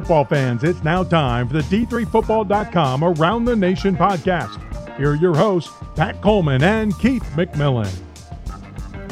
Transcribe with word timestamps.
football 0.00 0.26
fans, 0.26 0.62
it's 0.62 0.84
now 0.84 1.02
time 1.02 1.48
for 1.48 1.54
the 1.54 1.62
D3Football.com 1.62 3.02
Around 3.02 3.46
the 3.46 3.56
Nation 3.56 3.96
podcast. 3.96 4.60
Here 4.98 5.12
are 5.12 5.14
your 5.14 5.34
hosts, 5.34 5.72
Pat 5.94 6.20
Coleman 6.20 6.62
and 6.62 6.98
Keith 6.98 7.24
McMillan. 7.34 8.05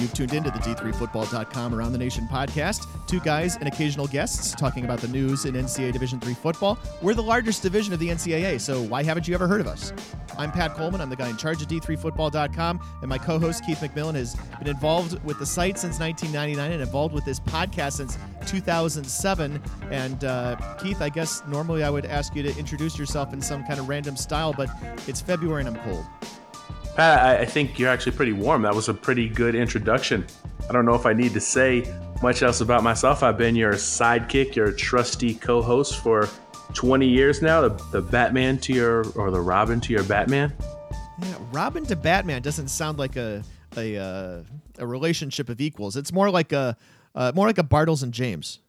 You've 0.04 0.12
tuned 0.12 0.34
into 0.34 0.50
the 0.50 0.58
D3Football.com 0.58 1.74
Around 1.74 1.92
the 1.92 1.98
Nation 1.98 2.28
podcast. 2.30 2.86
Two 3.06 3.20
guys 3.20 3.56
and 3.56 3.66
occasional 3.66 4.06
guests 4.06 4.54
talking 4.54 4.84
about 4.84 4.98
the 4.98 5.08
news 5.08 5.46
in 5.46 5.54
NCAA 5.54 5.94
Division 5.94 6.20
III 6.22 6.34
football. 6.34 6.78
We're 7.00 7.14
the 7.14 7.22
largest 7.22 7.62
division 7.62 7.94
of 7.94 8.00
the 8.00 8.10
NCAA, 8.10 8.60
so 8.60 8.82
why 8.82 9.02
haven't 9.02 9.26
you 9.26 9.32
ever 9.32 9.48
heard 9.48 9.62
of 9.62 9.66
us? 9.66 9.94
I'm 10.36 10.52
Pat 10.52 10.74
Coleman. 10.74 11.00
I'm 11.00 11.08
the 11.08 11.16
guy 11.16 11.30
in 11.30 11.38
charge 11.38 11.62
of 11.62 11.68
D3Football.com, 11.68 12.80
and 13.00 13.08
my 13.08 13.16
co 13.16 13.38
host 13.38 13.64
Keith 13.64 13.78
McMillan 13.78 14.14
has 14.14 14.34
been 14.58 14.68
involved 14.68 15.24
with 15.24 15.38
the 15.38 15.46
site 15.46 15.78
since 15.78 15.98
1999 15.98 16.72
and 16.72 16.82
involved 16.82 17.14
with 17.14 17.24
this 17.24 17.40
podcast 17.40 17.92
since 17.92 18.18
2007. 18.46 19.62
And 19.90 20.22
uh, 20.22 20.56
Keith, 20.82 21.00
I 21.00 21.08
guess 21.08 21.42
normally 21.48 21.82
I 21.82 21.88
would 21.88 22.04
ask 22.04 22.36
you 22.36 22.42
to 22.42 22.54
introduce 22.58 22.98
yourself 22.98 23.32
in 23.32 23.40
some 23.40 23.64
kind 23.64 23.80
of 23.80 23.88
random 23.88 24.18
style, 24.18 24.52
but 24.52 24.68
it's 25.08 25.22
February 25.22 25.64
and 25.64 25.74
I'm 25.74 25.82
cold. 25.82 26.04
Pat, 26.96 27.40
I 27.40 27.44
think 27.44 27.78
you're 27.78 27.88
actually 27.88 28.12
pretty 28.12 28.32
warm. 28.32 28.62
That 28.62 28.74
was 28.74 28.88
a 28.88 28.94
pretty 28.94 29.28
good 29.28 29.56
introduction. 29.56 30.24
I 30.68 30.72
don't 30.72 30.84
know 30.84 30.94
if 30.94 31.06
I 31.06 31.12
need 31.12 31.32
to 31.32 31.40
say 31.40 31.92
much 32.22 32.42
else 32.42 32.60
about 32.60 32.84
myself. 32.84 33.22
I've 33.24 33.36
been 33.36 33.56
your 33.56 33.72
sidekick, 33.72 34.54
your 34.54 34.70
trusty 34.70 35.34
co 35.34 35.60
host 35.60 35.98
for 35.98 36.28
20 36.74 37.06
years 37.06 37.42
now, 37.42 37.60
the, 37.62 37.70
the 37.90 38.00
Batman 38.00 38.58
to 38.58 38.72
your, 38.72 39.08
or 39.12 39.32
the 39.32 39.40
Robin 39.40 39.80
to 39.80 39.92
your 39.92 40.04
Batman. 40.04 40.52
Yeah, 41.20 41.34
Robin 41.52 41.84
to 41.86 41.96
Batman 41.96 42.42
doesn't 42.42 42.68
sound 42.68 42.98
like 42.98 43.16
a, 43.16 43.42
a, 43.76 43.96
uh, 43.96 44.42
a 44.78 44.86
relationship 44.86 45.48
of 45.48 45.60
equals. 45.60 45.96
It's 45.96 46.12
more 46.12 46.30
like 46.30 46.52
a, 46.52 46.76
uh, 47.16 47.32
more 47.34 47.46
like 47.46 47.58
a 47.58 47.64
Bartles 47.64 48.04
and 48.04 48.12
James. 48.12 48.60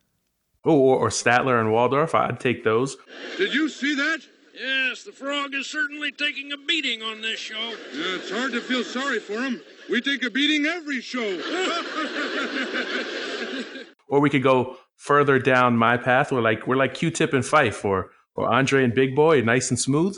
Oh, 0.66 0.78
or, 0.78 0.98
or 0.98 1.10
Statler 1.10 1.60
and 1.60 1.72
Waldorf. 1.72 2.16
I'd 2.16 2.40
take 2.40 2.64
those. 2.64 2.98
Did 3.38 3.54
you 3.54 3.70
see 3.70 3.94
that? 3.96 4.22
Yes, 4.58 5.04
the 5.04 5.12
frog 5.12 5.54
is 5.54 5.68
certainly 5.68 6.12
taking 6.12 6.52
a 6.54 6.58
beating 6.58 7.02
on 7.02 7.22
this 7.22 7.40
show. 7.40 7.74
Yeah, 7.94 8.16
it's 8.16 8.32
hard 8.32 8.54
to 8.54 8.62
feel 8.62 8.84
sorry 8.84 9.20
for 9.20 9.42
him. 9.42 9.62
We 9.90 10.02
take 10.02 10.24
a 10.24 10.30
beating 10.30 10.66
every 10.66 11.02
show. 11.02 11.22
or 14.08 14.22
we 14.22 14.30
could 14.30 14.44
go 14.44 14.78
further 14.96 15.40
down 15.40 15.78
my 15.78 15.98
path. 15.98 16.32
We're 16.32 16.42
like 16.42 16.68
we're 16.68 16.78
like 16.78 16.94
Q-Tip 16.94 17.34
and 17.34 17.44
Phife, 17.44 17.84
or 17.84 18.12
or 18.36 18.54
Andre 18.54 18.84
and 18.84 18.94
Big 18.94 19.16
Boi, 19.16 19.42
nice 19.42 19.70
and 19.70 19.80
smooth. 19.80 20.18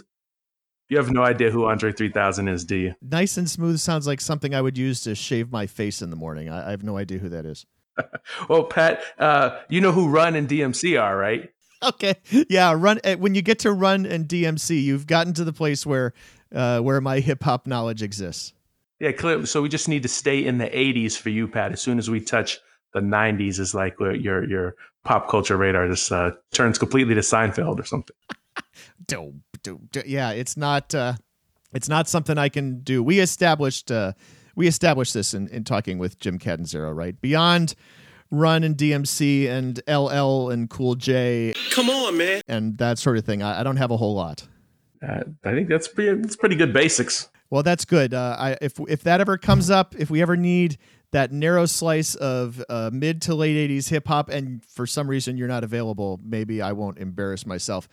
You 0.90 0.98
have 0.98 1.12
no 1.12 1.24
idea 1.24 1.52
who 1.52 1.66
Andre 1.66 1.92
3000 1.92 2.48
is, 2.48 2.64
do 2.64 2.76
you? 2.76 2.94
Nice 3.02 3.38
and 3.38 3.50
smooth 3.50 3.80
sounds 3.80 4.08
like 4.08 4.22
something 4.22 4.56
I 4.56 4.62
would 4.62 4.78
use 4.78 5.02
to 5.02 5.16
shave 5.16 5.52
my 5.52 5.68
face 5.68 6.02
in 6.02 6.12
the 6.12 6.16
morning. 6.16 6.48
I, 6.48 6.68
I 6.68 6.72
have 6.72 6.84
no 6.84 6.98
idea 6.98 7.18
who 7.18 7.30
that 7.30 7.46
is. 7.46 7.66
well, 8.50 8.64
Pat, 8.64 9.02
uh, 9.18 9.60
you 9.68 9.82
know 9.82 9.92
who 9.92 10.08
Run 10.08 10.36
and 10.36 10.48
DMC 10.48 11.02
are, 11.02 11.18
right? 11.18 11.50
Okay, 11.84 12.16
yeah. 12.50 12.74
Run 12.76 13.00
eh, 13.04 13.16
when 13.16 13.36
you 13.36 13.44
get 13.44 13.60
to 13.60 13.72
Run 13.72 14.06
and 14.06 14.28
DMC, 14.28 14.82
you've 14.82 15.06
gotten 15.06 15.34
to 15.34 15.44
the 15.44 15.54
place 15.54 15.86
where 15.86 16.14
uh, 16.54 16.80
where 16.80 17.00
my 17.02 17.20
hip 17.20 17.44
hop 17.44 17.68
knowledge 17.68 18.02
exists. 18.02 18.54
Yeah, 19.00 19.12
clear. 19.12 19.46
So 19.46 19.62
we 19.62 19.70
just 19.70 19.88
need 19.88 20.02
to 20.04 20.10
stay 20.10 20.44
in 20.44 20.58
the 20.58 20.66
80s 20.66 21.16
for 21.16 21.30
you, 21.30 21.48
Pat. 21.48 21.72
As 21.72 21.82
soon 21.82 22.00
as 22.00 22.10
we 22.10 22.20
touch 22.20 22.60
the 22.94 23.00
90s, 23.00 23.60
is 23.60 23.76
like 23.76 23.96
your 24.00 24.44
your 24.50 24.76
pop 25.04 25.30
culture 25.30 25.56
radar 25.56 25.88
just 25.88 26.12
uh, 26.12 26.32
turns 26.52 26.78
completely 26.78 27.14
to 27.16 27.22
Seinfeld 27.22 27.80
or 27.80 27.86
something. 27.86 28.16
Dope. 29.08 29.36
yeah, 30.06 30.32
it's 30.32 30.58
not 30.58 30.96
uh, 30.96 31.14
it's 31.74 31.90
not 31.90 32.08
something 32.08 32.38
I 32.38 32.50
can 32.50 32.80
do. 32.80 33.04
We 33.04 33.20
established 33.20 33.92
uh, 33.92 34.14
we 34.56 34.68
established 34.68 35.14
this 35.14 35.34
in, 35.34 35.48
in 35.50 35.64
talking 35.64 36.00
with 36.00 36.20
Jim 36.20 36.40
Catanzaro, 36.40 36.92
right? 36.92 37.20
Beyond 37.22 37.76
Run 38.30 38.64
and 38.64 38.76
DMC 38.76 39.48
and 39.48 39.80
LL 39.88 40.50
and 40.50 40.70
Cool 40.70 40.96
J. 40.96 41.54
Come 41.72 41.90
on, 41.90 42.18
man. 42.18 42.42
And 42.48 42.78
that 42.78 42.98
sort 43.00 43.18
of 43.18 43.26
thing. 43.26 43.42
I, 43.42 43.62
I 43.62 43.64
don't 43.64 43.78
have 43.78 43.92
a 43.92 43.98
whole 43.98 44.16
lot. 44.16 44.48
Uh, 45.02 45.22
I 45.44 45.52
think 45.52 45.70
that's 45.70 45.88
pretty, 45.88 46.22
that's 46.22 46.36
pretty 46.36 46.56
good 46.56 46.74
basics. 46.74 47.30
Well, 47.50 47.64
that's 47.64 47.86
good. 47.86 48.14
Uh, 48.14 48.36
I, 48.38 48.58
if 48.62 48.80
if 48.90 49.04
that 49.04 49.22
ever 49.22 49.38
comes 49.38 49.70
up, 49.70 49.96
if 49.98 50.10
we 50.10 50.22
ever 50.22 50.36
need 50.36 50.78
that 51.12 51.32
narrow 51.32 51.66
slice 51.66 52.16
of 52.16 52.62
uh, 52.68 52.90
mid 52.92 53.22
to 53.24 53.36
late 53.36 53.70
'80s 53.70 53.90
hip 53.90 54.08
hop, 54.08 54.30
and 54.30 54.64
for 54.66 54.86
some 54.86 55.10
reason 55.10 55.38
you're 55.38 55.48
not 55.48 55.64
available, 55.64 56.20
maybe 56.24 56.62
I 56.62 56.74
won't 56.74 56.98
embarrass 56.98 57.46
myself. 57.46 57.88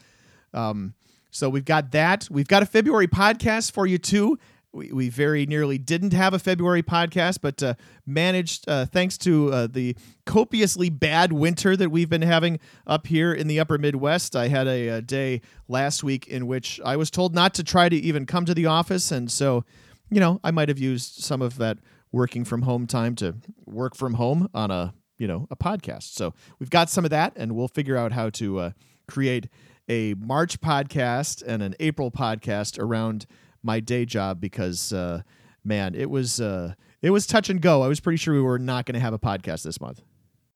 Um, 0.52 0.94
so 1.30 1.48
we've 1.48 1.64
got 1.64 1.92
that. 1.92 2.28
We've 2.30 2.48
got 2.48 2.62
a 2.62 2.66
February 2.66 3.06
podcast 3.06 3.72
for 3.72 3.86
you 3.86 3.98
too. 3.98 4.38
We, 4.74 4.90
we 4.92 5.08
very 5.08 5.46
nearly 5.46 5.78
didn't 5.78 6.12
have 6.12 6.34
a 6.34 6.38
February 6.38 6.82
podcast, 6.82 7.38
but 7.40 7.62
uh, 7.62 7.74
managed 8.06 8.68
uh, 8.68 8.86
thanks 8.86 9.16
to 9.18 9.52
uh, 9.52 9.66
the 9.68 9.96
copiously 10.26 10.90
bad 10.90 11.32
winter 11.32 11.76
that 11.76 11.90
we've 11.90 12.08
been 12.08 12.22
having 12.22 12.58
up 12.86 13.06
here 13.06 13.32
in 13.32 13.46
the 13.46 13.60
upper 13.60 13.78
Midwest. 13.78 14.34
I 14.34 14.48
had 14.48 14.66
a, 14.66 14.88
a, 14.88 15.02
day 15.02 15.42
last 15.68 16.02
week 16.02 16.26
in 16.26 16.46
which 16.46 16.80
I 16.84 16.96
was 16.96 17.10
told 17.10 17.34
not 17.34 17.54
to 17.54 17.64
try 17.64 17.88
to 17.88 17.96
even 17.96 18.26
come 18.26 18.44
to 18.46 18.54
the 18.54 18.66
office. 18.66 19.12
And 19.12 19.30
so, 19.30 19.64
you 20.10 20.18
know, 20.18 20.40
I 20.42 20.50
might 20.50 20.68
have 20.68 20.78
used 20.78 21.22
some 21.22 21.40
of 21.40 21.56
that 21.58 21.78
working 22.10 22.44
from 22.44 22.62
home 22.62 22.86
time 22.86 23.14
to 23.16 23.36
work 23.66 23.94
from 23.94 24.14
home 24.14 24.48
on 24.54 24.70
a, 24.70 24.92
you 25.18 25.28
know, 25.28 25.46
a 25.50 25.56
podcast. 25.56 26.14
So 26.14 26.34
we've 26.58 26.70
got 26.70 26.90
some 26.90 27.04
of 27.04 27.10
that 27.12 27.32
and 27.36 27.54
we'll 27.54 27.68
figure 27.68 27.96
out 27.96 28.12
how 28.12 28.30
to 28.30 28.58
uh, 28.58 28.70
create 29.06 29.48
a 29.88 30.14
March 30.14 30.60
podcast 30.60 31.42
and 31.46 31.62
an 31.62 31.74
April 31.78 32.10
podcast 32.10 32.78
around 32.78 33.26
my 33.64 33.80
day 33.80 34.04
job 34.04 34.40
because 34.40 34.92
uh, 34.92 35.22
man, 35.64 35.94
it 35.94 36.10
was 36.10 36.40
uh, 36.40 36.74
it 37.02 37.10
was 37.10 37.26
touch 37.26 37.50
and 37.50 37.60
go. 37.60 37.82
I 37.82 37.88
was 37.88 38.00
pretty 38.00 38.16
sure 38.16 38.34
we 38.34 38.40
were 38.40 38.58
not 38.58 38.86
going 38.86 38.94
to 38.94 39.00
have 39.00 39.14
a 39.14 39.18
podcast 39.18 39.62
this 39.62 39.80
month. 39.80 40.02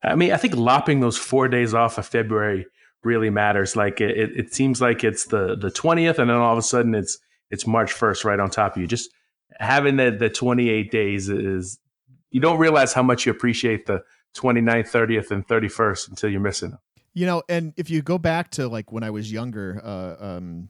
I 0.03 0.15
mean, 0.15 0.33
I 0.33 0.37
think 0.37 0.55
lopping 0.55 1.01
those 1.01 1.17
four 1.17 1.49
days 1.49 1.75
off 1.75 1.99
of 1.99 2.07
February 2.07 2.67
really 3.03 3.31
matters. 3.31 3.75
Like 3.75 4.01
it, 4.01 4.17
it 4.37 4.55
seems 4.55 4.81
like 4.81 5.03
it's 5.05 5.27
the 5.27 5.57
the 5.57 5.71
twentieth, 5.71 6.19
and 6.19 6.31
then 6.31 6.37
all 6.37 6.53
of 6.53 6.59
a 6.59 6.63
sudden 6.63 6.95
it's 6.95 7.19
it's 7.51 7.67
March 7.67 7.93
first 7.93 8.25
right 8.25 8.39
on 8.39 8.51
top 8.51 8.77
of 8.77 8.83
you. 8.83 8.87
Just 8.87 9.11
having 9.59 9.97
the 9.97 10.11
the 10.11 10.29
twenty 10.29 10.69
eight 10.69 10.91
days 10.91 11.29
is 11.29 11.79
you 12.31 12.41
don't 12.41 12.59
realize 12.59 12.93
how 12.93 13.03
much 13.03 13.25
you 13.25 13.33
appreciate 13.33 13.87
the 13.87 14.03
29th, 14.37 14.91
30th, 14.91 15.31
and 15.31 15.47
31st 15.47 16.11
until 16.11 16.31
you're 16.31 16.41
missing 16.41 16.71
them. 16.71 16.79
You 17.15 17.27
know, 17.27 17.43
and 17.49 17.73
if 17.77 17.91
you 17.91 18.03
go 18.03 18.19
back 18.19 18.51
to 18.53 18.69
like 18.69 18.93
when 18.93 19.03
I 19.03 19.11
was 19.11 19.33
younger, 19.33 19.81
uh, 19.83 20.17
um, 20.37 20.69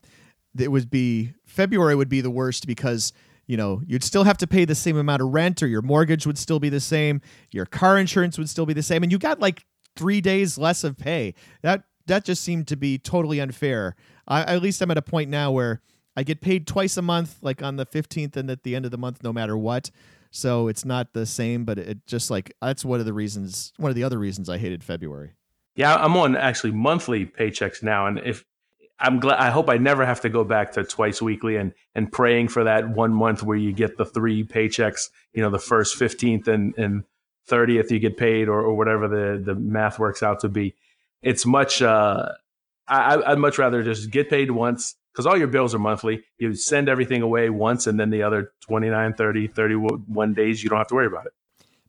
it 0.59 0.71
would 0.71 0.91
be 0.91 1.33
February 1.47 1.95
would 1.95 2.09
be 2.09 2.21
the 2.21 2.31
worst 2.31 2.67
because 2.67 3.13
you 3.47 3.57
know 3.57 3.83
you'd 3.87 4.05
still 4.05 4.25
have 4.25 4.39
to 4.39 4.47
pay 4.47 4.65
the 4.65 4.75
same 4.75 4.97
amount 4.97 5.23
of 5.23 5.29
rent 5.29 5.63
or 5.63 5.67
your 5.67 5.83
mortgage 5.83 6.27
would 6.27 6.39
still 6.39 6.61
be 6.61 6.69
the 6.69 6.81
same 6.81 7.21
your 7.51 7.67
car 7.67 7.99
insurance 7.99 8.39
would 8.39 8.49
still 8.49 8.67
be 8.67 8.75
the 8.75 8.83
same 8.83 9.03
and 9.03 9.11
you 9.11 9.19
got 9.19 9.41
like 9.41 9.65
three 9.99 10.21
days 10.21 10.57
less 10.57 10.85
of 10.85 10.97
pay. 10.97 11.35
That 11.63 11.83
that 12.07 12.25
just 12.25 12.43
seemed 12.43 12.69
to 12.69 12.77
be 12.77 12.97
totally 12.97 13.41
unfair. 13.41 13.97
I, 14.27 14.43
at 14.55 14.63
least 14.63 14.81
i'm 14.81 14.91
at 14.91 14.97
a 14.97 15.03
point 15.03 15.29
now 15.29 15.51
where 15.51 15.83
i 16.17 16.23
get 16.23 16.41
paid 16.41 16.67
twice 16.67 16.97
a 16.97 17.03
month 17.03 17.39
like 17.43 17.63
on 17.63 17.77
the 17.77 17.87
15th 17.87 18.37
and 18.37 18.51
at 18.51 18.63
the 18.63 18.77
end 18.77 18.85
of 18.85 18.91
the 18.91 18.99
month 18.99 19.23
no 19.23 19.33
matter 19.33 19.59
what. 19.59 19.91
So 20.31 20.69
it's 20.69 20.85
not 20.85 21.13
the 21.13 21.27
same 21.27 21.65
but 21.65 21.79
it 21.79 22.07
just 22.07 22.31
like 22.31 22.55
that's 22.63 22.85
one 22.85 23.01
of 23.01 23.07
the 23.07 23.13
reasons 23.13 23.73
one 23.77 23.91
of 23.91 23.97
the 23.97 24.05
other 24.05 24.19
reasons 24.19 24.49
i 24.49 24.57
hated 24.57 24.85
february. 24.85 25.33
Yeah 25.75 25.97
i'm 25.97 26.17
on 26.17 26.37
actually 26.37 26.73
monthly 26.73 27.27
paychecks 27.27 27.83
now 27.83 28.07
and 28.07 28.21
if 28.21 28.45
I'm 29.01 29.21
glad. 29.21 29.39
I 29.39 29.51
hope 29.51 29.71
I 29.71 29.77
never 29.77 30.05
have 30.05 30.23
to 30.23 30.29
go 30.29 30.45
back 30.45 30.73
to 30.73 30.85
twice 30.85 31.23
weekly 31.23 31.57
and 31.57 31.73
and 31.95 32.11
praying 32.11 32.49
for 32.49 32.65
that 32.65 32.89
one 32.89 33.13
month 33.13 33.43
where 33.43 33.57
you 33.57 33.73
get 33.73 33.97
the 33.97 34.05
three 34.05 34.45
paychecks. 34.45 35.11
You 35.33 35.43
know, 35.43 35.51
the 35.51 35.59
first 35.59 35.97
fifteenth 35.97 36.49
and 36.49 36.77
and 36.77 37.05
thirtieth 37.47 37.91
you 37.93 38.01
get 38.01 38.17
paid, 38.17 38.49
or 38.49 38.61
or 38.61 38.75
whatever 38.75 39.07
the 39.09 39.41
the 39.43 39.55
math 39.55 39.99
works 39.99 40.23
out 40.23 40.41
to 40.41 40.49
be. 40.49 40.75
It's 41.23 41.47
much. 41.47 41.81
Uh, 41.81 42.33
I, 42.89 43.21
I'd 43.33 43.39
much 43.39 43.59
rather 43.59 43.83
just 43.83 44.11
get 44.11 44.31
paid 44.31 44.51
once 44.51 44.97
because 45.13 45.27
all 45.27 45.37
your 45.37 45.49
bills 45.49 45.75
are 45.75 45.79
monthly. 45.79 46.25
You 46.39 46.55
send 46.55 46.89
everything 46.89 47.23
away 47.23 47.51
once, 47.51 47.87
and 47.87 48.01
then 48.01 48.11
the 48.11 48.23
other 48.23 48.53
29, 48.63 49.15
30, 49.15 49.49
31 49.49 50.35
days 50.35 50.63
you 50.63 50.71
don't 50.71 50.79
have 50.79 50.87
to 50.89 50.95
worry 50.95 51.07
about 51.07 51.27
it. 51.27 51.33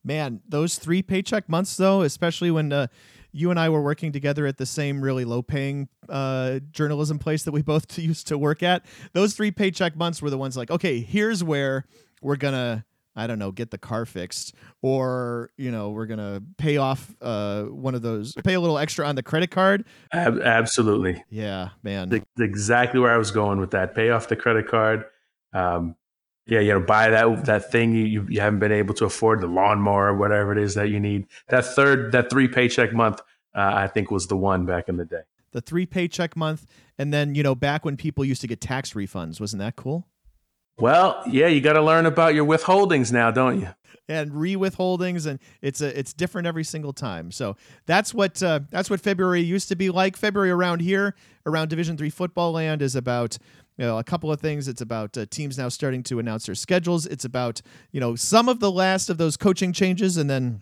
Man, 0.03 0.41
those 0.47 0.77
three 0.77 1.01
paycheck 1.01 1.49
months 1.49 1.75
though, 1.75 2.01
especially 2.01 2.51
when. 2.51 2.71
Uh, 2.71 2.87
you 3.31 3.51
and 3.51 3.59
I 3.59 3.69
were 3.69 3.81
working 3.81 4.11
together 4.11 4.45
at 4.45 4.57
the 4.57 4.65
same 4.65 5.01
really 5.01 5.25
low 5.25 5.41
paying 5.41 5.89
uh, 6.07 6.59
journalism 6.71 7.19
place 7.19 7.43
that 7.43 7.51
we 7.51 7.61
both 7.61 7.97
used 7.97 8.27
to 8.27 8.37
work 8.37 8.63
at. 8.63 8.85
Those 9.13 9.33
three 9.33 9.51
paycheck 9.51 9.95
months 9.95 10.21
were 10.21 10.29
the 10.29 10.37
ones 10.37 10.57
like, 10.57 10.71
okay, 10.71 10.99
here's 10.99 11.43
where 11.43 11.85
we're 12.21 12.37
gonna. 12.37 12.85
I 13.15 13.27
don't 13.27 13.39
know, 13.39 13.51
get 13.51 13.69
the 13.69 13.77
car 13.77 14.05
fixed, 14.05 14.55
or 14.81 15.49
you 15.57 15.71
know, 15.71 15.89
we're 15.89 16.05
gonna 16.05 16.41
pay 16.57 16.77
off 16.77 17.13
uh, 17.21 17.63
one 17.63 17.93
of 17.93 18.01
those, 18.01 18.33
pay 18.45 18.53
a 18.53 18.59
little 18.61 18.77
extra 18.77 19.05
on 19.05 19.15
the 19.15 19.23
credit 19.23 19.51
card. 19.51 19.83
Ab- 20.13 20.39
absolutely, 20.39 21.21
yeah, 21.29 21.69
man. 21.83 22.09
The, 22.09 22.23
exactly 22.39 22.99
where 22.99 23.11
I 23.11 23.17
was 23.17 23.31
going 23.31 23.59
with 23.59 23.71
that. 23.71 23.93
Pay 23.93 24.11
off 24.11 24.29
the 24.29 24.37
credit 24.37 24.69
card. 24.69 25.05
Um, 25.53 25.95
yeah, 26.49 26.59
you 26.59 26.73
know, 26.73 26.79
buy 26.79 27.09
that 27.09 27.45
that 27.45 27.71
thing 27.71 27.93
you, 27.93 28.25
you 28.29 28.39
haven't 28.41 28.59
been 28.59 28.71
able 28.71 28.93
to 28.95 29.05
afford, 29.05 29.41
the 29.41 29.47
lawnmower 29.47 30.07
or 30.07 30.15
whatever 30.15 30.51
it 30.51 30.57
is 30.57 30.75
that 30.75 30.89
you 30.89 30.99
need. 30.99 31.27
That 31.49 31.65
third, 31.65 32.11
that 32.11 32.29
three 32.29 32.47
paycheck 32.47 32.93
month, 32.93 33.21
uh, 33.55 33.71
I 33.73 33.87
think 33.87 34.11
was 34.11 34.27
the 34.27 34.37
one 34.37 34.65
back 34.65 34.89
in 34.89 34.97
the 34.97 35.05
day. 35.05 35.21
The 35.51 35.61
three 35.61 35.85
paycheck 35.85 36.35
month, 36.35 36.65
and 36.97 37.13
then 37.13 37.35
you 37.35 37.43
know, 37.43 37.55
back 37.55 37.85
when 37.85 37.97
people 37.97 38.25
used 38.25 38.41
to 38.41 38.47
get 38.47 38.61
tax 38.61 38.93
refunds, 38.93 39.39
wasn't 39.39 39.61
that 39.61 39.75
cool? 39.75 40.07
Well, 40.77 41.21
yeah, 41.27 41.47
you 41.47 41.59
got 41.59 41.73
to 41.73 41.81
learn 41.81 42.05
about 42.05 42.33
your 42.33 42.45
withholdings 42.45 43.11
now, 43.11 43.31
don't 43.31 43.59
you? 43.59 43.69
and 44.09 44.33
re-withholdings 44.33 45.25
and 45.27 45.39
it's 45.61 45.81
a 45.81 45.97
it's 45.97 46.13
different 46.13 46.47
every 46.47 46.63
single 46.63 46.91
time 46.91 47.31
so 47.31 47.55
that's 47.85 48.13
what 48.13 48.41
uh, 48.41 48.59
that's 48.71 48.89
what 48.89 48.99
february 48.99 49.39
used 49.39 49.69
to 49.69 49.75
be 49.75 49.89
like 49.89 50.17
february 50.17 50.49
around 50.49 50.81
here 50.81 51.15
around 51.45 51.69
division 51.69 51.95
three 51.95 52.09
football 52.09 52.51
land 52.51 52.81
is 52.81 52.95
about 52.95 53.37
you 53.79 53.85
know, 53.85 53.97
a 53.97 54.03
couple 54.03 54.29
of 54.29 54.41
things. 54.41 54.67
It's 54.67 54.81
about 54.81 55.17
uh, 55.17 55.25
teams 55.29 55.57
now 55.57 55.69
starting 55.69 56.03
to 56.03 56.19
announce 56.19 56.45
their 56.45 56.53
schedules. 56.53 57.05
It's 57.05 57.23
about 57.23 57.61
you 57.93 58.01
know 58.01 58.13
some 58.13 58.49
of 58.49 58.59
the 58.59 58.69
last 58.69 59.09
of 59.09 59.17
those 59.17 59.37
coaching 59.37 59.71
changes, 59.71 60.17
and 60.17 60.29
then 60.29 60.61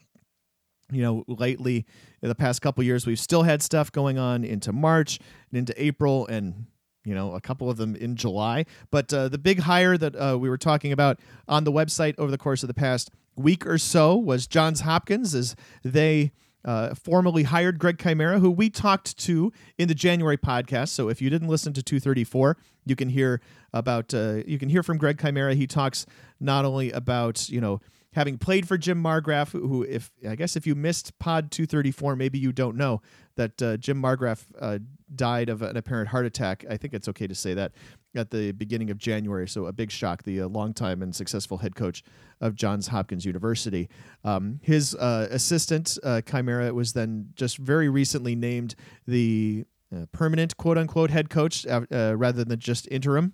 you 0.91 1.01
know 1.01 1.23
lately 1.27 1.87
in 2.21 2.29
the 2.29 2.35
past 2.35 2.61
couple 2.61 2.83
years 2.83 3.07
we've 3.07 3.19
still 3.19 3.41
had 3.41 3.63
stuff 3.63 3.91
going 3.91 4.19
on 4.19 4.43
into 4.43 4.71
March 4.71 5.19
and 5.49 5.57
into 5.57 5.83
April 5.83 6.27
and 6.27 6.67
you 7.05 7.15
know 7.15 7.33
a 7.33 7.41
couple 7.41 7.71
of 7.71 7.77
them 7.77 7.95
in 7.95 8.15
July. 8.15 8.65
But 8.91 9.11
uh, 9.11 9.29
the 9.29 9.39
big 9.39 9.61
hire 9.61 9.97
that 9.97 10.15
uh, 10.15 10.37
we 10.39 10.47
were 10.47 10.57
talking 10.57 10.91
about 10.91 11.19
on 11.47 11.63
the 11.63 11.71
website 11.71 12.13
over 12.19 12.29
the 12.29 12.37
course 12.37 12.61
of 12.61 12.67
the 12.67 12.75
past 12.75 13.09
week 13.35 13.65
or 13.65 13.79
so 13.79 14.15
was 14.15 14.45
Johns 14.45 14.81
Hopkins 14.81 15.33
as 15.33 15.55
they 15.83 16.33
uh, 16.67 16.93
formally 16.93 17.43
hired 17.43 17.79
Greg 17.79 17.97
Chimera, 17.97 18.39
who 18.39 18.51
we 18.51 18.69
talked 18.69 19.17
to 19.19 19.53
in 19.77 19.87
the 19.87 19.95
January 19.95 20.37
podcast. 20.37 20.89
So 20.89 21.07
if 21.07 21.21
you 21.21 21.29
didn't 21.29 21.47
listen 21.47 21.71
to 21.71 21.81
234, 21.81 22.57
you 22.85 22.95
can 22.95 23.07
hear 23.07 23.41
about 23.71 24.13
uh, 24.13 24.43
you 24.45 24.59
can 24.59 24.67
hear 24.67 24.83
from 24.83 24.97
Greg 24.97 25.19
Chimera. 25.19 25.55
He 25.55 25.65
talks 25.65 26.05
not 26.41 26.65
only 26.65 26.91
about 26.91 27.47
you 27.47 27.61
know 27.61 27.79
having 28.11 28.37
played 28.37 28.67
for 28.67 28.77
Jim 28.77 29.01
Margraf, 29.01 29.51
who 29.51 29.83
if 29.83 30.11
I 30.27 30.35
guess 30.35 30.57
if 30.57 30.67
you 30.67 30.75
missed 30.75 31.17
Pod 31.19 31.51
234, 31.51 32.17
maybe 32.17 32.37
you 32.37 32.51
don't 32.51 32.75
know 32.75 33.01
that 33.37 33.61
uh, 33.61 33.77
Jim 33.77 34.01
Margraf 34.01 34.45
uh, 34.59 34.79
died 35.15 35.47
of 35.47 35.61
an 35.61 35.77
apparent 35.77 36.09
heart 36.09 36.25
attack. 36.25 36.65
I 36.69 36.75
think 36.75 36.93
it's 36.93 37.07
okay 37.07 37.27
to 37.27 37.35
say 37.35 37.53
that 37.53 37.71
at 38.17 38.31
the 38.31 38.51
beginning 38.51 38.89
of 38.89 38.97
January. 38.97 39.47
So 39.47 39.65
a 39.65 39.73
big 39.73 39.91
shock. 39.91 40.23
The 40.23 40.41
uh, 40.41 40.47
longtime 40.47 41.01
and 41.01 41.15
successful 41.15 41.57
head 41.57 41.75
coach 41.75 42.03
of 42.41 42.55
Johns 42.55 42.87
Hopkins 42.87 43.25
University. 43.25 43.89
Um, 44.23 44.59
his 44.61 44.95
uh, 44.95 45.27
assistant 45.31 45.97
uh, 46.03 46.21
Chimera 46.21 46.73
was 46.73 46.93
then 46.93 47.29
just 47.35 47.57
very 47.57 47.89
recently 47.89 48.35
named 48.35 48.75
the 49.07 49.65
uh, 49.95 50.05
permanent 50.11 50.57
quote 50.57 50.77
unquote 50.77 51.09
head 51.09 51.29
coach 51.29 51.65
uh, 51.65 51.81
uh, 51.91 52.15
rather 52.15 52.43
than 52.43 52.59
just 52.59 52.87
interim. 52.89 53.33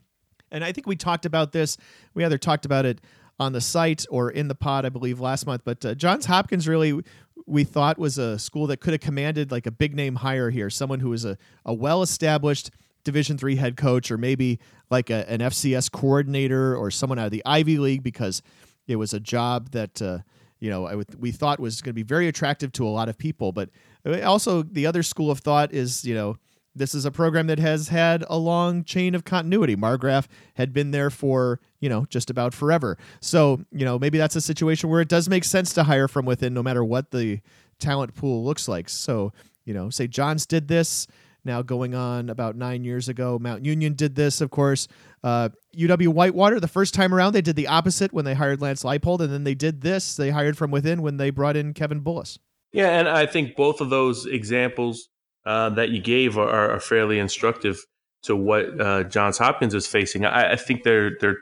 And 0.51 0.63
I 0.63 0.71
think 0.71 0.85
we 0.85 0.95
talked 0.95 1.25
about 1.25 1.51
this. 1.51 1.77
We 2.13 2.23
either 2.23 2.37
talked 2.37 2.65
about 2.65 2.85
it 2.85 3.01
on 3.39 3.53
the 3.53 3.61
site 3.61 4.05
or 4.11 4.29
in 4.29 4.47
the 4.47 4.55
pod, 4.55 4.85
I 4.85 4.89
believe, 4.89 5.19
last 5.19 5.47
month. 5.47 5.63
But 5.65 5.97
Johns 5.97 6.27
Hopkins 6.27 6.67
really 6.67 7.01
we 7.45 7.63
thought 7.63 7.97
was 7.97 8.17
a 8.17 8.39
school 8.39 8.67
that 8.67 8.77
could 8.77 8.93
have 8.93 9.01
commanded 9.01 9.51
like 9.51 9.65
a 9.65 9.71
big 9.71 9.95
name 9.95 10.15
hire 10.15 10.49
here, 10.49 10.69
someone 10.69 10.99
who 10.99 11.11
is 11.13 11.25
a, 11.25 11.37
a 11.65 11.73
well 11.73 12.01
established 12.01 12.71
Division 13.03 13.37
three 13.37 13.55
head 13.55 13.77
coach, 13.77 14.11
or 14.11 14.17
maybe 14.17 14.59
like 14.89 15.09
a, 15.09 15.29
an 15.29 15.39
FCS 15.39 15.91
coordinator 15.91 16.75
or 16.75 16.91
someone 16.91 17.19
out 17.19 17.25
of 17.25 17.31
the 17.31 17.43
Ivy 17.45 17.77
League, 17.77 18.03
because 18.03 18.41
it 18.87 18.95
was 18.95 19.13
a 19.13 19.19
job 19.19 19.71
that 19.71 20.01
uh, 20.01 20.19
you 20.59 20.69
know 20.69 20.85
I 20.85 20.91
w- 20.91 21.05
we 21.17 21.31
thought 21.31 21.59
was 21.59 21.81
going 21.81 21.91
to 21.91 21.93
be 21.93 22.03
very 22.03 22.27
attractive 22.27 22.71
to 22.73 22.87
a 22.87 22.89
lot 22.89 23.09
of 23.09 23.17
people. 23.17 23.51
But 23.51 23.69
uh, 24.05 24.21
also 24.21 24.63
the 24.63 24.85
other 24.85 25.03
school 25.03 25.31
of 25.31 25.39
thought 25.39 25.73
is 25.73 26.05
you 26.05 26.15
know 26.15 26.37
this 26.75 26.95
is 26.95 27.05
a 27.05 27.11
program 27.11 27.47
that 27.47 27.59
has 27.59 27.89
had 27.89 28.25
a 28.29 28.37
long 28.37 28.83
chain 28.83 29.13
of 29.15 29.23
continuity. 29.23 29.75
Margraf 29.75 30.25
had 30.55 30.73
been 30.73 30.91
there 30.91 31.09
for, 31.09 31.59
you 31.79 31.89
know, 31.89 32.05
just 32.09 32.29
about 32.29 32.53
forever. 32.53 32.97
So, 33.21 33.63
you 33.71 33.85
know, 33.85 33.99
maybe 33.99 34.17
that's 34.17 34.35
a 34.35 34.41
situation 34.41 34.89
where 34.89 35.01
it 35.01 35.07
does 35.07 35.29
make 35.29 35.43
sense 35.43 35.73
to 35.73 35.83
hire 35.83 36.07
from 36.07 36.25
within 36.25 36.53
no 36.53 36.63
matter 36.63 36.83
what 36.83 37.11
the 37.11 37.41
talent 37.79 38.15
pool 38.15 38.43
looks 38.43 38.67
like. 38.67 38.89
So, 38.89 39.33
you 39.65 39.73
know, 39.73 39.89
say 39.89 40.07
Johns 40.07 40.45
did 40.45 40.67
this 40.67 41.07
now 41.45 41.61
going 41.61 41.93
on 41.93 42.29
about 42.29 42.55
nine 42.55 42.83
years 42.83 43.09
ago. 43.09 43.37
Mount 43.39 43.65
Union 43.65 43.93
did 43.93 44.15
this, 44.15 44.41
of 44.41 44.49
course. 44.49 44.87
Uh, 45.23 45.49
UW 45.77 46.09
Whitewater, 46.09 46.59
the 46.59 46.67
first 46.67 46.93
time 46.93 47.13
around, 47.13 47.33
they 47.33 47.41
did 47.41 47.55
the 47.55 47.67
opposite 47.67 48.13
when 48.13 48.25
they 48.25 48.33
hired 48.33 48.61
Lance 48.61 48.83
Leipold, 48.83 49.19
and 49.19 49.31
then 49.31 49.43
they 49.43 49.55
did 49.55 49.81
this. 49.81 50.15
They 50.15 50.29
hired 50.29 50.57
from 50.57 50.71
within 50.71 51.01
when 51.01 51.17
they 51.17 51.29
brought 51.29 51.55
in 51.55 51.73
Kevin 51.73 52.01
Bullis. 52.01 52.37
Yeah, 52.71 52.97
and 52.99 53.07
I 53.07 53.25
think 53.25 53.55
both 53.55 53.81
of 53.81 53.89
those 53.89 54.25
examples 54.25 55.09
uh, 55.45 55.69
that 55.71 55.89
you 55.89 56.01
gave 56.01 56.37
are, 56.37 56.71
are, 56.71 56.79
fairly 56.79 57.19
instructive 57.19 57.77
to 58.23 58.35
what 58.35 58.79
uh, 58.79 59.03
Johns 59.03 59.37
Hopkins 59.37 59.73
is 59.73 59.85
facing. 59.85 60.25
I, 60.25 60.53
I 60.53 60.55
think 60.55 60.83
there 60.83 61.11
there 61.19 61.31
are 61.31 61.37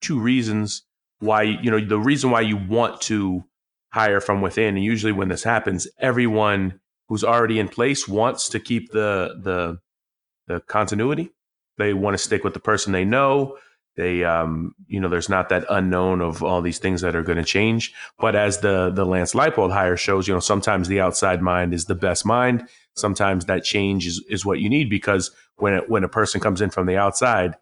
two 0.00 0.18
reasons 0.18 0.82
why 1.20 1.42
you 1.42 1.70
know 1.70 1.80
the 1.80 1.98
reason 1.98 2.30
why 2.30 2.40
you 2.40 2.56
want 2.56 3.00
to 3.02 3.44
hire 3.92 4.20
from 4.20 4.40
within, 4.40 4.76
and 4.76 4.84
usually 4.84 5.12
when 5.12 5.28
this 5.28 5.44
happens, 5.44 5.86
everyone 6.00 6.80
who's 7.08 7.24
already 7.24 7.58
in 7.58 7.68
place 7.68 8.08
wants 8.08 8.48
to 8.50 8.60
keep 8.60 8.92
the 8.92 9.34
the 9.42 9.78
the 10.46 10.60
continuity. 10.60 11.30
They 11.78 11.92
want 11.94 12.14
to 12.14 12.18
stick 12.18 12.44
with 12.44 12.54
the 12.54 12.60
person 12.60 12.92
they 12.92 13.04
know. 13.04 13.56
They, 13.96 14.24
um, 14.24 14.74
you 14.88 14.98
know, 14.98 15.08
there's 15.08 15.28
not 15.28 15.50
that 15.50 15.64
unknown 15.70 16.20
of 16.20 16.42
all 16.42 16.62
these 16.62 16.78
things 16.78 17.00
that 17.02 17.14
are 17.14 17.22
going 17.22 17.38
to 17.38 17.44
change. 17.44 17.92
But 18.18 18.34
as 18.34 18.58
the 18.58 18.90
the 18.90 19.04
Lance 19.04 19.34
Leipold 19.34 19.72
hire 19.72 19.96
shows, 19.96 20.26
you 20.26 20.34
know, 20.34 20.40
sometimes 20.40 20.88
the 20.88 21.00
outside 21.00 21.42
mind 21.42 21.72
is 21.72 21.84
the 21.84 21.94
best 21.94 22.26
mind. 22.26 22.68
Sometimes 22.96 23.44
that 23.46 23.64
change 23.64 24.06
is, 24.06 24.24
is 24.28 24.44
what 24.44 24.60
you 24.60 24.68
need 24.68 24.90
because 24.90 25.30
when 25.56 25.74
it, 25.74 25.88
when 25.88 26.04
a 26.04 26.08
person 26.08 26.40
comes 26.40 26.60
in 26.60 26.70
from 26.70 26.86
the 26.86 26.96
outside, 26.96 27.56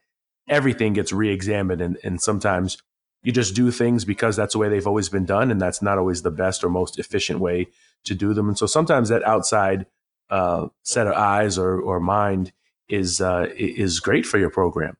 everything 0.48 0.94
gets 0.94 1.12
re-examined, 1.12 1.80
and, 1.80 1.98
and 2.02 2.20
sometimes 2.20 2.78
you 3.22 3.32
just 3.32 3.54
do 3.54 3.70
things 3.70 4.04
because 4.04 4.36
that's 4.36 4.54
the 4.54 4.58
way 4.58 4.68
they've 4.68 4.86
always 4.86 5.08
been 5.08 5.26
done, 5.26 5.50
and 5.50 5.60
that's 5.60 5.82
not 5.82 5.98
always 5.98 6.22
the 6.22 6.30
best 6.30 6.64
or 6.64 6.70
most 6.70 6.98
efficient 6.98 7.40
way 7.40 7.68
to 8.04 8.14
do 8.14 8.34
them. 8.34 8.48
And 8.48 8.58
so 8.58 8.66
sometimes 8.66 9.08
that 9.08 9.22
outside 9.24 9.86
uh, 10.30 10.68
set 10.82 11.06
of 11.06 11.12
eyes 11.12 11.58
or 11.58 11.80
or 11.80 12.00
mind 12.00 12.52
is 12.88 13.20
uh, 13.20 13.46
is 13.56 14.00
great 14.00 14.26
for 14.26 14.38
your 14.38 14.50
program. 14.50 14.96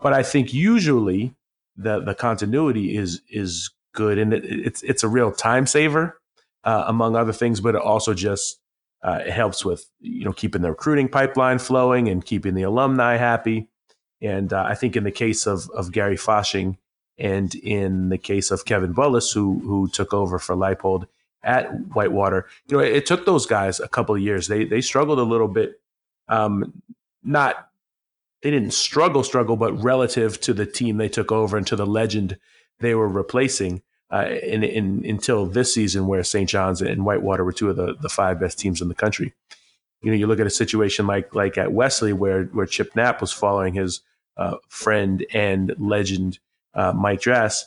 But 0.00 0.12
I 0.12 0.22
think 0.22 0.52
usually 0.52 1.34
the 1.76 2.00
the 2.00 2.14
continuity 2.14 2.96
is 2.96 3.22
is 3.30 3.70
good, 3.94 4.18
and 4.18 4.32
it, 4.32 4.44
it's 4.44 4.82
it's 4.82 5.02
a 5.02 5.08
real 5.08 5.32
time 5.32 5.66
saver 5.66 6.20
uh, 6.64 6.84
among 6.86 7.16
other 7.16 7.32
things. 7.32 7.60
But 7.60 7.74
it 7.74 7.80
also 7.80 8.14
just 8.14 8.60
uh, 9.02 9.20
it 9.26 9.32
helps 9.32 9.64
with 9.64 9.88
you 10.00 10.24
know 10.24 10.32
keeping 10.32 10.62
the 10.62 10.70
recruiting 10.70 11.08
pipeline 11.08 11.58
flowing 11.58 12.08
and 12.08 12.24
keeping 12.24 12.54
the 12.54 12.62
alumni 12.62 13.16
happy. 13.16 13.68
And 14.22 14.52
uh, 14.52 14.64
I 14.66 14.74
think 14.74 14.96
in 14.96 15.04
the 15.04 15.10
case 15.10 15.46
of 15.46 15.70
of 15.70 15.92
Gary 15.92 16.16
Fasching 16.16 16.76
and 17.18 17.54
in 17.54 18.10
the 18.10 18.18
case 18.18 18.50
of 18.50 18.64
Kevin 18.64 18.94
Bullis, 18.94 19.32
who 19.32 19.60
who 19.60 19.88
took 19.88 20.12
over 20.12 20.38
for 20.38 20.54
Leipold 20.54 21.06
at 21.46 21.70
Whitewater, 21.94 22.46
you 22.66 22.76
know, 22.76 22.82
it, 22.82 22.92
it 22.92 23.06
took 23.06 23.24
those 23.24 23.46
guys 23.46 23.80
a 23.80 23.88
couple 23.88 24.14
of 24.14 24.20
years. 24.20 24.48
They 24.48 24.64
they 24.64 24.82
struggled 24.82 25.18
a 25.18 25.22
little 25.22 25.48
bit, 25.48 25.80
um, 26.28 26.82
not 27.24 27.68
they 28.42 28.50
didn't 28.50 28.74
struggle, 28.74 29.22
struggle, 29.24 29.56
but 29.56 29.72
relative 29.82 30.40
to 30.42 30.52
the 30.52 30.66
team 30.66 30.98
they 30.98 31.08
took 31.08 31.32
over 31.32 31.56
and 31.56 31.66
to 31.68 31.76
the 31.76 31.86
legend 31.86 32.38
they 32.80 32.94
were 32.94 33.08
replacing 33.08 33.82
uh, 34.12 34.26
in, 34.42 34.62
in, 34.62 35.04
until 35.04 35.46
this 35.46 35.72
season, 35.72 36.06
where 36.06 36.22
St. 36.22 36.48
John's 36.48 36.82
and 36.82 37.04
Whitewater 37.04 37.44
were 37.44 37.52
two 37.52 37.70
of 37.70 37.76
the, 37.76 37.96
the 38.00 38.08
five 38.08 38.38
best 38.38 38.58
teams 38.58 38.80
in 38.80 38.88
the 38.88 38.94
country. 38.94 39.32
You 40.02 40.10
know, 40.10 40.16
you 40.16 40.26
look 40.26 40.40
at 40.40 40.46
a 40.46 40.50
situation 40.50 41.06
like 41.06 41.34
like 41.34 41.58
at 41.58 41.72
Wesley, 41.72 42.12
where 42.12 42.44
where 42.44 42.66
Chip 42.66 42.94
Knapp 42.94 43.20
was 43.20 43.32
following 43.32 43.74
his 43.74 44.02
uh, 44.36 44.56
friend 44.68 45.24
and 45.32 45.74
legend 45.78 46.38
uh, 46.74 46.92
Mike 46.92 47.20
Drass. 47.20 47.66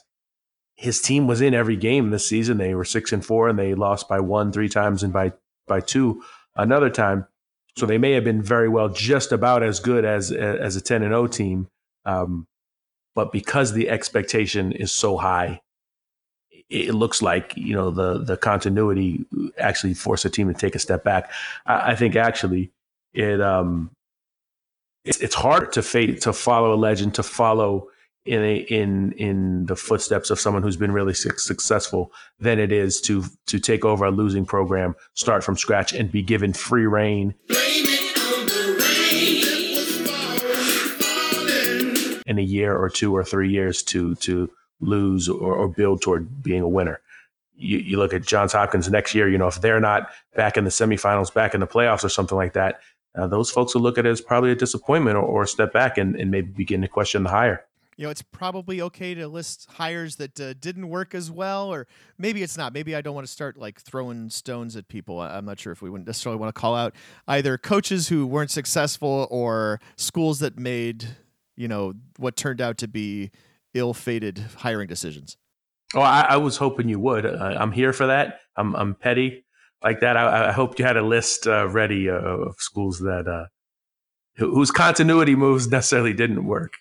His 0.80 1.02
team 1.02 1.28
was 1.28 1.42
in 1.42 1.54
every 1.54 1.76
game 1.76 2.10
this 2.10 2.26
season. 2.26 2.58
They 2.58 2.74
were 2.74 2.86
six 2.86 3.12
and 3.12 3.24
four, 3.24 3.50
and 3.50 3.60
they 3.60 3.74
lost 3.74 4.08
by 4.08 4.22
one 4.22 4.54
three 4.54 4.70
times 4.70 5.04
and 5.04 5.12
by 5.12 5.34
by 5.68 5.82
two 5.82 6.24
another 6.56 6.90
time. 6.90 7.28
So 7.78 7.86
they 7.86 7.98
may 7.98 8.14
have 8.14 8.24
been 8.24 8.42
very 8.42 8.70
well 8.70 8.88
just 8.88 9.34
about 9.34 9.62
as 9.62 9.82
good 9.82 10.06
as 10.06 10.32
as 10.32 10.78
a 10.78 10.82
10 10.82 11.04
and 11.04 11.12
0 11.12 11.28
team. 11.28 11.68
Um, 12.06 12.48
but 13.14 13.34
because 13.34 13.74
the 13.74 13.90
expectation 13.90 14.72
is 14.72 14.94
so 14.94 15.18
high, 15.18 15.60
it 16.70 16.94
looks 16.94 17.22
like 17.22 17.58
you 17.58 17.76
know 17.76 17.92
the 17.92 18.20
the 18.20 18.38
continuity 18.38 19.26
actually 19.58 19.94
forced 19.94 20.24
a 20.24 20.30
team 20.30 20.48
to 20.48 20.54
take 20.54 20.76
a 20.76 20.80
step 20.80 21.04
back. 21.04 21.30
I, 21.66 21.92
I 21.92 21.96
think 21.96 22.16
actually 22.16 22.72
it 23.14 23.42
um 23.42 23.92
it's 25.04 25.18
it's 25.20 25.36
hard 25.36 25.74
to 25.74 25.82
fate 25.82 26.22
to 26.22 26.32
follow 26.32 26.74
a 26.74 26.80
legend 26.80 27.16
to 27.16 27.24
follow 27.24 27.90
in 28.30 28.44
a, 28.44 28.58
in 28.58 29.12
in 29.14 29.66
the 29.66 29.76
footsteps 29.76 30.30
of 30.30 30.40
someone 30.40 30.62
who's 30.62 30.78
been 30.78 30.92
really 30.92 31.16
su- 31.16 31.36
successful 31.38 32.12
than 32.40 32.60
it 32.60 32.72
is 32.72 33.02
to 33.02 33.24
to 33.48 33.60
take 33.60 33.84
over 33.84 34.06
a 34.06 34.12
losing 34.12 34.46
program, 34.46 34.96
start 35.16 35.44
from 35.44 35.58
scratch, 35.58 35.94
and 35.94 36.12
be 36.12 36.22
given 36.22 36.54
free 36.54 36.86
reign. 36.86 37.34
In 42.28 42.38
a 42.38 42.44
year 42.44 42.78
or 42.78 42.88
two 42.88 43.16
or 43.16 43.24
three 43.24 43.50
years 43.50 43.82
to 43.84 44.14
to 44.16 44.52
lose 44.80 45.28
or, 45.28 45.56
or 45.56 45.68
build 45.68 46.04
toward 46.04 46.44
being 46.44 46.62
a 46.62 46.70
winner. 46.70 47.02
You, 47.56 47.80
you 47.80 47.98
look 47.98 48.14
at 48.14 48.22
Johns 48.22 48.54
Hopkins 48.54 48.90
next 48.92 49.16
year. 49.16 49.28
You 49.28 49.40
know 49.40 49.48
if 49.48 49.60
they're 49.60 49.80
not 49.80 50.12
back 50.36 50.56
in 50.56 50.66
the 50.66 50.70
semifinals, 50.70 51.34
back 51.34 51.56
in 51.56 51.62
the 51.62 51.68
playoffs, 51.68 52.04
or 52.04 52.10
something 52.10 52.38
like 52.38 52.54
that, 52.54 52.80
uh, 53.18 53.26
those 53.26 53.50
folks 53.50 53.74
will 53.74 53.82
look 53.82 53.98
at 53.98 54.06
it 54.06 54.10
as 54.10 54.22
probably 54.22 54.52
a 54.52 54.56
disappointment 54.56 55.18
or, 55.18 55.24
or 55.24 55.44
a 55.44 55.48
step 55.48 55.74
back 55.74 55.98
and, 55.98 56.16
and 56.16 56.30
maybe 56.30 56.52
begin 56.52 56.82
to 56.82 56.88
question 56.88 57.24
the 57.24 57.30
hire 57.30 57.66
you 58.00 58.06
know, 58.06 58.12
it's 58.12 58.22
probably 58.22 58.82
okay 58.82 59.14
to 59.14 59.28
list 59.28 59.68
hires 59.72 60.16
that 60.16 60.40
uh, 60.40 60.54
didn't 60.54 60.88
work 60.88 61.14
as 61.14 61.30
well, 61.30 61.68
or 61.68 61.86
maybe 62.18 62.42
it's 62.42 62.56
not. 62.56 62.72
Maybe 62.72 62.96
I 62.96 63.02
don't 63.02 63.14
want 63.14 63.28
to 63.28 63.32
start 63.32 63.58
like 63.58 63.82
throwing 63.82 64.30
stones 64.30 64.78
at 64.78 64.88
people. 64.88 65.20
I'm 65.20 65.44
not 65.44 65.60
sure 65.60 65.74
if 65.74 65.82
we 65.82 65.90
wouldn't 65.90 66.08
necessarily 66.08 66.40
want 66.40 66.56
to 66.56 66.58
call 66.58 66.78
out 66.78 66.96
either 67.28 67.58
coaches 67.58 68.08
who 68.08 68.26
weren't 68.26 68.52
successful 68.52 69.28
or 69.30 69.82
schools 69.98 70.40
that 70.40 70.58
made, 70.58 71.10
you 71.58 71.68
know, 71.68 71.92
what 72.16 72.38
turned 72.38 72.62
out 72.62 72.78
to 72.78 72.88
be 72.88 73.32
ill-fated 73.74 74.46
hiring 74.60 74.88
decisions. 74.88 75.36
Oh, 75.94 76.00
I, 76.00 76.22
I 76.22 76.38
was 76.38 76.56
hoping 76.56 76.88
you 76.88 77.02
would. 77.02 77.26
Uh, 77.26 77.58
I'm 77.60 77.74
here 77.74 77.92
for 77.92 78.08
that. 78.08 78.40
I'm, 78.56 78.78
I'm 78.78 78.96
petty 78.96 79.44
like 79.84 80.00
that. 80.00 80.16
I, 80.16 80.48
I 80.48 80.52
hope 80.54 80.80
you 80.80 80.86
had 80.86 80.96
a 80.96 81.06
list 81.06 81.48
uh, 81.48 81.68
ready 81.68 82.10
uh, 82.10 82.14
of 82.14 82.56
schools 82.60 83.00
that 83.00 83.28
uh, 83.28 83.48
whose 84.38 84.72
continuity 84.72 85.36
moves 85.36 85.68
necessarily 85.68 86.14
didn't 86.14 86.46
work. 86.46 86.76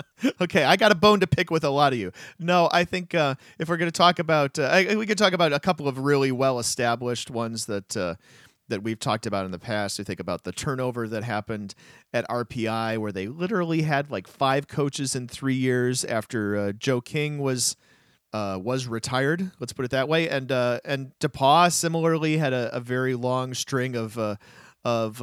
okay, 0.40 0.64
I 0.64 0.76
got 0.76 0.92
a 0.92 0.94
bone 0.94 1.20
to 1.20 1.26
pick 1.26 1.50
with 1.50 1.64
a 1.64 1.70
lot 1.70 1.92
of 1.92 1.98
you. 1.98 2.12
No, 2.38 2.68
I 2.72 2.84
think 2.84 3.14
uh, 3.14 3.34
if 3.58 3.68
we're 3.68 3.76
going 3.76 3.90
to 3.90 3.96
talk 3.96 4.18
about, 4.18 4.58
uh, 4.58 4.64
I, 4.64 4.96
we 4.96 5.06
could 5.06 5.18
talk 5.18 5.32
about 5.32 5.52
a 5.52 5.60
couple 5.60 5.88
of 5.88 5.98
really 5.98 6.32
well-established 6.32 7.30
ones 7.30 7.66
that 7.66 7.96
uh, 7.96 8.14
that 8.68 8.82
we've 8.82 8.98
talked 8.98 9.26
about 9.26 9.44
in 9.44 9.50
the 9.50 9.58
past. 9.58 9.98
We 9.98 10.04
think 10.04 10.20
about 10.20 10.44
the 10.44 10.52
turnover 10.52 11.08
that 11.08 11.24
happened 11.24 11.74
at 12.12 12.26
RPI, 12.28 12.98
where 12.98 13.12
they 13.12 13.26
literally 13.26 13.82
had 13.82 14.10
like 14.10 14.26
five 14.26 14.68
coaches 14.68 15.14
in 15.14 15.28
three 15.28 15.54
years 15.54 16.04
after 16.04 16.56
uh, 16.56 16.72
Joe 16.72 17.00
King 17.00 17.38
was. 17.38 17.76
Uh, 18.34 18.58
was 18.58 18.86
retired. 18.86 19.50
Let's 19.60 19.74
put 19.74 19.84
it 19.84 19.90
that 19.90 20.08
way. 20.08 20.26
And 20.26 20.50
uh, 20.50 20.80
and 20.86 21.12
DePauw 21.20 21.70
similarly 21.70 22.38
had 22.38 22.54
a, 22.54 22.74
a 22.74 22.80
very 22.80 23.14
long 23.14 23.52
string 23.52 23.94
of 23.94 24.16
of 24.86 25.20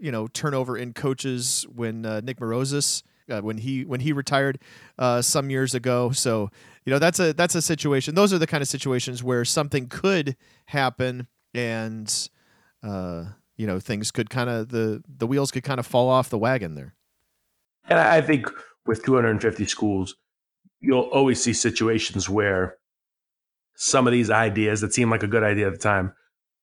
you 0.00 0.12
know 0.12 0.28
turnover 0.28 0.78
in 0.78 0.92
coaches 0.92 1.66
when 1.74 2.02
Nick 2.02 2.38
Mourouzis 2.38 3.02
uh, 3.30 3.40
when 3.40 3.58
he 3.58 3.84
when 3.84 4.00
he 4.00 4.12
retired 4.12 4.58
uh, 4.98 5.22
some 5.22 5.50
years 5.50 5.74
ago. 5.74 6.10
So 6.10 6.50
you 6.84 6.90
know 6.90 6.98
that's 6.98 7.20
a 7.20 7.32
that's 7.32 7.54
a 7.54 7.62
situation. 7.62 8.14
Those 8.14 8.32
are 8.32 8.38
the 8.38 8.46
kind 8.46 8.62
of 8.62 8.68
situations 8.68 9.22
where 9.22 9.44
something 9.44 9.88
could 9.88 10.36
happen, 10.66 11.28
and 11.54 12.28
uh, 12.82 13.24
you 13.56 13.66
know 13.66 13.80
things 13.80 14.10
could 14.10 14.30
kind 14.30 14.50
of 14.50 14.68
the 14.68 15.02
the 15.06 15.26
wheels 15.26 15.50
could 15.50 15.64
kind 15.64 15.80
of 15.80 15.86
fall 15.86 16.08
off 16.08 16.30
the 16.30 16.38
wagon 16.38 16.74
there. 16.74 16.94
And 17.88 17.98
I 17.98 18.20
think 18.20 18.48
with 18.86 19.04
250 19.04 19.64
schools, 19.66 20.14
you'll 20.80 21.00
always 21.00 21.42
see 21.42 21.52
situations 21.52 22.28
where 22.28 22.76
some 23.74 24.06
of 24.06 24.12
these 24.12 24.30
ideas 24.30 24.80
that 24.80 24.94
seem 24.94 25.10
like 25.10 25.22
a 25.22 25.28
good 25.28 25.42
idea 25.42 25.66
at 25.66 25.72
the 25.72 25.78
time 25.78 26.12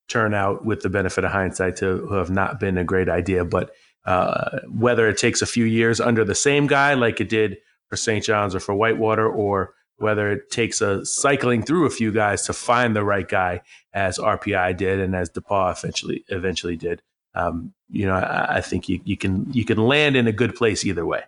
turn 0.08 0.34
out 0.34 0.66
with 0.66 0.82
the 0.82 0.90
benefit 0.90 1.24
of 1.24 1.32
hindsight 1.32 1.78
to 1.78 2.08
have 2.10 2.30
not 2.30 2.60
been 2.60 2.78
a 2.78 2.84
great 2.84 3.10
idea. 3.10 3.46
But 3.46 3.72
uh, 4.06 4.60
whether 4.70 5.08
it 5.08 5.18
takes 5.18 5.42
a 5.42 5.46
few 5.46 5.66
years 5.66 6.00
under 6.00 6.24
the 6.24 6.36
same 6.36 6.68
guy, 6.68 6.94
like 6.94 7.20
it 7.20 7.30
did 7.30 7.58
for 7.90 7.96
St. 7.96 8.24
John's 8.24 8.56
or 8.56 8.60
for 8.60 8.74
Whitewater, 8.74 9.28
or 9.28 9.74
whether 9.98 10.32
it 10.32 10.50
takes 10.50 10.82
a 10.82 11.06
cycling 11.06 11.64
through 11.64 11.86
a 11.86 11.90
few 11.90 12.12
guys 12.12 12.44
to 12.44 12.54
find 12.54 12.96
the 12.96 13.04
right 13.04 13.28
guy, 13.28 13.62
as 13.94 14.18
RPI 14.18 14.78
did 14.78 15.00
and 15.00 15.16
as 15.16 15.30
DePauw 15.30 15.78
eventually 15.78 16.24
eventually 16.30 16.78
did. 16.78 17.02
Um, 17.36 17.74
you 17.90 18.06
know, 18.06 18.14
I, 18.14 18.58
I 18.58 18.62
think 18.62 18.90
you, 18.90 19.02
you 19.04 19.18
can 19.18 19.52
you 19.52 19.66
can 19.66 19.78
land 19.78 20.16
in 20.16 20.28
a 20.28 20.32
good 20.32 20.56
place 20.56 20.86
either 20.86 21.06
way. 21.06 21.24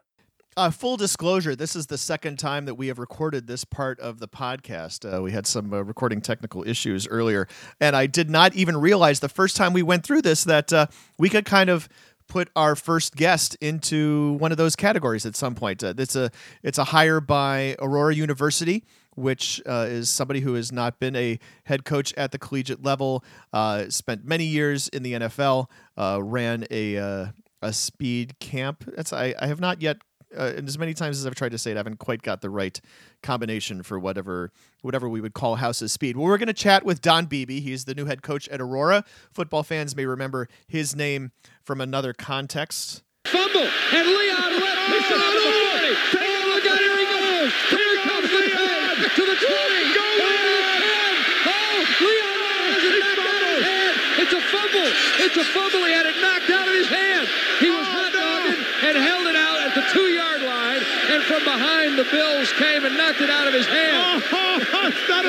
Uh, 0.57 0.69
full 0.69 0.97
disclosure, 0.97 1.55
this 1.55 1.77
is 1.77 1.87
the 1.87 1.97
second 1.97 2.37
time 2.37 2.65
that 2.65 2.75
we 2.75 2.87
have 2.87 2.99
recorded 2.99 3.47
this 3.47 3.63
part 3.63 3.97
of 4.01 4.19
the 4.19 4.27
podcast. 4.27 5.05
Uh, 5.05 5.21
we 5.21 5.31
had 5.31 5.47
some 5.47 5.73
uh, 5.73 5.81
recording 5.81 6.19
technical 6.19 6.67
issues 6.67 7.07
earlier, 7.07 7.47
and 7.79 7.95
I 7.95 8.05
did 8.05 8.29
not 8.29 8.53
even 8.53 8.75
realize 8.75 9.21
the 9.21 9.29
first 9.29 9.55
time 9.55 9.71
we 9.71 9.81
went 9.81 10.03
through 10.03 10.23
this 10.23 10.43
that 10.43 10.73
uh, 10.73 10.87
we 11.17 11.29
could 11.29 11.45
kind 11.45 11.69
of 11.69 11.87
put 12.31 12.49
our 12.55 12.77
first 12.77 13.17
guest 13.17 13.57
into 13.59 14.37
one 14.39 14.53
of 14.53 14.57
those 14.57 14.77
categories 14.77 15.25
at 15.25 15.35
some 15.35 15.53
point. 15.53 15.83
Uh, 15.83 15.93
it's 15.97 16.15
a 16.15 16.31
it's 16.63 16.77
a 16.77 16.85
hire 16.85 17.19
by 17.19 17.75
Aurora 17.77 18.15
University, 18.15 18.85
which 19.15 19.61
uh, 19.65 19.85
is 19.89 20.07
somebody 20.09 20.39
who 20.39 20.53
has 20.53 20.71
not 20.71 20.97
been 20.97 21.13
a 21.17 21.37
head 21.65 21.83
coach 21.83 22.13
at 22.13 22.31
the 22.31 22.39
collegiate 22.39 22.81
level, 22.81 23.21
uh, 23.51 23.89
spent 23.89 24.23
many 24.23 24.45
years 24.45 24.87
in 24.87 25.03
the 25.03 25.11
NFL, 25.11 25.65
uh, 25.97 26.21
ran 26.23 26.65
a 26.71 26.97
uh, 26.97 27.25
a 27.61 27.73
speed 27.73 28.39
camp. 28.39 28.85
That's 28.95 29.11
I, 29.11 29.35
I 29.37 29.47
have 29.47 29.59
not 29.59 29.81
yet 29.81 29.97
uh, 30.37 30.53
and 30.57 30.67
as 30.67 30.77
many 30.77 30.93
times 30.93 31.17
as 31.19 31.25
I've 31.25 31.35
tried 31.35 31.51
to 31.51 31.57
say 31.57 31.71
it, 31.71 31.75
I 31.75 31.79
haven't 31.79 31.99
quite 31.99 32.21
got 32.21 32.41
the 32.41 32.49
right 32.49 32.79
combination 33.21 33.83
for 33.83 33.99
whatever 33.99 34.51
whatever 34.81 35.07
we 35.07 35.21
would 35.21 35.33
call 35.33 35.55
House's 35.55 35.91
speed. 35.91 36.17
Well, 36.17 36.25
we're 36.27 36.37
going 36.37 36.47
to 36.47 36.53
chat 36.53 36.83
with 36.83 37.01
Don 37.01 37.25
Beebe. 37.25 37.59
He's 37.59 37.85
the 37.85 37.95
new 37.95 38.05
head 38.05 38.21
coach 38.21 38.47
at 38.49 38.59
Aurora. 38.61 39.03
Football 39.31 39.63
fans 39.63 39.95
may 39.95 40.05
remember 40.05 40.47
his 40.67 40.95
name 40.95 41.31
from 41.63 41.81
another 41.81 42.13
context. 42.13 43.03
Fumble, 43.25 43.61
and 43.61 44.07
Leon 44.07 44.51
went 44.59 44.77
oh, 44.81 44.91
no. 44.91 45.77
40. 45.77 45.95
Take 46.11 46.43
a 46.43 46.47
look 46.49 46.65
out, 46.65 46.79
here 46.79 46.97
he 46.97 47.05
goes. 47.05 47.53
Here 47.69 47.95
comes 48.01 48.29
the 48.31 48.41
10 48.49 49.09
to 49.13 49.23
the 49.29 49.37
20. 49.37 49.93
Go 49.93 50.05
Oh, 51.45 51.85
Leon 52.01 52.37
has 52.73 52.83
it 52.83 52.97
knocked 52.97 53.21
out 53.29 53.43
his 53.45 53.61
hand. 53.61 53.95
It's 54.25 54.33
a 54.33 54.41
fumble. 54.41 54.89
It's 55.21 55.37
a 55.37 55.45
fumble. 55.53 55.85
He 55.85 55.93
had 55.93 56.05
it 56.09 56.17
knocked 56.19 56.49
out 56.49 56.67
of 56.67 56.73
his 56.73 56.89
hand. 56.89 57.27
He 57.61 57.69
was 57.69 57.85
oh, 57.85 57.93
hot 57.93 58.11
dogging 58.11 58.57
no. 58.57 58.87
and 58.89 58.93
held 58.97 59.27
it 59.29 59.37
out 59.37 59.59
at 59.69 59.73
the 59.77 59.85
two-yard 59.93 60.41
line, 60.41 60.81
and 61.13 61.23
from 61.23 61.39
behind 61.55 61.97
the 61.97 62.07
Bills 62.11 62.51
came 62.53 62.85
and 62.85 62.95
knocked 62.97 63.21
it 63.21 63.29
out 63.29 63.47
of 63.47 63.53
his 63.53 63.67
hand. 63.67 64.23
Oh, 64.31 64.59
it's 64.87 65.09
not, 65.09 65.25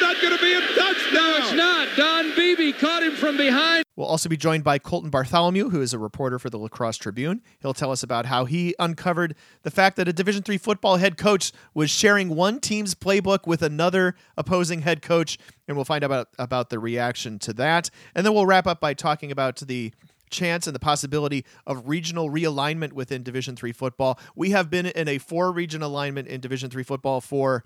not 0.00 0.22
going 0.22 0.36
to 0.36 0.42
be 0.42 0.54
a 0.54 0.60
touchdown. 0.60 1.12
No, 1.12 1.36
it's 1.38 1.52
not. 1.52 1.88
Don 1.96 2.34
Beebe 2.34 2.72
caught 2.72 3.02
him 3.02 3.14
from 3.14 3.36
behind. 3.36 3.84
We'll 3.96 4.06
also 4.06 4.28
be 4.28 4.36
joined 4.36 4.64
by 4.64 4.78
Colton 4.78 5.10
Bartholomew, 5.10 5.70
who 5.70 5.80
is 5.80 5.94
a 5.94 5.98
reporter 5.98 6.38
for 6.38 6.50
the 6.50 6.58
La 6.58 6.68
Crosse 6.68 6.96
Tribune. 6.98 7.42
He'll 7.60 7.74
tell 7.74 7.90
us 7.90 8.02
about 8.02 8.26
how 8.26 8.44
he 8.44 8.74
uncovered 8.78 9.34
the 9.62 9.70
fact 9.70 9.96
that 9.96 10.08
a 10.08 10.12
Division 10.12 10.42
three 10.42 10.58
football 10.58 10.96
head 10.96 11.16
coach 11.16 11.52
was 11.74 11.90
sharing 11.90 12.28
one 12.28 12.60
team's 12.60 12.94
playbook 12.94 13.46
with 13.46 13.62
another 13.62 14.14
opposing 14.36 14.82
head 14.82 15.00
coach, 15.00 15.38
and 15.66 15.76
we'll 15.76 15.84
find 15.84 16.04
out 16.04 16.08
about, 16.08 16.28
about 16.38 16.70
the 16.70 16.78
reaction 16.78 17.38
to 17.40 17.52
that. 17.54 17.90
And 18.14 18.24
then 18.24 18.34
we'll 18.34 18.46
wrap 18.46 18.66
up 18.66 18.80
by 18.80 18.92
talking 18.92 19.32
about 19.32 19.56
the 19.56 19.92
chance 20.30 20.66
and 20.66 20.74
the 20.74 20.80
possibility 20.80 21.44
of 21.66 21.88
regional 21.88 22.30
realignment 22.30 22.92
within 22.92 23.22
Division 23.22 23.56
3 23.56 23.72
football. 23.72 24.18
We 24.34 24.50
have 24.50 24.70
been 24.70 24.86
in 24.86 25.08
a 25.08 25.18
four 25.18 25.52
region 25.52 25.82
alignment 25.82 26.28
in 26.28 26.40
Division 26.40 26.70
3 26.70 26.82
football 26.82 27.20
for 27.20 27.64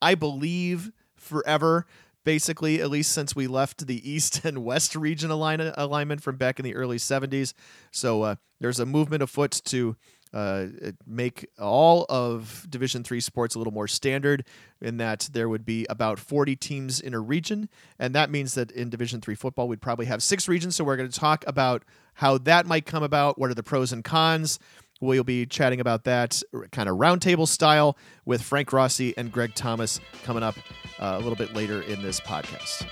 I 0.00 0.14
believe 0.14 0.90
forever 1.16 1.86
basically 2.24 2.80
at 2.80 2.90
least 2.90 3.12
since 3.12 3.34
we 3.34 3.46
left 3.46 3.86
the 3.86 4.10
east 4.10 4.44
and 4.44 4.64
west 4.64 4.94
region 4.94 5.30
align- 5.30 5.72
alignment 5.76 6.22
from 6.22 6.36
back 6.36 6.58
in 6.58 6.64
the 6.64 6.74
early 6.74 6.96
70s 6.96 7.52
so 7.90 8.22
uh, 8.22 8.34
there's 8.60 8.80
a 8.80 8.86
movement 8.86 9.22
afoot 9.22 9.60
to 9.64 9.96
uh, 10.32 10.66
make 11.06 11.48
all 11.60 12.06
of 12.08 12.66
division 12.68 13.04
three 13.04 13.20
sports 13.20 13.54
a 13.54 13.58
little 13.58 13.72
more 13.72 13.88
standard 13.88 14.44
in 14.80 14.96
that 14.96 15.28
there 15.32 15.48
would 15.48 15.64
be 15.64 15.86
about 15.88 16.18
40 16.18 16.56
teams 16.56 17.00
in 17.00 17.14
a 17.14 17.20
region. 17.20 17.68
And 17.98 18.14
that 18.14 18.30
means 18.30 18.54
that 18.54 18.70
in 18.70 18.90
division 18.90 19.20
three 19.20 19.34
football 19.34 19.68
we'd 19.68 19.82
probably 19.82 20.06
have 20.06 20.22
six 20.22 20.48
regions. 20.48 20.76
So 20.76 20.84
we're 20.84 20.96
going 20.96 21.10
to 21.10 21.20
talk 21.20 21.44
about 21.46 21.84
how 22.14 22.38
that 22.38 22.66
might 22.66 22.86
come 22.86 23.02
about 23.02 23.38
what 23.38 23.50
are 23.50 23.54
the 23.54 23.62
pros 23.62 23.92
and 23.92 24.02
cons. 24.02 24.58
We'll 25.00 25.24
be 25.24 25.46
chatting 25.46 25.80
about 25.80 26.04
that 26.04 26.42
kind 26.70 26.88
of 26.88 26.96
roundtable 26.96 27.48
style 27.48 27.98
with 28.24 28.40
frank 28.40 28.72
rossi 28.72 29.16
and 29.16 29.32
greg 29.32 29.52
thomas 29.52 29.98
coming 30.22 30.44
up 30.44 30.56
uh, 31.00 31.16
a 31.16 31.18
little 31.18 31.34
bit 31.34 31.54
later 31.54 31.82
in 31.82 32.02
this 32.02 32.20
podcast 32.20 32.86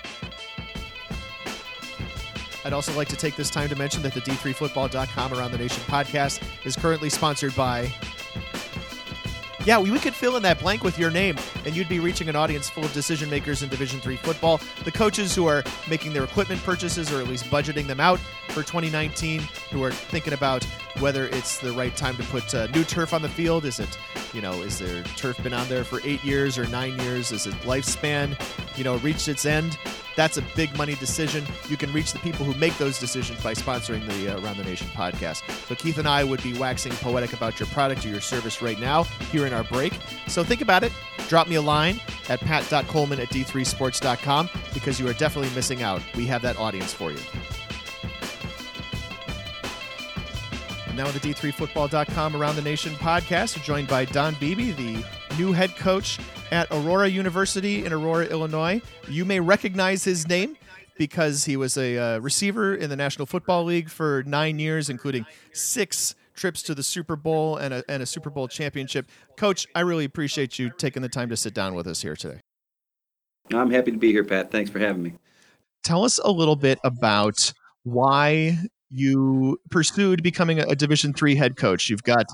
I'd 2.65 2.73
also 2.73 2.95
like 2.95 3.09
to 3.09 3.17
take 3.17 3.37
this 3.37 3.51
time 3.51 3.69
to 3.69 3.77
mention 3.77 4.03
that 4.03 4.15
the 4.15 4.21
D3Football.com 4.21 5.33
Around 5.33 5.53
the 5.53 5.59
Nation 5.59 5.83
podcast 5.85 6.43
is 6.65 6.77
currently 6.77 7.11
sponsored 7.11 7.55
by. 7.57 7.93
Yeah, 9.67 9.79
we, 9.79 9.91
we 9.91 9.99
could 9.99 10.15
fill 10.15 10.37
in 10.37 10.43
that 10.43 10.59
blank 10.59 10.83
with 10.83 10.99
your 10.99 11.11
name, 11.11 11.37
and 11.67 11.77
you'd 11.77 11.89
be 11.89 12.01
reaching 12.01 12.31
an 12.31 12.37
audience 12.37 12.71
full 12.71 12.85
of 12.85 12.93
decision 12.95 13.29
makers 13.29 13.63
in 13.63 13.69
Division 13.69 14.01
Three 14.01 14.17
football, 14.17 14.59
the 14.85 14.91
coaches 14.91 15.35
who 15.35 15.47
are 15.47 15.63
making 15.89 16.15
their 16.15 16.25
equipment 16.25 16.63
purchases 16.63 17.13
or 17.13 17.21
at 17.21 17.29
least 17.29 17.45
budgeting 17.47 17.87
them 17.87 18.01
out 18.01 18.19
for 18.49 18.63
2019, 18.63 19.41
who 19.71 19.85
are 19.85 19.93
thinking 19.93 20.33
about 20.33 20.65
whether 20.99 21.27
it's 21.27 21.59
the 21.59 21.73
right 21.73 21.95
time 21.95 22.17
to 22.17 22.23
put 22.25 22.55
uh, 22.55 22.69
new 22.69 22.85
turf 22.85 23.13
on 23.13 23.21
the 23.21 23.29
field. 23.29 23.67
Is 23.67 23.81
it, 23.81 23.99
you 24.33 24.41
know, 24.41 24.63
is 24.63 24.79
there 24.79 25.03
turf 25.17 25.41
been 25.43 25.53
on 25.53 25.69
there 25.69 25.85
for 25.85 26.01
eight 26.05 26.25
years 26.25 26.57
or 26.57 26.67
nine 26.69 26.99
years? 27.01 27.31
Is 27.31 27.47
it 27.47 27.55
lifespan, 27.61 28.41
you 28.79 28.85
know, 28.85 28.97
reached 28.97 29.29
its 29.29 29.45
end? 29.45 29.79
That's 30.17 30.37
a 30.37 30.43
big 30.57 30.77
money 30.77 30.95
decision. 30.95 31.45
You 31.69 31.77
can 31.77 31.93
reach 31.93 32.13
the 32.13 32.19
people 32.19 32.45
who 32.45 32.55
make 32.59 32.77
those 32.79 32.99
decisions 32.99 33.43
by 33.43 33.55
sponsoring 33.55 34.07
the 34.07 34.37
uh, 34.37 34.41
Around 34.41 34.59
the 34.59 34.65
Nation 34.65 34.89
podcast. 34.89 35.43
So 35.67 35.75
Keith 35.75 35.99
and 35.99 36.09
I 36.09 36.25
would 36.25 36.43
be 36.43 36.55
waxing 36.55 36.93
poetic 36.93 37.33
about 37.33 37.59
your 37.59 37.69
product 37.69 38.05
or 38.05 38.09
your 38.09 38.21
service 38.21 38.61
right 38.61 38.79
now 38.79 39.05
here 39.33 39.47
in 39.47 39.53
our 39.53 39.65
break. 39.65 39.93
So 40.27 40.45
think 40.45 40.61
about 40.61 40.83
it. 40.83 40.93
Drop 41.29 41.49
me 41.49 41.57
a 41.57 41.63
line 41.63 42.01
at 42.29 42.41
pat.coleman 42.41 43.21
at 43.21 43.29
d3sports.com 43.29 44.51
because 44.75 44.99
you 44.99 45.09
are 45.09 45.15
definitely 45.15 45.55
missing 45.55 45.83
out. 45.83 46.03
We 46.15 46.27
have 46.27 46.43
that 46.43 46.59
audience 46.59 46.93
for 46.93 47.13
you. 47.13 47.19
Now 51.01 51.11
the 51.11 51.21
D3Football.com 51.21 52.37
Around 52.37 52.57
the 52.57 52.63
Nation 52.63 52.93
podcast, 52.97 53.57
we're 53.57 53.65
joined 53.65 53.89
by 53.89 54.05
Don 54.05 54.35
Beebe, 54.35 54.73
the 54.73 55.03
new 55.39 55.51
head 55.53 55.75
coach 55.77 56.19
at 56.51 56.69
Aurora 56.71 57.09
University 57.09 57.85
in 57.85 57.93
Aurora, 57.93 58.27
Illinois. 58.27 58.81
You 59.09 59.25
may 59.25 59.41
recognize 59.41 60.05
his 60.05 60.29
name 60.29 60.57
because 60.99 61.45
he 61.45 61.57
was 61.57 61.77
a 61.77 61.97
uh, 61.97 62.19
receiver 62.19 62.75
in 62.75 62.91
the 62.91 62.97
National 62.97 63.27
Football 63.27 63.65
League 63.65 63.89
for 63.89 64.23
nine 64.27 64.59
years, 64.59 64.91
including 64.91 65.25
six 65.53 66.15
trips 66.35 66.63
to 66.63 66.75
the 66.75 66.83
Super 66.83 67.17
Bowl 67.17 67.57
and 67.57 67.75
a, 67.75 67.85
and 67.89 68.03
a 68.03 68.07
Super 68.07 68.31
Bowl 68.31 68.49
championship. 68.49 69.09
Coach, 69.37 69.67
I 69.75 69.81
really 69.81 70.05
appreciate 70.05 70.59
you 70.59 70.71
taking 70.71 71.03
the 71.03 71.09
time 71.09 71.29
to 71.31 71.37
sit 71.37 71.55
down 71.55 71.75
with 71.75 71.87
us 71.87 72.03
here 72.03 72.17
today. 72.17 72.41
I'm 73.53 73.71
happy 73.71 73.91
to 73.91 73.99
be 73.99 74.13
here, 74.13 74.25
Pat. 74.25 74.51
Thanks 74.51 74.71
for 74.71 74.79
having 74.79 75.03
me. 75.03 75.15
Tell 75.83 76.05
us 76.05 76.19
a 76.19 76.31
little 76.31 76.57
bit 76.57 76.79
about 76.85 77.53
why 77.83 78.59
you 78.91 79.59
pursued 79.71 80.23
becoming 80.23 80.61
a 80.61 80.75
Division 80.75 81.15
three 81.15 81.35
head 81.35 81.57
coach. 81.57 81.89
You've 81.89 82.03
got 82.03 82.27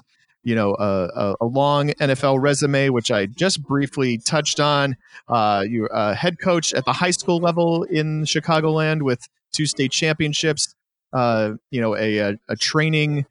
you 0.47 0.55
know 0.55 0.76
a, 0.79 1.09
a, 1.15 1.35
a 1.41 1.45
long 1.45 1.88
NFL 2.00 2.41
resume, 2.41 2.91
which 2.91 3.11
I 3.11 3.26
just 3.26 3.65
briefly 3.65 4.17
touched 4.17 4.61
on. 4.61 4.97
Uh, 5.29 5.65
you're 5.69 5.91
a 5.93 6.15
head 6.15 6.38
coach 6.38 6.73
at 6.73 6.85
the 6.85 6.93
high 6.93 7.11
school 7.11 7.38
level 7.38 7.83
in 7.83 8.23
Chicagoland 8.23 9.03
with 9.03 9.29
two 9.53 9.67
state 9.67 9.91
championships. 9.91 10.76
Uh, 11.12 11.55
you 11.73 11.81
know, 11.81 11.97
a 11.97 12.19
a, 12.19 12.38
a 12.49 12.57
training. 12.57 13.26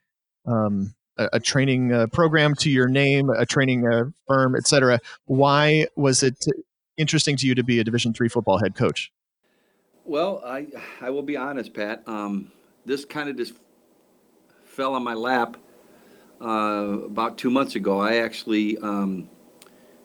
Um, 0.45 0.93
a, 1.17 1.29
a 1.33 1.39
training 1.39 1.93
uh, 1.93 2.07
program 2.07 2.53
to 2.55 2.69
your 2.69 2.89
name, 2.89 3.29
a 3.29 3.45
training 3.45 3.87
uh, 3.87 4.03
firm, 4.27 4.53
etc. 4.53 4.99
Why 5.23 5.87
was 5.95 6.21
it 6.21 6.45
interesting 6.97 7.37
to 7.37 7.47
you 7.47 7.55
to 7.55 7.63
be 7.63 7.79
a 7.79 7.85
Division 7.85 8.13
three 8.13 8.27
football 8.27 8.59
head 8.59 8.75
coach? 8.75 9.13
Well, 10.03 10.41
I 10.45 10.67
I 10.99 11.09
will 11.11 11.23
be 11.23 11.37
honest, 11.37 11.73
Pat. 11.73 12.03
Um, 12.05 12.51
this 12.85 13.05
kind 13.05 13.29
of 13.29 13.37
just 13.37 13.53
fell 14.65 14.93
on 14.93 15.03
my 15.05 15.13
lap 15.13 15.55
uh, 16.41 16.97
about 17.05 17.37
two 17.37 17.49
months 17.49 17.75
ago. 17.75 17.99
I 17.99 18.17
actually, 18.17 18.77
um, 18.77 19.29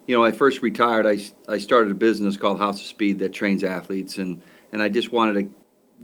you 0.06 0.16
know, 0.16 0.24
I 0.24 0.32
first 0.32 0.62
retired. 0.62 1.06
I, 1.06 1.18
I 1.48 1.58
started 1.58 1.90
a 1.90 1.94
business 1.94 2.36
called 2.36 2.58
House 2.58 2.80
of 2.80 2.86
Speed 2.86 3.18
that 3.20 3.32
trains 3.32 3.64
athletes, 3.64 4.18
and 4.18 4.42
and 4.72 4.82
I 4.82 4.88
just 4.88 5.12
wanted 5.12 5.34
to 5.34 5.54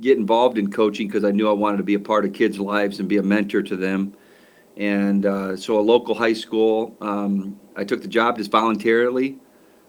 get 0.01 0.19
involved 0.19 0.59
in 0.59 0.71
coaching 0.71 1.07
because 1.07 1.25
I 1.25 1.31
knew 1.31 1.49
I 1.49 1.53
wanted 1.53 1.79
to 1.79 1.83
be 1.83 1.95
a 1.95 2.01
part 2.01 2.25
of 2.25 2.33
kids' 2.33 2.59
lives 2.59 3.01
and 3.01 3.09
be 3.09 3.17
a 3.17 3.23
mentor 3.23 3.63
to 3.63 3.77
them. 3.77 4.15
And 4.77 5.25
uh, 5.25 5.57
so, 5.57 5.79
a 5.79 5.81
local 5.81 6.15
high 6.15 6.35
school, 6.35 6.97
um, 7.01 7.59
I 7.77 7.85
took 7.85 8.03
the 8.03 8.09
job 8.09 8.37
just 8.37 8.51
voluntarily. 8.51 9.39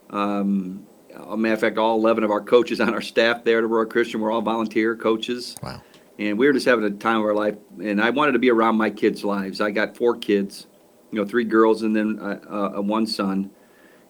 Um, 0.09 0.87
a 1.13 1.35
matter 1.35 1.55
of 1.55 1.59
fact, 1.59 1.77
all 1.77 1.97
11 1.97 2.23
of 2.23 2.31
our 2.31 2.41
coaches 2.41 2.79
on 2.81 2.93
our 2.93 3.01
staff 3.01 3.43
there 3.43 3.57
at 3.57 3.63
Aurora 3.63 3.85
Christian 3.85 4.21
were 4.21 4.31
all 4.31 4.41
volunteer 4.41 4.95
coaches. 4.95 5.55
Wow 5.61 5.81
and 6.19 6.37
we 6.37 6.47
were 6.47 6.53
just 6.53 6.65
having 6.65 6.85
a 6.85 6.91
time 6.91 7.17
of 7.17 7.25
our 7.25 7.33
life. 7.33 7.55
And 7.81 8.01
I 8.01 8.09
wanted 8.09 8.33
to 8.33 8.39
be 8.39 8.49
around 8.49 8.77
my 8.77 8.89
kids' 8.89 9.23
lives. 9.23 9.61
I 9.61 9.71
got 9.71 9.95
four 9.95 10.15
kids, 10.15 10.67
you 11.11 11.19
know, 11.19 11.25
three 11.27 11.43
girls 11.43 11.83
and 11.83 11.95
then 11.95 12.19
uh, 12.19 12.73
uh, 12.77 12.81
one 12.81 13.05
son, 13.05 13.51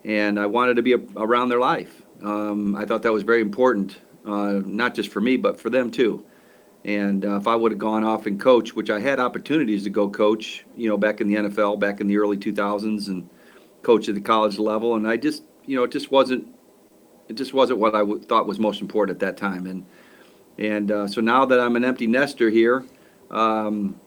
and 0.04 0.40
I 0.40 0.46
wanted 0.46 0.76
to 0.76 0.82
be 0.82 0.94
a, 0.94 1.00
around 1.18 1.50
their 1.50 1.60
life. 1.60 2.02
Um, 2.24 2.76
I 2.76 2.86
thought 2.86 3.04
that 3.04 3.14
was 3.14 3.24
very 3.24 3.42
important, 3.42 4.00
uh, 4.26 4.62
not 4.66 4.96
just 4.96 5.12
for 5.12 5.22
me, 5.22 5.38
but 5.38 5.60
for 5.60 5.70
them 5.70 5.92
too. 5.92 6.26
And 6.86 7.26
uh, 7.26 7.36
if 7.36 7.48
I 7.48 7.56
would 7.56 7.74
have 7.74 7.80
gone 7.80 8.04
off 8.04 8.26
and 8.26 8.40
coach, 8.40 8.74
which 8.74 8.90
I 8.90 9.00
had 9.00 9.20
opportunities 9.20 9.84
to 9.84 9.90
go 9.90 10.10
coach, 10.10 10.66
you 10.76 10.88
know, 10.88 10.98
back 10.98 11.20
in 11.20 11.28
the 11.28 11.36
NFL, 11.36 11.80
back 11.80 12.00
in 12.00 12.08
the 12.08 12.18
early 12.18 12.38
2000s, 12.38 13.08
and 13.08 13.30
coach 13.82 14.08
at 14.08 14.16
the 14.16 14.22
college 14.22 14.58
level, 14.58 14.96
and 14.96 15.08
I 15.08 15.18
just, 15.18 15.44
you 15.66 15.76
know, 15.76 15.84
it 15.84 15.92
just 15.92 16.12
wasn't, 16.12 16.48
it 17.28 17.34
just 17.34 17.54
wasn't 17.54 17.80
what 17.80 17.94
I 17.94 18.00
w- 18.00 18.22
thought 18.22 18.48
was 18.48 18.58
most 18.58 18.80
important 18.80 19.16
at 19.16 19.20
that 19.20 19.38
time. 19.38 19.68
And 19.68 19.86
and 20.58 20.92
uh, 20.92 21.08
so 21.08 21.22
now 21.22 21.46
that 21.46 21.60
I'm 21.60 21.76
an 21.76 21.86
empty 21.86 22.08
nester 22.08 22.50
here, 22.50 22.86
um, 23.30 24.00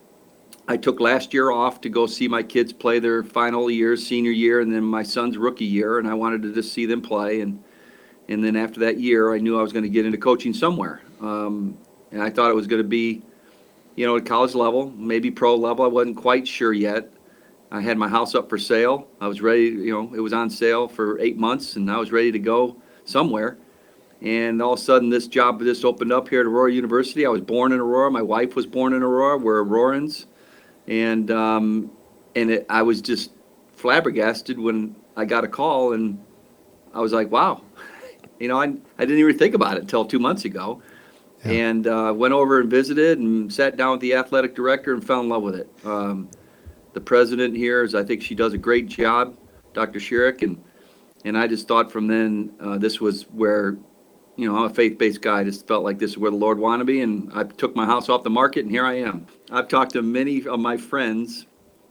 I 0.69 0.76
took 0.76 1.00
last 1.00 1.35
year 1.35 1.50
off 1.50 1.80
to 1.83 1.88
go 1.88 2.07
see 2.07 2.28
my 2.28 2.42
kids 2.42 2.73
play 2.73 2.99
their 2.99 3.25
final 3.25 3.71
year, 3.71 3.97
senior 3.97 4.30
year, 4.30 4.61
and 4.61 4.73
then 4.73 4.85
my 4.85 5.02
son's 5.02 5.37
rookie 5.37 5.64
year, 5.64 5.99
and 5.99 6.07
I 6.07 6.14
wanted 6.14 6.42
to 6.42 6.54
just 6.54 6.73
see 6.73 6.87
them 6.87 7.02
play. 7.02 7.40
And 7.40 7.62
and 8.28 8.45
then 8.45 8.54
after 8.54 8.80
that 8.80 9.00
year, 9.00 9.35
I 9.35 9.38
knew 9.38 9.59
I 9.59 9.62
was 9.62 9.73
going 9.73 9.83
to 9.83 9.88
get 9.88 10.07
into 10.07 10.19
coaching 10.19 10.54
somewhere. 10.54 11.02
Um, 11.21 11.76
and 12.12 12.23
I 12.23 12.30
thought 12.30 12.50
it 12.50 12.54
was 12.54 12.69
going 12.69 12.80
to 12.80 12.88
be, 12.88 13.23
you 13.97 14.07
know, 14.07 14.16
at 14.16 14.25
college 14.25 14.54
level, 14.54 14.92
maybe 14.97 15.33
pro 15.33 15.57
level. 15.57 15.85
I 15.85 15.88
wasn't 15.88 16.16
quite 16.16 16.47
sure 16.47 16.73
yet. 16.73 17.12
I 17.73 17.80
had 17.80 17.99
my 17.99 18.09
house 18.09 18.37
up 18.37 18.49
for 18.49 18.59
sale. 18.59 19.09
I 19.21 19.26
was 19.26 19.40
ready, 19.40 19.64
you 19.64 19.92
know, 19.92 20.14
it 20.14 20.21
was 20.21 20.33
on 20.33 20.50
sale 20.50 20.87
for 20.87 21.19
eight 21.21 21.37
months, 21.37 21.76
and 21.76 21.90
I 21.90 21.99
was 21.99 22.12
ready 22.12 22.30
to 22.33 22.38
go 22.38 22.76
somewhere. 23.04 23.59
And 24.23 24.61
all 24.61 24.75
of 24.75 24.79
a 24.79 24.83
sudden, 24.83 25.09
this 25.09 25.27
job 25.27 25.61
just 25.61 25.85
opened 25.85 26.12
up 26.12 26.29
here 26.29 26.41
at 26.41 26.47
Aurora 26.47 26.71
University. 26.73 27.25
I 27.25 27.31
was 27.31 27.41
born 27.41 27.73
in 27.73 27.81
Aurora. 27.81 28.11
My 28.11 28.23
wife 28.23 28.55
was 28.55 28.67
born 28.67 28.93
in 28.93 29.03
Aurora. 29.03 29.39
We're 29.39 29.65
Aurorans, 29.65 30.27
and 30.87 31.31
um, 31.31 31.91
and 32.37 32.50
it, 32.50 32.67
I 32.69 32.83
was 32.83 33.00
just 33.00 33.31
flabbergasted 33.77 34.59
when 34.59 34.95
I 35.17 35.25
got 35.25 35.45
a 35.45 35.49
call, 35.49 35.95
and 35.95 36.23
I 36.93 37.00
was 37.00 37.12
like, 37.12 37.31
"Wow," 37.31 37.62
you 38.39 38.49
know, 38.49 38.61
I 38.61 38.65
I 38.65 39.05
didn't 39.07 39.19
even 39.19 39.39
think 39.39 39.55
about 39.55 39.79
it 39.79 39.81
until 39.81 40.05
two 40.05 40.19
months 40.19 40.45
ago, 40.45 40.83
yeah. 41.43 41.53
and 41.53 41.87
uh, 41.87 42.12
went 42.15 42.35
over 42.35 42.61
and 42.61 42.71
visited 42.71 43.19
and 43.21 43.50
sat 43.50 43.79
down 43.79 43.93
with 43.93 44.00
the 44.00 44.12
athletic 44.15 44.55
director 44.55 44.93
and 44.93 45.03
fell 45.03 45.21
in 45.21 45.31
love 45.31 45.43
with 45.43 45.55
it. 45.55 45.69
Um, 45.83 46.29
the 46.93 47.00
president 47.00 47.56
here 47.56 47.85
is, 47.85 47.95
I 47.95 48.04
think, 48.04 48.23
she 48.23 48.35
does 48.35 48.52
a 48.52 48.59
great 48.59 48.87
job, 48.87 49.35
Dr. 49.73 49.99
Sherrick, 49.99 50.43
and 50.43 50.63
and 51.25 51.39
I 51.39 51.47
just 51.47 51.67
thought 51.67 51.91
from 51.91 52.06
then 52.06 52.52
uh, 52.61 52.76
this 52.76 53.00
was 53.00 53.23
where 53.30 53.78
you 54.41 54.50
know, 54.50 54.57
I'm 54.57 54.65
a 54.65 54.71
faith-based 54.71 55.21
guy. 55.21 55.41
I 55.41 55.45
just 55.45 55.67
felt 55.67 55.85
like 55.85 55.99
this 55.99 56.13
is 56.13 56.19
where 56.19 56.31
the 56.31 56.37
Lord 56.39 56.59
wanted 56.59 56.87
me, 56.87 57.03
and 57.03 57.31
I 57.35 57.45
took 57.45 57.76
my 57.76 57.85
house 57.85 58.09
off 58.09 58.23
the 58.23 58.31
market, 58.31 58.61
and 58.61 58.71
here 58.71 58.87
I 58.87 58.95
am. 58.95 59.26
I've 59.50 59.69
talked 59.69 59.93
to 59.93 60.03
many 60.03 60.47
of 60.47 60.59
my 60.59 60.79
friends 60.79 61.45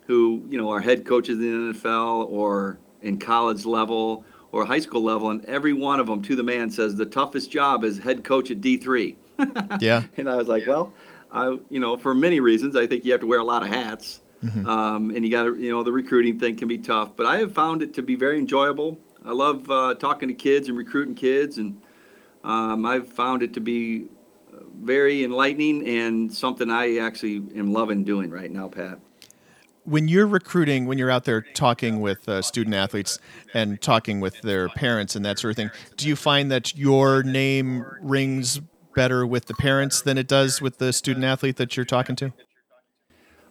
who, 0.07 0.43
you 0.49 0.57
know, 0.57 0.71
are 0.71 0.79
head 0.79 1.05
coaches 1.05 1.37
in 1.37 1.71
the 1.71 1.77
NFL 1.77 2.27
or 2.27 2.79
in 3.03 3.19
college 3.19 3.65
level 3.65 4.25
or 4.51 4.65
high 4.65 4.79
school 4.79 5.03
level, 5.03 5.29
and 5.29 5.45
every 5.45 5.73
one 5.73 5.99
of 5.99 6.07
them, 6.07 6.23
to 6.23 6.35
the 6.35 6.41
man, 6.41 6.71
says 6.71 6.95
the 6.95 7.05
toughest 7.05 7.51
job 7.51 7.83
is 7.83 7.99
head 7.99 8.23
coach 8.23 8.49
at 8.49 8.61
D3. 8.61 9.15
yeah. 9.79 10.01
And 10.17 10.27
I 10.27 10.35
was 10.35 10.47
like, 10.47 10.65
well, 10.65 10.91
I, 11.31 11.55
you 11.69 11.79
know, 11.79 11.97
for 11.97 12.15
many 12.15 12.39
reasons, 12.39 12.75
I 12.75 12.87
think 12.87 13.05
you 13.05 13.11
have 13.11 13.21
to 13.21 13.27
wear 13.27 13.39
a 13.39 13.43
lot 13.43 13.61
of 13.61 13.69
hats, 13.69 14.21
mm-hmm. 14.43 14.67
um, 14.67 15.11
and 15.11 15.23
you 15.23 15.29
got 15.29 15.43
to, 15.43 15.55
you 15.55 15.69
know, 15.69 15.83
the 15.83 15.91
recruiting 15.91 16.39
thing 16.39 16.55
can 16.55 16.67
be 16.67 16.79
tough, 16.79 17.15
but 17.15 17.27
I 17.27 17.37
have 17.37 17.53
found 17.53 17.83
it 17.83 17.93
to 17.93 18.01
be 18.01 18.15
very 18.15 18.39
enjoyable. 18.39 18.97
I 19.23 19.33
love 19.33 19.69
uh, 19.69 19.93
talking 19.93 20.29
to 20.29 20.33
kids 20.33 20.67
and 20.67 20.75
recruiting 20.75 21.13
kids 21.13 21.59
and 21.59 21.79
um, 22.43 22.85
I've 22.85 23.07
found 23.07 23.43
it 23.43 23.53
to 23.53 23.59
be 23.59 24.07
very 24.81 25.23
enlightening 25.23 25.87
and 25.87 26.33
something 26.33 26.69
I 26.69 26.97
actually 26.97 27.43
am 27.55 27.73
loving 27.73 28.03
doing 28.03 28.29
right 28.29 28.51
now, 28.51 28.67
Pat. 28.67 28.99
When 29.83 30.07
you're 30.07 30.27
recruiting, 30.27 30.85
when 30.85 30.97
you're 30.97 31.09
out 31.09 31.25
there 31.25 31.41
talking 31.41 31.99
with 31.99 32.27
uh, 32.29 32.41
student 32.41 32.75
athletes 32.75 33.17
and 33.53 33.81
talking 33.81 34.19
with 34.19 34.39
their 34.41 34.69
parents 34.69 35.15
and 35.15 35.25
that 35.25 35.39
sort 35.39 35.51
of 35.51 35.55
thing, 35.55 35.71
do 35.97 36.07
you 36.07 36.15
find 36.15 36.51
that 36.51 36.77
your 36.77 37.23
name 37.23 37.85
rings 38.01 38.61
better 38.95 39.25
with 39.25 39.45
the 39.45 39.53
parents 39.55 40.01
than 40.01 40.17
it 40.17 40.27
does 40.27 40.61
with 40.61 40.77
the 40.77 40.93
student 40.93 41.25
athlete 41.25 41.55
that 41.57 41.75
you're 41.75 41.85
talking 41.85 42.15
to? 42.17 42.33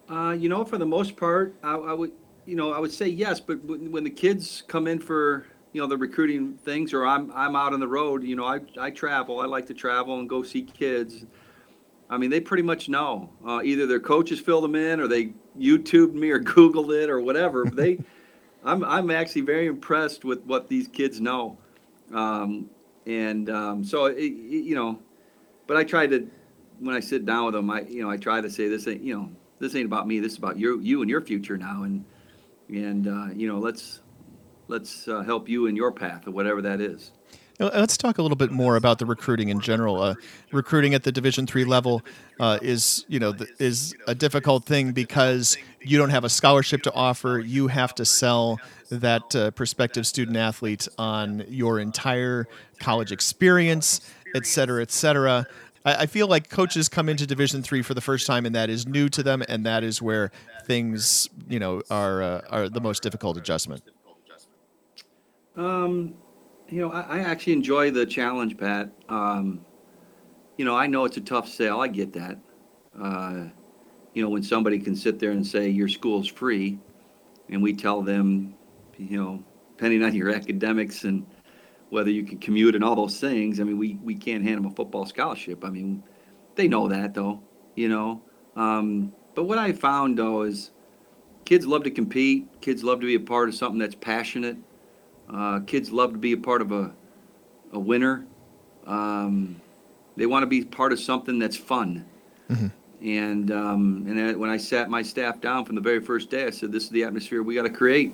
Uh, 0.09 0.31
you 0.31 0.49
know, 0.49 0.63
for 0.63 0.77
the 0.77 0.85
most 0.85 1.17
part, 1.17 1.55
I, 1.61 1.75
I, 1.75 1.93
would, 1.93 2.11
you 2.45 2.55
know, 2.55 2.71
I 2.71 2.79
would 2.79 2.91
say 2.91 3.07
yes. 3.07 3.39
But 3.39 3.63
when 3.65 4.03
the 4.03 4.09
kids 4.09 4.63
come 4.67 4.87
in 4.87 4.99
for 4.99 5.45
you 5.73 5.81
know 5.81 5.87
the 5.87 5.97
recruiting 5.97 6.55
things 6.57 6.93
or 6.93 7.05
i'm 7.05 7.31
i'm 7.35 7.55
out 7.55 7.73
on 7.73 7.79
the 7.79 7.87
road 7.87 8.23
you 8.23 8.35
know 8.35 8.45
i 8.45 8.59
i 8.79 8.89
travel 8.89 9.39
i 9.39 9.45
like 9.45 9.65
to 9.67 9.73
travel 9.73 10.19
and 10.19 10.29
go 10.29 10.43
see 10.43 10.61
kids. 10.61 11.25
I 12.11 12.17
mean 12.17 12.31
they 12.31 12.39
pretty 12.39 12.63
much 12.63 12.89
know. 12.89 13.29
Uh, 13.45 13.61
either 13.63 13.85
their 13.85 13.99
coaches 13.99 14.39
fill 14.39 14.61
them 14.61 14.73
in 14.73 14.99
or 14.99 15.07
they 15.07 15.33
youtubed 15.59 16.13
me 16.13 16.31
or 16.31 16.39
googled 16.43 16.91
it 16.91 17.09
or 17.09 17.21
whatever. 17.21 17.65
They 17.65 17.99
i'm 18.63 18.83
i'm 18.83 19.11
actually 19.11 19.41
very 19.41 19.67
impressed 19.67 20.25
with 20.25 20.41
what 20.43 20.67
these 20.67 20.87
kids 20.87 21.21
know. 21.21 21.57
Um, 22.13 22.69
and 23.05 23.49
um, 23.49 23.83
so 23.83 24.05
it, 24.05 24.17
it, 24.17 24.31
you 24.31 24.75
know 24.75 24.99
but 25.67 25.77
i 25.77 25.83
try 25.83 26.07
to 26.07 26.27
when 26.79 26.95
i 26.95 26.99
sit 26.99 27.25
down 27.25 27.45
with 27.45 27.53
them 27.53 27.69
i 27.69 27.81
you 27.81 28.01
know 28.01 28.09
i 28.09 28.17
try 28.17 28.41
to 28.41 28.49
say 28.49 28.67
this 28.67 28.87
ain't 28.87 29.01
you 29.01 29.15
know 29.15 29.29
this 29.59 29.75
ain't 29.75 29.85
about 29.85 30.07
me 30.07 30.19
this 30.19 30.33
is 30.33 30.37
about 30.37 30.57
you 30.57 30.79
you 30.79 31.01
and 31.01 31.09
your 31.09 31.21
future 31.21 31.57
now. 31.57 31.83
And 31.83 32.03
and 32.69 33.07
uh, 33.07 33.27
you 33.33 33.47
know 33.47 33.59
let's 33.59 34.01
let's 34.69 35.07
uh, 35.07 35.21
help 35.23 35.49
you 35.49 35.65
in 35.65 35.75
your 35.75 35.91
path 35.91 36.27
or 36.27 36.31
whatever 36.31 36.61
that 36.61 36.79
is. 36.79 37.11
Let's 37.61 37.97
talk 37.97 38.19
a 38.19 38.21
little 38.21 38.37
bit 38.37 38.51
more 38.51 38.77
about 38.77 38.99
the 38.99 39.05
recruiting 39.05 39.49
in 39.49 39.59
general. 39.59 40.01
Uh, 40.01 40.15
recruiting 40.53 40.93
at 40.93 41.03
the 41.03 41.11
Division 41.11 41.45
three 41.45 41.65
level 41.65 42.01
uh, 42.39 42.57
is, 42.61 43.03
you 43.09 43.19
know, 43.19 43.33
is 43.59 43.93
a 44.07 44.15
difficult 44.15 44.63
thing 44.63 44.93
because 44.93 45.57
you 45.81 45.97
don't 45.97 46.11
have 46.11 46.23
a 46.23 46.29
scholarship 46.29 46.83
to 46.83 46.93
offer. 46.93 47.43
You 47.45 47.67
have 47.67 47.93
to 47.95 48.05
sell 48.05 48.61
that 48.89 49.35
uh, 49.35 49.51
prospective 49.51 50.07
student 50.07 50.37
athlete 50.37 50.87
on 50.97 51.43
your 51.49 51.79
entire 51.79 52.47
college 52.79 53.11
experience, 53.11 53.99
et 54.33 54.45
cetera, 54.45 54.81
et 54.81 54.91
cetera. 54.91 55.45
I, 55.83 56.03
I 56.03 56.05
feel 56.05 56.27
like 56.27 56.49
coaches 56.49 56.87
come 56.87 57.09
into 57.09 57.27
Division 57.27 57.61
three 57.61 57.81
for 57.81 57.93
the 57.93 57.99
first 57.99 58.25
time, 58.25 58.45
and 58.45 58.55
that 58.55 58.69
is 58.69 58.87
new 58.87 59.09
to 59.09 59.21
them, 59.21 59.43
and 59.49 59.65
that 59.65 59.83
is 59.83 60.01
where 60.01 60.31
things, 60.65 61.27
you 61.49 61.59
know, 61.59 61.81
are 61.91 62.23
uh, 62.23 62.41
are 62.49 62.69
the 62.69 62.79
most 62.79 63.03
difficult 63.03 63.35
adjustment. 63.35 63.83
Um, 65.59 66.13
you 66.69 66.79
know, 66.79 66.91
I, 66.91 67.01
I 67.01 67.19
actually 67.19 67.53
enjoy 67.53 67.91
the 67.91 68.05
challenge, 68.05 68.57
Pat. 68.57 68.91
Um, 69.09 69.65
you 70.57 70.63
know, 70.63 70.75
I 70.75 70.87
know 70.87 71.03
it's 71.03 71.17
a 71.17 71.21
tough 71.21 71.49
sale. 71.49 71.81
I 71.81 71.89
get 71.89 72.13
that. 72.13 72.39
Uh, 72.99 73.45
you 74.13 74.23
know, 74.23 74.29
when 74.29 74.41
somebody 74.41 74.79
can 74.79 74.95
sit 74.95 75.19
there 75.19 75.31
and 75.31 75.45
say 75.45 75.67
your 75.67 75.89
school's 75.89 76.27
free, 76.27 76.79
and 77.49 77.61
we 77.61 77.73
tell 77.73 78.01
them, 78.01 78.55
you 78.97 79.17
know, 79.17 79.43
depending 79.75 80.01
on 80.03 80.15
your 80.15 80.29
academics 80.29 81.03
and 81.03 81.25
whether 81.89 82.09
you 82.09 82.23
can 82.23 82.37
commute 82.37 82.75
and 82.75 82.83
all 82.83 82.95
those 82.95 83.19
things. 83.19 83.59
I 83.59 83.63
mean, 83.63 83.77
we 83.77 83.95
we 84.01 84.15
can't 84.15 84.43
hand 84.43 84.57
them 84.57 84.65
a 84.65 84.71
football 84.71 85.05
scholarship. 85.05 85.65
I 85.65 85.69
mean, 85.69 86.03
they 86.55 86.69
know 86.69 86.87
that 86.87 87.13
though. 87.13 87.43
You 87.75 87.89
know. 87.89 88.21
Um, 88.55 89.11
but 89.35 89.43
what 89.43 89.57
I 89.57 89.73
found 89.73 90.17
though 90.17 90.43
is 90.43 90.71
kids 91.43 91.65
love 91.65 91.83
to 91.83 91.91
compete. 91.91 92.47
Kids 92.61 92.81
love 92.81 93.01
to 93.01 93.05
be 93.07 93.15
a 93.15 93.19
part 93.19 93.49
of 93.49 93.55
something 93.55 93.79
that's 93.79 93.95
passionate. 93.95 94.57
Uh, 95.31 95.59
kids 95.61 95.91
love 95.91 96.11
to 96.11 96.17
be 96.17 96.33
a 96.33 96.37
part 96.37 96.61
of 96.61 96.71
a, 96.71 96.91
a 97.71 97.79
winner. 97.79 98.25
Um, 98.87 99.61
they 100.15 100.25
want 100.25 100.43
to 100.43 100.47
be 100.47 100.63
part 100.63 100.91
of 100.91 100.99
something 100.99 101.39
that's 101.39 101.55
fun. 101.55 102.05
Mm-hmm. 102.49 102.67
And 103.07 103.51
um, 103.51 104.05
and 104.07 104.37
when 104.37 104.49
I 104.49 104.57
sat 104.57 104.89
my 104.89 105.01
staff 105.01 105.39
down 105.39 105.63
from 105.63 105.75
the 105.75 105.81
very 105.81 106.01
first 106.01 106.29
day, 106.29 106.45
I 106.45 106.49
said, 106.49 106.71
"This 106.71 106.83
is 106.83 106.89
the 106.89 107.03
atmosphere 107.03 107.43
we 107.43 107.55
got 107.55 107.63
to 107.63 107.69
create, 107.69 108.13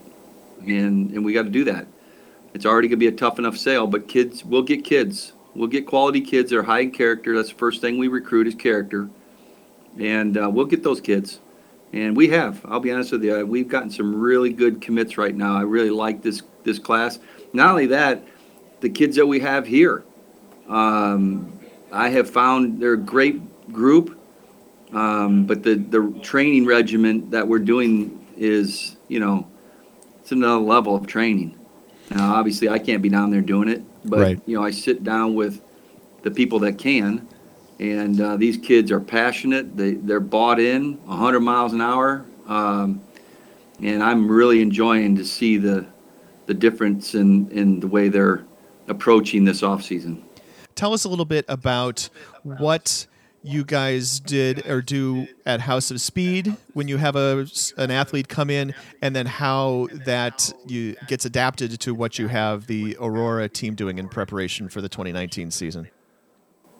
and 0.59 1.09
and 1.11 1.25
we 1.25 1.33
got 1.33 1.43
to 1.43 1.49
do 1.49 1.63
that. 1.63 1.87
It's 2.53 2.65
already 2.65 2.87
gonna 2.87 2.97
be 2.97 3.07
a 3.07 3.11
tough 3.11 3.39
enough 3.39 3.57
sale, 3.57 3.87
but 3.87 4.07
kids, 4.07 4.45
we'll 4.45 4.61
get 4.61 4.83
kids. 4.83 5.33
We'll 5.55 5.69
get 5.69 5.87
quality 5.87 6.21
kids 6.21 6.51
that 6.51 6.59
are 6.59 6.63
high 6.63 6.81
in 6.81 6.91
character. 6.91 7.35
That's 7.35 7.49
the 7.49 7.55
first 7.55 7.81
thing 7.81 7.97
we 7.97 8.07
recruit 8.07 8.45
is 8.45 8.55
character, 8.55 9.09
and 9.99 10.37
uh, 10.37 10.49
we'll 10.51 10.65
get 10.65 10.83
those 10.83 11.01
kids. 11.01 11.39
And 11.95 12.15
we 12.15 12.27
have. 12.27 12.61
I'll 12.65 12.81
be 12.81 12.91
honest 12.91 13.13
with 13.13 13.23
you. 13.23 13.45
We've 13.45 13.69
gotten 13.69 13.89
some 13.89 14.13
really 14.13 14.51
good 14.51 14.81
commits 14.81 15.17
right 15.17 15.33
now. 15.33 15.55
I 15.57 15.61
really 15.61 15.89
like 15.89 16.21
this 16.21 16.43
this 16.65 16.77
class. 16.77 17.19
Not 17.53 17.69
only 17.69 17.85
that, 17.87 18.21
the 18.81 18.89
kids 18.89 19.15
that 19.15 19.25
we 19.25 19.39
have 19.39 19.65
here, 19.65 20.03
um, 20.67 21.57
I 21.93 22.09
have 22.09 22.29
found 22.29 22.81
they're 22.81 22.93
a 22.93 22.97
great 22.97 23.71
group. 23.71 24.19
Um, 24.91 25.45
but 25.45 25.63
the 25.63 25.75
the 25.75 26.13
training 26.21 26.65
regimen 26.65 27.29
that 27.29 27.47
we're 27.47 27.59
doing 27.59 28.25
is, 28.35 28.97
you 29.07 29.21
know, 29.21 29.47
it's 30.19 30.33
another 30.33 30.59
level 30.59 30.97
of 30.97 31.07
training. 31.07 31.57
Now, 32.11 32.35
obviously, 32.35 32.67
I 32.67 32.77
can't 32.77 33.01
be 33.01 33.09
down 33.09 33.31
there 33.31 33.41
doing 33.41 33.69
it, 33.69 33.81
but 34.03 34.19
Right. 34.19 34.41
you 34.45 34.57
know, 34.57 34.63
I 34.65 34.71
sit 34.71 35.03
down 35.05 35.33
with 35.33 35.61
the 36.23 36.31
people 36.31 36.59
that 36.59 36.77
can, 36.77 37.25
and 37.79 38.19
uh, 38.21 38.37
these 38.37 38.57
kids 38.57 38.91
are 38.91 38.99
passionate. 38.99 39.75
They 39.75 39.93
they're 39.93 40.19
bought 40.19 40.59
in, 40.59 40.97
100 41.05 41.39
miles 41.41 41.73
an 41.73 41.81
hour, 41.81 42.25
um, 42.47 43.01
and 43.81 44.01
I'm 44.03 44.29
really 44.29 44.61
enjoying 44.61 45.15
to 45.17 45.25
see 45.25 45.57
the 45.57 45.85
the 46.45 46.53
difference 46.53 47.15
in 47.15 47.49
in 47.51 47.79
the 47.79 47.87
way 47.87 48.09
they're 48.09 48.45
approaching 48.87 49.45
this 49.45 49.63
off 49.63 49.83
season. 49.83 50.23
Tell 50.75 50.93
us 50.93 51.05
a 51.05 51.09
little 51.09 51.25
bit 51.25 51.45
about 51.47 52.09
what 52.43 53.07
you 53.45 53.63
guys 53.63 54.19
did 54.19 54.65
or 54.67 54.81
do 54.81 55.27
at 55.45 55.61
House 55.61 55.91
of 55.91 56.01
Speed 56.01 56.57
when 56.73 56.87
you 56.87 56.97
have 56.97 57.15
a 57.15 57.47
an 57.77 57.91
athlete 57.91 58.27
come 58.27 58.49
in, 58.49 58.73
and 59.01 59.15
then 59.15 59.25
how 59.25 59.87
that 60.05 60.51
you 60.65 60.95
gets 61.07 61.25
adapted 61.25 61.79
to 61.79 61.93
what 61.93 62.17
you 62.17 62.27
have 62.27 62.67
the 62.67 62.97
Aurora 62.99 63.47
team 63.47 63.75
doing 63.75 63.99
in 63.99 64.09
preparation 64.09 64.67
for 64.69 64.81
the 64.81 64.89
2019 64.89 65.51
season. 65.51 65.89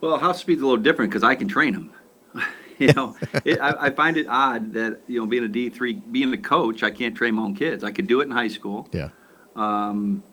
Well, 0.01 0.17
house 0.17 0.39
speed's 0.39 0.61
a 0.61 0.65
little 0.65 0.81
different 0.81 1.11
because 1.11 1.23
I 1.23 1.35
can 1.35 1.47
train 1.47 1.73
them. 1.73 1.93
you 2.77 2.93
know, 2.93 3.15
it, 3.45 3.59
I, 3.59 3.87
I 3.87 3.89
find 3.91 4.17
it 4.17 4.27
odd 4.27 4.73
that 4.73 5.01
you 5.07 5.19
know 5.19 5.25
being 5.25 5.43
a 5.43 5.47
D 5.47 5.69
three, 5.69 5.93
being 5.93 6.33
a 6.33 6.37
coach, 6.37 6.83
I 6.83 6.91
can't 6.91 7.15
train 7.15 7.35
my 7.35 7.43
own 7.43 7.55
kids. 7.55 7.83
I 7.83 7.91
could 7.91 8.07
do 8.07 8.21
it 8.21 8.25
in 8.25 8.31
high 8.31 8.47
school. 8.47 8.87
Yeah. 8.91 9.09
Um, 9.55 10.23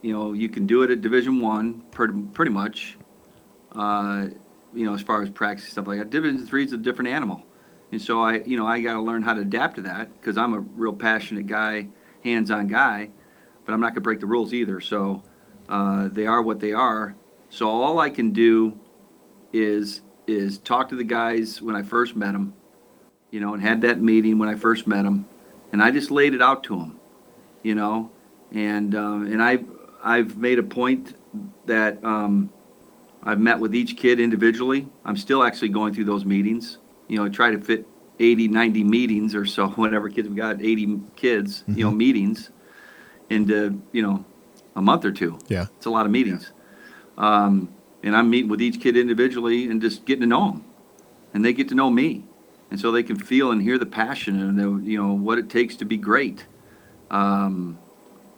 you 0.00 0.12
know, 0.12 0.32
you 0.32 0.48
can 0.48 0.66
do 0.66 0.82
it 0.82 0.90
at 0.90 1.00
Division 1.00 1.40
One, 1.40 1.82
pretty, 1.92 2.14
pretty 2.32 2.50
much. 2.50 2.98
Uh, 3.72 4.26
you 4.74 4.84
know, 4.84 4.94
as 4.94 5.02
far 5.02 5.22
as 5.22 5.30
practice 5.30 5.68
stuff 5.68 5.86
like 5.86 5.98
that. 5.98 6.10
Division 6.10 6.46
Three 6.46 6.64
is 6.64 6.72
a 6.72 6.76
different 6.76 7.10
animal, 7.10 7.42
and 7.90 8.00
so 8.00 8.22
I, 8.22 8.40
you 8.44 8.56
know, 8.56 8.66
I 8.66 8.80
got 8.80 8.94
to 8.94 9.00
learn 9.00 9.22
how 9.22 9.34
to 9.34 9.40
adapt 9.42 9.76
to 9.76 9.82
that 9.82 10.12
because 10.20 10.36
I'm 10.36 10.54
a 10.54 10.60
real 10.60 10.92
passionate 10.92 11.46
guy, 11.46 11.88
hands-on 12.24 12.68
guy, 12.68 13.10
but 13.64 13.72
I'm 13.72 13.80
not 13.80 13.90
gonna 13.90 14.00
break 14.00 14.20
the 14.20 14.26
rules 14.26 14.54
either. 14.54 14.80
So 14.80 15.22
uh, 15.68 16.08
they 16.08 16.26
are 16.26 16.42
what 16.42 16.60
they 16.60 16.72
are. 16.72 17.14
So 17.50 17.68
all 17.68 17.98
I 17.98 18.08
can 18.10 18.30
do 18.30 18.80
is 19.52 20.02
is 20.26 20.58
talk 20.58 20.88
to 20.88 20.96
the 20.96 21.04
guys 21.04 21.60
when 21.60 21.74
I 21.74 21.82
first 21.82 22.14
met 22.14 22.32
them, 22.32 22.54
you 23.30 23.40
know, 23.40 23.54
and 23.54 23.62
had 23.62 23.80
that 23.82 24.00
meeting 24.00 24.38
when 24.38 24.48
I 24.48 24.54
first 24.54 24.86
met 24.86 25.02
them, 25.02 25.26
and 25.72 25.82
I 25.82 25.90
just 25.90 26.10
laid 26.10 26.34
it 26.34 26.42
out 26.42 26.62
to 26.64 26.76
them, 26.76 27.00
you 27.62 27.74
know, 27.74 28.10
and 28.52 28.94
um, 28.94 29.26
and 29.26 29.42
I 29.42 29.60
I've 30.02 30.36
made 30.36 30.58
a 30.58 30.62
point 30.62 31.14
that 31.66 32.02
um, 32.04 32.52
I've 33.22 33.40
met 33.40 33.58
with 33.58 33.74
each 33.74 33.96
kid 33.96 34.20
individually. 34.20 34.88
I'm 35.04 35.16
still 35.16 35.42
actually 35.42 35.68
going 35.68 35.94
through 35.94 36.04
those 36.04 36.24
meetings, 36.24 36.78
you 37.08 37.16
know, 37.16 37.28
try 37.28 37.50
to 37.50 37.60
fit 37.60 37.86
80, 38.18 38.48
90 38.48 38.84
meetings 38.84 39.34
or 39.34 39.46
so, 39.46 39.68
whatever 39.70 40.08
kids 40.08 40.28
we 40.28 40.36
got, 40.36 40.60
80 40.60 41.00
kids, 41.16 41.64
you 41.68 41.84
know, 41.84 41.90
meetings 41.90 42.50
into 43.30 43.82
you 43.92 44.02
know 44.02 44.24
a 44.76 44.82
month 44.82 45.04
or 45.04 45.12
two. 45.12 45.38
Yeah. 45.48 45.66
It's 45.76 45.86
a 45.86 45.90
lot 45.90 46.06
of 46.06 46.12
meetings. 46.12 46.52
Um, 47.18 47.72
and 48.02 48.16
I'm 48.16 48.30
meeting 48.30 48.50
with 48.50 48.60
each 48.60 48.80
kid 48.80 48.96
individually 48.96 49.70
and 49.70 49.80
just 49.80 50.04
getting 50.04 50.22
to 50.22 50.26
know 50.26 50.50
them. 50.52 50.64
And 51.32 51.44
they 51.44 51.52
get 51.52 51.68
to 51.68 51.74
know 51.74 51.90
me. 51.90 52.24
And 52.70 52.80
so 52.80 52.90
they 52.90 53.02
can 53.02 53.16
feel 53.16 53.50
and 53.50 53.62
hear 53.62 53.78
the 53.78 53.86
passion 53.86 54.40
and, 54.40 54.58
the, 54.58 54.90
you 54.90 55.00
know, 55.00 55.12
what 55.12 55.38
it 55.38 55.48
takes 55.48 55.76
to 55.76 55.84
be 55.84 55.96
great. 55.96 56.46
Um, 57.10 57.78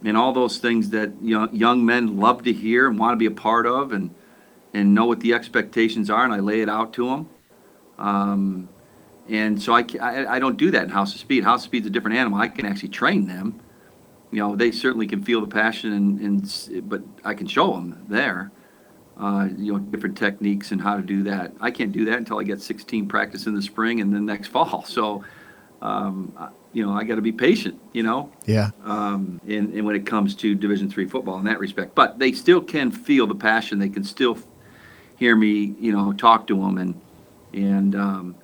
and 0.05 0.16
all 0.16 0.33
those 0.33 0.59
things 0.59 0.90
that 0.90 1.12
young, 1.22 1.55
young 1.55 1.87
men 1.87 2.18
love 2.18 2.42
to 2.42 2.53
hear 2.53 2.88
and 2.88 2.98
want 2.98 3.12
to 3.12 3.16
be 3.16 3.27
a 3.27 3.31
part 3.31 3.66
of 3.66 3.92
and, 3.92 4.14
and 4.74 4.94
know 4.94 5.07
what 5.07 5.20
the 5.20 5.33
expectations 5.33 6.11
are. 6.11 6.24
And 6.24 6.35
I 6.35 6.40
lay 6.40 6.61
it 6.61 6.68
out 6.68 6.92
to 6.94 7.09
them. 7.09 7.29
Um, 7.98 8.68
and 9.29 9.62
so 9.62 9.72
I, 9.72 9.85
I, 10.00 10.35
I 10.35 10.38
don't 10.40 10.59
do 10.59 10.70
that 10.72 10.83
in 10.83 10.90
House 10.90 11.14
of 11.14 11.20
Speed. 11.20 11.44
House 11.44 11.61
of 11.61 11.64
Speed's 11.66 11.87
a 11.87 11.90
different 11.90 12.18
animal. 12.18 12.38
I 12.38 12.48
can 12.48 12.66
actually 12.66 12.90
train 12.90 13.27
them. 13.27 13.61
You 14.31 14.40
know, 14.40 14.57
they 14.57 14.72
certainly 14.72 15.07
can 15.07 15.22
feel 15.22 15.40
the 15.40 15.46
passion 15.46 15.92
and, 15.92 16.20
and 16.20 16.88
but 16.90 17.03
I 17.24 17.35
can 17.35 17.46
show 17.46 17.72
them 17.72 18.05
there 18.09 18.50
uh, 19.18 19.48
you 19.57 19.72
know, 19.72 19.79
different 19.79 20.16
techniques 20.16 20.72
and 20.72 20.81
how 20.81 20.96
to 20.96 21.03
do 21.03 21.22
that. 21.24 21.53
I 21.61 21.70
can't 21.70 21.92
do 21.92 22.05
that 22.07 22.18
until 22.18 22.38
I 22.40 22.42
get 22.42 22.61
16 22.61 23.07
practice 23.09 23.46
in 23.46 23.55
the 23.55 23.62
spring 23.62 24.00
and 24.00 24.12
then 24.12 24.27
next 24.27 24.48
fall. 24.48 24.85
So, 24.85 25.24
um, 25.83 26.33
you 26.72 26.85
know, 26.85 26.92
I 26.92 27.05
got 27.05 27.16
to 27.16 27.22
be 27.22 27.31
patient, 27.33 27.79
you 27.92 28.03
know, 28.03 28.33
Yeah. 28.46 28.70
um, 28.85 29.40
in, 29.46 29.72
in 29.72 29.85
when 29.85 29.94
it 29.94 30.07
comes 30.07 30.35
to 30.37 30.55
Division 30.55 30.90
three 30.90 31.07
football 31.07 31.38
in 31.38 31.44
that 31.44 31.61
respect. 31.61 31.94
But 31.94 32.18
they 32.18 32.33
still 32.33 32.61
can 32.61 32.90
feel 32.90 33.27
the 33.27 33.35
passion. 33.35 33.79
They 33.79 33.88
can 33.88 34.03
still 34.03 34.37
hear 35.16 35.37
me, 35.37 35.74
you 35.79 35.92
know, 35.92 36.12
talk 36.12 36.46
to 36.48 36.57
them 36.57 36.79
and, 36.79 37.00
and, 37.53 37.94
um, 37.94 38.35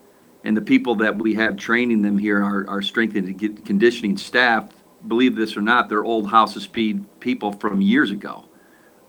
and 0.44 0.56
the 0.56 0.62
people 0.62 0.94
that 0.96 1.18
we 1.18 1.34
have 1.34 1.56
training 1.56 2.00
them 2.02 2.16
here, 2.16 2.42
our, 2.42 2.66
our 2.68 2.80
strength 2.80 3.16
and 3.16 3.38
conditioning 3.66 4.16
staff, 4.16 4.68
believe 5.08 5.34
this 5.34 5.56
or 5.56 5.60
not, 5.62 5.88
they're 5.88 6.04
old 6.04 6.30
House 6.30 6.56
of 6.56 6.62
Speed 6.62 7.04
people 7.20 7.52
from 7.52 7.80
years 7.80 8.10
ago. 8.10 8.44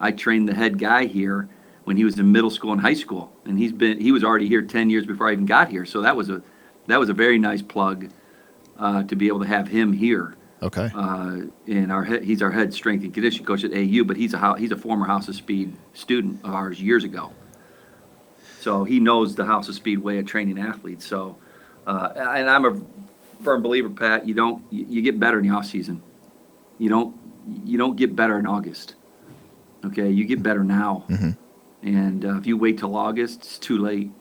I 0.02 0.12
trained 0.12 0.50
the 0.50 0.54
head 0.54 0.78
guy 0.78 1.06
here 1.06 1.48
when 1.86 1.96
he 1.96 2.04
was 2.04 2.20
in 2.20 2.32
middle 2.32 2.50
school 2.50 2.74
and 2.74 2.82
high 2.82 2.96
school, 2.96 3.32
and 3.46 3.58
he's 3.58 3.72
been 3.72 4.00
he 4.00 4.12
was 4.12 4.24
already 4.24 4.48
here 4.48 4.62
ten 4.62 4.90
years 4.90 5.06
before 5.06 5.30
I 5.30 5.34
even 5.34 5.46
got 5.46 5.70
here. 5.70 5.86
So 5.86 6.02
that 6.02 6.16
was 6.16 6.30
a 6.30 6.42
that 6.88 7.00
was 7.00 7.10
a 7.10 7.14
very 7.14 7.40
nice 7.40 7.62
plug 7.62 8.10
uh, 8.78 9.04
to 9.04 9.16
be 9.16 9.28
able 9.28 9.40
to 9.40 9.48
have 9.48 9.68
him 9.68 9.94
here. 9.94 10.36
Okay. 10.64 10.90
Uh, 10.94 11.42
and 11.68 11.92
our 11.92 12.04
head, 12.04 12.24
he's 12.24 12.42
our 12.42 12.52
head 12.52 12.74
strength 12.74 13.04
and 13.04 13.14
conditioning 13.14 13.46
coach 13.46 13.64
at 13.64 13.72
AU, 13.74 14.04
but 14.04 14.18
he's 14.18 14.34
a 14.34 14.56
he's 14.58 14.72
a 14.72 14.76
former 14.76 15.06
House 15.06 15.28
of 15.28 15.36
Speed 15.36 15.76
student 15.94 16.44
of 16.44 16.54
ours 16.54 16.82
years 16.82 17.04
ago. 17.04 17.32
So 18.60 18.84
he 18.84 19.00
knows 19.00 19.36
the 19.36 19.46
House 19.46 19.70
of 19.70 19.76
Speed 19.76 20.00
way 20.00 20.20
of 20.20 20.28
training 20.28 20.60
athletes. 20.60 21.06
So, 21.06 21.38
uh, 21.88 22.10
and 22.16 22.48
I'm 22.48 22.66
a 22.66 22.80
firm 23.44 23.64
believer, 23.64 23.90
Pat. 23.90 24.28
You 24.28 24.36
don't 24.36 24.64
you, 24.70 24.86
you 24.88 25.02
get 25.02 25.20
better 25.20 25.40
in 25.40 25.48
the 25.48 25.56
off 25.56 25.66
season. 25.66 26.04
You 26.78 26.90
don't 26.90 27.16
you 27.66 27.78
don't 27.78 27.96
get 27.96 28.16
better 28.16 28.38
in 28.38 28.46
August. 28.46 28.96
Okay, 29.86 30.10
you 30.10 30.26
get 30.26 30.44
better 30.44 30.64
now. 30.64 31.06
And 31.84 32.26
uh, 32.26 32.38
if 32.38 32.46
you 32.46 32.58
wait 32.58 32.78
till 32.78 32.96
August, 32.96 33.40
it's 33.40 33.60
too 33.60 33.78
late. 33.80 34.12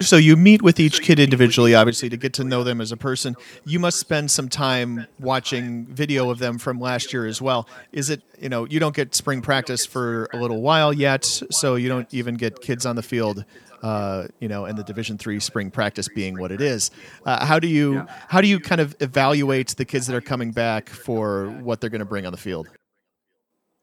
So 0.00 0.16
you 0.16 0.34
meet 0.34 0.60
with 0.60 0.80
each 0.80 1.02
kid 1.02 1.20
individually, 1.20 1.72
obviously, 1.72 2.08
to 2.08 2.16
get 2.16 2.32
to 2.34 2.44
know 2.44 2.64
them 2.64 2.80
as 2.80 2.90
a 2.90 2.96
person. 2.96 3.36
You 3.64 3.78
must 3.78 4.00
spend 4.00 4.28
some 4.28 4.48
time 4.48 5.06
watching 5.20 5.86
video 5.86 6.30
of 6.30 6.40
them 6.40 6.58
from 6.58 6.80
last 6.80 7.12
year 7.12 7.26
as 7.26 7.40
well. 7.40 7.68
Is 7.92 8.10
it, 8.10 8.20
you 8.40 8.48
know, 8.48 8.64
you 8.64 8.80
don't 8.80 8.94
get 8.94 9.14
spring 9.14 9.40
practice 9.40 9.86
for 9.86 10.28
a 10.32 10.36
little 10.36 10.62
while 10.62 10.92
yet, 10.92 11.24
so 11.24 11.76
you 11.76 11.88
don't 11.88 12.12
even 12.12 12.34
get 12.34 12.60
kids 12.60 12.84
on 12.84 12.96
the 12.96 13.04
field, 13.04 13.44
uh, 13.84 14.26
you 14.40 14.48
know, 14.48 14.64
and 14.64 14.76
the 14.76 14.82
Division 14.82 15.16
three 15.16 15.38
spring 15.38 15.70
practice 15.70 16.08
being 16.08 16.40
what 16.40 16.50
it 16.50 16.60
is. 16.60 16.90
Uh, 17.24 17.46
how 17.46 17.60
do 17.60 17.68
you 17.68 18.04
how 18.26 18.40
do 18.40 18.48
you 18.48 18.58
kind 18.58 18.80
of 18.80 18.96
evaluate 18.98 19.68
the 19.76 19.84
kids 19.84 20.08
that 20.08 20.16
are 20.16 20.20
coming 20.20 20.50
back 20.50 20.88
for 20.88 21.50
what 21.62 21.80
they're 21.80 21.88
going 21.88 22.00
to 22.00 22.04
bring 22.04 22.26
on 22.26 22.32
the 22.32 22.36
field? 22.38 22.66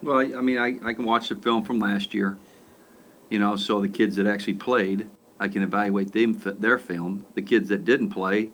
Well, 0.04 0.20
I 0.20 0.38
I 0.38 0.42
mean, 0.42 0.58
I, 0.58 0.78
I 0.84 0.94
can 0.94 1.06
watch 1.06 1.30
the 1.30 1.36
film 1.36 1.64
from 1.64 1.80
last 1.80 2.14
year, 2.14 2.38
you 3.30 3.40
know, 3.40 3.56
so 3.56 3.82
the 3.82 3.90
kids 3.90 4.16
that 4.16 4.28
actually 4.28 4.56
played, 4.56 5.10
I 5.40 5.48
can 5.48 5.64
evaluate 5.64 6.12
them, 6.12 6.40
their 6.60 6.78
film. 6.78 7.26
The 7.36 7.42
kids 7.42 7.70
that 7.70 7.86
didn't 7.86 8.10
play, 8.10 8.50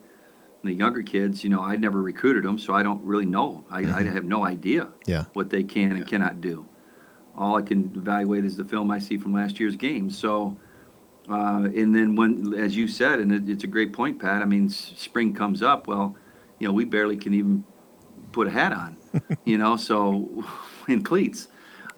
the 0.62 0.72
younger 0.72 1.02
kids, 1.02 1.42
you 1.44 1.50
know, 1.50 1.60
I 1.62 1.76
never 1.76 2.02
recruited 2.02 2.44
them, 2.44 2.58
so 2.58 2.74
I 2.74 2.82
don't 2.82 3.02
really 3.04 3.26
know. 3.26 3.64
I, 3.70 3.80
I 3.80 4.02
have 4.04 4.24
no 4.24 4.44
idea 4.44 4.88
Yeah. 5.06 5.24
what 5.32 5.50
they 5.50 5.62
can 5.62 5.92
and 5.92 6.06
cannot 6.06 6.40
do. 6.40 6.66
All 7.36 7.56
I 7.56 7.62
can 7.62 7.92
evaluate 7.94 8.44
is 8.44 8.56
the 8.56 8.64
film 8.64 8.90
I 8.90 8.98
see 8.98 9.16
from 9.16 9.32
last 9.32 9.60
year's 9.60 9.76
game. 9.76 10.10
So, 10.10 10.56
uh, 11.30 11.68
and 11.74 11.94
then 11.94 12.16
when, 12.16 12.54
as 12.54 12.76
you 12.76 12.88
said, 12.88 13.20
and 13.20 13.32
it, 13.32 13.48
it's 13.48 13.64
a 13.64 13.68
great 13.68 13.92
point, 13.92 14.18
Pat. 14.18 14.42
I 14.42 14.44
mean, 14.44 14.66
s- 14.66 14.92
spring 14.96 15.32
comes 15.34 15.62
up. 15.62 15.86
Well, 15.86 16.16
you 16.58 16.66
know, 16.66 16.74
we 16.74 16.84
barely 16.84 17.16
can 17.16 17.34
even 17.34 17.64
put 18.32 18.48
a 18.48 18.50
hat 18.50 18.72
on, 18.72 18.96
you 19.44 19.56
know, 19.56 19.76
so 19.76 20.44
in 20.88 21.02
cleats. 21.02 21.48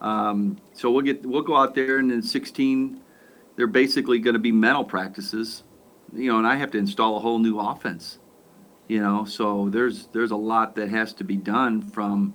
Um, 0.01 0.59
so 0.73 0.91
we'll 0.91 1.03
get 1.03 1.25
we'll 1.25 1.43
go 1.43 1.57
out 1.57 1.75
there 1.75 1.99
and 1.99 2.11
then 2.11 2.23
16, 2.23 3.01
they're 3.57 3.67
basically 3.67 4.19
going 4.19 4.35
to 4.35 4.41
be 4.41 4.53
mental 4.53 4.85
practices, 4.85 5.63
you 6.15 6.31
know, 6.33 6.39
and 6.39 6.47
I 6.47 6.57
have 6.57 6.71
to 6.73 6.79
install 6.79 7.17
a 7.17 7.21
whole 7.21 7.39
new 7.39 7.59
offense, 7.59 8.19
you 8.89 9.01
know. 9.01 9.25
So 9.25 9.69
there's 9.69 10.07
there's 10.09 10.31
a 10.31 10.37
lot 10.37 10.75
that 10.77 10.89
has 10.89 11.13
to 11.15 11.25
be 11.25 11.37
done 11.37 11.83
from 11.83 12.35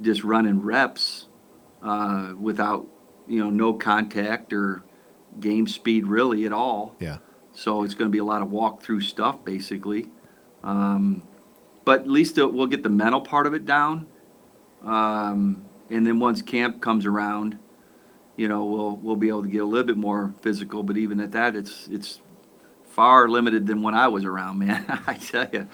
just 0.00 0.22
running 0.22 0.62
reps 0.62 1.26
uh, 1.82 2.34
without 2.38 2.86
you 3.26 3.42
know 3.42 3.50
no 3.50 3.72
contact 3.72 4.52
or 4.52 4.84
game 5.40 5.66
speed 5.66 6.06
really 6.06 6.46
at 6.46 6.52
all. 6.52 6.96
Yeah. 7.00 7.18
so 7.52 7.82
it's 7.82 7.94
going 7.94 8.08
to 8.08 8.12
be 8.12 8.18
a 8.18 8.24
lot 8.24 8.42
of 8.42 8.50
walk-through 8.50 9.00
stuff, 9.00 9.44
basically. 9.44 10.08
Um, 10.62 11.22
but 11.84 12.00
at 12.00 12.08
least 12.08 12.36
we'll 12.36 12.66
get 12.66 12.82
the 12.82 12.90
mental 12.90 13.20
part 13.20 13.46
of 13.46 13.54
it 13.54 13.64
down. 13.64 14.06
Um, 14.84 15.64
and 15.90 16.06
then 16.06 16.18
once 16.18 16.42
camp 16.42 16.80
comes 16.80 17.06
around, 17.06 17.58
you 18.36 18.48
know, 18.48 18.64
we'll 18.64 18.96
we'll 18.96 19.16
be 19.16 19.28
able 19.28 19.42
to 19.42 19.48
get 19.48 19.62
a 19.62 19.64
little 19.64 19.86
bit 19.86 19.96
more 19.96 20.34
physical. 20.40 20.82
But 20.82 20.96
even 20.96 21.20
at 21.20 21.32
that, 21.32 21.56
it's 21.56 21.88
it's 21.88 22.20
far 22.84 23.28
limited 23.28 23.66
than 23.66 23.82
when 23.82 23.94
I 23.94 24.08
was 24.08 24.24
around, 24.24 24.58
man. 24.64 24.84
I 25.06 25.14
tell 25.14 25.48
you, 25.52 25.66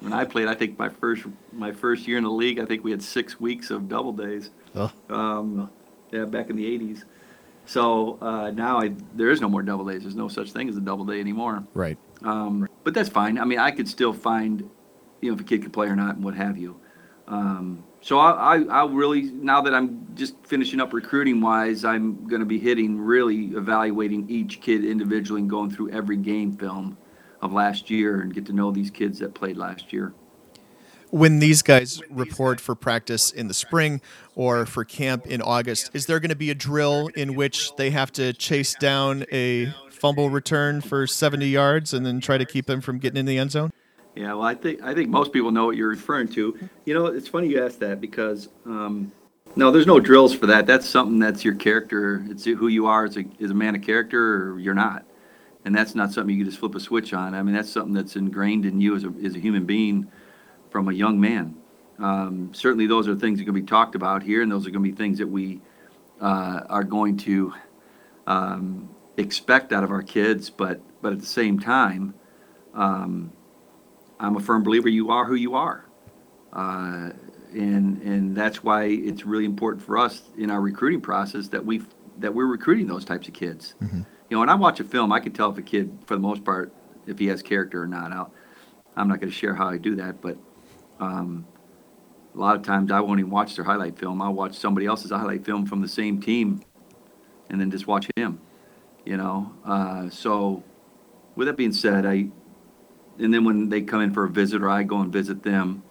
when 0.00 0.12
I 0.12 0.24
played, 0.24 0.48
I 0.48 0.54
think 0.54 0.78
my 0.78 0.88
first 0.88 1.24
my 1.52 1.72
first 1.72 2.08
year 2.08 2.18
in 2.18 2.24
the 2.24 2.30
league, 2.30 2.58
I 2.58 2.64
think 2.64 2.84
we 2.84 2.90
had 2.90 3.02
six 3.02 3.38
weeks 3.40 3.70
of 3.70 3.88
double 3.88 4.12
days. 4.12 4.50
Oh. 4.74 4.90
Um, 5.08 5.70
yeah, 6.10 6.24
back 6.24 6.50
in 6.50 6.56
the 6.56 6.64
'80s. 6.64 7.04
So 7.66 8.18
uh, 8.20 8.50
now 8.50 8.80
I, 8.80 8.92
there 9.14 9.30
is 9.30 9.40
no 9.40 9.48
more 9.48 9.62
double 9.62 9.84
days. 9.84 10.02
There's 10.02 10.16
no 10.16 10.26
such 10.26 10.50
thing 10.50 10.68
as 10.68 10.76
a 10.76 10.80
double 10.80 11.04
day 11.04 11.20
anymore. 11.20 11.62
Right. 11.72 11.96
Um, 12.22 12.68
but 12.82 12.94
that's 12.94 13.08
fine. 13.08 13.38
I 13.38 13.44
mean, 13.44 13.60
I 13.60 13.70
could 13.70 13.88
still 13.88 14.12
find, 14.12 14.68
you 15.20 15.30
know, 15.30 15.34
if 15.34 15.40
a 15.40 15.44
kid 15.44 15.62
could 15.62 15.72
play 15.72 15.86
or 15.86 15.94
not, 15.94 16.16
and 16.16 16.24
what 16.24 16.34
have 16.34 16.58
you. 16.58 16.80
Um, 17.28 17.84
so 18.02 18.18
I, 18.18 18.56
I, 18.56 18.62
I 18.62 18.86
really 18.86 19.22
now 19.22 19.60
that 19.62 19.74
I'm 19.74 20.06
just 20.14 20.34
finishing 20.44 20.80
up 20.80 20.92
recruiting 20.92 21.40
wise, 21.40 21.84
I'm 21.84 22.26
going 22.26 22.40
to 22.40 22.46
be 22.46 22.58
hitting 22.58 22.98
really 22.98 23.46
evaluating 23.48 24.28
each 24.30 24.60
kid 24.60 24.84
individually 24.84 25.42
and 25.42 25.50
going 25.50 25.70
through 25.70 25.90
every 25.90 26.16
game 26.16 26.56
film 26.56 26.96
of 27.42 27.52
last 27.52 27.90
year 27.90 28.20
and 28.20 28.34
get 28.34 28.46
to 28.46 28.52
know 28.52 28.70
these 28.70 28.90
kids 28.90 29.18
that 29.18 29.34
played 29.34 29.56
last 29.56 29.92
year. 29.92 30.14
When 31.10 31.40
these 31.40 31.60
guys 31.62 32.00
report 32.08 32.60
for 32.60 32.76
practice 32.76 33.32
in 33.32 33.48
the 33.48 33.54
spring 33.54 34.00
or 34.36 34.64
for 34.64 34.84
camp 34.84 35.26
in 35.26 35.42
August, 35.42 35.90
is 35.92 36.06
there 36.06 36.20
going 36.20 36.30
to 36.30 36.36
be 36.36 36.50
a 36.50 36.54
drill 36.54 37.08
in 37.16 37.34
which 37.34 37.74
they 37.76 37.90
have 37.90 38.12
to 38.12 38.32
chase 38.32 38.74
down 38.74 39.24
a 39.32 39.74
fumble 39.90 40.30
return 40.30 40.80
for 40.80 41.08
70 41.08 41.48
yards 41.48 41.92
and 41.92 42.06
then 42.06 42.20
try 42.20 42.38
to 42.38 42.44
keep 42.44 42.66
them 42.66 42.80
from 42.80 42.98
getting 42.98 43.18
in 43.18 43.26
the 43.26 43.38
end 43.38 43.50
zone? 43.50 43.72
Yeah, 44.14 44.34
well, 44.34 44.42
I 44.42 44.54
think 44.54 44.82
I 44.82 44.92
think 44.92 45.08
most 45.08 45.32
people 45.32 45.50
know 45.50 45.66
what 45.66 45.76
you're 45.76 45.88
referring 45.88 46.28
to. 46.28 46.58
You 46.84 46.94
know, 46.94 47.06
it's 47.06 47.28
funny 47.28 47.48
you 47.48 47.64
ask 47.64 47.78
that 47.78 48.00
because 48.00 48.48
um, 48.66 49.12
no, 49.56 49.70
there's 49.70 49.86
no 49.86 50.00
drills 50.00 50.34
for 50.34 50.46
that. 50.46 50.66
That's 50.66 50.88
something 50.88 51.18
that's 51.18 51.44
your 51.44 51.54
character. 51.54 52.24
It's 52.28 52.44
who 52.44 52.68
you 52.68 52.86
are 52.86 53.04
as 53.04 53.16
a, 53.16 53.24
as 53.40 53.50
a 53.50 53.54
man 53.54 53.74
of 53.76 53.82
character, 53.82 54.52
or 54.52 54.58
you're 54.58 54.74
not, 54.74 55.04
and 55.64 55.74
that's 55.74 55.94
not 55.94 56.12
something 56.12 56.34
you 56.34 56.42
can 56.42 56.50
just 56.50 56.58
flip 56.58 56.74
a 56.74 56.80
switch 56.80 57.12
on. 57.12 57.34
I 57.34 57.42
mean, 57.42 57.54
that's 57.54 57.70
something 57.70 57.92
that's 57.92 58.16
ingrained 58.16 58.66
in 58.66 58.80
you 58.80 58.96
as 58.96 59.04
a 59.04 59.12
as 59.24 59.36
a 59.36 59.38
human 59.38 59.64
being 59.64 60.10
from 60.70 60.88
a 60.88 60.92
young 60.92 61.20
man. 61.20 61.56
Um, 61.98 62.52
certainly, 62.52 62.86
those 62.86 63.06
are 63.06 63.14
things 63.14 63.38
that 63.38 63.44
to 63.44 63.52
be 63.52 63.62
talked 63.62 63.94
about 63.94 64.22
here, 64.22 64.42
and 64.42 64.50
those 64.50 64.66
are 64.66 64.70
going 64.70 64.84
to 64.84 64.90
be 64.90 64.96
things 64.96 65.18
that 65.18 65.28
we 65.28 65.60
uh, 66.20 66.62
are 66.68 66.84
going 66.84 67.16
to 67.18 67.52
um, 68.26 68.88
expect 69.16 69.72
out 69.72 69.84
of 69.84 69.90
our 69.92 70.02
kids. 70.02 70.50
But 70.50 70.80
but 71.00 71.12
at 71.12 71.20
the 71.20 71.26
same 71.26 71.60
time. 71.60 72.14
Um, 72.74 73.32
I'm 74.20 74.36
a 74.36 74.40
firm 74.40 74.62
believer 74.62 74.88
you 74.88 75.10
are 75.10 75.24
who 75.24 75.34
you 75.34 75.54
are. 75.54 75.84
Uh, 76.52 77.10
and 77.52 78.00
and 78.02 78.36
that's 78.36 78.62
why 78.62 78.84
it's 78.84 79.24
really 79.24 79.44
important 79.44 79.84
for 79.84 79.98
us 79.98 80.22
in 80.38 80.50
our 80.50 80.60
recruiting 80.60 81.00
process 81.00 81.48
that 81.48 81.64
we 81.64 81.82
that 82.18 82.32
we're 82.32 82.46
recruiting 82.46 82.86
those 82.86 83.04
types 83.04 83.26
of 83.26 83.34
kids. 83.34 83.74
Mm-hmm. 83.82 83.98
You 83.98 84.36
know, 84.36 84.40
when 84.40 84.48
I 84.48 84.54
watch 84.54 84.78
a 84.78 84.84
film, 84.84 85.10
I 85.12 85.18
can 85.20 85.32
tell 85.32 85.50
if 85.50 85.58
a 85.58 85.62
kid, 85.62 85.98
for 86.06 86.14
the 86.14 86.20
most 86.20 86.44
part, 86.44 86.72
if 87.06 87.18
he 87.18 87.26
has 87.26 87.42
character 87.42 87.82
or 87.82 87.88
not. 87.88 88.12
I'll, 88.12 88.32
I'm 88.94 89.08
not 89.08 89.20
going 89.20 89.30
to 89.30 89.36
share 89.36 89.54
how 89.54 89.68
I 89.68 89.78
do 89.78 89.96
that, 89.96 90.20
but 90.20 90.36
um, 91.00 91.46
a 92.34 92.38
lot 92.38 92.54
of 92.54 92.62
times 92.62 92.92
I 92.92 93.00
won't 93.00 93.18
even 93.18 93.30
watch 93.30 93.56
their 93.56 93.64
highlight 93.64 93.98
film. 93.98 94.20
I'll 94.20 94.34
watch 94.34 94.56
somebody 94.56 94.86
else's 94.86 95.10
highlight 95.10 95.44
film 95.44 95.66
from 95.66 95.80
the 95.80 95.88
same 95.88 96.20
team, 96.20 96.62
and 97.48 97.60
then 97.60 97.70
just 97.70 97.86
watch 97.86 98.08
him. 98.16 98.40
You 99.04 99.16
know, 99.16 99.52
uh, 99.64 100.10
so 100.10 100.62
with 101.34 101.48
that 101.48 101.56
being 101.56 101.72
said, 101.72 102.04
I 102.04 102.28
and 103.20 103.32
then 103.32 103.44
when 103.44 103.68
they 103.68 103.82
come 103.82 104.00
in 104.00 104.12
for 104.12 104.24
a 104.24 104.30
visit 104.30 104.62
or 104.62 104.68
I 104.68 104.82
go 104.82 105.00
and 105.00 105.12
visit 105.12 105.42
them, 105.42 105.82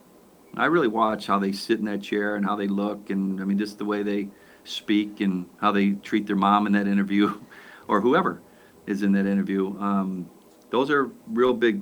I 0.56 0.65
really 0.65 0.88
watch 0.88 1.28
how 1.28 1.39
they 1.39 1.52
sit 1.52 1.80
in 1.80 1.86
that 1.86 2.02
chair 2.02 2.36
and 2.36 2.46
how 2.46 2.56
they 2.56 2.68
look, 2.68 3.10
and 3.10 3.39
I 3.39 3.46
mean 3.46 3.58
just 3.58 3.78
the 3.78 3.86
way 3.86 4.04
they 4.04 4.30
speak 4.63 5.22
and 5.22 5.48
how 5.62 5.72
they 5.72 5.92
treat 5.92 6.28
their 6.28 6.36
mom 6.36 6.68
in 6.68 6.74
that 6.74 6.88
interview, 6.88 7.39
or 7.88 8.02
whoever 8.02 8.42
is 8.88 9.04
in 9.04 9.12
that 9.13 9.26
interview. 9.26 9.80
Um, 9.80 10.30
those 10.72 10.89
are 10.89 11.12
real 11.28 11.54
big 11.54 11.82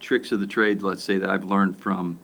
tricks 0.00 0.32
of 0.32 0.40
the 0.40 0.46
trade, 0.46 0.82
let's 0.82 1.04
say, 1.04 1.18
that 1.18 1.30
I've 1.30 1.44
learned 1.44 1.78
from 1.78 2.18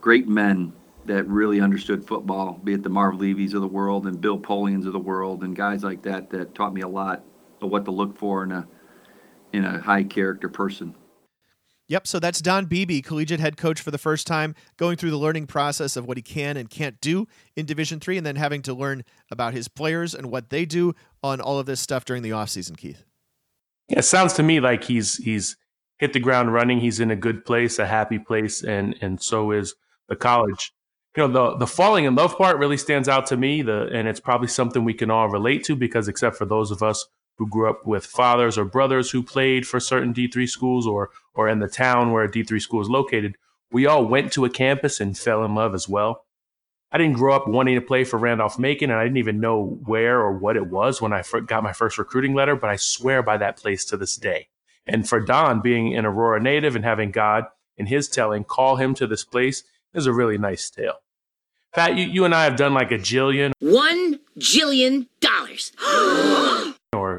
great 0.00 0.28
men 0.28 0.72
that 1.06 1.26
really 1.26 1.60
understood 1.60 2.06
football, 2.06 2.60
be 2.62 2.74
it 2.74 2.82
the 2.82 2.88
Marv 2.88 3.18
Levy's 3.18 3.54
of 3.54 3.62
the 3.62 3.68
world 3.68 4.06
and 4.06 4.20
Bill 4.20 4.38
Polians 4.38 4.86
of 4.86 4.92
the 4.92 4.98
world, 4.98 5.42
and 5.42 5.56
guys 5.56 5.82
like 5.82 6.02
that 6.02 6.30
that 6.30 6.54
taught 6.54 6.74
me 6.74 6.82
a 6.82 6.88
lot 6.88 7.24
of 7.60 7.70
what 7.70 7.84
to 7.86 7.90
look 7.90 8.16
for 8.16 8.44
in 8.44 8.52
a 8.52 8.66
in 9.52 9.64
a 9.64 9.80
high 9.80 10.04
character 10.04 10.48
person. 10.48 10.94
Yep. 11.88 12.06
So 12.06 12.18
that's 12.18 12.40
Don 12.40 12.66
Beebe, 12.66 13.00
collegiate 13.00 13.40
head 13.40 13.56
coach 13.56 13.80
for 13.80 13.90
the 13.90 13.98
first 13.98 14.26
time, 14.26 14.54
going 14.76 14.96
through 14.96 15.10
the 15.10 15.16
learning 15.16 15.46
process 15.46 15.96
of 15.96 16.06
what 16.06 16.18
he 16.18 16.22
can 16.22 16.56
and 16.56 16.68
can't 16.68 17.00
do 17.00 17.26
in 17.56 17.66
Division 17.66 17.98
Three, 17.98 18.18
and 18.18 18.26
then 18.26 18.36
having 18.36 18.62
to 18.62 18.74
learn 18.74 19.04
about 19.30 19.54
his 19.54 19.68
players 19.68 20.14
and 20.14 20.30
what 20.30 20.50
they 20.50 20.64
do 20.64 20.94
on 21.22 21.40
all 21.40 21.58
of 21.58 21.66
this 21.66 21.80
stuff 21.80 22.04
during 22.04 22.22
the 22.22 22.30
offseason, 22.30 22.76
Keith. 22.76 23.04
Yeah, 23.88 24.00
it 24.00 24.02
sounds 24.02 24.34
to 24.34 24.42
me 24.42 24.60
like 24.60 24.84
he's 24.84 25.16
he's 25.16 25.56
hit 25.98 26.12
the 26.12 26.20
ground 26.20 26.52
running. 26.52 26.78
He's 26.78 27.00
in 27.00 27.10
a 27.10 27.16
good 27.16 27.44
place, 27.44 27.78
a 27.78 27.86
happy 27.86 28.18
place, 28.18 28.62
and 28.62 28.94
and 29.00 29.20
so 29.20 29.50
is 29.52 29.74
the 30.08 30.16
college. 30.16 30.72
You 31.16 31.26
know, 31.26 31.32
the 31.32 31.56
the 31.56 31.66
falling 31.66 32.04
in 32.04 32.14
love 32.14 32.36
part 32.36 32.58
really 32.58 32.76
stands 32.76 33.08
out 33.08 33.26
to 33.26 33.36
me. 33.38 33.62
The 33.62 33.88
and 33.92 34.06
it's 34.06 34.20
probably 34.20 34.48
something 34.48 34.84
we 34.84 34.94
can 34.94 35.10
all 35.10 35.30
relate 35.30 35.64
to 35.64 35.74
because 35.74 36.06
except 36.06 36.36
for 36.36 36.44
those 36.44 36.70
of 36.70 36.82
us 36.82 37.06
who 37.38 37.48
grew 37.48 37.70
up 37.70 37.86
with 37.86 38.04
fathers 38.04 38.58
or 38.58 38.64
brothers 38.64 39.10
who 39.10 39.22
played 39.22 39.66
for 39.66 39.80
certain 39.80 40.12
D3 40.12 40.48
schools 40.48 40.86
or 40.86 41.10
or 41.34 41.48
in 41.48 41.60
the 41.60 41.68
town 41.68 42.10
where 42.10 42.24
a 42.24 42.30
D3 42.30 42.60
school 42.60 42.80
is 42.80 42.90
located, 42.90 43.36
we 43.70 43.86
all 43.86 44.04
went 44.04 44.32
to 44.32 44.44
a 44.44 44.50
campus 44.50 45.00
and 45.00 45.16
fell 45.16 45.44
in 45.44 45.54
love 45.54 45.72
as 45.72 45.88
well. 45.88 46.24
I 46.90 46.98
didn't 46.98 47.16
grow 47.16 47.36
up 47.36 47.46
wanting 47.46 47.76
to 47.76 47.80
play 47.80 48.02
for 48.02 48.18
Randolph 48.18 48.58
Macon, 48.58 48.90
and 48.90 48.98
I 48.98 49.04
didn't 49.04 49.18
even 49.18 49.40
know 49.40 49.78
where 49.84 50.18
or 50.18 50.36
what 50.36 50.56
it 50.56 50.66
was 50.66 51.00
when 51.00 51.12
I 51.12 51.22
got 51.46 51.62
my 51.62 51.72
first 51.72 51.98
recruiting 51.98 52.34
letter, 52.34 52.56
but 52.56 52.70
I 52.70 52.76
swear 52.76 53.22
by 53.22 53.36
that 53.36 53.58
place 53.58 53.84
to 53.86 53.96
this 53.96 54.16
day. 54.16 54.48
And 54.86 55.08
for 55.08 55.20
Don, 55.20 55.60
being 55.60 55.94
an 55.94 56.06
Aurora 56.06 56.40
native 56.40 56.74
and 56.74 56.84
having 56.84 57.10
God 57.10 57.44
in 57.76 57.86
his 57.86 58.08
telling 58.08 58.42
call 58.42 58.76
him 58.76 58.94
to 58.94 59.06
this 59.06 59.22
place 59.22 59.62
is 59.94 60.06
a 60.06 60.12
really 60.12 60.38
nice 60.38 60.70
tale. 60.70 60.94
Pat, 61.74 61.96
you, 61.96 62.06
you 62.06 62.24
and 62.24 62.34
I 62.34 62.44
have 62.44 62.56
done 62.56 62.72
like 62.72 62.90
a 62.90 62.98
jillion. 62.98 63.52
One 63.60 64.18
jillion 64.38 65.06
dollars. 65.20 65.72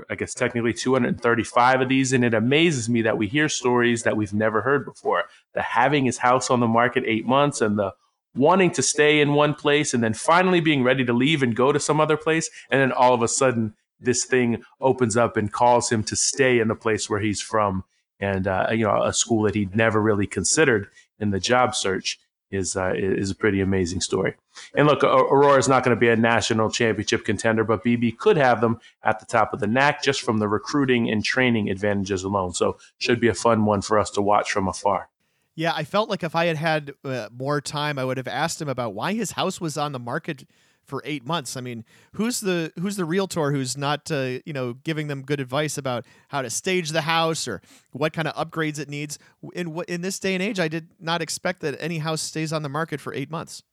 I 0.10 0.16
guess 0.16 0.34
technically 0.34 0.74
235 0.74 1.82
of 1.82 1.90
these. 1.90 2.14
And 2.14 2.24
it 2.24 2.34
amazes 2.34 2.90
me 2.90 3.02
that 3.04 3.18
we 3.18 3.28
hear 3.28 3.50
stories 3.50 4.04
that 4.04 4.18
we've 4.18 4.34
never 4.34 4.62
heard 4.62 4.86
before. 4.86 5.26
The 5.54 5.62
having 5.62 6.06
his 6.06 6.18
house 6.18 6.50
on 6.50 6.60
the 6.60 6.68
market 6.68 7.04
eight 7.06 7.26
months 7.26 7.62
and 7.62 7.78
the 7.78 7.94
wanting 8.36 8.72
to 8.72 8.82
stay 8.82 9.22
in 9.22 9.34
one 9.34 9.54
place 9.54 9.94
and 9.94 10.04
then 10.04 10.14
finally 10.14 10.60
being 10.60 10.84
ready 10.84 11.04
to 11.04 11.14
leave 11.14 11.44
and 11.44 11.56
go 11.56 11.72
to 11.72 11.80
some 11.80 12.00
other 12.00 12.18
place. 12.18 12.50
And 12.70 12.80
then 12.80 12.92
all 12.92 13.14
of 13.14 13.22
a 13.22 13.28
sudden, 13.28 13.74
this 14.00 14.24
thing 14.24 14.64
opens 14.80 15.18
up 15.18 15.36
and 15.36 15.52
calls 15.52 15.90
him 15.92 16.04
to 16.04 16.16
stay 16.16 16.60
in 16.60 16.68
the 16.68 16.76
place 16.76 17.10
where 17.10 17.20
he's 17.20 17.42
from 17.42 17.84
and, 18.20 18.48
uh, 18.48 18.68
you 18.72 18.86
know, 18.86 19.04
a 19.04 19.14
school 19.14 19.44
that 19.44 19.56
he'd 19.56 19.76
never 19.76 20.02
really 20.02 20.28
considered 20.28 20.88
in 21.20 21.32
the 21.32 21.40
job 21.40 21.76
search 21.76 22.20
is 22.52 22.76
uh, 22.76 22.94
is 22.96 23.32
a 23.32 23.36
pretty 23.36 23.62
amazing 23.62 24.02
story. 24.02 24.36
And 24.76 24.88
look, 24.88 25.04
Aurora 25.04 25.58
is 25.58 25.68
not 25.68 25.84
going 25.84 25.96
to 25.96 26.00
be 26.00 26.10
a 26.10 26.16
national 26.16 26.70
championship 26.70 27.26
contender, 27.26 27.64
but 27.64 27.84
Beebe 27.84 28.12
could 28.12 28.38
have 28.38 28.62
them 28.62 28.80
at 29.04 29.20
the 29.20 29.26
top 29.26 29.54
of 29.54 29.60
the 29.60 29.68
NAC 29.68 30.04
just 30.04 30.22
from 30.22 30.40
the 30.40 30.48
recruiting 30.48 31.10
and 31.10 31.24
training 31.24 31.70
advantages 31.70 32.24
alone. 32.24 32.54
So 32.54 32.78
should 32.98 33.20
be 33.20 33.28
a 33.28 33.34
fun 33.34 33.66
one 33.66 33.82
for 33.82 34.00
us 34.00 34.10
to 34.12 34.22
watch 34.22 34.52
from 34.52 34.68
afar. 34.68 35.10
Yeah, 35.56 35.74
I 35.76 35.84
felt 35.84 36.10
like 36.10 36.24
if 36.24 36.36
I 36.36 36.46
had 36.46 36.58
had 36.58 36.94
uh, 37.04 37.28
more 37.38 37.60
time, 37.60 38.00
I 38.00 38.06
would 38.06 38.18
have 38.18 38.30
asked 38.30 38.62
him 38.62 38.70
about 38.70 38.94
why 38.94 39.14
his 39.14 39.32
house 39.32 39.60
was 39.60 39.78
on 39.78 39.92
the 39.92 40.00
market 40.00 40.46
for 40.90 41.02
eight 41.06 41.26
months. 41.26 41.56
I 41.56 41.62
mean, 41.62 41.86
who's 42.14 42.40
the 42.40 42.72
who's 42.80 42.96
the 42.96 43.06
realtor 43.06 43.52
who's 43.52 43.78
not 43.78 44.12
uh, 44.12 44.40
you 44.46 44.54
know 44.54 44.74
giving 44.74 45.08
them 45.08 45.22
good 45.22 45.40
advice 45.40 45.78
about 45.78 46.06
how 46.30 46.42
to 46.42 46.50
stage 46.50 46.90
the 46.90 47.02
house 47.02 47.48
or 47.48 47.62
what 47.92 48.14
kind 48.14 48.28
of 48.28 48.36
upgrades 48.36 48.80
it 48.80 48.90
needs? 48.90 49.20
In 49.54 49.74
what 49.74 49.88
in 49.88 50.02
this 50.02 50.20
day 50.20 50.34
and 50.34 50.44
age, 50.44 50.60
I 50.60 50.68
did 50.68 50.90
not 51.00 51.22
expect 51.22 51.62
that 51.62 51.78
any 51.80 52.00
house 52.00 52.22
stays 52.22 52.52
on 52.52 52.64
the 52.64 52.70
market 52.70 53.00
for 53.00 53.14
eight 53.14 53.30
months. 53.30 53.64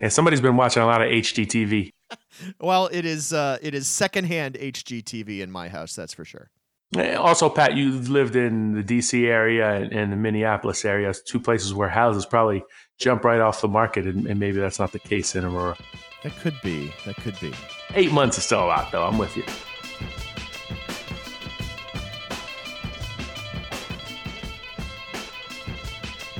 Yeah, 0.00 0.08
somebody's 0.08 0.40
been 0.40 0.56
watching 0.56 0.82
a 0.82 0.86
lot 0.86 1.02
of 1.02 1.08
HGTV. 1.08 1.90
well, 2.60 2.88
it 2.92 3.04
is 3.04 3.32
uh, 3.32 3.58
it 3.62 3.74
is 3.74 3.86
secondhand 3.86 4.54
HGTV 4.54 5.40
in 5.40 5.50
my 5.50 5.68
house, 5.68 5.94
that's 5.94 6.14
for 6.14 6.24
sure. 6.24 6.50
Also, 6.96 7.48
Pat, 7.48 7.76
you've 7.76 8.08
lived 8.08 8.36
in 8.36 8.74
the 8.74 8.82
DC 8.82 9.26
area 9.26 9.88
and, 9.90 10.12
the 10.12 10.16
Minneapolis 10.16 10.84
area, 10.84 11.12
two 11.26 11.40
places 11.40 11.74
where 11.74 11.88
houses 11.88 12.24
probably 12.24 12.62
jump 12.98 13.24
right 13.24 13.40
off 13.40 13.60
the 13.60 13.68
market, 13.68 14.06
and, 14.06 14.26
and 14.26 14.38
maybe 14.38 14.60
that's 14.60 14.78
not 14.78 14.92
the 14.92 15.00
case 15.00 15.34
in 15.34 15.44
Aurora. 15.44 15.76
That 16.24 16.34
could 16.38 16.60
be. 16.62 16.90
That 17.04 17.16
could 17.16 17.38
be. 17.38 17.52
Eight 17.94 18.10
months 18.10 18.38
is 18.38 18.44
still 18.44 18.64
a 18.64 18.66
lot, 18.66 18.90
though. 18.90 19.04
I'm 19.04 19.18
with 19.18 19.36
you. 19.36 19.44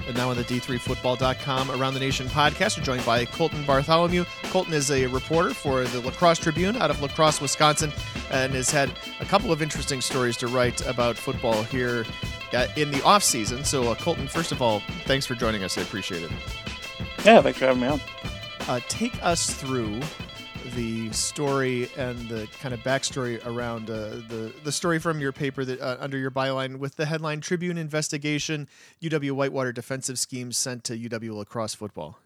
And 0.06 0.16
now 0.16 0.30
on 0.30 0.36
the 0.36 0.44
D3Football.com 0.44 1.70
Around 1.70 1.94
the 1.94 2.00
Nation 2.00 2.26
podcast, 2.28 2.78
we're 2.78 2.84
joined 2.84 3.04
by 3.04 3.26
Colton 3.26 3.62
Bartholomew. 3.64 4.24
Colton 4.44 4.72
is 4.72 4.90
a 4.90 5.06
reporter 5.06 5.52
for 5.52 5.84
the 5.84 6.00
La 6.00 6.12
Crosse 6.12 6.38
Tribune 6.38 6.76
out 6.76 6.90
of 6.90 7.02
La 7.02 7.08
Crosse, 7.08 7.42
Wisconsin, 7.42 7.92
and 8.30 8.54
has 8.54 8.70
had 8.70 8.90
a 9.20 9.26
couple 9.26 9.52
of 9.52 9.60
interesting 9.60 10.00
stories 10.00 10.36
to 10.38 10.46
write 10.46 10.86
about 10.86 11.16
football 11.16 11.62
here 11.64 12.06
uh, 12.54 12.66
in 12.76 12.90
the 12.90 13.02
off 13.02 13.22
season. 13.22 13.64
So, 13.64 13.90
uh, 13.90 13.94
Colton, 13.96 14.28
first 14.28 14.50
of 14.50 14.62
all, 14.62 14.80
thanks 15.04 15.26
for 15.26 15.34
joining 15.34 15.62
us. 15.62 15.76
I 15.76 15.82
appreciate 15.82 16.22
it. 16.22 16.30
Yeah, 17.22 17.42
thanks 17.42 17.58
for 17.58 17.66
having 17.66 17.82
me 17.82 17.88
on. 17.88 18.00
Uh, 18.66 18.80
take 18.88 19.12
us 19.22 19.52
through 19.52 20.00
the 20.74 21.12
story 21.12 21.86
and 21.98 22.18
the 22.30 22.48
kind 22.60 22.72
of 22.72 22.80
backstory 22.80 23.44
around 23.46 23.90
uh, 23.90 24.22
the 24.28 24.52
the 24.64 24.72
story 24.72 24.98
from 24.98 25.20
your 25.20 25.32
paper 25.32 25.66
that 25.66 25.78
uh, 25.80 25.98
under 26.00 26.16
your 26.16 26.30
byline 26.30 26.78
with 26.78 26.96
the 26.96 27.04
headline 27.04 27.42
Tribune 27.42 27.76
investigation 27.76 28.66
UW 29.02 29.32
Whitewater 29.32 29.70
defensive 29.70 30.18
schemes 30.18 30.56
sent 30.56 30.82
to 30.84 30.96
UW 30.96 31.36
lacrosse 31.36 31.74
football. 31.74 32.18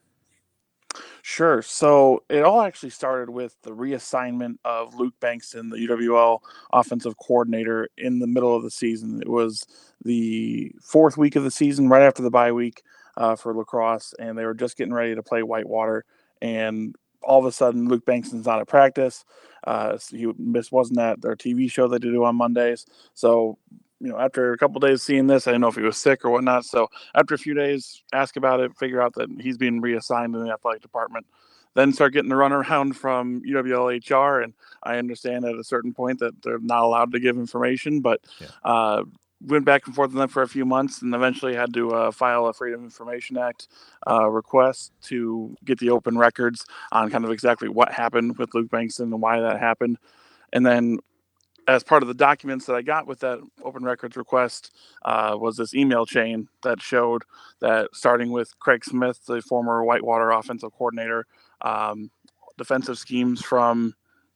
Sure. 1.23 1.61
So 1.61 2.23
it 2.29 2.45
all 2.45 2.63
actually 2.63 2.91
started 2.91 3.31
with 3.31 3.57
the 3.63 3.73
reassignment 3.73 4.59
of 4.65 4.95
Luke 4.95 5.15
Bankston, 5.21 5.71
the 5.71 5.89
UWL 5.89 6.39
offensive 6.73 7.17
coordinator, 7.19 7.89
in 7.99 8.21
the 8.21 8.27
middle 8.29 8.55
of 8.55 8.63
the 8.63 8.71
season. 8.71 9.21
It 9.21 9.29
was 9.29 9.67
the 10.05 10.73
fourth 10.81 11.19
week 11.19 11.35
of 11.35 11.43
the 11.43 11.51
season, 11.51 11.89
right 11.89 12.03
after 12.03 12.23
the 12.23 12.31
bye 12.31 12.53
week 12.53 12.83
uh, 13.17 13.35
for 13.35 13.53
lacrosse, 13.53 14.15
and 14.19 14.39
they 14.39 14.45
were 14.47 14.55
just 14.55 14.79
getting 14.79 14.95
ready 14.95 15.15
to 15.15 15.23
play 15.23 15.43
Whitewater. 15.43 16.05
And 16.41 16.97
all 17.23 17.39
of 17.39 17.45
a 17.45 17.53
sudden, 17.53 17.89
Luke 17.89 18.05
Bankston's 18.05 18.47
not 18.47 18.61
at 18.61 18.69
practice. 18.69 19.25
Uh, 19.67 19.99
he 20.11 20.27
missed 20.39 20.73
wasn't 20.73 20.99
at 20.99 21.21
their 21.21 21.37
TV 21.37 21.71
show 21.71 21.89
they 21.89 21.99
do 21.99 22.25
on 22.25 22.37
Mondays. 22.37 22.87
So 23.15 23.59
you 24.01 24.09
know, 24.09 24.19
after 24.19 24.53
a 24.53 24.59
couple 24.59 24.81
days 24.81 25.03
seeing 25.03 25.27
this, 25.27 25.47
I 25.47 25.51
didn't 25.51 25.63
know 25.63 25.69
if 25.69 25.75
he 25.75 25.83
was 25.83 25.97
sick 25.97 26.25
or 26.25 26.31
whatnot. 26.31 26.65
So 26.65 26.89
after 27.15 27.35
a 27.35 27.39
few 27.39 27.55
days, 27.55 28.03
ask 28.13 28.37
about 28.37 28.61
it, 28.61 28.77
figure 28.77 29.03
out 29.03 29.15
that 29.15 29.29
he's 29.41 29.59
being 29.59 29.81
reassigned 29.81 30.35
in 30.35 30.45
the 30.45 30.53
athletic 30.53 30.83
department. 30.83 31.27
Then 31.75 31.93
start 31.93 32.13
getting 32.13 32.31
the 32.31 32.37
runaround 32.37 32.95
from 32.95 33.43
UWLHR, 33.43 34.43
and 34.43 34.55
I 34.83 34.99
understand 34.99 35.45
at 35.45 35.57
a 35.57 35.65
certain 35.65 35.93
point 35.93 36.19
that 36.21 36.41
they're 36.43 36.59
not 36.59 36.83
allowed 36.83 37.13
to 37.13 37.21
give 37.21 37.37
information, 37.37 38.01
but 38.01 38.21
yeah. 38.41 38.49
uh, 38.65 39.05
went 39.41 39.65
back 39.65 39.87
and 39.87 39.95
forth 39.95 40.11
with 40.11 40.19
them 40.19 40.29
for 40.29 40.43
a 40.43 40.49
few 40.49 40.65
months, 40.65 41.03
and 41.03 41.15
eventually 41.15 41.55
had 41.55 41.73
to 41.75 41.91
uh, 41.91 42.11
file 42.11 42.47
a 42.47 42.53
Freedom 42.53 42.81
of 42.81 42.85
Information 42.85 43.37
Act 43.39 43.69
uh, 44.09 44.29
request 44.29 44.93
to 45.03 45.57
get 45.65 45.79
the 45.79 45.91
open 45.91 46.19
records 46.19 46.65
on 46.93 47.11
kind 47.11 47.25
of 47.25 47.31
exactly 47.31 47.69
what 47.69 47.93
happened 47.93 48.37
with 48.39 48.55
Luke 48.55 48.69
Bankston 48.69 49.03
and 49.03 49.23
why 49.23 49.41
that 49.41 49.61
happened. 49.61 49.99
And 50.53 50.67
then 50.67 50.99
as 51.69 51.85
part 51.85 52.03
of 52.03 52.09
the 52.09 52.15
documents 52.15 52.65
that 52.65 52.75
I 52.75 52.83
got 52.83 53.07
with 53.07 53.21
that 53.21 53.39
open 53.63 53.85
records 53.85 54.17
request 54.17 54.75
uh, 55.05 55.37
was 55.39 55.57
this 55.57 55.75
email 55.75 56.07
chain 56.07 56.49
that 56.63 56.81
showed 56.81 57.25
that 57.61 57.91
starting 57.93 58.33
with 58.33 58.59
Craig 58.59 58.85
Smith, 58.85 59.25
the 59.27 59.43
former 59.43 59.85
Whitewater 59.85 60.31
offensive 60.31 60.73
coordinator, 60.73 61.27
um, 61.61 62.11
defensive 62.57 62.99
schemes 62.99 63.43
from 63.43 63.95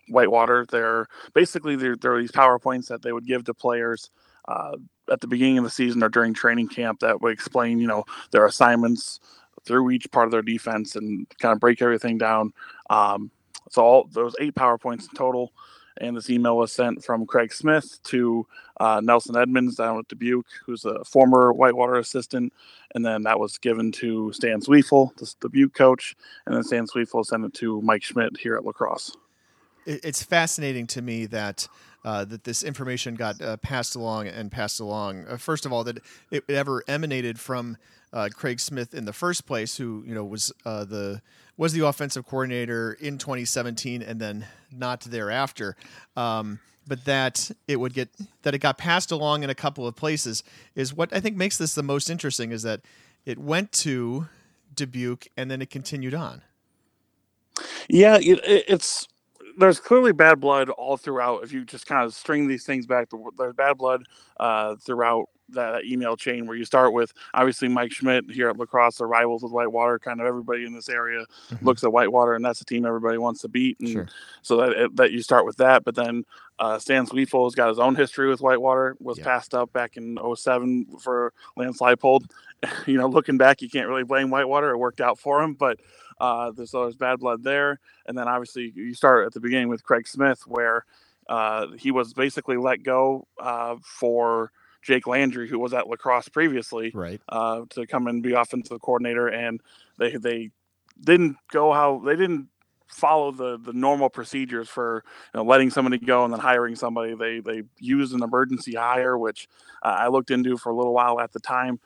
Whitewater. 0.08 0.66
They're 0.68 1.06
basically 1.32 1.74
there, 1.74 1.96
there 1.96 2.14
are 2.14 2.20
these 2.20 2.32
powerpoints 2.32 2.88
that 2.88 3.00
they 3.00 3.12
would 3.12 3.26
give 3.26 3.44
to 3.44 3.54
players 3.54 4.10
uh, 4.48 4.76
at 5.10 5.20
the 5.20 5.26
beginning 5.26 5.58
of 5.58 5.64
the 5.64 5.70
season 5.70 6.02
or 6.02 6.08
during 6.08 6.34
training 6.34 6.68
camp 6.68 7.00
that 7.00 7.20
would 7.20 7.32
explain, 7.32 7.78
you 7.78 7.86
know, 7.86 8.04
their 8.30 8.46
assignments 8.46 9.20
through 9.64 9.90
each 9.90 10.10
part 10.10 10.26
of 10.26 10.32
their 10.32 10.42
defense 10.42 10.96
and 10.96 11.26
kind 11.38 11.52
of 11.52 11.60
break 11.60 11.80
everything 11.82 12.18
down. 12.18 12.52
Um, 12.90 13.30
so 13.70 13.82
all 13.82 14.08
those 14.10 14.34
eight 14.40 14.54
powerpoints 14.54 15.08
in 15.08 15.14
total 15.14 15.52
and 15.98 16.16
this 16.16 16.30
email 16.30 16.56
was 16.56 16.72
sent 16.72 17.04
from 17.04 17.26
Craig 17.26 17.52
Smith 17.52 18.00
to 18.04 18.46
uh, 18.80 19.00
Nelson 19.02 19.36
Edmonds 19.36 19.76
down 19.76 19.98
at 19.98 20.08
Dubuque, 20.08 20.46
who's 20.64 20.84
a 20.84 21.04
former 21.04 21.52
Whitewater 21.52 21.96
assistant, 21.96 22.52
and 22.94 23.04
then 23.04 23.22
that 23.22 23.38
was 23.38 23.58
given 23.58 23.92
to 23.92 24.32
Stan 24.32 24.60
Zweifel, 24.60 25.14
the 25.16 25.32
Dubuque 25.40 25.74
coach, 25.74 26.16
and 26.46 26.54
then 26.54 26.62
Stan 26.64 26.86
Zweifel 26.86 27.24
sent 27.24 27.44
it 27.44 27.54
to 27.54 27.80
Mike 27.82 28.02
Schmidt 28.02 28.36
here 28.36 28.56
at 28.56 28.64
La 28.64 28.72
Crosse. 28.72 29.16
It's 29.84 30.22
fascinating 30.22 30.86
to 30.88 31.02
me 31.02 31.26
that 31.26 31.68
uh, 32.04 32.24
that 32.24 32.44
this 32.44 32.62
information 32.62 33.14
got 33.14 33.40
uh, 33.40 33.56
passed 33.58 33.94
along 33.94 34.28
and 34.28 34.50
passed 34.50 34.80
along. 34.80 35.26
Uh, 35.26 35.36
first 35.36 35.66
of 35.66 35.72
all, 35.72 35.84
that 35.84 35.98
it 36.30 36.44
ever 36.48 36.82
emanated 36.88 37.38
from 37.38 37.76
uh, 38.12 38.28
Craig 38.34 38.60
Smith 38.60 38.94
in 38.94 39.04
the 39.04 39.12
first 39.12 39.46
place, 39.46 39.76
who 39.76 40.02
you 40.06 40.14
know 40.14 40.24
was 40.24 40.52
uh, 40.64 40.84
the 40.84 41.22
was 41.56 41.72
the 41.72 41.86
offensive 41.86 42.26
coordinator 42.26 42.92
in 42.94 43.18
2017 43.18 44.02
and 44.02 44.20
then 44.20 44.46
not 44.70 45.02
thereafter. 45.02 45.76
Um, 46.16 46.60
but 46.86 47.04
that 47.04 47.50
it 47.68 47.76
would 47.76 47.94
get 47.94 48.08
that 48.42 48.54
it 48.54 48.58
got 48.58 48.76
passed 48.78 49.12
along 49.12 49.44
in 49.44 49.50
a 49.50 49.54
couple 49.54 49.86
of 49.86 49.94
places 49.94 50.42
is 50.74 50.92
what 50.92 51.14
I 51.14 51.20
think 51.20 51.36
makes 51.36 51.56
this 51.56 51.74
the 51.74 51.82
most 51.82 52.10
interesting. 52.10 52.50
Is 52.50 52.62
that 52.62 52.80
it 53.24 53.38
went 53.38 53.72
to 53.72 54.26
Dubuque 54.74 55.28
and 55.36 55.50
then 55.50 55.62
it 55.62 55.70
continued 55.70 56.14
on. 56.14 56.42
Yeah, 57.88 58.18
it, 58.20 58.40
it's 58.44 59.06
there's 59.58 59.80
clearly 59.80 60.12
bad 60.12 60.40
blood 60.40 60.68
all 60.70 60.96
throughout. 60.96 61.44
If 61.44 61.52
you 61.52 61.64
just 61.64 61.86
kind 61.86 62.04
of 62.04 62.14
string 62.14 62.48
these 62.48 62.64
things 62.64 62.86
back, 62.86 63.08
there's 63.38 63.54
bad 63.54 63.78
blood 63.78 64.04
uh, 64.38 64.76
throughout 64.76 65.28
that 65.50 65.84
email 65.84 66.16
chain 66.16 66.46
where 66.46 66.56
you 66.56 66.64
start 66.64 66.92
with 66.92 67.12
obviously 67.34 67.68
Mike 67.68 67.92
Schmidt 67.92 68.30
here 68.30 68.48
at 68.48 68.56
La 68.56 68.64
Crosse, 68.64 68.96
the 68.96 69.06
rivals 69.06 69.42
with 69.42 69.52
Whitewater. 69.52 69.98
Kind 69.98 70.20
of 70.20 70.26
everybody 70.26 70.64
in 70.64 70.72
this 70.72 70.88
area 70.88 71.24
mm-hmm. 71.50 71.64
looks 71.64 71.84
at 71.84 71.92
Whitewater, 71.92 72.34
and 72.34 72.44
that's 72.44 72.60
a 72.60 72.64
team 72.64 72.84
everybody 72.86 73.18
wants 73.18 73.42
to 73.42 73.48
beat. 73.48 73.78
And 73.80 73.88
sure. 73.88 74.08
so 74.42 74.56
that 74.56 74.96
that 74.96 75.12
you 75.12 75.22
start 75.22 75.44
with 75.44 75.56
that, 75.58 75.84
but 75.84 75.94
then 75.94 76.24
uh, 76.58 76.78
Stan 76.78 77.06
Zweifel 77.06 77.44
has 77.44 77.54
got 77.54 77.68
his 77.68 77.78
own 77.78 77.94
history 77.94 78.28
with 78.28 78.40
Whitewater. 78.40 78.96
Was 79.00 79.18
yeah. 79.18 79.24
passed 79.24 79.54
up 79.54 79.72
back 79.72 79.96
in 79.96 80.18
07 80.34 80.86
for 81.00 81.32
Lance 81.56 81.78
Leipold. 81.80 82.30
you 82.86 82.96
know, 82.96 83.08
looking 83.08 83.36
back, 83.36 83.62
you 83.62 83.68
can't 83.68 83.88
really 83.88 84.04
blame 84.04 84.30
Whitewater. 84.30 84.70
It 84.70 84.78
worked 84.78 85.00
out 85.00 85.18
for 85.18 85.42
him, 85.42 85.54
but 85.54 85.80
uh, 86.22 86.52
there's 86.52 86.72
always 86.72 86.94
bad 86.94 87.18
blood 87.18 87.42
there. 87.42 87.80
And 88.06 88.16
then 88.16 88.28
obviously 88.28 88.72
you 88.76 88.94
start 88.94 89.26
at 89.26 89.32
the 89.32 89.40
beginning 89.40 89.68
with 89.68 89.82
Craig 89.82 90.06
Smith, 90.06 90.46
where 90.46 90.86
uh, 91.28 91.66
he 91.76 91.90
was 91.90 92.14
basically 92.14 92.56
let 92.56 92.84
go 92.84 93.26
uh, 93.40 93.76
for 93.82 94.52
Jake 94.82 95.08
Landry, 95.08 95.48
who 95.48 95.58
was 95.58 95.74
at 95.74 95.88
La 95.88 95.96
Crosse 95.96 96.28
previously, 96.28 96.92
right, 96.94 97.20
uh, 97.28 97.62
to 97.70 97.86
come 97.88 98.06
and 98.06 98.22
be 98.22 98.34
offensive 98.34 98.80
coordinator. 98.80 99.26
And 99.26 99.60
they 99.98 100.16
they 100.16 100.50
didn't 101.00 101.36
go 101.50 101.72
how 101.72 102.00
they 102.04 102.14
didn't 102.14 102.48
follow 102.86 103.32
the 103.32 103.58
the 103.58 103.72
normal 103.72 104.08
procedures 104.08 104.68
for 104.68 105.02
you 105.34 105.38
know, 105.38 105.44
letting 105.44 105.70
somebody 105.70 105.98
go 105.98 106.24
and 106.24 106.32
then 106.32 106.40
hiring 106.40 106.76
somebody. 106.76 107.14
They 107.14 107.40
they 107.40 107.62
used 107.80 108.14
an 108.14 108.22
emergency 108.22 108.74
hire, 108.74 109.18
which 109.18 109.48
uh, 109.82 109.96
I 109.98 110.08
looked 110.08 110.30
into 110.30 110.56
for 110.56 110.70
a 110.70 110.76
little 110.76 110.94
while 110.94 111.18
at 111.18 111.32
the 111.32 111.40
time 111.40 111.80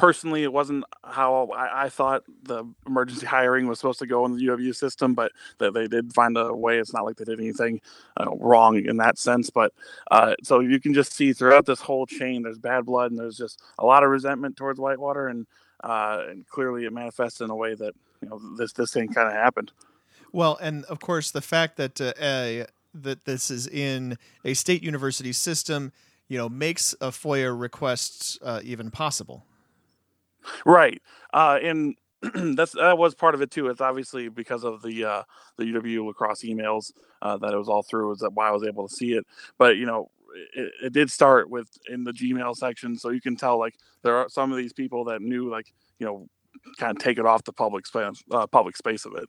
personally, 0.00 0.42
it 0.42 0.52
wasn't 0.52 0.82
how 1.04 1.50
I, 1.54 1.84
I, 1.84 1.88
thought 1.90 2.22
the 2.44 2.64
emergency 2.86 3.26
hiring 3.36 3.66
was 3.66 3.78
supposed 3.78 3.98
to 3.98 4.06
go 4.06 4.24
in 4.24 4.34
the 4.34 4.42
UW 4.46 4.74
system, 4.74 5.12
but 5.14 5.30
they, 5.58 5.68
they 5.68 5.86
did 5.86 6.14
find 6.14 6.36
a 6.38 6.54
way. 6.54 6.78
It's 6.78 6.94
not 6.94 7.04
like 7.04 7.16
they 7.16 7.26
did 7.26 7.38
anything 7.38 7.82
uh, 8.18 8.30
wrong 8.34 8.82
in 8.82 8.96
that 8.96 9.18
sense. 9.18 9.50
But 9.50 9.74
uh, 10.10 10.34
so 10.42 10.60
you 10.60 10.80
can 10.80 10.94
just 10.94 11.12
see 11.12 11.34
throughout 11.34 11.66
this 11.66 11.82
whole 11.82 12.06
chain, 12.06 12.42
there's 12.42 12.58
bad 12.58 12.86
blood 12.86 13.10
and 13.10 13.20
there's 13.20 13.36
just 13.36 13.62
a 13.78 13.84
lot 13.84 14.02
of 14.02 14.08
resentment 14.08 14.56
towards 14.56 14.80
Whitewater, 14.80 15.28
and 15.28 15.46
uh, 15.84 16.24
and 16.30 16.46
clearly 16.48 16.86
it 16.86 16.92
manifests 16.94 17.42
in 17.42 17.50
a 17.50 17.56
way 17.56 17.74
that 17.74 17.92
you 18.22 18.28
know 18.30 18.40
this 18.56 18.72
this 18.72 18.92
thing 18.92 19.12
kind 19.12 19.28
of 19.28 19.34
happened. 19.34 19.70
Well, 20.32 20.58
and 20.62 20.86
of 20.86 21.00
course 21.00 21.30
the 21.30 21.42
fact 21.42 21.76
that 21.76 22.00
uh, 22.00 22.14
a, 22.18 22.66
that 22.94 23.26
this 23.26 23.50
is 23.50 23.66
in 23.66 24.16
a 24.46 24.54
state 24.54 24.82
university 24.82 25.32
system, 25.32 25.92
you 26.26 26.38
know, 26.38 26.48
makes 26.48 26.94
a 27.02 27.08
FOIA 27.08 27.58
request 27.58 28.38
uh, 28.42 28.60
even 28.64 28.90
possible. 28.90 29.44
Right. 30.64 31.00
Uh, 31.32 31.58
and 31.62 31.96
that's 32.56 32.72
that 32.72 32.98
was 32.98 33.14
part 33.14 33.34
of 33.34 33.40
it 33.40 33.50
too. 33.50 33.68
It's 33.68 33.80
obviously 33.80 34.28
because 34.28 34.64
of 34.64 34.82
the 34.82 35.04
uh, 35.04 35.22
the 35.56 35.64
UW 35.64 36.06
La 36.06 36.12
Crosse 36.12 36.42
emails 36.42 36.92
uh, 37.22 37.38
that 37.38 37.52
it 37.52 37.56
was 37.56 37.68
all 37.68 37.82
through. 37.82 38.12
Is 38.12 38.18
that 38.18 38.34
why 38.34 38.48
I 38.48 38.52
was 38.52 38.64
able 38.64 38.88
to 38.88 38.94
see 38.94 39.12
it? 39.12 39.26
But 39.58 39.76
you 39.76 39.86
know, 39.86 40.10
it, 40.54 40.72
it, 40.84 40.92
did 40.92 41.10
start 41.10 41.48
with 41.48 41.68
in 41.88 42.04
the 42.04 42.12
Gmail 42.12 42.56
section, 42.56 42.96
so 42.98 43.10
you 43.10 43.22
can 43.22 43.36
tell 43.36 43.58
like 43.58 43.76
there 44.02 44.16
are 44.16 44.28
some 44.28 44.52
of 44.52 44.58
these 44.58 44.72
people 44.72 45.04
that 45.04 45.22
knew 45.22 45.48
like 45.48 45.72
you 45.98 46.06
know 46.06 46.28
kind 46.78 46.94
of 46.94 47.02
take 47.02 47.18
it 47.18 47.24
off 47.24 47.44
the 47.44 47.52
public 47.52 47.86
space 47.86 48.22
uh, 48.30 48.46
public 48.46 48.76
space 48.76 49.06
of 49.06 49.14
it. 49.14 49.28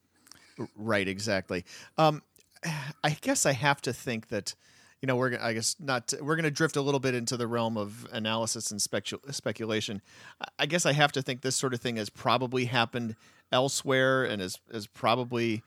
Right. 0.76 1.08
Exactly. 1.08 1.64
Um, 1.98 2.22
I 3.04 3.18
guess 3.22 3.46
I 3.46 3.54
have 3.54 3.82
to 3.84 3.94
think 3.94 4.28
that 4.28 4.54
you 5.02 5.08
know, 5.08 5.16
we're 5.16 5.38
I 5.40 5.54
guess 5.54 5.76
not. 5.80 6.14
We're 6.22 6.36
going 6.36 6.44
to 6.44 6.52
drift 6.52 6.76
a 6.76 6.82
little 6.82 7.00
bit 7.00 7.16
into 7.16 7.36
the 7.36 7.48
realm 7.48 7.76
of 7.78 8.08
analysis 8.12 8.72
and 8.72 8.80
specu- 8.80 9.34
speculation. 9.34 10.02
I 10.60 10.68
guess 10.68 10.86
I 10.86 10.94
have 10.94 11.12
to 11.14 11.22
think 11.22 11.42
this 11.42 11.56
sort 11.56 11.74
of 11.74 11.82
thing 11.82 11.96
has 11.96 12.10
probably 12.10 12.66
happened 12.66 13.16
elsewhere, 13.52 14.24
and 14.24 14.42
is 14.42 14.60
is 14.70 14.88
probably 14.88 15.64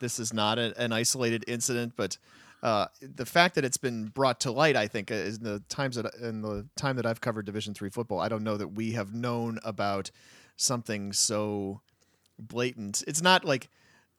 this 0.00 0.18
is 0.18 0.32
not 0.32 0.58
a, 0.58 0.78
an 0.80 0.92
isolated 0.92 1.44
incident, 1.48 1.94
but. 1.96 2.18
Uh, 2.62 2.86
the 3.02 3.26
fact 3.26 3.56
that 3.56 3.62
it's 3.66 3.76
been 3.76 4.06
brought 4.06 4.40
to 4.40 4.50
light, 4.50 4.74
I 4.74 4.88
think, 4.88 5.10
is 5.10 5.36
in 5.36 5.44
the 5.44 5.62
times 5.68 5.96
that 5.96 6.14
in 6.14 6.40
the 6.40 6.66
time 6.76 6.96
that 6.96 7.04
I've 7.04 7.20
covered 7.20 7.44
Division 7.44 7.74
three 7.74 7.90
football, 7.90 8.20
I 8.20 8.30
don't 8.30 8.42
know 8.42 8.56
that 8.56 8.68
we 8.68 8.92
have 8.92 9.12
known 9.12 9.58
about 9.62 10.10
something 10.56 11.12
so 11.12 11.82
blatant. 12.38 13.04
It's 13.06 13.20
not 13.20 13.44
like 13.44 13.68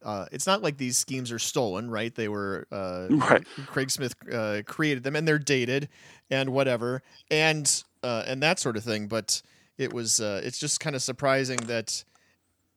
uh, 0.06 0.28
it's 0.32 0.46
not 0.46 0.62
like 0.62 0.78
these 0.78 0.98
schemes 0.98 1.32
are 1.32 1.40
stolen, 1.40 1.90
right? 1.90 2.14
They 2.14 2.28
were 2.28 2.68
uh, 2.72 3.08
right. 3.10 3.46
Craig 3.66 3.90
Smith 3.90 4.16
uh, 4.32 4.62
created 4.66 5.04
them, 5.04 5.16
and 5.16 5.28
they're 5.28 5.40
dated, 5.40 5.90
and 6.30 6.52
whatever, 6.52 7.02
and 7.32 7.84
uh, 8.04 8.24
and 8.28 8.42
that 8.44 8.60
sort 8.60 8.78
of 8.78 8.84
thing. 8.84 9.08
But 9.08 9.42
it 9.78 9.92
was 9.92 10.22
uh, 10.22 10.42
it's 10.44 10.60
just 10.60 10.80
kind 10.80 10.96
of 10.96 11.02
surprising 11.02 11.58
that 11.66 12.04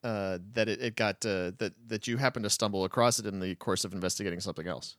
uh, 0.03 0.39
that 0.53 0.67
it, 0.67 0.81
it 0.81 0.95
got 0.95 1.21
that 1.21 1.73
that 1.87 2.07
you 2.07 2.17
happened 2.17 2.43
to 2.43 2.49
stumble 2.49 2.83
across 2.83 3.19
it 3.19 3.27
in 3.27 3.39
the 3.39 3.53
course 3.55 3.85
of 3.85 3.93
investigating 3.93 4.39
something 4.39 4.67
else. 4.67 4.97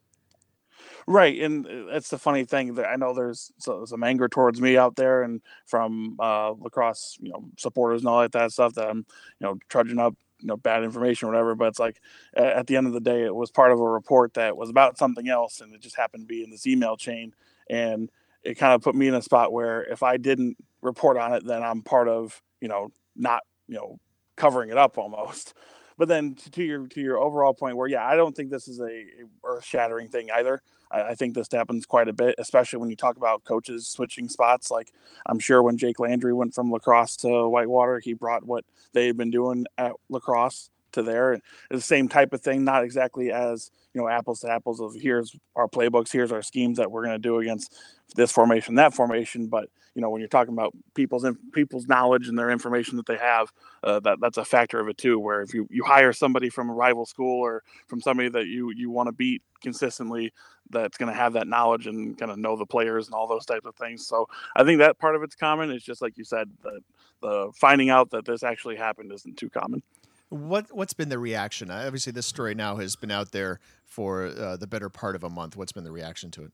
Right, 1.07 1.41
and 1.41 1.67
that's 1.91 2.11
the 2.11 2.19
funny 2.19 2.45
thing 2.45 2.75
that 2.75 2.87
I 2.87 2.97
know 2.97 3.13
there's 3.13 3.51
some 3.59 4.05
anger 4.05 4.29
towards 4.29 4.61
me 4.61 4.77
out 4.77 4.95
there, 4.95 5.25
and 5.25 5.41
from 5.67 6.17
uh, 6.21 6.53
La 6.53 6.69
Crosse, 6.71 7.17
you 7.21 7.33
know, 7.33 7.45
supporters 7.59 8.03
and 8.03 8.09
all 8.09 8.17
like 8.17 8.33
that 8.33 8.53
stuff 8.53 8.75
that 8.75 8.89
I'm, 8.89 8.99
you 8.99 9.05
know, 9.47 9.59
trudging 9.69 9.99
up, 9.99 10.15
you 10.41 10.47
know, 10.47 10.57
bad 10.57 10.85
information 10.85 11.29
or 11.29 11.33
whatever. 11.33 11.55
But 11.55 11.69
it's 11.69 11.79
like 11.79 12.01
at 12.35 12.67
the 12.67 12.77
end 12.77 12.87
of 12.87 12.93
the 12.93 13.01
day, 13.01 13.25
it 13.25 13.35
was 13.35 13.51
part 13.51 13.73
of 13.73 13.81
a 13.81 13.89
report 13.89 14.35
that 14.35 14.57
was 14.57 14.71
about 14.71 14.99
something 14.99 15.29
else, 15.29 15.61
and 15.61 15.75
it 15.75 15.81
just 15.81 15.97
happened 15.97 16.25
to 16.25 16.27
be 16.27 16.43
in 16.43 16.51
this 16.51 16.67
email 16.67 16.97
chain, 16.97 17.35
and 17.69 18.11
it 18.43 18.55
kind 18.55 18.73
of 18.73 18.83
put 18.83 18.95
me 18.95 19.09
in 19.09 19.15
a 19.15 19.23
spot 19.23 19.53
where 19.53 19.83
if 19.85 20.03
I 20.03 20.17
didn't 20.17 20.57
report 20.83 21.17
on 21.17 21.35
it, 21.35 21.45
then 21.47 21.63
I'm 21.63 21.83
part 21.83 22.09
of, 22.09 22.43
you 22.61 22.69
know, 22.69 22.91
not, 23.15 23.43
you 23.69 23.75
know, 23.75 23.99
covering 24.37 24.71
it 24.71 24.79
up 24.79 24.99
almost. 24.99 25.55
But 25.99 26.09
then 26.09 26.35
to 26.53 26.65
your 26.65 26.87
to 26.87 27.01
your 27.03 27.19
overall 27.19 27.53
point, 27.53 27.77
where 27.77 27.87
yeah, 27.87 28.07
I 28.07 28.17
don't 28.17 28.35
think 28.35 28.51
this 28.51 28.69
is 28.69 28.81
a, 28.81 29.05
earth 29.45 29.67
shattering 29.67 30.09
thing 30.09 30.31
either. 30.35 30.63
I, 30.91 31.03
I, 31.03 31.15
think 31.15 31.35
this 31.35 31.49
happens 31.51 31.87
quite 31.87 32.09
a 32.09 32.13
bit, 32.13 32.35
especially 32.39 32.79
when 32.79 32.91
you 32.91 32.97
talk 32.97 33.17
about 33.17 33.45
coaches 33.45 33.87
switching 33.87 34.29
spots. 34.29 34.71
Like 34.71 34.93
I'm 35.27 35.39
sure 35.39 35.63
when 35.63 35.77
Jake 35.77 36.01
Landry 36.01 36.33
went 36.33 36.55
from 36.55 36.71
La 36.71 36.79
Crosse 36.79 37.17
to 37.19 37.49
Whitewater, 37.49 37.99
he 37.99 38.13
brought 38.15 38.45
what 38.45 38.65
they 38.93 39.07
had 39.07 39.17
been 39.17 39.31
doing 39.31 39.67
at 39.79 39.93
La 40.09 40.21
Crosse 40.21 40.71
to 40.93 41.03
there. 41.03 41.33
And 41.33 41.43
the 41.71 41.81
same 41.81 42.09
type 42.09 42.33
of 42.33 42.41
thing, 42.41 42.65
not 42.65 42.85
exactly 42.85 43.31
as 43.33 43.71
you 43.95 44.01
know 44.01 44.09
apples 44.09 44.41
to 44.41 44.51
apples 44.51 44.81
of 44.81 44.95
here's 44.95 45.35
our 45.57 45.69
playbooks, 45.69 46.13
here's 46.13 46.33
our 46.33 46.43
schemes 46.43 46.79
that 46.79 46.91
we're 46.91 47.05
going 47.05 47.15
to 47.15 47.19
do 47.19 47.39
against 47.39 47.75
this 48.17 48.33
formation, 48.33 48.77
that 48.77 48.95
formation. 48.95 49.49
But 49.49 49.69
you 49.95 50.03
know 50.03 50.11
when 50.11 50.21
you're 50.21 50.29
talking 50.29 50.55
about 50.55 50.73
people's 50.95 51.27
people's 51.53 51.87
knowledge 51.87 52.29
and 52.29 52.39
their 52.39 52.51
information 52.51 52.97
that 52.97 53.07
they 53.07 53.17
have, 53.17 53.53
uh, 53.83 54.01
that 54.01 54.19
that's 54.21 54.39
a 54.39 54.45
factor 54.45 54.81
of 54.81 54.89
it 54.89 54.99
too. 54.99 55.19
Where 55.19 55.43
if 55.43 55.55
you 55.55 55.67
you 55.71 55.85
hire 55.85 56.13
somebody 56.13 56.49
from 56.49 56.71
a 56.71 56.75
rival 56.75 57.07
school 57.07 57.41
or 57.41 57.63
from 57.89 58.01
somebody 58.01 58.29
that 58.31 58.47
you 58.47 58.73
you 58.77 58.91
want 58.91 59.09
to 59.09 59.13
beat 59.13 59.43
consistently, 59.61 60.33
that's 60.71 60.97
going 60.97 61.13
to 61.13 61.19
have 61.19 61.33
that 61.35 61.49
knowledge 61.49 61.87
and 61.87 62.17
kind 62.19 62.31
of 62.31 62.39
know 62.39 62.57
the 62.57 62.67
players 62.67 63.07
and 63.07 63.15
all 63.15 63.27
those 63.27 63.45
types 63.45 63.67
of 63.67 63.75
things. 63.77 64.07
So 64.07 64.27
I 64.57 64.65
think 64.65 64.79
that 64.79 64.99
part 64.99 65.17
of 65.17 65.23
it's 65.23 65.35
common. 65.35 65.71
It's 65.71 65.85
just 65.85 66.03
like 66.03 66.17
you 66.17 66.25
said, 66.25 66.49
the, 66.63 66.81
the 67.21 67.53
finding 67.61 67.91
out 67.91 68.11
that 68.11 68.25
this 68.25 68.43
actually 68.43 68.77
happened 68.77 69.13
isn't 69.13 69.37
too 69.37 69.51
common. 69.51 69.83
What 70.31 70.67
what's 70.71 70.93
been 70.93 71.09
the 71.09 71.19
reaction? 71.19 71.71
Obviously, 71.71 72.13
this 72.13 72.27
story 72.27 72.55
now 72.55 72.77
has 72.77 72.97
been 72.97 73.11
out 73.11 73.33
there 73.33 73.61
for 73.85 74.27
uh, 74.27 74.57
the 74.57 74.67
better 74.67 74.89
part 74.89 75.17
of 75.17 75.25
a 75.25 75.31
month. 75.31 75.57
What's 75.57 75.73
been 75.73 75.85
the 75.85 75.93
reaction 75.93 76.31
to 76.33 76.45
it? 76.45 76.53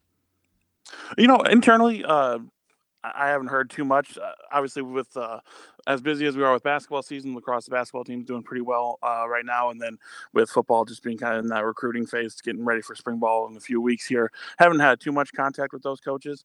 You 1.18 1.26
know, 1.26 1.40
internally, 1.40 2.04
uh, 2.04 2.38
I 3.04 3.28
haven't 3.28 3.48
heard 3.48 3.70
too 3.70 3.84
much. 3.84 4.16
Uh, 4.18 4.32
obviously, 4.50 4.82
with 4.82 5.14
uh, 5.16 5.40
as 5.86 6.00
busy 6.00 6.26
as 6.26 6.36
we 6.36 6.42
are 6.42 6.52
with 6.52 6.62
basketball 6.62 7.02
season, 7.02 7.34
La 7.34 7.40
Crosse 7.40 7.66
the 7.66 7.70
basketball 7.70 8.04
team 8.04 8.20
is 8.20 8.26
doing 8.26 8.42
pretty 8.42 8.62
well 8.62 8.98
uh, 9.02 9.26
right 9.28 9.44
now, 9.44 9.70
and 9.70 9.80
then 9.80 9.98
with 10.32 10.50
football 10.50 10.84
just 10.84 11.02
being 11.02 11.18
kind 11.18 11.36
of 11.36 11.44
in 11.44 11.50
that 11.50 11.64
recruiting 11.64 12.06
phase, 12.06 12.40
getting 12.40 12.64
ready 12.64 12.80
for 12.80 12.94
spring 12.94 13.18
ball 13.18 13.46
in 13.48 13.56
a 13.56 13.60
few 13.60 13.80
weeks 13.80 14.06
here. 14.06 14.32
Haven't 14.58 14.80
had 14.80 15.00
too 15.00 15.12
much 15.12 15.32
contact 15.32 15.72
with 15.72 15.82
those 15.82 16.00
coaches. 16.00 16.44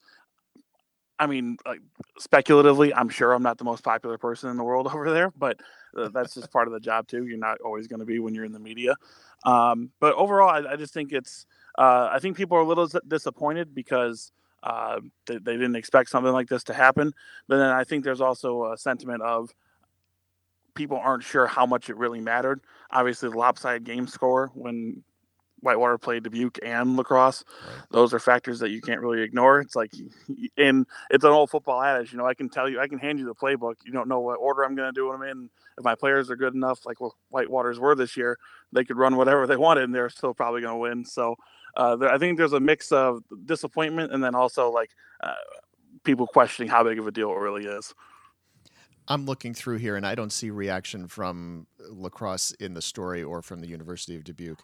I 1.22 1.28
mean, 1.28 1.58
like 1.68 1.82
speculatively, 2.18 2.92
I'm 2.96 3.08
sure 3.08 3.32
I'm 3.32 3.44
not 3.44 3.60
the 3.60 3.64
most 3.64 3.84
popular 3.84 4.18
person 4.18 4.50
in 4.50 4.58
the 4.58 4.64
world 4.64 4.88
over 4.94 5.12
there, 5.12 5.30
but 5.38 5.60
uh, 5.96 6.10
that's 6.10 6.34
just 6.34 6.52
part 6.52 6.68
of 6.68 6.74
the 6.74 6.80
job 6.80 7.08
too. 7.08 7.28
You're 7.28 7.38
not 7.38 7.62
always 7.62 7.88
going 7.88 8.00
to 8.00 8.08
be 8.08 8.18
when 8.18 8.34
you're 8.34 8.44
in 8.44 8.52
the 8.52 8.60
media. 8.60 8.96
Um, 9.46 9.92
but 10.00 10.16
overall, 10.16 10.50
I, 10.50 10.74
I, 10.74 10.76
just 10.76 10.94
think 10.94 11.14
it's. 11.14 11.46
Uh, 11.78 12.10
I 12.12 12.18
think 12.20 12.38
people 12.38 12.58
are 12.58 12.62
a 12.62 12.66
little 12.66 12.90
disappointed 13.08 13.76
because 13.76 14.32
uh, 14.64 15.00
they, 15.28 15.38
they, 15.38 15.54
didn't 15.54 15.76
expect 15.76 16.10
something 16.10 16.34
like 16.34 16.50
this 16.50 16.64
to 16.66 16.74
happen. 16.74 17.14
But 17.48 17.58
then 17.58 17.70
I 17.70 17.84
think 17.84 18.04
there's 18.04 18.22
also 18.22 18.72
a 18.72 18.78
sentiment 18.78 19.22
of 19.22 19.54
people 20.74 20.98
aren't 20.98 21.24
sure 21.24 21.46
how 21.46 21.68
much 21.68 21.90
it 21.90 21.98
really 21.98 22.20
mattered. 22.20 22.62
Obviously, 22.90 23.30
the 23.30 23.38
lopsided 23.38 23.84
game 23.84 24.08
score 24.08 24.52
when 24.54 25.04
Whitewater 25.62 25.98
played 25.98 26.24
Dubuque 26.24 26.60
and 26.64 26.98
La 26.98 27.04
Crosse. 27.04 27.44
Right. 27.66 27.78
Those 27.92 28.14
are 28.14 28.20
factors 28.20 28.60
that 28.60 28.70
you 28.70 28.82
can't 28.82 29.00
really 29.00 29.22
ignore. 29.22 29.60
It's 29.60 29.76
like, 29.76 29.92
and 30.58 30.86
it's 31.10 31.24
an 31.24 31.32
old 31.32 31.50
football 31.50 31.82
adage. 31.82 32.12
You 32.12 32.18
know, 32.18 32.26
I 32.26 32.34
can 32.34 32.50
tell 32.50 32.70
you, 32.70 32.80
I 32.80 32.88
can 32.88 33.00
hand 33.00 33.20
you 33.20 33.26
the 33.26 33.36
playbook. 33.36 33.76
You 33.86 33.92
don't 33.92 34.08
know 34.08 34.20
what 34.20 34.36
order 34.36 34.64
I'm 34.64 34.76
going 34.76 34.94
to 34.94 35.00
do 35.00 35.08
when 35.10 35.22
I'm 35.22 35.28
in. 35.28 35.50
If 35.78 35.84
my 35.84 35.96
players 35.96 36.30
are 36.30 36.36
good 36.36 36.54
enough, 36.54 36.86
like 36.86 36.98
Whitewater's 37.30 37.80
were 37.80 37.96
this 37.96 38.18
year, 38.18 38.38
they 38.74 38.84
could 38.84 38.98
run 38.98 39.16
whatever 39.16 39.48
they 39.48 39.58
wanted, 39.58 39.86
and 39.86 39.96
they're 39.96 40.10
still 40.10 40.34
probably 40.34 40.62
going 40.62 40.74
to 40.74 40.80
win. 40.80 41.06
So, 41.06 41.36
uh, 41.76 41.96
there, 41.96 42.12
I 42.12 42.18
think 42.18 42.38
there's 42.38 42.54
a 42.54 42.60
mix 42.60 42.92
of 42.92 43.24
disappointment 43.46 44.12
and 44.12 44.24
then 44.24 44.36
also 44.36 44.70
like 44.70 44.90
uh, 45.22 45.34
people 46.04 46.28
questioning 46.28 46.70
how 46.70 46.84
big 46.84 47.00
of 47.00 47.08
a 47.08 47.12
deal 47.12 47.32
it 47.32 47.38
really 47.38 47.66
is. 47.66 47.94
I'm 49.08 49.26
looking 49.26 49.54
through 49.54 49.78
here, 49.78 49.96
and 49.96 50.06
I 50.06 50.16
don't 50.16 50.32
see 50.32 50.52
reaction 50.52 51.08
from 51.08 51.68
La 51.80 52.10
Crosse 52.10 52.52
in 52.54 52.74
the 52.74 52.82
story 52.82 53.24
or 53.24 53.42
from 53.42 53.60
the 53.60 53.68
University 53.68 54.16
of 54.16 54.24
Dubuque. 54.24 54.62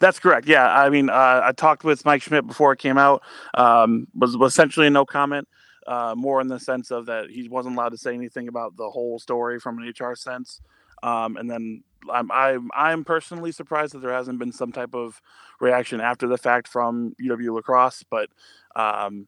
That's 0.00 0.18
correct. 0.18 0.46
Yeah, 0.48 0.66
I 0.66 0.90
mean, 0.90 1.10
uh, 1.10 1.42
I 1.44 1.52
talked 1.52 1.84
with 1.84 2.04
Mike 2.04 2.22
Schmidt 2.22 2.46
before 2.46 2.72
it 2.72 2.78
came 2.78 2.98
out. 2.98 3.22
Um, 3.54 4.08
was, 4.14 4.36
was 4.36 4.52
essentially 4.52 4.90
no 4.90 5.04
comment, 5.04 5.48
uh, 5.86 6.14
more 6.16 6.40
in 6.40 6.48
the 6.48 6.58
sense 6.58 6.90
of 6.90 7.06
that 7.06 7.30
he 7.30 7.48
wasn't 7.48 7.76
allowed 7.76 7.90
to 7.90 7.98
say 7.98 8.14
anything 8.14 8.48
about 8.48 8.76
the 8.76 8.90
whole 8.90 9.18
story 9.18 9.60
from 9.60 9.78
an 9.78 9.92
HR 9.98 10.14
sense. 10.14 10.60
Um, 11.02 11.36
and 11.36 11.50
then 11.50 11.82
I'm, 12.12 12.30
I'm 12.30 12.70
I'm 12.74 13.04
personally 13.04 13.52
surprised 13.52 13.94
that 13.94 14.00
there 14.00 14.12
hasn't 14.12 14.38
been 14.38 14.52
some 14.52 14.72
type 14.72 14.94
of 14.94 15.20
reaction 15.60 16.00
after 16.00 16.26
the 16.26 16.38
fact 16.38 16.68
from 16.68 17.14
UW 17.20 17.54
La 17.54 17.60
Crosse. 17.60 18.04
But 18.08 18.28
um, 18.76 19.26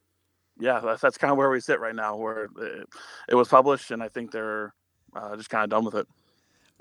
yeah, 0.58 0.80
that's, 0.80 1.00
that's 1.00 1.18
kind 1.18 1.32
of 1.32 1.36
where 1.36 1.50
we 1.50 1.60
sit 1.60 1.80
right 1.80 1.94
now, 1.94 2.16
where 2.16 2.44
it, 2.44 2.88
it 3.28 3.34
was 3.34 3.48
published, 3.48 3.90
and 3.90 4.02
I 4.02 4.08
think 4.08 4.30
they're 4.30 4.72
uh, 5.14 5.36
just 5.36 5.50
kind 5.50 5.64
of 5.64 5.70
done 5.70 5.84
with 5.84 5.94
it. 5.94 6.06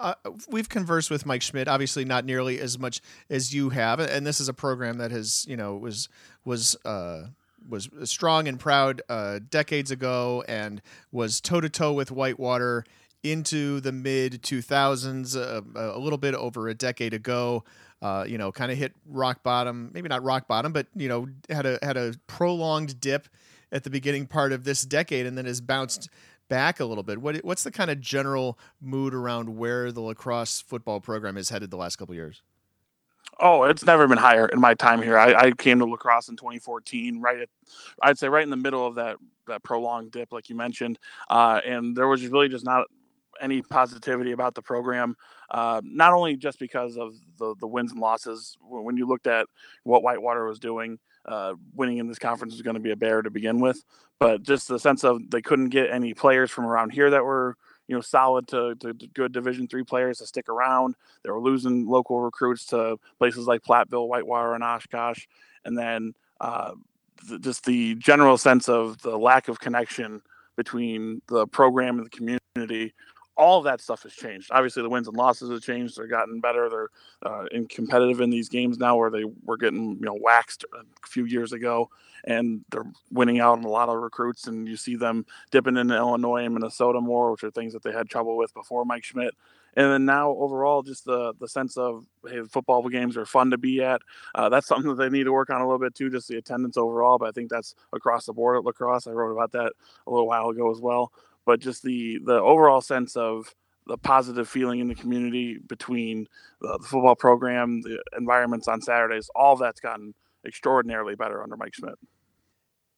Uh, 0.03 0.15
we've 0.49 0.67
conversed 0.67 1.09
with 1.09 1.25
Mike 1.25 1.41
Schmidt, 1.41 1.69
obviously 1.69 2.03
not 2.03 2.25
nearly 2.25 2.59
as 2.59 2.77
much 2.77 2.99
as 3.29 3.53
you 3.53 3.69
have, 3.69 4.01
and 4.01 4.27
this 4.27 4.41
is 4.41 4.49
a 4.49 4.53
program 4.53 4.97
that 4.97 5.11
has, 5.11 5.45
you 5.47 5.55
know, 5.55 5.77
was 5.77 6.09
was 6.43 6.75
uh, 6.83 7.27
was 7.69 7.89
strong 8.03 8.49
and 8.49 8.59
proud 8.59 9.01
uh, 9.07 9.39
decades 9.49 9.91
ago, 9.91 10.43
and 10.45 10.81
was 11.13 11.39
toe 11.39 11.61
to 11.61 11.69
toe 11.69 11.93
with 11.93 12.11
Whitewater 12.11 12.83
into 13.23 13.79
the 13.79 13.93
mid 13.93 14.43
2000s, 14.43 15.37
uh, 15.37 15.61
a 15.79 15.97
little 15.97 16.17
bit 16.17 16.35
over 16.35 16.67
a 16.67 16.73
decade 16.73 17.13
ago. 17.13 17.63
Uh, 18.01 18.25
you 18.27 18.37
know, 18.37 18.51
kind 18.51 18.73
of 18.73 18.77
hit 18.77 18.91
rock 19.05 19.41
bottom, 19.41 19.89
maybe 19.93 20.09
not 20.09 20.21
rock 20.21 20.49
bottom, 20.49 20.73
but 20.73 20.87
you 20.97 21.07
know, 21.07 21.29
had 21.49 21.65
a 21.65 21.79
had 21.81 21.95
a 21.95 22.13
prolonged 22.27 22.99
dip 22.99 23.29
at 23.71 23.85
the 23.85 23.89
beginning 23.89 24.27
part 24.27 24.51
of 24.51 24.65
this 24.65 24.81
decade, 24.81 25.25
and 25.25 25.37
then 25.37 25.45
has 25.45 25.61
bounced 25.61 26.09
back 26.53 26.79
a 26.79 26.85
little 26.85 27.03
bit, 27.03 27.19
what 27.19 27.37
what's 27.37 27.63
the 27.63 27.71
kind 27.71 27.89
of 27.89 27.99
general 27.99 28.59
mood 28.79 29.15
around 29.15 29.57
where 29.57 29.91
the 29.91 30.01
La 30.01 30.13
Crosse 30.13 30.61
football 30.61 30.99
program 30.99 31.35
is 31.35 31.49
headed 31.49 31.71
the 31.71 31.77
last 31.77 31.95
couple 31.95 32.13
years? 32.13 32.43
Oh, 33.39 33.63
it's 33.63 33.83
never 33.83 34.07
been 34.07 34.19
higher 34.19 34.45
in 34.45 34.59
my 34.61 34.75
time 34.75 35.01
here. 35.01 35.17
I, 35.17 35.33
I, 35.33 35.51
came 35.53 35.79
to 35.79 35.85
La 35.85 35.97
Crosse 35.97 36.29
in 36.29 36.35
2014, 36.35 37.19
right 37.19 37.39
at, 37.39 37.49
I'd 38.03 38.19
say 38.19 38.29
right 38.29 38.43
in 38.43 38.51
the 38.51 38.55
middle 38.55 38.85
of 38.85 38.93
that 38.95 39.17
that 39.47 39.63
prolonged 39.63 40.11
dip, 40.11 40.31
like 40.31 40.47
you 40.47 40.55
mentioned, 40.55 40.99
uh, 41.31 41.59
and 41.65 41.97
there 41.97 42.07
was 42.07 42.27
really 42.27 42.49
just 42.49 42.65
not 42.65 42.85
any 43.41 43.63
positivity 43.63 44.31
about 44.31 44.53
the 44.53 44.61
program. 44.61 45.17
Uh, 45.49 45.81
not 45.83 46.13
only 46.13 46.37
just 46.37 46.59
because 46.59 46.97
of 46.97 47.15
the 47.39 47.55
the 47.61 47.67
wins 47.67 47.93
and 47.93 47.99
losses, 47.99 48.55
when 48.61 48.95
you 48.95 49.07
looked 49.07 49.25
at 49.25 49.47
what 49.85 50.03
Whitewater 50.03 50.45
was 50.45 50.59
doing, 50.59 50.99
uh, 51.25 51.53
winning 51.75 51.97
in 51.97 52.07
this 52.07 52.19
conference 52.19 52.53
was 52.53 52.61
going 52.61 52.75
to 52.75 52.79
be 52.79 52.91
a 52.91 52.95
bear 52.95 53.21
to 53.21 53.29
begin 53.29 53.59
with. 53.59 53.83
But 54.19 54.43
just 54.43 54.67
the 54.67 54.79
sense 54.79 55.03
of 55.03 55.29
they 55.29 55.41
couldn't 55.41 55.69
get 55.69 55.89
any 55.89 56.13
players 56.13 56.51
from 56.51 56.65
around 56.65 56.91
here 56.91 57.09
that 57.09 57.23
were 57.23 57.57
you 57.87 57.95
know 57.95 58.01
solid 58.01 58.47
to, 58.49 58.75
to 58.75 58.93
good 58.93 59.31
Division 59.31 59.67
three 59.67 59.83
players 59.83 60.19
to 60.19 60.25
stick 60.25 60.49
around. 60.49 60.95
They 61.23 61.31
were 61.31 61.41
losing 61.41 61.87
local 61.87 62.21
recruits 62.21 62.65
to 62.67 62.97
places 63.17 63.47
like 63.47 63.63
Platteville, 63.63 64.07
Whitewater, 64.07 64.53
and 64.53 64.63
Oshkosh, 64.63 65.25
and 65.65 65.77
then 65.77 66.13
uh, 66.39 66.73
th- 67.27 67.41
just 67.41 67.65
the 67.65 67.95
general 67.95 68.37
sense 68.37 68.69
of 68.69 69.01
the 69.01 69.17
lack 69.17 69.47
of 69.47 69.59
connection 69.59 70.21
between 70.55 71.21
the 71.27 71.47
program 71.47 71.97
and 71.97 72.05
the 72.05 72.09
community 72.09 72.93
all 73.35 73.57
of 73.57 73.63
that 73.63 73.81
stuff 73.81 74.03
has 74.03 74.13
changed. 74.13 74.49
Obviously, 74.51 74.83
the 74.83 74.89
wins 74.89 75.07
and 75.07 75.17
losses 75.17 75.49
have 75.49 75.61
changed. 75.61 75.97
They're 75.97 76.07
gotten 76.07 76.39
better. 76.39 76.69
They're 76.69 76.89
uh, 77.23 77.45
in 77.51 77.67
competitive 77.67 78.21
in 78.21 78.29
these 78.29 78.49
games 78.49 78.77
now, 78.77 78.95
where 78.95 79.09
they 79.09 79.23
were 79.43 79.57
getting 79.57 79.97
you 79.99 80.05
know 80.05 80.17
waxed 80.19 80.65
a 80.73 81.07
few 81.07 81.25
years 81.25 81.51
ago, 81.51 81.89
and 82.25 82.63
they're 82.69 82.85
winning 83.11 83.39
out 83.39 83.57
on 83.57 83.63
a 83.63 83.69
lot 83.69 83.89
of 83.89 84.01
recruits. 84.01 84.47
And 84.47 84.67
you 84.67 84.77
see 84.77 84.95
them 84.95 85.25
dipping 85.51 85.77
into 85.77 85.95
Illinois 85.95 86.45
and 86.45 86.53
Minnesota 86.53 87.01
more, 87.01 87.31
which 87.31 87.43
are 87.43 87.51
things 87.51 87.73
that 87.73 87.81
they 87.83 87.91
had 87.91 88.09
trouble 88.09 88.37
with 88.37 88.53
before 88.53 88.85
Mike 88.85 89.03
Schmidt. 89.03 89.33
And 89.75 89.91
then 89.91 90.05
now, 90.05 90.29
overall, 90.29 90.83
just 90.83 91.05
the 91.05 91.33
the 91.39 91.47
sense 91.47 91.75
of 91.75 92.05
hey, 92.29 92.43
football 92.43 92.87
games 92.87 93.17
are 93.17 93.25
fun 93.25 93.49
to 93.49 93.57
be 93.57 93.83
at. 93.83 94.01
Uh, 94.35 94.49
that's 94.49 94.67
something 94.69 94.89
that 94.89 95.03
they 95.03 95.09
need 95.09 95.23
to 95.23 95.33
work 95.33 95.49
on 95.49 95.59
a 95.59 95.65
little 95.65 95.79
bit 95.79 95.95
too, 95.95 96.11
just 96.11 96.27
the 96.27 96.37
attendance 96.37 96.77
overall. 96.77 97.17
But 97.17 97.29
I 97.29 97.31
think 97.31 97.49
that's 97.49 97.73
across 97.93 98.27
the 98.27 98.33
board 98.33 98.57
at 98.57 98.63
La 98.63 98.73
Crosse. 98.73 99.07
I 99.07 99.11
wrote 99.11 99.31
about 99.31 99.53
that 99.53 99.73
a 100.05 100.11
little 100.11 100.27
while 100.27 100.49
ago 100.49 100.69
as 100.69 100.79
well 100.79 101.11
but 101.45 101.59
just 101.59 101.83
the 101.83 102.19
the 102.25 102.35
overall 102.35 102.81
sense 102.81 103.15
of 103.15 103.53
the 103.87 103.97
positive 103.97 104.47
feeling 104.47 104.79
in 104.79 104.87
the 104.87 104.95
community 104.95 105.57
between 105.67 106.27
the, 106.61 106.77
the 106.81 106.87
football 106.87 107.15
program, 107.15 107.81
the 107.81 108.01
environments 108.17 108.67
on 108.67 108.81
Saturdays, 108.81 109.29
all 109.35 109.55
that's 109.55 109.79
gotten 109.79 110.13
extraordinarily 110.45 111.15
better 111.15 111.43
under 111.43 111.57
Mike 111.57 111.73
Schmidt. 111.73 111.95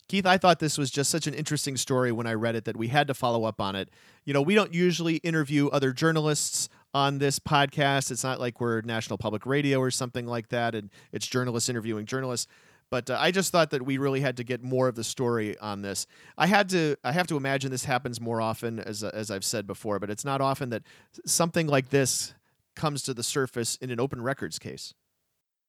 Keith, 0.07 0.27
I 0.27 0.37
thought 0.37 0.59
this 0.59 0.77
was 0.77 0.91
just 0.91 1.09
such 1.09 1.25
an 1.25 1.33
interesting 1.33 1.77
story 1.77 2.11
when 2.11 2.27
I 2.27 2.33
read 2.33 2.55
it 2.55 2.65
that 2.65 2.77
we 2.77 2.89
had 2.89 3.07
to 3.07 3.15
follow 3.15 3.43
up 3.45 3.59
on 3.59 3.75
it. 3.75 3.89
You 4.23 4.33
know, 4.33 4.41
we 4.41 4.53
don't 4.53 4.73
usually 4.73 5.15
interview 5.17 5.67
other 5.69 5.93
journalists 5.93 6.69
on 6.93 7.17
this 7.17 7.39
podcast. 7.39 8.11
It's 8.11 8.23
not 8.23 8.39
like 8.39 8.61
we're 8.61 8.81
National 8.81 9.17
Public 9.17 9.47
Radio 9.47 9.79
or 9.79 9.89
something 9.89 10.27
like 10.27 10.49
that, 10.49 10.75
and 10.75 10.91
it's 11.11 11.25
journalists 11.25 11.69
interviewing 11.69 12.05
journalists. 12.05 12.47
But 12.91 13.09
uh, 13.09 13.17
I 13.19 13.31
just 13.31 13.51
thought 13.51 13.71
that 13.71 13.83
we 13.83 13.97
really 13.97 14.21
had 14.21 14.37
to 14.37 14.43
get 14.43 14.63
more 14.63 14.87
of 14.87 14.95
the 14.95 15.03
story 15.03 15.57
on 15.59 15.81
this. 15.81 16.05
I 16.37 16.47
had 16.47 16.69
to. 16.69 16.95
I 17.03 17.11
have 17.11 17.27
to 17.27 17.37
imagine 17.37 17.71
this 17.71 17.85
happens 17.85 18.21
more 18.21 18.41
often, 18.41 18.79
as 18.79 19.03
as 19.03 19.31
I've 19.31 19.43
said 19.45 19.67
before. 19.67 19.99
But 19.99 20.09
it's 20.09 20.25
not 20.25 20.41
often 20.41 20.69
that 20.69 20.83
something 21.25 21.67
like 21.67 21.89
this 21.89 22.33
comes 22.75 23.01
to 23.03 23.13
the 23.13 23.23
surface 23.23 23.75
in 23.77 23.89
an 23.89 23.99
open 23.99 24.21
records 24.21 24.59
case. 24.59 24.93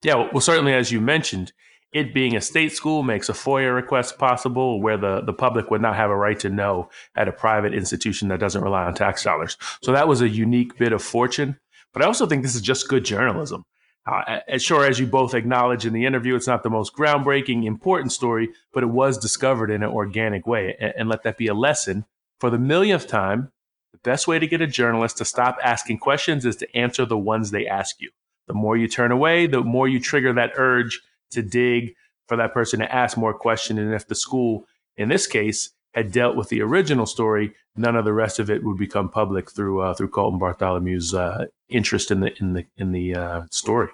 Yeah, 0.03 0.29
well, 0.33 0.41
certainly 0.41 0.75
as 0.75 0.93
you 0.93 1.01
mentioned, 1.01 1.53
it 1.93 2.13
being 2.13 2.37
a 2.37 2.41
state 2.41 2.73
school 2.73 3.03
makes 3.03 3.29
a 3.29 3.33
FOIA 3.33 3.75
request 3.75 4.19
possible 4.19 4.81
where 4.81 4.97
the, 4.97 5.23
the 5.23 5.33
public 5.33 5.71
would 5.71 5.81
not 5.81 5.97
have 5.97 6.11
a 6.11 6.17
right 6.17 6.39
to 6.41 6.51
know 6.51 6.91
at 7.15 7.29
a 7.29 7.33
private 7.33 7.73
institution 7.73 8.29
that 8.29 8.41
doesn't 8.41 8.63
rely 8.63 8.85
on 8.85 8.95
tax 8.95 9.23
dollars. 9.25 9.57
So 9.83 9.93
that 9.93 10.07
was 10.07 10.21
a 10.21 10.29
unique 10.29 10.77
bit 10.77 10.93
of 10.93 11.03
fortune. 11.03 11.59
But 11.93 12.03
I 12.03 12.07
also 12.07 12.27
think 12.27 12.43
this 12.43 12.55
is 12.55 12.61
just 12.61 12.89
good 12.89 13.05
journalism. 13.05 13.65
Uh, 14.07 14.41
as 14.47 14.63
sure 14.63 14.85
as 14.85 15.01
you 15.01 15.07
both 15.07 15.35
acknowledge 15.35 15.85
in 15.85 15.93
the 15.93 16.07
interview, 16.07 16.37
it's 16.37 16.47
not 16.47 16.63
the 16.63 16.71
most 16.71 16.95
groundbreaking, 16.95 17.65
important 17.65 18.13
story, 18.13 18.49
but 18.73 18.85
it 18.85 18.87
was 18.87 19.19
discovered 19.19 19.71
in 19.71 19.83
an 19.83 19.91
organic 19.91 20.47
way. 20.47 20.77
And, 20.79 20.95
and 20.97 21.09
let 21.09 21.25
that 21.25 21.37
be 21.37 21.49
a 21.49 21.55
lesson 21.55 22.05
for 22.39 22.51
the 22.51 22.59
millionth 22.59 23.09
time. 23.09 23.51
The 23.93 23.99
best 23.99 24.29
way 24.29 24.39
to 24.39 24.47
get 24.47 24.61
a 24.61 24.67
journalist 24.67 25.19
to 25.19 25.25
stop 25.25 25.59
asking 25.63 25.99
questions 25.99 26.45
is 26.45 26.57
to 26.57 26.77
answer 26.77 27.05
the 27.05 27.19
ones 27.19 27.51
they 27.51 27.67
ask 27.67 28.01
you. 28.01 28.11
The 28.47 28.55
more 28.55 28.77
you 28.77 28.87
turn 28.87 29.11
away, 29.11 29.49
the 29.49 29.63
more 29.63 29.89
you 29.89 29.99
trigger 29.99 30.33
that 30.35 30.53
urge 30.57 31.01
to 31.31 31.43
dig 31.43 31.95
for 32.29 32.37
that 32.37 32.55
person 32.55 32.79
to 32.81 32.95
ask 32.95 33.17
more 33.17 33.35
questions. 33.35 33.81
And 33.81 33.93
if 33.93 34.07
the 34.07 34.15
school, 34.15 34.67
in 34.97 35.09
this 35.09 35.27
case, 35.27 35.71
had 35.97 36.13
dealt 36.13 36.37
with 36.37 36.51
the 36.51 36.61
original 36.61 37.07
story, 37.07 37.55
none 37.75 37.97
of 37.97 38.05
the 38.05 38.13
rest 38.13 38.39
of 38.39 38.51
it 38.51 38.63
would 38.63 38.77
become 38.77 39.09
public 39.09 39.51
through 39.51 39.81
uh, 39.81 39.95
through 39.95 40.09
Colton 40.09 40.39
Bartholomew's 40.39 41.15
uh, 41.15 41.47
interest 41.69 42.11
in 42.11 42.21
the 42.21 42.33
in 42.39 42.53
the 42.53 42.67
in 42.77 42.93
the 42.93 43.15
uh, 43.15 43.43
story. 43.51 43.89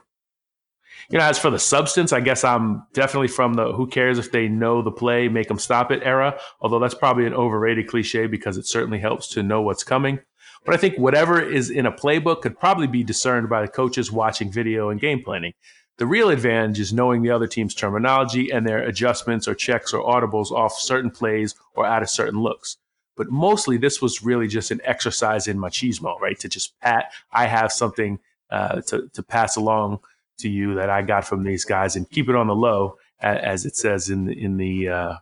You 1.11 1.19
know, 1.19 1.25
as 1.25 1.39
for 1.39 1.51
the 1.51 1.59
substance, 1.59 2.13
I 2.13 2.21
guess 2.21 2.45
I'm 2.45 2.85
definitely 2.93 3.29
from 3.29 3.55
the 3.55 3.73
"who 3.73 3.87
cares 3.87 4.19
if 4.19 4.33
they 4.33 4.49
know 4.49 4.83
the 4.83 4.91
play, 4.91 5.29
make 5.29 5.49
them 5.49 5.59
stop 5.59 5.91
it" 5.91 6.03
era. 6.05 6.39
Although 6.61 6.81
that's 6.81 6.95
probably 6.95 7.27
an 7.27 7.35
overrated 7.35 7.89
cliche 7.89 8.27
because 8.27 8.57
it 8.57 8.67
certainly 8.67 8.99
helps 8.99 9.29
to 9.29 9.43
know 9.43 9.63
what's 9.63 9.85
coming. 9.85 10.19
But 10.65 10.75
I 10.75 10.79
think 10.79 10.97
whatever 10.97 11.41
is 11.41 11.71
in 11.71 11.87
a 11.87 11.93
playbook 11.93 12.43
could 12.43 12.59
probably 12.59 12.87
be 12.87 13.03
discerned 13.03 13.49
by 13.49 13.63
the 13.63 13.69
coaches 13.69 14.13
watching 14.13 14.51
video 14.51 14.91
and 14.91 15.01
game 15.01 15.23
planning. 15.23 15.55
The 15.99 16.07
real 16.07 16.30
advantage 16.30 16.80
is 16.80 16.93
knowing 16.93 17.22
the 17.22 17.30
other 17.30 17.47
team's 17.47 17.74
terminology 17.74 18.51
and 18.51 18.66
their 18.66 18.82
adjustments 18.82 19.47
or 19.47 19.55
checks 19.55 19.93
or 19.93 20.03
audibles 20.03 20.51
off 20.51 20.72
certain 20.78 21.11
plays 21.11 21.55
or 21.74 21.86
out 21.86 22.03
of 22.03 22.11
certain 22.11 22.40
looks. 22.40 22.78
But 23.16 23.30
mostly, 23.30 23.76
this 23.76 24.01
was 24.01 24.22
really 24.22 24.49
just 24.49 24.70
an 24.70 24.80
exercise 24.84 25.47
in 25.47 25.59
machismo, 25.59 26.18
right? 26.18 26.38
To 26.40 26.49
just 26.49 26.78
pat, 26.80 27.12
I 27.30 27.47
have 27.47 27.70
something 27.70 28.18
uh, 28.51 28.80
to, 28.82 29.09
to 29.12 29.22
pass 29.22 29.57
along 29.57 30.01
to 30.38 30.49
you 30.49 30.74
that 30.74 30.88
I 30.88 31.03
got 31.03 31.26
from 31.26 31.45
these 31.45 31.64
guys 31.64 31.95
and 31.95 32.09
keep 32.09 32.28
it 32.28 32.34
on 32.34 32.47
the 32.47 32.55
low, 32.55 32.97
as 33.20 33.66
it 33.66 33.76
says 33.76 34.09
in 34.09 34.24
the, 34.24 34.32
in 34.32 34.57
the, 34.57 34.88
uh, 34.88 35.14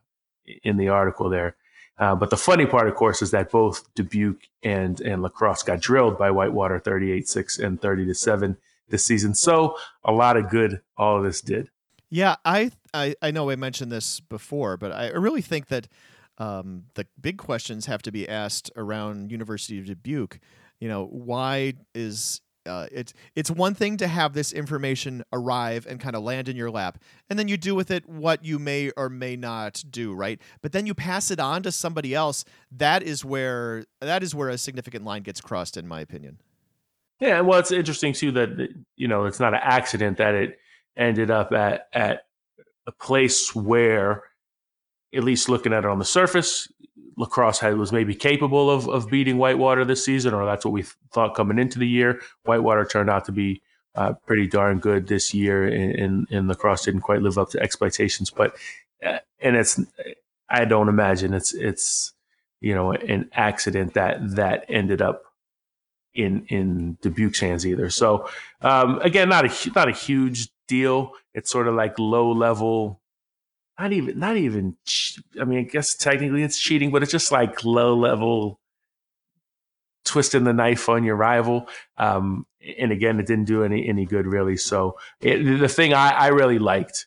in 0.62 0.76
the 0.76 0.88
article 0.88 1.28
there. 1.28 1.56
Uh, 1.98 2.14
but 2.14 2.30
the 2.30 2.36
funny 2.36 2.64
part, 2.64 2.88
of 2.88 2.94
course, 2.94 3.20
is 3.20 3.32
that 3.32 3.50
both 3.50 3.92
Dubuque 3.94 4.48
and, 4.62 5.00
and 5.02 5.20
La 5.20 5.28
Crosse 5.28 5.62
got 5.62 5.80
drilled 5.80 6.16
by 6.16 6.30
Whitewater 6.30 6.78
38 6.78 7.28
6 7.28 7.58
and 7.58 7.80
30 7.80 8.06
to 8.06 8.14
7 8.14 8.56
this 8.90 9.04
season. 9.04 9.34
So 9.34 9.76
a 10.04 10.12
lot 10.12 10.36
of 10.36 10.50
good 10.50 10.80
all 10.96 11.18
of 11.18 11.24
this 11.24 11.40
did. 11.40 11.70
Yeah, 12.10 12.36
I 12.44 12.72
I, 12.92 13.14
I 13.22 13.30
know 13.30 13.50
I 13.50 13.56
mentioned 13.56 13.92
this 13.92 14.20
before, 14.20 14.76
but 14.76 14.92
I 14.92 15.08
really 15.10 15.42
think 15.42 15.68
that 15.68 15.88
um, 16.38 16.84
the 16.94 17.06
big 17.20 17.38
questions 17.38 17.86
have 17.86 18.02
to 18.02 18.12
be 18.12 18.28
asked 18.28 18.70
around 18.74 19.30
University 19.30 19.78
of 19.78 19.86
Dubuque. 19.86 20.40
You 20.80 20.88
know, 20.88 21.06
why 21.06 21.74
is 21.94 22.40
uh, 22.66 22.86
it's 22.90 23.14
it's 23.34 23.50
one 23.50 23.74
thing 23.74 23.96
to 23.98 24.08
have 24.08 24.32
this 24.32 24.52
information 24.52 25.22
arrive 25.32 25.86
and 25.86 26.00
kind 26.00 26.16
of 26.16 26.22
land 26.22 26.48
in 26.48 26.56
your 26.56 26.70
lap, 26.70 26.98
and 27.28 27.38
then 27.38 27.48
you 27.48 27.56
do 27.56 27.74
with 27.74 27.90
it 27.90 28.08
what 28.08 28.44
you 28.44 28.58
may 28.58 28.90
or 28.96 29.08
may 29.08 29.36
not 29.36 29.82
do, 29.90 30.12
right? 30.12 30.40
But 30.62 30.72
then 30.72 30.86
you 30.86 30.94
pass 30.94 31.30
it 31.30 31.40
on 31.40 31.62
to 31.62 31.72
somebody 31.72 32.14
else. 32.14 32.44
That 32.70 33.02
is 33.02 33.24
where 33.24 33.84
that 34.00 34.22
is 34.22 34.34
where 34.34 34.48
a 34.48 34.58
significant 34.58 35.04
line 35.04 35.22
gets 35.22 35.40
crossed, 35.40 35.76
in 35.76 35.86
my 35.86 36.00
opinion. 36.00 36.40
Yeah, 37.20 37.42
well, 37.42 37.58
it's 37.58 37.70
interesting 37.70 38.14
too 38.14 38.32
that 38.32 38.68
you 38.96 39.06
know 39.06 39.26
it's 39.26 39.40
not 39.40 39.54
an 39.54 39.60
accident 39.62 40.18
that 40.18 40.34
it 40.34 40.58
ended 40.96 41.30
up 41.30 41.52
at 41.52 41.88
at 41.92 42.22
a 42.86 42.92
place 42.92 43.54
where, 43.54 44.24
at 45.14 45.22
least 45.22 45.48
looking 45.48 45.72
at 45.72 45.84
it 45.84 45.90
on 45.90 45.98
the 45.98 46.04
surface, 46.04 46.66
La 47.16 47.26
Crosse 47.26 47.60
had 47.60 47.76
was 47.76 47.92
maybe 47.92 48.14
capable 48.14 48.70
of 48.70 48.88
of 48.88 49.10
beating 49.10 49.36
Whitewater 49.36 49.84
this 49.84 50.04
season, 50.04 50.32
or 50.32 50.46
that's 50.46 50.64
what 50.64 50.72
we 50.72 50.84
thought 51.12 51.34
coming 51.34 51.58
into 51.58 51.78
the 51.78 51.88
year. 51.88 52.20
Whitewater 52.44 52.86
turned 52.86 53.10
out 53.10 53.26
to 53.26 53.32
be 53.32 53.60
uh, 53.94 54.14
pretty 54.26 54.46
darn 54.46 54.78
good 54.78 55.06
this 55.06 55.34
year, 55.34 55.66
and, 55.66 56.26
and 56.30 56.48
La 56.48 56.54
Crosse 56.54 56.84
didn't 56.84 57.02
quite 57.02 57.22
live 57.22 57.36
up 57.36 57.50
to 57.50 57.60
expectations. 57.60 58.30
But 58.30 58.56
uh, 59.04 59.18
and 59.40 59.56
it's 59.56 59.78
I 60.48 60.64
don't 60.64 60.88
imagine 60.88 61.34
it's 61.34 61.52
it's 61.52 62.14
you 62.62 62.74
know 62.74 62.92
an 62.92 63.28
accident 63.34 63.94
that 63.94 64.36
that 64.36 64.64
ended 64.68 65.02
up 65.02 65.24
in 66.14 66.44
in 66.48 66.98
Dubuque's 67.02 67.40
hands 67.40 67.66
either. 67.66 67.90
So 67.90 68.28
um, 68.60 69.00
again, 69.00 69.28
not 69.28 69.44
a 69.44 69.70
not 69.74 69.88
a 69.88 69.92
huge 69.92 70.48
deal. 70.66 71.12
It's 71.34 71.50
sort 71.50 71.68
of 71.68 71.74
like 71.74 71.98
low 71.98 72.32
level, 72.32 73.00
not 73.78 73.92
even 73.92 74.18
not 74.18 74.36
even. 74.36 74.76
I 75.40 75.44
mean, 75.44 75.58
I 75.60 75.62
guess 75.62 75.94
technically 75.94 76.42
it's 76.42 76.58
cheating, 76.58 76.90
but 76.90 77.02
it's 77.02 77.12
just 77.12 77.32
like 77.32 77.64
low 77.64 77.96
level 77.96 78.60
twisting 80.04 80.44
the 80.44 80.52
knife 80.52 80.88
on 80.88 81.04
your 81.04 81.16
rival. 81.16 81.68
Um, 81.96 82.46
and 82.78 82.90
again, 82.92 83.20
it 83.20 83.26
didn't 83.26 83.46
do 83.46 83.64
any 83.64 83.88
any 83.88 84.06
good 84.06 84.26
really. 84.26 84.56
So 84.56 84.98
it, 85.20 85.58
the 85.58 85.68
thing 85.68 85.94
I, 85.94 86.10
I 86.10 86.26
really 86.28 86.58
liked 86.58 87.06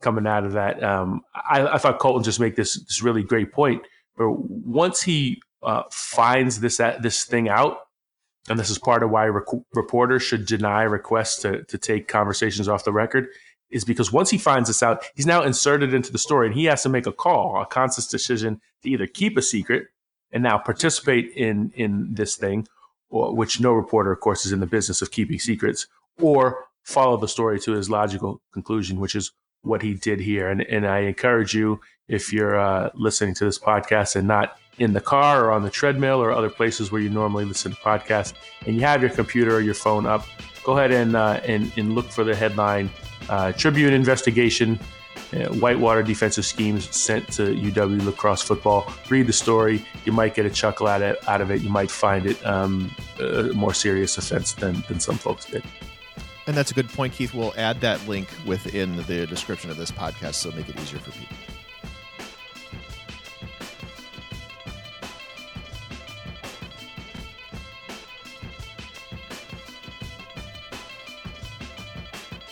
coming 0.00 0.26
out 0.26 0.44
of 0.44 0.52
that, 0.52 0.82
um, 0.82 1.22
I, 1.34 1.66
I, 1.66 1.78
thought 1.78 1.98
Colton 1.98 2.22
just 2.22 2.38
make 2.38 2.54
this 2.54 2.80
this 2.84 3.02
really 3.02 3.22
great 3.22 3.52
point. 3.52 3.82
Where 4.14 4.30
once 4.30 5.02
he 5.02 5.42
uh, 5.62 5.82
finds 5.90 6.60
this 6.60 6.78
this 7.00 7.24
thing 7.24 7.48
out 7.48 7.78
and 8.48 8.58
this 8.58 8.70
is 8.70 8.78
part 8.78 9.02
of 9.02 9.10
why 9.10 9.26
rec- 9.26 9.44
reporters 9.74 10.22
should 10.22 10.46
deny 10.46 10.82
requests 10.82 11.42
to, 11.42 11.64
to 11.64 11.78
take 11.78 12.08
conversations 12.08 12.68
off 12.68 12.84
the 12.84 12.92
record, 12.92 13.28
is 13.70 13.84
because 13.84 14.12
once 14.12 14.30
he 14.30 14.38
finds 14.38 14.68
this 14.68 14.82
out, 14.82 15.04
he's 15.14 15.26
now 15.26 15.42
inserted 15.42 15.92
into 15.92 16.10
the 16.12 16.18
story 16.18 16.46
and 16.46 16.56
he 16.56 16.64
has 16.64 16.82
to 16.82 16.88
make 16.88 17.06
a 17.06 17.12
call, 17.12 17.60
a 17.60 17.66
conscious 17.66 18.06
decision 18.06 18.60
to 18.82 18.88
either 18.88 19.06
keep 19.06 19.36
a 19.36 19.42
secret 19.42 19.88
and 20.32 20.42
now 20.42 20.58
participate 20.58 21.30
in, 21.36 21.72
in 21.74 22.14
this 22.14 22.36
thing, 22.36 22.66
or, 23.10 23.34
which 23.34 23.60
no 23.60 23.72
reporter, 23.72 24.12
of 24.12 24.20
course, 24.20 24.46
is 24.46 24.52
in 24.52 24.60
the 24.60 24.66
business 24.66 25.02
of 25.02 25.10
keeping 25.10 25.38
secrets, 25.38 25.86
or 26.20 26.64
follow 26.84 27.16
the 27.16 27.28
story 27.28 27.58
to 27.60 27.72
his 27.72 27.90
logical 27.90 28.40
conclusion, 28.52 29.00
which 29.00 29.14
is 29.14 29.32
what 29.62 29.82
he 29.82 29.94
did 29.94 30.20
here. 30.20 30.48
And, 30.48 30.62
and 30.62 30.86
I 30.86 31.00
encourage 31.00 31.54
you, 31.54 31.80
if 32.08 32.32
you're 32.32 32.58
uh, 32.58 32.88
listening 32.94 33.34
to 33.34 33.44
this 33.44 33.58
podcast 33.58 34.16
and 34.16 34.26
not 34.26 34.58
in 34.78 34.92
the 34.92 35.00
car 35.00 35.44
or 35.44 35.52
on 35.52 35.62
the 35.62 35.70
treadmill 35.70 36.22
or 36.22 36.32
other 36.32 36.50
places 36.50 36.90
where 36.90 37.00
you 37.00 37.10
normally 37.10 37.44
listen 37.44 37.72
to 37.72 37.78
podcasts, 37.78 38.34
and 38.66 38.76
you 38.76 38.82
have 38.82 39.02
your 39.02 39.10
computer 39.10 39.56
or 39.56 39.60
your 39.60 39.74
phone 39.74 40.06
up, 40.06 40.26
go 40.64 40.76
ahead 40.76 40.92
and 40.92 41.16
uh, 41.16 41.40
and, 41.44 41.72
and 41.76 41.94
look 41.94 42.10
for 42.10 42.24
the 42.24 42.34
headline: 42.34 42.90
uh, 43.28 43.52
Tribune 43.52 43.92
investigation. 43.92 44.78
Uh, 45.30 45.46
Whitewater 45.56 46.02
defensive 46.02 46.46
schemes 46.46 46.94
sent 46.96 47.30
to 47.32 47.54
UW 47.54 48.02
La 48.06 48.12
Crosse 48.12 48.42
football. 48.42 48.90
Read 49.10 49.26
the 49.26 49.32
story. 49.32 49.84
You 50.06 50.12
might 50.12 50.34
get 50.34 50.46
a 50.46 50.50
chuckle 50.50 50.86
out 50.86 51.02
of, 51.02 51.16
out 51.28 51.42
of 51.42 51.50
it. 51.50 51.60
You 51.60 51.68
might 51.68 51.90
find 51.90 52.24
it 52.24 52.46
um, 52.46 52.90
a 53.20 53.42
more 53.52 53.74
serious 53.74 54.16
offense 54.16 54.54
than, 54.54 54.82
than 54.88 55.00
some 55.00 55.18
folks 55.18 55.44
did. 55.44 55.62
And 56.46 56.56
that's 56.56 56.70
a 56.70 56.74
good 56.74 56.88
point, 56.88 57.12
Keith. 57.12 57.34
We'll 57.34 57.52
add 57.58 57.82
that 57.82 58.08
link 58.08 58.26
within 58.46 58.96
the 58.96 59.26
description 59.26 59.70
of 59.70 59.76
this 59.76 59.90
podcast 59.90 60.34
so 60.34 60.50
make 60.52 60.70
it 60.70 60.80
easier 60.80 60.98
for 60.98 61.10
people. 61.10 61.36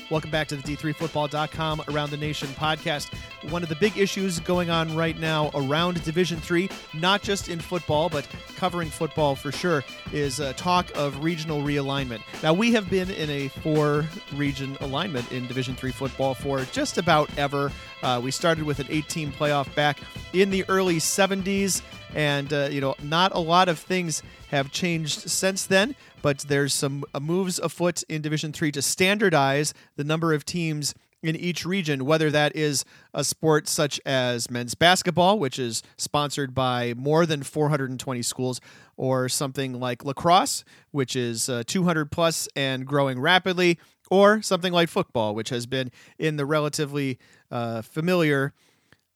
Welcome 0.08 0.30
back 0.30 0.46
to 0.48 0.56
the 0.56 0.62
D3Football.com 0.62 1.82
Around 1.88 2.10
the 2.10 2.16
Nation 2.16 2.46
podcast. 2.50 3.12
One 3.50 3.64
of 3.64 3.68
the 3.68 3.74
big 3.74 3.98
issues 3.98 4.38
going 4.38 4.70
on 4.70 4.94
right 4.94 5.18
now 5.18 5.50
around 5.52 6.00
Division 6.04 6.38
Three, 6.38 6.70
not 6.94 7.22
just 7.22 7.48
in 7.48 7.58
football, 7.58 8.08
but 8.08 8.24
covering 8.54 8.88
football 8.88 9.34
for 9.34 9.50
sure, 9.50 9.82
is 10.12 10.38
uh, 10.38 10.52
talk 10.52 10.96
of 10.96 11.24
regional 11.24 11.60
realignment. 11.60 12.20
Now, 12.40 12.52
we 12.52 12.70
have 12.70 12.88
been 12.88 13.10
in 13.10 13.28
a 13.30 13.48
four-region 13.48 14.76
alignment 14.80 15.32
in 15.32 15.48
Division 15.48 15.74
Three 15.74 15.90
football 15.90 16.34
for 16.34 16.60
just 16.66 16.98
about 16.98 17.28
ever. 17.36 17.72
Uh, 18.04 18.20
we 18.22 18.30
started 18.30 18.62
with 18.62 18.78
an 18.78 18.86
18 18.88 19.32
playoff 19.32 19.74
back 19.74 19.98
in 20.32 20.50
the 20.50 20.64
early 20.68 20.98
70s, 20.98 21.82
and 22.14 22.52
uh, 22.52 22.68
you 22.70 22.80
know, 22.80 22.94
not 23.02 23.34
a 23.34 23.40
lot 23.40 23.68
of 23.68 23.76
things 23.76 24.22
have 24.50 24.70
changed 24.70 25.28
since 25.28 25.66
then 25.66 25.96
but 26.22 26.40
there's 26.40 26.74
some 26.74 27.04
uh, 27.14 27.20
moves 27.20 27.58
afoot 27.58 28.02
in 28.04 28.22
Division 28.22 28.52
Three 28.52 28.72
to 28.72 28.82
standardize 28.82 29.74
the 29.96 30.04
number 30.04 30.32
of 30.32 30.44
teams 30.44 30.94
in 31.22 31.36
each 31.36 31.64
region, 31.64 32.04
whether 32.04 32.30
that 32.30 32.54
is 32.54 32.84
a 33.14 33.24
sport 33.24 33.68
such 33.68 34.00
as 34.06 34.50
men's 34.50 34.74
basketball, 34.74 35.38
which 35.38 35.58
is 35.58 35.82
sponsored 35.96 36.54
by 36.54 36.94
more 36.96 37.26
than 37.26 37.42
420 37.42 38.22
schools, 38.22 38.60
or 38.96 39.28
something 39.28 39.78
like 39.80 40.04
lacrosse, 40.04 40.64
which 40.90 41.16
is 41.16 41.48
uh, 41.48 41.62
200 41.66 42.10
plus 42.10 42.48
and 42.54 42.86
growing 42.86 43.20
rapidly, 43.20 43.78
or 44.10 44.42
something 44.42 44.72
like 44.72 44.88
football, 44.88 45.34
which 45.34 45.48
has 45.48 45.66
been 45.66 45.90
in 46.18 46.36
the 46.36 46.46
relatively 46.46 47.18
uh, 47.50 47.82
familiar 47.82 48.52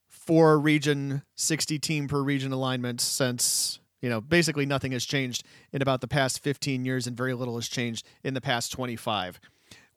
four 0.09 0.59
region, 0.61 1.23
60 1.35 1.79
team 1.79 2.09
per 2.09 2.23
region 2.23 2.53
alignment 2.53 3.01
since 3.01 3.80
you 4.01 4.09
know, 4.09 4.21
basically 4.21 4.67
nothing 4.67 4.93
has 4.93 5.05
changed 5.05 5.45
in 5.73 5.83
about 5.83 6.01
the 6.01 6.09
past 6.09 6.43
15 6.43 6.85
years, 6.85 7.07
and 7.07 7.17
very 7.17 7.35
little 7.35 7.57
has 7.57 7.69
changed 7.69 8.07
in 8.23 8.35
the 8.35 8.41
past 8.41 8.73
25. 8.73 9.41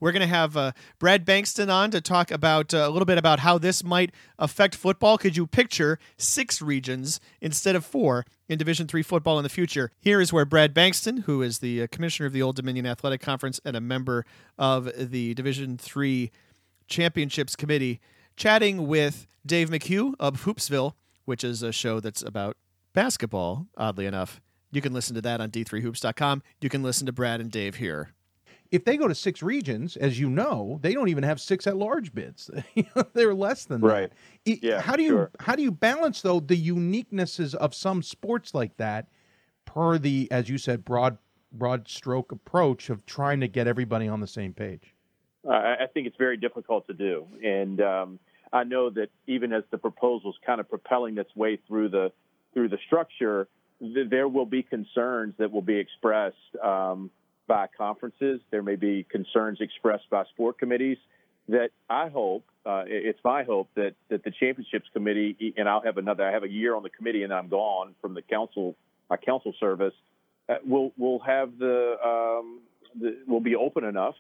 We're 0.03 0.11
going 0.11 0.19
to 0.19 0.27
have 0.27 0.57
uh, 0.57 0.73
Brad 0.99 1.25
Bankston 1.25 1.73
on 1.73 1.89
to 1.91 2.01
talk 2.01 2.29
about 2.29 2.73
uh, 2.73 2.79
a 2.79 2.89
little 2.89 3.05
bit 3.05 3.17
about 3.17 3.39
how 3.39 3.57
this 3.57 3.85
might 3.85 4.11
affect 4.37 4.75
football. 4.75 5.17
Could 5.17 5.37
you 5.37 5.47
picture 5.47 5.97
six 6.17 6.61
regions 6.61 7.21
instead 7.39 7.73
of 7.73 7.85
four 7.85 8.25
in 8.49 8.57
Division 8.57 8.85
Three 8.85 9.01
football 9.01 9.39
in 9.39 9.43
the 9.43 9.49
future? 9.49 9.91
Here 10.01 10.19
is 10.19 10.33
where 10.33 10.43
Brad 10.43 10.73
Bankston, 10.73 11.23
who 11.23 11.41
is 11.41 11.59
the 11.59 11.83
uh, 11.83 11.87
commissioner 11.89 12.27
of 12.27 12.33
the 12.33 12.41
Old 12.41 12.57
Dominion 12.57 12.85
Athletic 12.85 13.21
Conference 13.21 13.61
and 13.63 13.77
a 13.77 13.81
member 13.81 14.25
of 14.57 14.91
the 14.97 15.33
Division 15.35 15.77
Three 15.77 16.31
Championships 16.87 17.55
Committee, 17.55 18.01
chatting 18.35 18.87
with 18.87 19.25
Dave 19.45 19.69
McHugh 19.69 20.15
of 20.19 20.43
Hoopsville, 20.43 20.95
which 21.23 21.45
is 21.45 21.63
a 21.63 21.71
show 21.71 22.01
that's 22.01 22.21
about 22.21 22.57
basketball, 22.93 23.67
oddly 23.77 24.05
enough. 24.05 24.41
You 24.71 24.81
can 24.81 24.93
listen 24.93 25.15
to 25.15 25.21
that 25.21 25.39
on 25.39 25.51
d3hoops.com. 25.51 26.41
You 26.61 26.69
can 26.69 26.81
listen 26.81 27.05
to 27.05 27.11
Brad 27.11 27.41
and 27.41 27.51
Dave 27.51 27.75
here. 27.75 28.13
If 28.71 28.85
they 28.85 28.97
go 28.97 29.07
to 29.07 29.13
six 29.13 29.43
regions, 29.43 29.95
as 29.97 30.19
you 30.19 30.31
know, 30.31 30.79
they 30.81 30.95
don't 30.95 31.09
even 31.09 31.23
have 31.23 31.39
six 31.39 31.67
at 31.67 31.77
large 31.77 32.11
bids. 32.11 32.49
They're 33.13 33.35
less 33.35 33.65
than 33.65 33.81
right. 33.81 34.11
that. 34.45 34.63
Yeah, 34.63 34.81
how 34.81 34.95
do 34.95 35.03
you 35.03 35.09
sure. 35.09 35.31
how 35.39 35.55
do 35.55 35.61
you 35.61 35.71
balance 35.71 36.23
though 36.23 36.39
the 36.39 36.59
uniquenesses 36.59 37.53
of 37.53 37.75
some 37.75 38.01
sports 38.01 38.55
like 38.55 38.75
that 38.77 39.09
per 39.65 39.99
the 39.99 40.27
as 40.31 40.49
you 40.49 40.57
said 40.57 40.83
broad 40.83 41.19
broad 41.51 41.87
stroke 41.87 42.31
approach 42.31 42.89
of 42.89 43.05
trying 43.05 43.41
to 43.41 43.47
get 43.47 43.67
everybody 43.67 44.07
on 44.07 44.21
the 44.21 44.27
same 44.27 44.53
page? 44.53 44.95
I 45.47 45.75
I 45.81 45.87
think 45.93 46.07
it's 46.07 46.17
very 46.17 46.37
difficult 46.37 46.87
to 46.87 46.93
do, 46.93 47.27
and 47.43 47.79
um, 47.79 48.19
I 48.51 48.63
know 48.63 48.89
that 48.89 49.09
even 49.27 49.53
as 49.53 49.63
the 49.69 49.77
proposal's 49.77 50.37
kind 50.43 50.59
of 50.59 50.67
propelling 50.67 51.19
its 51.19 51.35
way 51.35 51.59
through 51.67 51.89
the 51.89 52.11
through 52.53 52.69
the 52.69 52.79
structure, 52.85 53.47
th- 53.79 54.09
there 54.09 54.27
will 54.27 54.45
be 54.45 54.63
concerns 54.63 55.33
that 55.37 55.51
will 55.51 55.61
be 55.61 55.77
expressed 55.77 56.35
um, 56.61 57.09
by 57.47 57.67
conferences. 57.77 58.41
There 58.51 58.63
may 58.63 58.75
be 58.75 59.05
concerns 59.09 59.59
expressed 59.61 60.09
by 60.09 60.23
sport 60.33 60.57
committees 60.57 60.97
that 61.49 61.71
I 61.89 62.09
hope 62.09 62.45
uh, 62.65 62.83
it's 62.87 63.19
my 63.23 63.43
hope 63.43 63.69
that 63.75 63.95
that 64.09 64.23
the 64.23 64.31
championships 64.31 64.87
committee 64.93 65.53
and 65.57 65.67
I'll 65.67 65.81
have 65.81 65.97
another 65.97 66.25
I 66.25 66.31
have 66.31 66.43
a 66.43 66.49
year 66.49 66.75
on 66.75 66.83
the 66.83 66.89
committee 66.89 67.23
and 67.23 67.33
I'm 67.33 67.49
gone 67.49 67.95
from 68.01 68.13
the 68.13 68.21
council 68.21 68.75
my 69.09 69.17
council 69.17 69.53
service 69.59 69.93
uh, 70.47 70.55
will 70.65 70.93
will 70.97 71.19
have 71.19 71.57
the, 71.59 71.95
um, 72.03 72.61
the 72.99 73.17
will 73.27 73.41
be 73.41 73.55
open 73.55 73.83
enough 73.83 74.15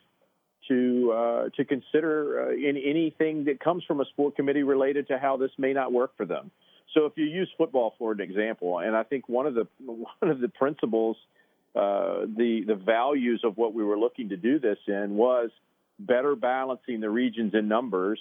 to 0.67 1.11
uh, 1.11 1.49
to 1.55 1.65
consider 1.65 2.49
uh, 2.49 2.51
in 2.51 2.77
anything 2.77 3.45
that 3.45 3.59
comes 3.59 3.83
from 3.85 4.01
a 4.01 4.05
sport 4.05 4.35
committee 4.35 4.63
related 4.63 5.07
to 5.07 5.17
how 5.17 5.37
this 5.37 5.51
may 5.57 5.71
not 5.73 5.91
work 5.91 6.15
for 6.17 6.25
them. 6.25 6.51
So 6.93 7.05
if 7.05 7.13
you 7.15 7.25
use 7.25 7.49
football 7.57 7.95
for 7.97 8.11
an 8.11 8.21
example, 8.21 8.79
and 8.79 8.95
I 8.95 9.03
think 9.03 9.27
one 9.27 9.47
of 9.47 9.55
the 9.55 9.67
one 9.85 10.31
of 10.31 10.39
the 10.39 10.49
principles, 10.49 11.17
uh, 11.75 12.25
the 12.37 12.63
the 12.67 12.75
values 12.75 13.41
of 13.43 13.57
what 13.57 13.73
we 13.73 13.83
were 13.83 13.97
looking 13.97 14.29
to 14.29 14.37
do 14.37 14.59
this 14.59 14.77
in 14.87 15.15
was 15.15 15.49
better 15.99 16.35
balancing 16.35 16.99
the 17.01 17.09
regions 17.09 17.53
in 17.53 17.67
numbers, 17.67 18.19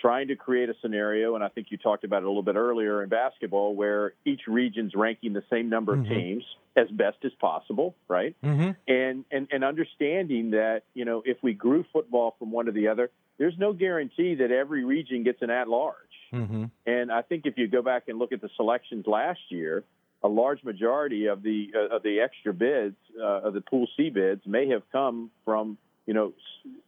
trying 0.00 0.28
to 0.28 0.36
create 0.36 0.68
a 0.68 0.74
scenario, 0.82 1.34
and 1.34 1.42
I 1.44 1.48
think 1.48 1.68
you 1.70 1.78
talked 1.78 2.04
about 2.04 2.18
it 2.22 2.24
a 2.24 2.28
little 2.28 2.42
bit 2.42 2.56
earlier 2.56 3.02
in 3.02 3.08
basketball, 3.08 3.74
where 3.74 4.14
each 4.24 4.42
region's 4.46 4.94
ranking 4.94 5.32
the 5.32 5.42
same 5.50 5.68
number 5.68 5.96
Mhm. 5.96 6.00
of 6.00 6.08
teams 6.08 6.44
as 6.76 6.88
best 6.90 7.18
as 7.24 7.32
possible, 7.34 7.94
right? 8.08 8.34
Mm-hmm. 8.42 8.70
and, 8.88 9.24
and 9.30 9.48
and 9.52 9.62
understanding 9.64 10.50
that 10.50 10.82
you 10.94 11.04
know 11.04 11.22
if 11.24 11.36
we 11.42 11.52
grew 11.54 11.84
football 11.92 12.34
from 12.38 12.50
one 12.50 12.66
to 12.66 12.72
the 12.72 12.88
other, 12.88 13.10
there's 13.38 13.54
no 13.58 13.72
guarantee 13.72 14.36
that 14.36 14.50
every 14.50 14.84
region 14.84 15.24
gets 15.24 15.42
an 15.42 15.50
at 15.50 15.68
large. 15.68 15.94
Mm-hmm. 16.32 16.64
And 16.86 17.12
I 17.12 17.22
think 17.22 17.46
if 17.46 17.58
you 17.58 17.68
go 17.68 17.82
back 17.82 18.04
and 18.08 18.18
look 18.18 18.32
at 18.32 18.40
the 18.40 18.50
selections 18.56 19.06
last 19.06 19.40
year, 19.48 19.84
a 20.22 20.28
large 20.28 20.64
majority 20.64 21.26
of 21.26 21.42
the 21.42 21.72
uh, 21.74 21.96
of 21.96 22.02
the 22.02 22.20
extra 22.20 22.52
bids 22.52 22.96
uh, 23.20 23.42
of 23.42 23.54
the 23.54 23.60
Pool 23.60 23.86
C 23.96 24.08
bids 24.08 24.42
may 24.46 24.68
have 24.70 24.82
come 24.90 25.30
from 25.44 25.76
you 26.06 26.14
know 26.14 26.32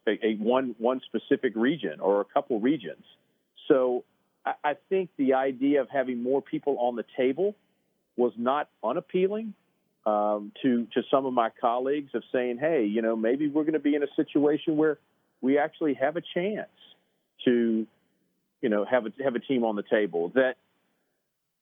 a, 0.07 0.25
a 0.25 0.35
one 0.35 0.75
one 0.79 1.01
specific 1.05 1.53
region 1.55 1.99
or 1.99 2.19
a 2.21 2.25
couple 2.25 2.59
regions. 2.59 3.03
So 3.67 4.03
I, 4.45 4.53
I 4.63 4.73
think 4.89 5.11
the 5.17 5.35
idea 5.35 5.81
of 5.81 5.89
having 5.89 6.23
more 6.23 6.41
people 6.41 6.77
on 6.79 6.95
the 6.95 7.05
table 7.15 7.55
was 8.17 8.33
not 8.37 8.69
unappealing 8.83 9.53
um, 10.07 10.51
to 10.63 10.87
to 10.93 11.03
some 11.11 11.25
of 11.27 11.33
my 11.33 11.49
colleagues 11.61 12.15
of 12.15 12.23
saying, 12.31 12.57
hey, 12.57 12.85
you 12.85 13.03
know, 13.03 13.15
maybe 13.15 13.47
we're 13.47 13.63
going 13.63 13.73
to 13.73 13.79
be 13.79 13.95
in 13.95 14.01
a 14.01 14.13
situation 14.15 14.77
where 14.77 14.97
we 15.41 15.57
actually 15.57 15.93
have 15.95 16.15
a 16.17 16.21
chance 16.33 16.69
to, 17.45 17.85
you 18.61 18.69
know, 18.69 18.85
have 18.85 19.05
a 19.05 19.11
have 19.23 19.35
a 19.35 19.39
team 19.39 19.63
on 19.63 19.75
the 19.75 19.83
table 19.83 20.29
that, 20.35 20.55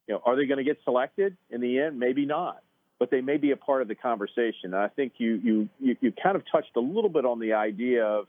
you 0.08 0.14
know, 0.14 0.22
are 0.26 0.36
they 0.36 0.46
going 0.46 0.58
to 0.58 0.64
get 0.64 0.78
selected 0.84 1.36
in 1.50 1.62
the 1.62 1.80
end? 1.80 2.00
Maybe 2.00 2.26
not, 2.26 2.62
but 3.00 3.12
they 3.12 3.22
may 3.22 3.38
be 3.38 3.52
a 3.52 3.58
part 3.58 3.82
of 3.82 3.88
the 3.88 3.96
conversation. 3.96 4.66
And 4.74 4.76
I 4.76 4.88
think 4.88 5.14
you 5.18 5.36
you 5.44 5.70
you, 5.80 5.98
you 6.02 6.12
kind 6.12 6.36
of 6.36 6.44
touched 6.52 6.76
a 6.76 6.80
little 6.80 7.10
bit 7.10 7.26
on 7.26 7.40
the 7.40 7.54
idea 7.54 8.06
of 8.06 8.28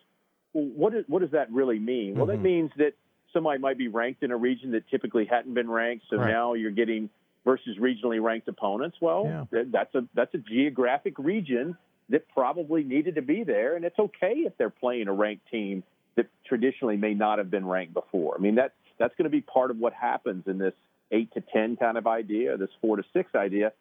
well, 0.53 0.65
what 0.65 0.95
is, 0.95 1.05
what 1.07 1.21
does 1.23 1.33
that 1.33 1.51
really 1.53 1.79
mean? 1.79 2.17
Well, 2.17 2.27
that 2.27 2.39
Mhm. 2.39 2.43
means 2.43 2.71
that 2.79 2.95
somebody 3.33 3.59
might 3.59 3.77
be 3.79 3.89
ranked 3.89 4.23
in 4.23 4.31
a 4.31 4.37
region 4.37 4.73
that 4.73 4.89
typically 4.89 5.27
hadn't 5.27 5.53
been 5.55 5.71
ranked, 5.71 6.07
so 6.09 6.17
Right. 6.17 6.31
now 6.31 6.55
you're 6.55 6.71
getting 6.71 7.11
versus 7.45 7.77
regionally 7.77 8.21
ranked 8.23 8.49
opponents. 8.49 8.97
Well, 9.01 9.27
Yeah. 9.27 9.45
that, 9.51 9.73
that's 9.73 9.95
a 9.95 10.09
that's 10.15 10.35
a 10.35 10.39
geographic 10.39 11.19
region 11.19 11.77
that 12.09 12.29
probably 12.29 12.85
needed 12.85 13.17
to 13.17 13.23
be 13.23 13.45
there, 13.45 13.77
and 13.77 13.85
it's 13.85 13.99
okay 13.99 14.35
if 14.47 14.57
they're 14.59 14.71
playing 14.71 15.09
a 15.09 15.13
ranked 15.13 15.49
team 15.51 15.83
that 16.17 16.27
traditionally 16.47 16.97
may 16.97 17.15
not 17.15 17.39
have 17.39 17.51
been 17.51 17.67
ranked 17.67 17.95
before. 17.95 18.37
I 18.37 18.41
mean 18.41 18.57
that 18.57 18.75
that's 18.99 19.15
going 19.17 19.25
to 19.25 19.31
be 19.31 19.41
part 19.41 19.71
of 19.71 19.79
what 19.79 19.93
happens 19.93 20.45
in 20.47 20.59
this 20.59 20.75
eight 21.11 21.33
to 21.35 21.41
ten 21.41 21.77
kind 21.77 21.99
of 21.99 22.07
idea, 22.07 22.57
this 22.57 22.71
four 22.81 22.97
to 22.97 23.05
six 23.13 23.35
idea. 23.35 23.73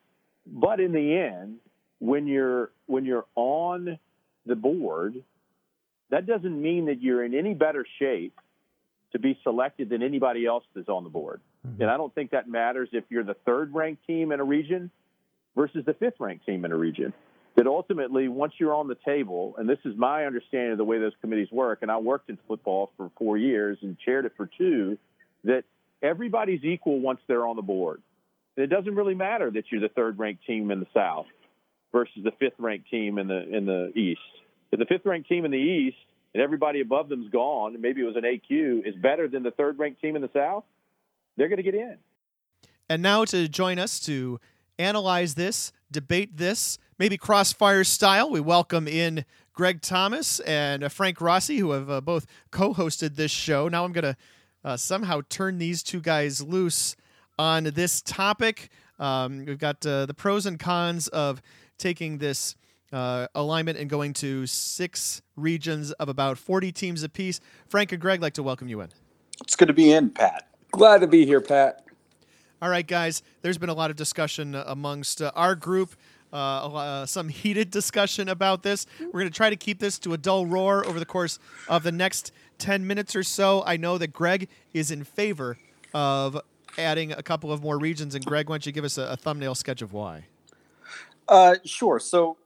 But 0.45 0.79
in 0.79 0.91
the 0.91 1.17
end, 1.17 1.57
when 1.99 2.27
you're 2.27 2.71
when 2.87 3.05
you're 3.05 3.25
on 3.35 3.97
the 4.45 4.55
board, 4.55 5.23
that 6.09 6.25
doesn't 6.25 6.61
mean 6.61 6.85
that 6.85 7.01
you're 7.01 7.23
in 7.23 7.33
any 7.33 7.53
better 7.53 7.85
shape 7.99 8.39
to 9.11 9.19
be 9.19 9.39
selected 9.43 9.89
than 9.89 10.03
anybody 10.03 10.45
else 10.45 10.63
that's 10.75 10.89
on 10.89 11.03
the 11.03 11.09
board. 11.09 11.39
Mm-hmm. 11.65 11.83
And 11.83 11.91
I 11.91 11.97
don't 11.97 12.13
think 12.13 12.31
that 12.31 12.49
matters 12.49 12.89
if 12.91 13.05
you're 13.09 13.23
the 13.23 13.37
third 13.45 13.73
ranked 13.73 14.05
team 14.05 14.31
in 14.31 14.39
a 14.39 14.43
region 14.43 14.91
versus 15.55 15.85
the 15.85 15.93
fifth 15.93 16.19
ranked 16.19 16.45
team 16.45 16.65
in 16.65 16.71
a 16.71 16.75
region. 16.75 17.13
That 17.55 17.67
ultimately, 17.67 18.27
once 18.27 18.53
you're 18.57 18.73
on 18.73 18.89
the 18.89 18.97
table, 19.05 19.55
and 19.57 19.69
this 19.69 19.79
is 19.85 19.95
my 19.95 20.25
understanding 20.25 20.73
of 20.73 20.77
the 20.77 20.83
way 20.83 20.99
those 20.99 21.13
committees 21.21 21.47
work, 21.51 21.79
and 21.81 21.89
I 21.89 21.97
worked 21.97 22.29
in 22.29 22.37
football 22.47 22.91
for 22.97 23.09
four 23.17 23.37
years 23.37 23.77
and 23.81 23.97
chaired 23.97 24.25
it 24.25 24.33
for 24.35 24.49
two, 24.57 24.97
that 25.45 25.63
everybody's 26.01 26.63
equal 26.63 26.99
once 26.99 27.19
they're 27.27 27.47
on 27.47 27.55
the 27.55 27.61
board. 27.61 28.01
And 28.57 28.63
it 28.63 28.67
doesn't 28.67 28.95
really 28.95 29.15
matter 29.15 29.49
that 29.51 29.65
you're 29.71 29.81
the 29.81 29.89
third 29.89 30.19
ranked 30.19 30.45
team 30.45 30.71
in 30.71 30.79
the 30.79 30.87
South 30.93 31.27
versus 31.91 32.23
the 32.23 32.31
fifth 32.39 32.59
ranked 32.59 32.89
team 32.89 33.17
in 33.17 33.27
the 33.27 33.55
in 33.55 33.65
the 33.65 33.91
East. 33.95 34.19
If 34.71 34.79
the 34.79 34.85
fifth 34.85 35.05
ranked 35.05 35.29
team 35.29 35.45
in 35.45 35.51
the 35.51 35.57
East 35.57 35.97
and 36.33 36.43
everybody 36.43 36.81
above 36.81 37.07
them's 37.09 37.29
gone, 37.29 37.73
and 37.73 37.81
maybe 37.81 38.01
it 38.01 38.05
was 38.05 38.17
an 38.17 38.23
AQ, 38.23 38.85
is 38.85 38.95
better 38.95 39.27
than 39.27 39.43
the 39.43 39.51
third 39.51 39.79
ranked 39.79 40.01
team 40.01 40.15
in 40.15 40.21
the 40.21 40.29
South, 40.33 40.65
they're 41.37 41.47
going 41.47 41.57
to 41.57 41.63
get 41.63 41.75
in. 41.75 41.97
And 42.89 43.01
now 43.01 43.25
to 43.25 43.47
join 43.47 43.79
us 43.79 43.99
to 44.01 44.39
analyze 44.77 45.35
this, 45.35 45.71
debate 45.95 46.35
this, 46.35 46.77
maybe 46.99 47.15
crossfire 47.15 47.85
style, 47.85 48.29
we 48.29 48.41
welcome 48.41 48.85
in 48.85 49.23
Greg 49.53 49.81
Thomas 49.81 50.41
and 50.41 50.83
uh, 50.83 50.89
Frank 50.89 51.21
Rossi, 51.21 51.57
who 51.57 51.71
have 51.71 51.89
uh, 51.89 52.01
both 52.01 52.27
co 52.51 52.73
hosted 52.73 53.15
this 53.15 53.31
show. 53.31 53.69
Now 53.69 53.85
I'm 53.85 53.93
going 53.93 54.03
to 54.03 54.17
uh, 54.65 54.75
somehow 54.75 55.21
turn 55.29 55.57
these 55.57 55.81
two 55.81 56.01
guys 56.01 56.41
loose 56.41 56.97
on 57.39 57.63
this 57.63 58.01
topic. 58.01 58.71
Um, 58.99 59.45
we've 59.45 59.57
got 59.57 59.85
uh, 59.85 60.05
the 60.05 60.13
pros 60.13 60.45
and 60.45 60.59
cons 60.59 61.07
of 61.07 61.41
taking 61.77 62.17
this 62.17 62.57
uh, 62.91 63.27
alignment 63.33 63.77
and 63.77 63.89
going 63.89 64.11
to 64.15 64.45
six 64.45 65.21
regions 65.37 65.93
of 65.93 66.09
about 66.09 66.37
40 66.37 66.73
teams 66.73 67.03
apiece. 67.03 67.39
Frank 67.69 67.93
and 67.93 68.01
Greg, 68.01 68.21
like 68.21 68.33
to 68.33 68.43
welcome 68.43 68.67
you 68.67 68.81
in. 68.81 68.89
It's 69.39 69.55
good 69.55 69.69
to 69.69 69.73
be 69.73 69.93
in, 69.93 70.09
Pat. 70.09 70.49
Glad 70.73 70.99
to 70.99 71.07
be 71.07 71.25
here, 71.25 71.39
Pat. 71.39 71.84
All 72.61 72.69
right, 72.69 72.87
guys. 72.87 73.21
There's 73.41 73.57
been 73.57 73.69
a 73.69 73.73
lot 73.73 73.91
of 73.91 73.97
discussion 73.97 74.55
amongst 74.55 75.21
uh, 75.21 75.31
our 75.35 75.55
group. 75.55 75.95
Uh, 76.31 76.73
uh, 76.73 77.05
some 77.05 77.29
heated 77.29 77.69
discussion 77.69 78.29
about 78.29 78.63
this. 78.63 78.85
We're 78.99 79.11
going 79.11 79.27
to 79.27 79.33
try 79.33 79.49
to 79.49 79.55
keep 79.55 79.79
this 79.79 79.99
to 79.99 80.13
a 80.13 80.17
dull 80.17 80.45
roar 80.45 80.85
over 80.85 80.99
the 80.99 81.05
course 81.05 81.37
of 81.67 81.83
the 81.83 81.91
next 81.91 82.31
10 82.57 82.87
minutes 82.87 83.15
or 83.15 83.23
so. 83.23 83.63
I 83.65 83.77
know 83.77 83.97
that 83.97 84.13
Greg 84.13 84.47
is 84.73 84.89
in 84.89 85.03
favor 85.03 85.57
of 85.93 86.39
adding 86.77 87.11
a 87.11 87.21
couple 87.21 87.51
of 87.51 87.61
more 87.61 87.77
regions. 87.77 88.15
And 88.15 88.25
Greg, 88.25 88.49
why 88.49 88.55
don't 88.55 88.65
you 88.65 88.71
give 88.71 88.85
us 88.85 88.97
a, 88.97 89.03
a 89.03 89.17
thumbnail 89.17 89.55
sketch 89.55 89.81
of 89.81 89.93
why? 89.93 90.25
Uh, 91.27 91.55
sure. 91.65 91.99
So, 91.99 92.37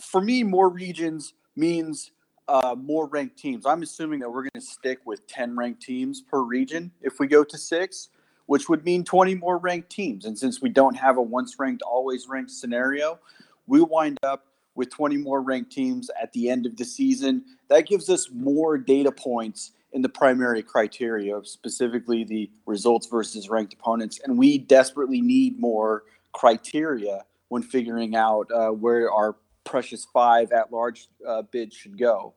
for 0.00 0.20
me, 0.20 0.42
more 0.42 0.68
regions 0.68 1.34
means 1.54 2.12
uh, 2.48 2.74
more 2.78 3.06
ranked 3.06 3.38
teams. 3.38 3.66
I'm 3.66 3.82
assuming 3.82 4.20
that 4.20 4.28
we're 4.30 4.42
going 4.42 4.50
to 4.54 4.60
stick 4.60 4.98
with 5.04 5.26
10 5.26 5.56
ranked 5.56 5.82
teams 5.82 6.20
per 6.20 6.42
region 6.42 6.92
if 7.00 7.20
we 7.20 7.26
go 7.26 7.44
to 7.44 7.58
six, 7.58 8.08
which 8.46 8.68
would 8.68 8.84
mean 8.84 9.04
20 9.04 9.34
more 9.36 9.58
ranked 9.58 9.90
teams. 9.90 10.24
And 10.24 10.38
since 10.38 10.60
we 10.60 10.68
don't 10.68 10.96
have 10.96 11.16
a 11.16 11.22
once 11.22 11.56
ranked, 11.58 11.82
always 11.82 12.28
ranked 12.28 12.50
scenario, 12.50 13.18
we 13.66 13.80
wind 13.80 14.18
up 14.22 14.46
with 14.74 14.90
20 14.90 15.16
more 15.18 15.40
ranked 15.40 15.72
teams 15.72 16.10
at 16.20 16.32
the 16.32 16.50
end 16.50 16.66
of 16.66 16.76
the 16.76 16.84
season. 16.84 17.44
That 17.68 17.86
gives 17.86 18.10
us 18.10 18.28
more 18.32 18.76
data 18.76 19.12
points 19.12 19.72
in 19.92 20.02
the 20.02 20.08
primary 20.08 20.62
criteria, 20.62 21.40
specifically 21.44 22.24
the 22.24 22.50
results 22.66 23.06
versus 23.06 23.48
ranked 23.48 23.72
opponents. 23.72 24.20
And 24.24 24.36
we 24.36 24.58
desperately 24.58 25.20
need 25.20 25.58
more 25.58 26.02
criteria 26.32 27.24
when 27.48 27.62
figuring 27.62 28.16
out 28.16 28.50
uh, 28.52 28.70
where 28.70 29.10
our 29.10 29.36
precious 29.62 30.04
five 30.12 30.50
at 30.52 30.72
large 30.72 31.08
uh, 31.26 31.42
bids 31.42 31.74
should 31.76 31.96
go. 31.96 32.34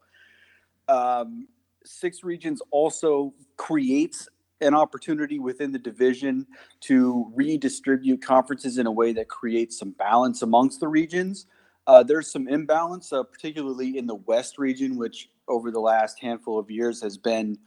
Um, 0.88 1.48
six 1.84 2.24
regions 2.24 2.62
also 2.72 3.34
creates 3.58 4.30
an 4.62 4.74
opportunity 4.74 5.40
within 5.40 5.72
the 5.72 5.80
division 5.80 6.46
to 6.82 7.32
redistribute 7.36 8.22
conferences 8.22 8.78
in 8.78 8.88
a 8.88 8.92
way 8.92 9.14
that 9.14 9.28
creates 9.28 9.78
some 9.78 9.92
balance 9.92 10.42
amongst 10.42 10.80
the 10.80 10.88
regions. 10.88 11.46
Uh, 11.86 12.04
there's 12.04 12.32
some 12.32 12.48
imbalance, 12.48 13.14
uh, 13.14 13.24
particularly 13.24 13.98
in 13.98 14.08
the 14.08 14.16
West 14.16 14.58
region, 14.58 14.98
which 14.98 15.30
over 15.48 15.72
the 15.72 15.80
last 15.80 16.20
handful 16.20 16.60
of 16.60 16.70
years 16.70 17.02
has 17.02 17.18
been 17.18 17.58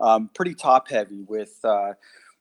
um, 0.00 0.30
pretty 0.34 0.54
top 0.54 0.88
heavy 0.88 1.22
with 1.22 1.58
uh, 1.64 1.92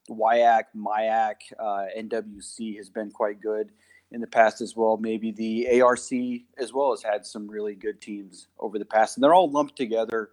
WIAC, 0.10 0.64
MIAC, 0.76 1.36
uh, 1.60 1.86
NWC 1.98 2.78
has 2.78 2.90
been 2.90 3.12
quite 3.12 3.42
good 3.42 3.72
in 4.12 4.22
the 4.22 4.28
past 4.28 4.62
as 4.62 4.76
well. 4.76 4.98
Maybe 4.98 5.32
the 5.32 5.82
ARC 5.82 6.12
as 6.58 6.74
well 6.74 6.92
has 6.92 7.04
had 7.04 7.26
some 7.26 7.48
really 7.48 7.76
good 7.76 8.02
teams 8.02 8.48
over 8.60 8.80
the 8.80 8.86
past, 8.86 9.18
and 9.18 9.24
they're 9.24 9.34
all 9.34 9.52
lumped 9.52 9.76
together 9.76 10.30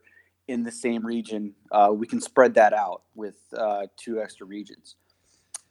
in 0.49 0.63
the 0.63 0.73
same 0.73 1.05
region. 1.05 1.55
Uh, 1.73 1.91
we 1.93 2.07
can 2.07 2.21
spread 2.21 2.55
that 2.55 2.73
out 2.73 3.03
with 3.15 3.37
uh, 3.57 3.87
two 3.97 4.21
extra 4.21 4.47
regions. 4.47 4.97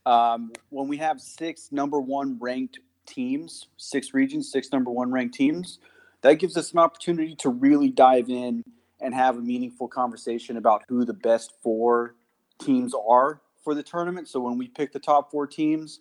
Um, 0.05 0.51
when 0.69 0.87
we 0.87 0.97
have 0.97 1.21
six 1.21 1.71
number 1.71 1.99
one 1.99 2.37
ranked 2.39 2.79
teams, 3.05 3.67
six 3.77 4.13
regions, 4.13 4.51
six 4.51 4.71
number 4.71 4.91
one 4.91 5.11
ranked 5.11 5.35
teams. 5.35 5.79
That 6.21 6.35
gives 6.35 6.55
us 6.57 6.71
an 6.71 6.79
opportunity 6.79 7.35
to 7.37 7.49
really 7.49 7.89
dive 7.89 8.29
in 8.29 8.63
and 9.01 9.13
have 9.13 9.37
a 9.37 9.41
meaningful 9.41 9.87
conversation 9.87 10.57
about 10.57 10.83
who 10.87 11.03
the 11.03 11.13
best 11.13 11.53
four 11.61 12.15
teams 12.59 12.93
are 13.07 13.41
for 13.63 13.75
the 13.75 13.83
tournament. 13.83 14.27
So 14.29 14.39
when 14.39 14.57
we 14.57 14.67
pick 14.67 14.93
the 14.93 14.99
top 14.99 15.31
four 15.31 15.47
teams, 15.47 15.99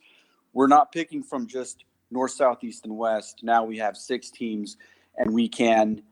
we're 0.53 0.69
not 0.69 0.93
picking 0.93 1.23
from 1.23 1.47
just 1.47 1.85
north, 2.11 2.33
south, 2.33 2.63
east, 2.63 2.85
and 2.85 2.97
west. 2.97 3.41
Now 3.43 3.65
we 3.65 3.79
have 3.79 3.97
six 3.97 4.31
teams, 4.31 4.77
and 5.17 5.33
we 5.33 5.49
can 5.49 6.03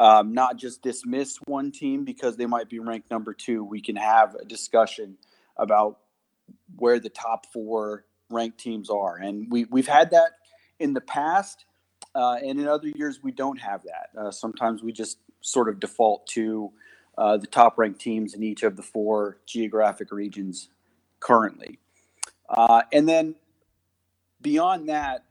um, 0.00 0.32
not 0.32 0.56
just 0.56 0.82
dismiss 0.82 1.38
one 1.46 1.70
team 1.70 2.04
because 2.04 2.36
they 2.36 2.46
might 2.46 2.68
be 2.68 2.78
ranked 2.78 3.10
number 3.10 3.32
two. 3.32 3.64
We 3.64 3.80
can 3.80 3.96
have 3.96 4.34
a 4.34 4.44
discussion 4.44 5.16
about 5.56 5.98
where 6.76 6.98
the 6.98 7.08
top 7.08 7.46
four 7.52 8.04
ranked 8.30 8.58
teams 8.58 8.90
are. 8.90 9.16
And 9.16 9.50
we, 9.50 9.64
we've 9.66 9.86
had 9.86 10.10
that 10.10 10.32
in 10.78 10.92
the 10.92 11.00
past, 11.00 11.64
uh, 12.14 12.38
and 12.42 12.60
in 12.60 12.66
other 12.66 12.88
years, 12.88 13.20
we 13.22 13.32
don't 13.32 13.60
have 13.60 13.82
that. 13.84 14.10
Uh, 14.18 14.30
sometimes 14.30 14.82
we 14.82 14.92
just 14.92 15.18
sort 15.40 15.68
of 15.68 15.80
default 15.80 16.26
to 16.28 16.72
uh, 17.16 17.36
the 17.36 17.46
top 17.46 17.78
ranked 17.78 18.00
teams 18.00 18.34
in 18.34 18.42
each 18.42 18.62
of 18.62 18.76
the 18.76 18.82
four 18.82 19.38
geographic 19.46 20.10
regions 20.10 20.68
currently. 21.20 21.78
Uh, 22.48 22.82
and 22.92 23.08
then 23.08 23.34
beyond 24.40 24.88
that, 24.88 25.24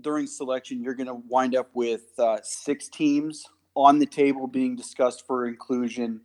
during 0.00 0.26
selection, 0.26 0.82
you're 0.82 0.94
going 0.94 1.06
to 1.06 1.22
wind 1.28 1.54
up 1.54 1.70
with 1.74 2.18
uh, 2.18 2.38
six 2.42 2.88
teams 2.88 3.44
on 3.74 3.98
the 3.98 4.06
table 4.06 4.46
being 4.46 4.76
discussed 4.76 5.26
for 5.26 5.46
inclusion 5.46 6.20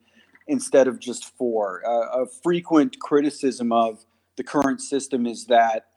instead 0.48 0.88
of 0.88 1.00
just 1.00 1.36
four. 1.38 1.84
Uh, 1.86 2.24
a 2.24 2.26
frequent 2.44 2.98
criticism 3.00 3.72
of 3.72 4.06
the 4.38 4.44
current 4.44 4.82
system 4.82 5.26
is 5.26 5.46
that 5.46 5.88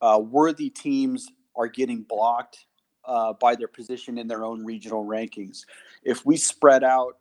uh, 0.00 0.20
worthy 0.22 0.70
teams 0.70 1.28
are 1.56 1.68
getting 1.68 2.02
blocked 2.02 2.66
uh, 3.04 3.32
by 3.34 3.54
their 3.54 3.68
position 3.68 4.18
in 4.18 4.28
their 4.28 4.44
own 4.44 4.64
regional 4.64 5.04
rankings. 5.04 5.64
If 6.04 6.26
we 6.26 6.36
spread 6.36 6.84
out 6.84 7.18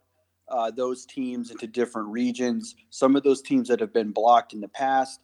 uh, 0.49 0.71
those 0.71 1.05
teams 1.05 1.51
into 1.51 1.67
different 1.67 2.09
regions, 2.09 2.75
some 2.89 3.15
of 3.15 3.23
those 3.23 3.41
teams 3.41 3.67
that 3.69 3.79
have 3.79 3.93
been 3.93 4.11
blocked 4.11 4.53
in 4.53 4.61
the 4.61 4.67
past, 4.67 5.21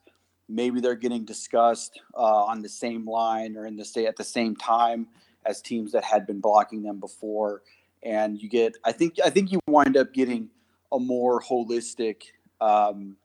maybe 0.49 0.81
they're 0.81 0.95
getting 0.95 1.25
discussed 1.25 1.99
uh, 2.15 2.45
on 2.45 2.61
the 2.61 2.69
same 2.69 3.07
line 3.07 3.55
or 3.55 3.65
in 3.65 3.75
the 3.75 3.85
state 3.85 4.07
at 4.07 4.15
the 4.15 4.23
same 4.23 4.55
time 4.55 5.07
as 5.45 5.61
teams 5.61 5.91
that 5.91 6.03
had 6.03 6.25
been 6.25 6.39
blocking 6.39 6.83
them 6.83 6.99
before. 6.99 7.61
And 8.03 8.41
you 8.41 8.49
get, 8.49 8.75
I 8.83 8.91
think, 8.91 9.17
I 9.23 9.29
think 9.29 9.51
you 9.51 9.59
wind 9.67 9.97
up 9.97 10.13
getting 10.13 10.49
a 10.91 10.99
more 10.99 11.41
holistic 11.41 12.23
um, 12.61 13.15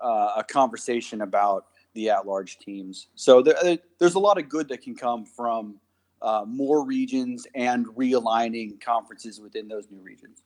uh, 0.00 0.32
a 0.36 0.44
conversation 0.44 1.22
about 1.22 1.66
the 1.94 2.10
at-large 2.10 2.58
teams. 2.58 3.08
So 3.14 3.42
there, 3.42 3.78
there's 3.98 4.14
a 4.14 4.18
lot 4.18 4.38
of 4.38 4.48
good 4.48 4.68
that 4.68 4.82
can 4.82 4.94
come 4.94 5.24
from 5.24 5.76
uh, 6.20 6.44
more 6.46 6.84
regions 6.84 7.46
and 7.54 7.86
realigning 7.88 8.80
conferences 8.80 9.40
within 9.40 9.68
those 9.68 9.88
new 9.90 10.00
regions. 10.00 10.42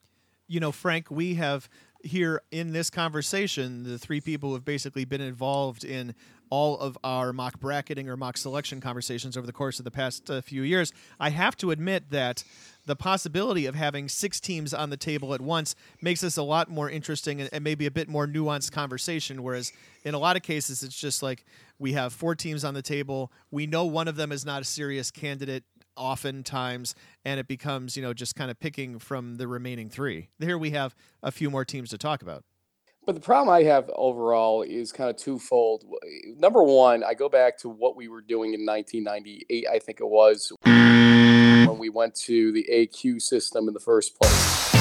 You 0.46 0.60
know, 0.60 0.72
Frank, 0.72 1.10
we 1.10 1.34
have 1.34 1.68
here 2.02 2.42
in 2.50 2.72
this 2.72 2.90
conversation 2.90 3.82
the 3.82 3.98
three 3.98 4.20
people 4.20 4.50
who 4.50 4.54
have 4.54 4.64
basically 4.64 5.04
been 5.04 5.20
involved 5.20 5.84
in 5.84 6.14
all 6.50 6.78
of 6.78 6.96
our 7.04 7.32
mock 7.32 7.60
bracketing 7.60 8.08
or 8.08 8.16
mock 8.16 8.36
selection 8.36 8.80
conversations 8.80 9.36
over 9.36 9.46
the 9.46 9.52
course 9.52 9.78
of 9.78 9.84
the 9.84 9.90
past 9.90 10.30
uh, 10.30 10.40
few 10.40 10.62
years. 10.62 10.92
I 11.20 11.30
have 11.30 11.56
to 11.58 11.70
admit 11.70 12.10
that 12.10 12.44
the 12.86 12.96
possibility 12.96 13.66
of 13.66 13.74
having 13.74 14.08
six 14.08 14.40
teams 14.40 14.72
on 14.72 14.88
the 14.88 14.96
table 14.96 15.34
at 15.34 15.40
once 15.40 15.74
makes 16.00 16.22
this 16.22 16.38
a 16.38 16.42
lot 16.42 16.70
more 16.70 16.88
interesting 16.88 17.40
and, 17.40 17.50
and, 17.52 17.62
maybe 17.62 17.84
a 17.84 17.90
bit 17.90 18.08
more 18.08 18.26
nuanced 18.26 18.72
conversation. 18.72 19.42
Whereas 19.42 19.72
in 20.04 20.14
a 20.14 20.18
lot 20.18 20.36
of 20.36 20.42
cases, 20.42 20.82
it's 20.82 20.98
just 20.98 21.22
like 21.22 21.44
we 21.78 21.92
have 21.92 22.14
four 22.14 22.34
teams 22.34 22.64
on 22.64 22.72
the 22.72 22.82
table. 22.82 23.30
We 23.50 23.66
know 23.66 23.84
one 23.84 24.08
of 24.08 24.16
them 24.16 24.32
is 24.32 24.46
not 24.46 24.62
a 24.62 24.64
serious 24.64 25.10
candidate 25.10 25.64
oftentimes, 25.98 26.94
and 27.24 27.40
it 27.40 27.48
becomes, 27.48 27.96
you 27.96 28.02
know, 28.02 28.14
just 28.14 28.34
kind 28.34 28.50
of 28.50 28.58
picking 28.60 28.98
from 28.98 29.36
the 29.36 29.48
remaining 29.48 29.90
three. 29.90 30.28
Here 30.38 30.56
we 30.56 30.70
have 30.70 30.94
a 31.22 31.32
few 31.32 31.50
more 31.50 31.64
teams 31.64 31.90
to 31.90 31.98
talk 31.98 32.22
about. 32.22 32.44
But 33.04 33.14
the 33.14 33.20
problem 33.22 33.48
I 33.48 33.62
have 33.62 33.90
overall 33.94 34.60
is 34.60 34.92
kind 34.92 35.08
of 35.08 35.16
twofold. 35.16 35.84
Number 36.36 36.62
one, 36.62 37.02
I 37.02 37.14
go 37.14 37.28
back 37.30 37.56
to 37.60 37.68
what 37.68 37.96
we 37.96 38.06
were 38.08 38.20
doing 38.20 38.52
in 38.52 38.66
1998, 38.66 39.66
I 39.66 39.78
think 39.78 40.00
it 40.00 40.08
was 40.08 40.52
when 40.64 41.78
we 41.78 41.88
went 41.88 42.14
to 42.14 42.52
the 42.52 42.66
AQ 42.70 43.22
system 43.22 43.66
in 43.66 43.72
the 43.72 43.80
first 43.80 44.18
place. 44.20 44.74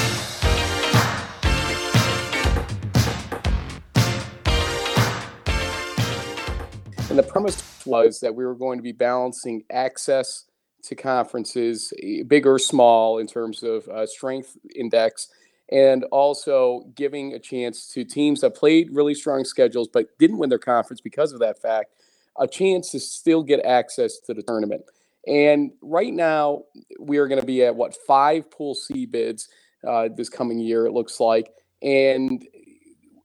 And 7.09 7.17
the 7.17 7.23
premise 7.23 7.63
was 7.85 8.19
that 8.19 8.35
we 8.35 8.45
were 8.45 8.55
going 8.55 8.77
to 8.77 8.83
be 8.83 8.91
balancing 8.91 9.63
access 9.71 10.46
to 10.87 10.95
conferences, 10.95 11.93
big 12.27 12.45
or 12.45 12.59
small, 12.59 13.19
in 13.19 13.27
terms 13.27 13.63
of 13.63 13.87
uh, 13.87 14.05
strength 14.05 14.57
index, 14.75 15.29
and 15.71 16.03
also 16.05 16.85
giving 16.95 17.33
a 17.33 17.39
chance 17.39 17.87
to 17.93 18.03
teams 18.03 18.41
that 18.41 18.55
played 18.55 18.89
really 18.91 19.13
strong 19.13 19.43
schedules 19.43 19.89
but 19.91 20.17
didn't 20.17 20.37
win 20.37 20.49
their 20.49 20.59
conference 20.59 21.01
because 21.01 21.33
of 21.33 21.39
that 21.39 21.61
fact, 21.61 21.91
a 22.39 22.47
chance 22.47 22.91
to 22.91 22.99
still 22.99 23.43
get 23.43 23.59
access 23.65 24.19
to 24.19 24.33
the 24.33 24.41
tournament. 24.43 24.83
And 25.27 25.71
right 25.81 26.13
now, 26.13 26.63
we 26.99 27.17
are 27.17 27.27
going 27.27 27.41
to 27.41 27.45
be 27.45 27.63
at 27.63 27.75
what 27.75 27.95
five 28.07 28.49
Pool 28.49 28.75
C 28.75 29.05
bids 29.05 29.49
uh, 29.85 30.07
this 30.15 30.29
coming 30.29 30.59
year. 30.59 30.85
It 30.85 30.93
looks 30.93 31.19
like, 31.19 31.51
and 31.81 32.45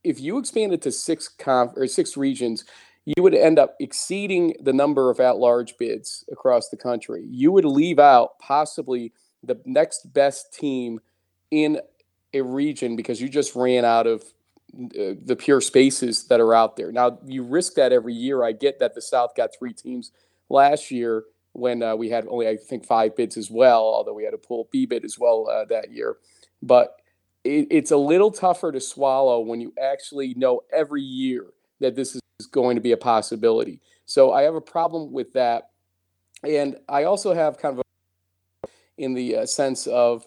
if 0.03 0.21
you 0.21 0.39
expand 0.39 0.73
it 0.73 0.83
to 0.83 0.91
six 0.91 1.29
conf- 1.29 1.77
or 1.77 1.87
six 1.87 2.17
regions, 2.17 2.65
you 3.05 3.23
would 3.23 3.35
end 3.35 3.59
up 3.59 3.75
exceeding 3.81 4.55
the 4.61 4.73
number 4.73 5.11
of 5.11 5.21
at-large 5.21 5.77
bids 5.79 6.25
across 6.31 6.69
the 6.69 6.77
country. 6.77 7.25
You 7.29 7.53
would 7.53 7.65
leave 7.65 7.99
out 7.99 8.39
possibly 8.39 9.13
the 9.43 9.61
next 9.65 10.13
best 10.13 10.55
team 10.55 11.01
in 11.51 11.81
a 12.33 12.41
region 12.41 12.97
because 12.97 13.21
you 13.21 13.29
just 13.29 13.57
ran 13.57 13.85
out 13.85 14.07
of 14.07 14.23
uh, 14.75 15.19
the 15.25 15.37
pure 15.37 15.61
spaces 15.61 16.25
that 16.29 16.41
are 16.41 16.55
out 16.55 16.77
there. 16.77 16.93
Now 16.93 17.19
you 17.27 17.43
risk 17.43 17.75
that 17.75 17.93
every 17.93 18.15
year. 18.15 18.45
I 18.45 18.53
get 18.53 18.79
that 18.79 18.95
the 18.95 19.03
South 19.03 19.35
got 19.37 19.51
three 19.59 19.73
teams 19.73 20.13
last 20.49 20.91
year, 20.91 21.25
when 21.55 21.83
uh, 21.83 21.95
we 21.95 22.09
had 22.09 22.27
only 22.29 22.49
I 22.49 22.57
think 22.57 22.87
five 22.87 23.15
bids 23.17 23.37
as 23.37 23.51
well, 23.51 23.83
although 23.83 24.15
we 24.15 24.25
had 24.25 24.35
a 24.35 24.39
pool 24.39 24.69
B 24.73 24.87
bid 24.87 25.05
as 25.05 25.19
well 25.19 25.49
uh, 25.51 25.65
that 25.67 25.93
year. 25.93 26.17
But 26.63 26.97
it, 27.45 27.67
it's 27.71 27.91
a 27.91 27.97
little 27.97 28.31
tougher 28.31 28.73
to 28.73 28.81
swallow 28.81 29.41
when 29.41 29.61
you 29.61 29.73
actually 29.81 30.35
know 30.35 30.63
every 30.73 31.03
year 31.03 31.47
that 31.81 31.97
this 31.97 32.15
is 32.15 32.23
going 32.47 32.76
to 32.76 32.82
be 32.82 32.93
a 32.93 32.97
possibility. 32.97 33.80
So 34.05 34.32
I 34.32 34.43
have 34.43 34.55
a 34.55 34.61
problem 34.61 35.12
with 35.12 35.32
that, 35.34 35.70
and 36.43 36.76
I 36.88 37.05
also 37.05 37.34
have 37.34 37.59
kind 37.59 37.78
of 37.78 37.84
a, 37.84 38.68
in 38.99 39.14
the 39.14 39.36
uh, 39.36 39.47
sense 39.47 39.86
of 39.86 40.26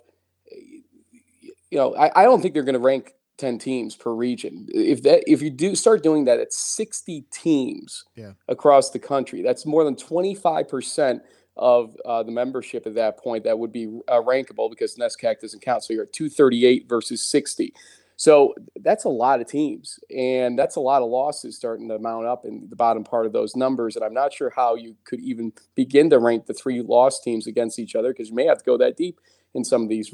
you 0.51 1.77
know 1.77 1.95
I, 1.95 2.21
I 2.21 2.23
don't 2.23 2.41
think 2.41 2.53
they're 2.53 2.63
going 2.63 2.73
to 2.73 2.79
rank 2.79 3.13
10 3.37 3.57
teams 3.59 3.95
per 3.95 4.13
region. 4.13 4.67
If 4.69 5.03
that 5.03 5.23
if 5.27 5.41
you 5.41 5.49
do 5.49 5.75
start 5.75 6.03
doing 6.03 6.25
that, 6.25 6.39
it's 6.39 6.57
60 6.57 7.25
teams 7.31 8.05
yeah. 8.15 8.31
across 8.47 8.91
the 8.91 8.99
country. 8.99 9.41
That's 9.41 9.65
more 9.65 9.83
than 9.83 9.95
25% 9.95 11.21
of 11.57 11.95
uh, 12.05 12.23
the 12.23 12.31
membership 12.31 12.85
at 12.85 12.95
that 12.95 13.17
point 13.17 13.43
that 13.45 13.57
would 13.57 13.71
be 13.71 13.87
uh, 14.07 14.21
rankable 14.21 14.69
because 14.69 14.95
NESCAC 14.95 15.39
doesn't 15.39 15.61
count. 15.61 15.83
So 15.83 15.93
you're 15.93 16.03
at 16.03 16.13
238 16.13 16.87
versus 16.87 17.21
60. 17.21 17.73
So 18.17 18.53
that's 18.77 19.03
a 19.03 19.09
lot 19.09 19.41
of 19.41 19.47
teams, 19.47 19.99
and 20.15 20.57
that's 20.57 20.77
a 20.77 20.79
lot 20.79 21.01
of 21.01 21.09
losses 21.09 21.57
starting 21.57 21.89
to 21.89 21.99
mount 21.99 22.25
up 22.25 22.45
in 22.45 22.67
the 22.69 22.75
bottom 22.75 23.03
part 23.03 23.25
of 23.25 23.33
those 23.33 23.55
numbers. 23.55 23.95
And 23.95 24.05
I'm 24.05 24.13
not 24.13 24.33
sure 24.33 24.51
how 24.55 24.75
you 24.75 24.95
could 25.03 25.19
even 25.19 25.51
begin 25.75 26.09
to 26.11 26.19
rank 26.19 26.45
the 26.45 26.53
three 26.53 26.81
lost 26.81 27.23
teams 27.23 27.45
against 27.45 27.77
each 27.77 27.95
other 27.95 28.13
because 28.13 28.29
you 28.29 28.35
may 28.35 28.45
have 28.45 28.59
to 28.59 28.63
go 28.63 28.77
that 28.77 28.95
deep 28.95 29.19
in 29.53 29.65
some 29.65 29.83
of 29.83 29.89
these. 29.89 30.13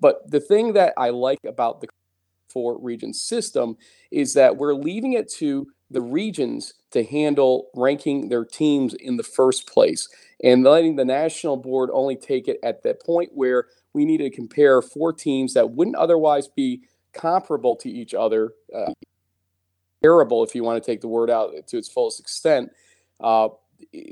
But 0.00 0.30
the 0.30 0.40
thing 0.40 0.72
that 0.72 0.94
I 0.96 1.10
like 1.10 1.40
about 1.46 1.80
the 1.80 1.88
four 2.48 2.78
region 2.80 3.12
system 3.12 3.76
is 4.10 4.34
that 4.34 4.56
we're 4.56 4.74
leaving 4.74 5.12
it 5.12 5.30
to 5.34 5.66
the 5.90 6.00
regions 6.00 6.74
to 6.92 7.04
handle 7.04 7.68
ranking 7.74 8.28
their 8.28 8.44
teams 8.44 8.94
in 8.94 9.16
the 9.16 9.22
first 9.22 9.66
place 9.68 10.08
and 10.42 10.64
letting 10.64 10.96
the 10.96 11.04
national 11.04 11.56
board 11.56 11.90
only 11.92 12.16
take 12.16 12.48
it 12.48 12.58
at 12.62 12.82
that 12.82 13.02
point 13.02 13.30
where 13.34 13.66
we 13.94 14.04
need 14.04 14.18
to 14.18 14.30
compare 14.30 14.82
four 14.82 15.12
teams 15.12 15.54
that 15.54 15.70
wouldn't 15.70 15.96
otherwise 15.96 16.48
be 16.48 16.82
comparable 17.12 17.76
to 17.76 17.88
each 17.88 18.14
other, 18.14 18.52
uh, 18.74 18.92
comparable 20.00 20.44
if 20.44 20.54
you 20.54 20.64
want 20.64 20.82
to 20.82 20.90
take 20.90 21.00
the 21.00 21.08
word 21.08 21.30
out 21.30 21.52
to 21.66 21.78
its 21.78 21.88
fullest 21.88 22.20
extent, 22.20 22.70
uh, 23.20 23.48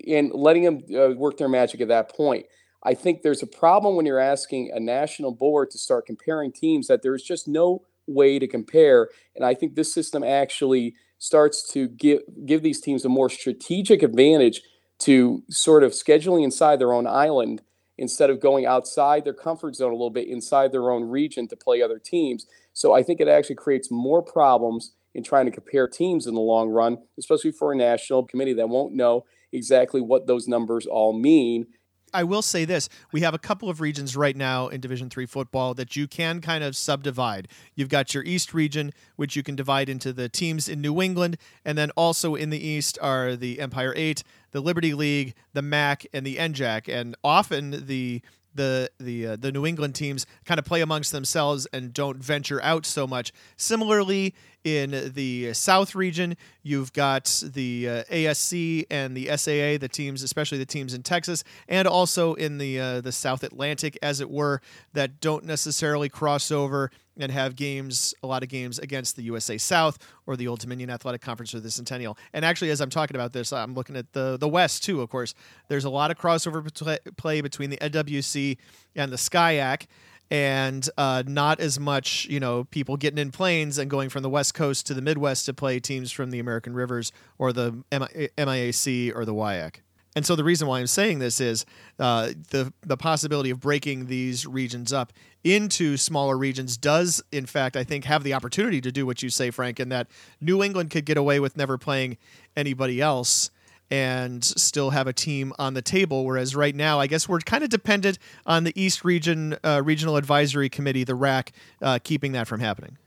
and 0.09 0.33
letting 0.33 0.65
them 0.65 0.81
uh, 0.95 1.15
work 1.15 1.37
their 1.37 1.49
magic 1.49 1.81
at 1.81 1.89
that 1.89 2.15
point. 2.15 2.47
I 2.83 2.95
think 2.95 3.23
there's 3.23 3.43
a 3.43 3.49
problem 3.49 3.97
when 3.97 4.07
you're 4.07 4.21
asking 4.21 4.71
a 4.73 4.79
national 4.79 5.33
board 5.33 5.71
to 5.73 5.79
start 5.79 6.07
comparing 6.07 6.53
teams 6.53 6.87
that 6.87 7.03
there's 7.03 7.23
just 7.23 7.49
no 7.49 7.83
way 8.07 8.39
to 8.39 8.47
compare. 8.47 9.09
And 9.35 9.45
I 9.45 9.55
think 9.55 9.75
this 9.75 9.93
system 9.93 10.23
actually 10.23 10.95
starts 11.19 11.69
to 11.73 11.89
give 11.89 12.21
give 12.45 12.63
these 12.63 12.81
teams 12.81 13.05
a 13.05 13.09
more 13.09 13.31
strategic 13.31 14.03
advantage 14.03 14.63
to 14.99 15.43
sort 15.51 15.83
of 15.83 15.93
scheduling 15.93 16.45
inside 16.45 16.79
their 16.79 16.93
own 16.93 17.07
island 17.07 17.63
instead 17.99 18.31
of 18.31 18.41
going 18.41 18.67
outside 18.67 19.25
their 19.25 19.35
comfort 19.35 19.75
zone 19.75 19.91
a 19.91 19.95
little 19.95 20.11
bit 20.11 20.29
inside 20.29 20.71
their 20.71 20.91
own 20.91 21.05
region 21.05 21.49
to 21.49 21.57
play 21.57 21.83
other 21.83 21.99
teams. 21.99 22.47
So 22.77 22.93
I 22.93 23.03
think 23.03 23.23
it 23.23 23.27
actually 23.27 23.55
creates 23.55 23.91
more 23.91 24.23
problems 24.23 24.93
in 25.15 25.25
trying 25.25 25.47
to 25.47 25.51
compare 25.51 25.89
teams 25.89 26.27
in 26.27 26.35
the 26.35 26.43
long 26.43 26.69
run, 26.69 26.99
especially 27.19 27.51
for 27.51 27.73
a 27.73 27.77
national 27.77 28.27
committee 28.27 28.53
that 28.53 28.69
won't 28.69 28.93
know 28.93 29.25
exactly 29.51 30.03
what 30.03 30.27
those 30.27 30.47
numbers 30.47 30.85
all 30.85 31.15
mean. 31.19 31.69
I 32.13 32.23
will 32.25 32.43
say 32.43 32.67
this: 32.67 32.91
we 33.13 33.23
have 33.23 33.33
a 33.33 33.39
couple 33.39 33.71
of 33.71 33.81
regions 33.81 34.15
right 34.15 34.37
now 34.37 34.69
in 34.69 34.83
Division 34.83 35.09
Three 35.09 35.25
football 35.25 35.73
that 35.73 35.97
you 35.97 36.07
can 36.07 36.43
kind 36.43 36.63
of 36.63 36.77
subdivide. 36.77 37.49
You've 37.75 37.89
got 37.89 38.13
your 38.13 38.23
East 38.25 38.53
region, 38.53 38.93
which 39.17 39.37
you 39.37 39.43
can 39.43 39.57
divide 39.57 39.89
into 39.89 40.13
the 40.13 40.29
teams 40.29 40.69
in 40.69 40.83
New 40.83 41.01
England, 41.01 41.39
and 41.65 41.79
then 41.79 41.91
also 41.97 42.35
in 42.35 42.51
the 42.51 42.63
East 42.63 42.99
are 43.01 43.37
the 43.37 43.59
Empire 43.59 43.95
Eight, 43.97 44.23
the 44.51 44.61
Liberty 44.61 44.93
League, 44.93 45.35
the 45.55 45.63
MAC, 45.63 46.07
and 46.13 46.27
the 46.27 46.37
NJAC. 46.37 46.93
And 46.93 47.17
often 47.25 47.87
the 47.87 48.21
the 48.57 48.91
the 48.99 49.27
uh, 49.27 49.37
the 49.37 49.53
New 49.53 49.67
England 49.67 49.95
teams 49.95 50.27
kind 50.45 50.59
of 50.59 50.65
play 50.65 50.81
amongst 50.81 51.13
themselves 51.13 51.67
and 51.73 51.93
don't 51.93 52.19
venture 52.19 52.63
out 52.63 52.87
so 52.87 53.07
much. 53.07 53.33
Similarly, 53.57 54.35
in 54.67 55.13
the 55.15 55.55
South 55.55 55.95
region, 55.95 56.37
you've 56.65 56.93
got 56.93 57.41
the 57.45 57.89
uh, 57.89 58.03
ASC 58.11 58.85
and 58.91 59.17
the 59.17 59.27
SAA, 59.37 59.79
the 59.79 59.89
teams, 59.89 60.25
especially 60.25 60.59
the 60.59 60.67
teams 60.67 60.93
in 60.93 61.05
Texas, 61.05 61.45
and 61.69 61.87
also 61.87 62.35
in 62.35 62.59
the 62.59 62.81
uh, 62.81 63.01
the 63.01 63.13
South 63.13 63.45
Atlantic, 63.45 63.97
as 64.03 64.21
it 64.21 64.29
were, 64.29 64.61
that 64.93 65.21
don't 65.21 65.45
necessarily 65.45 66.09
cross 66.09 66.51
over 66.51 66.91
and 67.17 67.31
have 67.31 67.55
games, 67.55 68.13
a 68.25 68.27
lot 68.27 68.43
of 68.43 68.49
games 68.49 68.81
against 68.81 69.15
the 69.15 69.23
USA 69.23 69.57
South 69.57 69.99
or 70.27 70.37
the 70.37 70.49
Old 70.49 70.59
Dominion 70.59 70.91
Athletic 70.91 71.21
Conference 71.21 71.55
or 71.55 71.61
the 71.61 71.71
Centennial. 71.71 72.19
And 72.33 72.45
actually, 72.45 72.71
as 72.71 72.81
I'm 72.81 72.91
talking 72.91 73.17
about 73.17 73.33
this, 73.33 73.53
I'm 73.53 73.73
looking 73.73 73.95
at 73.95 74.13
the 74.15 74.37
the 74.37 74.49
West 74.49 74.83
too. 74.83 75.01
Of 75.01 75.11
course, 75.11 75.33
there's 75.69 75.85
a 75.85 75.91
lot 75.91 76.11
of 76.11 76.19
crossover 76.19 77.17
play 77.17 77.41
between 77.41 77.71
the 77.71 77.77
NWC 77.77 78.59
and 78.97 79.13
the 79.13 79.17
SCIAC 79.17 79.87
and 80.31 80.89
uh, 80.99 81.23
not 81.27 81.61
as 81.61 81.79
much, 81.79 82.27
you 82.27 82.41
know, 82.41 82.65
people 82.65 82.97
getting 82.97 83.19
in 83.19 83.31
planes 83.31 83.79
and 83.79 83.91
going 83.91 84.09
from 84.09 84.23
the 84.23 84.31
West 84.31 84.55
Coast 84.55 84.87
to 84.87 84.95
the 84.95 85.03
Midwest 85.03 85.47
to 85.47 85.55
play 85.55 85.79
teams 85.79 86.11
from 86.11 86.31
the 86.31 86.39
American 86.39 86.75
Rivers 86.75 87.13
or 87.39 87.53
the 87.53 87.85
MIAC 87.93 89.15
or 89.15 89.25
the 89.25 89.35
WIAC. 89.35 89.77
And 90.17 90.25
so 90.25 90.35
the 90.35 90.45
reason 90.45 90.67
why 90.67 90.81
I'm 90.81 90.87
saying 90.87 91.19
this 91.19 91.43
is 91.43 91.67
uh, 91.99 92.31
the 92.51 92.73
the 92.81 92.97
possibility 92.97 93.51
of 93.51 93.61
breaking 93.61 94.07
these 94.07 94.47
regions 94.47 94.91
up 94.91 95.13
into 95.45 95.99
smaller 95.99 96.39
regions 96.39 96.79
does, 96.79 97.23
in 97.31 97.45
fact, 97.45 97.77
I 97.77 97.85
think, 97.85 98.07
have 98.07 98.25
the 98.25 98.33
opportunity 98.33 98.81
to 98.81 98.91
do 98.91 99.05
what 99.05 99.23
you 99.23 99.29
say, 99.29 99.51
Frank, 99.51 99.79
in 99.79 99.91
that 99.91 100.09
New 100.41 100.63
England 100.63 100.91
could 100.91 101.05
get 101.05 101.19
away 101.19 101.39
with 101.39 101.57
never 101.57 101.77
playing 101.77 102.17
anybody 102.57 103.01
else 103.01 103.51
and 103.91 104.45
still 104.45 104.91
have 104.91 105.07
a 105.07 105.13
team 105.13 105.53
on 105.59 105.75
the 105.75 105.83
table. 105.83 106.25
Whereas 106.25 106.57
right 106.57 106.75
now, 106.75 106.99
I 106.99 107.07
guess 107.07 107.29
we're 107.29 107.41
kind 107.41 107.63
of 107.63 107.71
dependent 107.71 108.19
on 108.45 108.65
the 108.65 108.73
East 108.81 109.05
Region 109.05 109.57
uh, 109.63 109.83
Regional 109.85 110.17
Advisory 110.17 110.69
Committee, 110.69 111.05
the 111.05 111.15
RAC, 111.15 111.53
uh, 111.81 111.99
keeping 112.03 112.33
that 112.33 112.49
from 112.49 112.61
happening. 112.61 112.99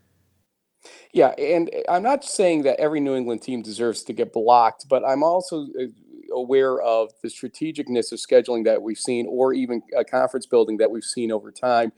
Yeah, 1.14 1.30
and 1.38 1.70
I'm 1.90 2.04
not 2.04 2.24
saying 2.24 2.64
that 2.64 2.80
every 2.80 3.00
New 3.00 3.16
England 3.16 3.42
team 3.42 3.62
deserves 3.62 4.04
to 4.04 4.14
get 4.14 4.32
blocked, 4.32 4.86
but 4.90 5.04
I'm 5.04 5.24
also 5.24 5.64
uh, 5.64 5.88
aware 6.34 6.80
of 6.82 7.12
the 7.22 7.28
strategicness 7.28 8.12
of 8.12 8.20
scheduling 8.20 8.64
that 8.66 8.82
we've 8.82 8.98
seen, 8.98 9.26
or 9.28 9.54
even 9.54 9.82
a 9.98 10.06
conference 10.06 10.46
building 10.46 10.78
that 10.78 10.92
we've 10.92 11.04
seen 11.04 11.32
over 11.32 11.52
time. 11.52 11.92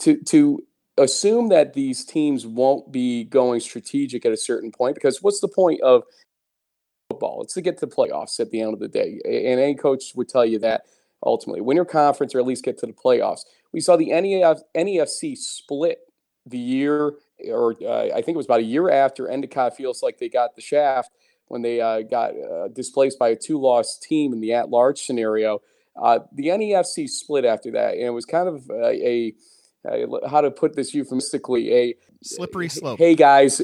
To 0.00 0.16
to 0.16 0.64
assume 0.98 1.50
that 1.50 1.74
these 1.74 2.04
teams 2.04 2.46
won't 2.46 2.90
be 2.90 3.24
going 3.24 3.60
strategic 3.60 4.26
at 4.26 4.32
a 4.32 4.36
certain 4.36 4.72
point, 4.72 4.94
because 4.94 5.22
what's 5.22 5.40
the 5.40 5.48
point 5.48 5.80
of 5.82 6.02
football. 7.12 7.42
It's 7.42 7.54
to 7.54 7.60
get 7.60 7.78
to 7.78 7.86
the 7.86 7.94
playoffs 7.94 8.40
at 8.40 8.50
the 8.50 8.60
end 8.60 8.74
of 8.74 8.80
the 8.80 8.88
day. 8.88 9.20
And 9.24 9.60
any 9.60 9.74
coach 9.74 10.12
would 10.14 10.28
tell 10.28 10.44
you 10.44 10.58
that 10.60 10.82
ultimately 11.24 11.60
win 11.60 11.76
your 11.76 11.84
conference 11.84 12.34
or 12.34 12.40
at 12.40 12.46
least 12.46 12.64
get 12.64 12.78
to 12.78 12.86
the 12.86 12.92
playoffs. 12.92 13.42
We 13.72 13.80
saw 13.80 13.96
the 13.96 14.10
NEF, 14.10 14.60
NEFC 14.76 15.36
split 15.36 15.98
the 16.46 16.58
year, 16.58 17.14
or 17.48 17.76
uh, 17.82 18.08
I 18.14 18.22
think 18.22 18.34
it 18.34 18.36
was 18.36 18.46
about 18.46 18.60
a 18.60 18.64
year 18.64 18.90
after 18.90 19.28
Endicott 19.28 19.76
feels 19.76 20.02
like 20.02 20.18
they 20.18 20.28
got 20.28 20.56
the 20.56 20.62
shaft 20.62 21.10
when 21.46 21.62
they 21.62 21.80
uh, 21.80 22.02
got 22.02 22.30
uh, 22.30 22.68
displaced 22.68 23.18
by 23.18 23.28
a 23.28 23.36
two 23.36 23.60
loss 23.60 23.98
team 23.98 24.32
in 24.32 24.40
the 24.40 24.52
at 24.52 24.70
large 24.70 25.02
scenario. 25.02 25.60
Uh, 26.00 26.20
the 26.32 26.48
NEFC 26.48 27.08
split 27.08 27.44
after 27.44 27.70
that, 27.72 27.94
and 27.94 28.02
it 28.02 28.10
was 28.10 28.24
kind 28.24 28.48
of 28.48 28.68
a, 28.70 29.06
a, 29.06 29.34
a 29.86 30.28
how 30.28 30.40
to 30.40 30.50
put 30.50 30.74
this 30.74 30.94
euphemistically 30.94 31.74
a 31.74 31.94
slippery 32.22 32.68
slope. 32.68 32.98
Hey 32.98 33.14
guys, 33.14 33.60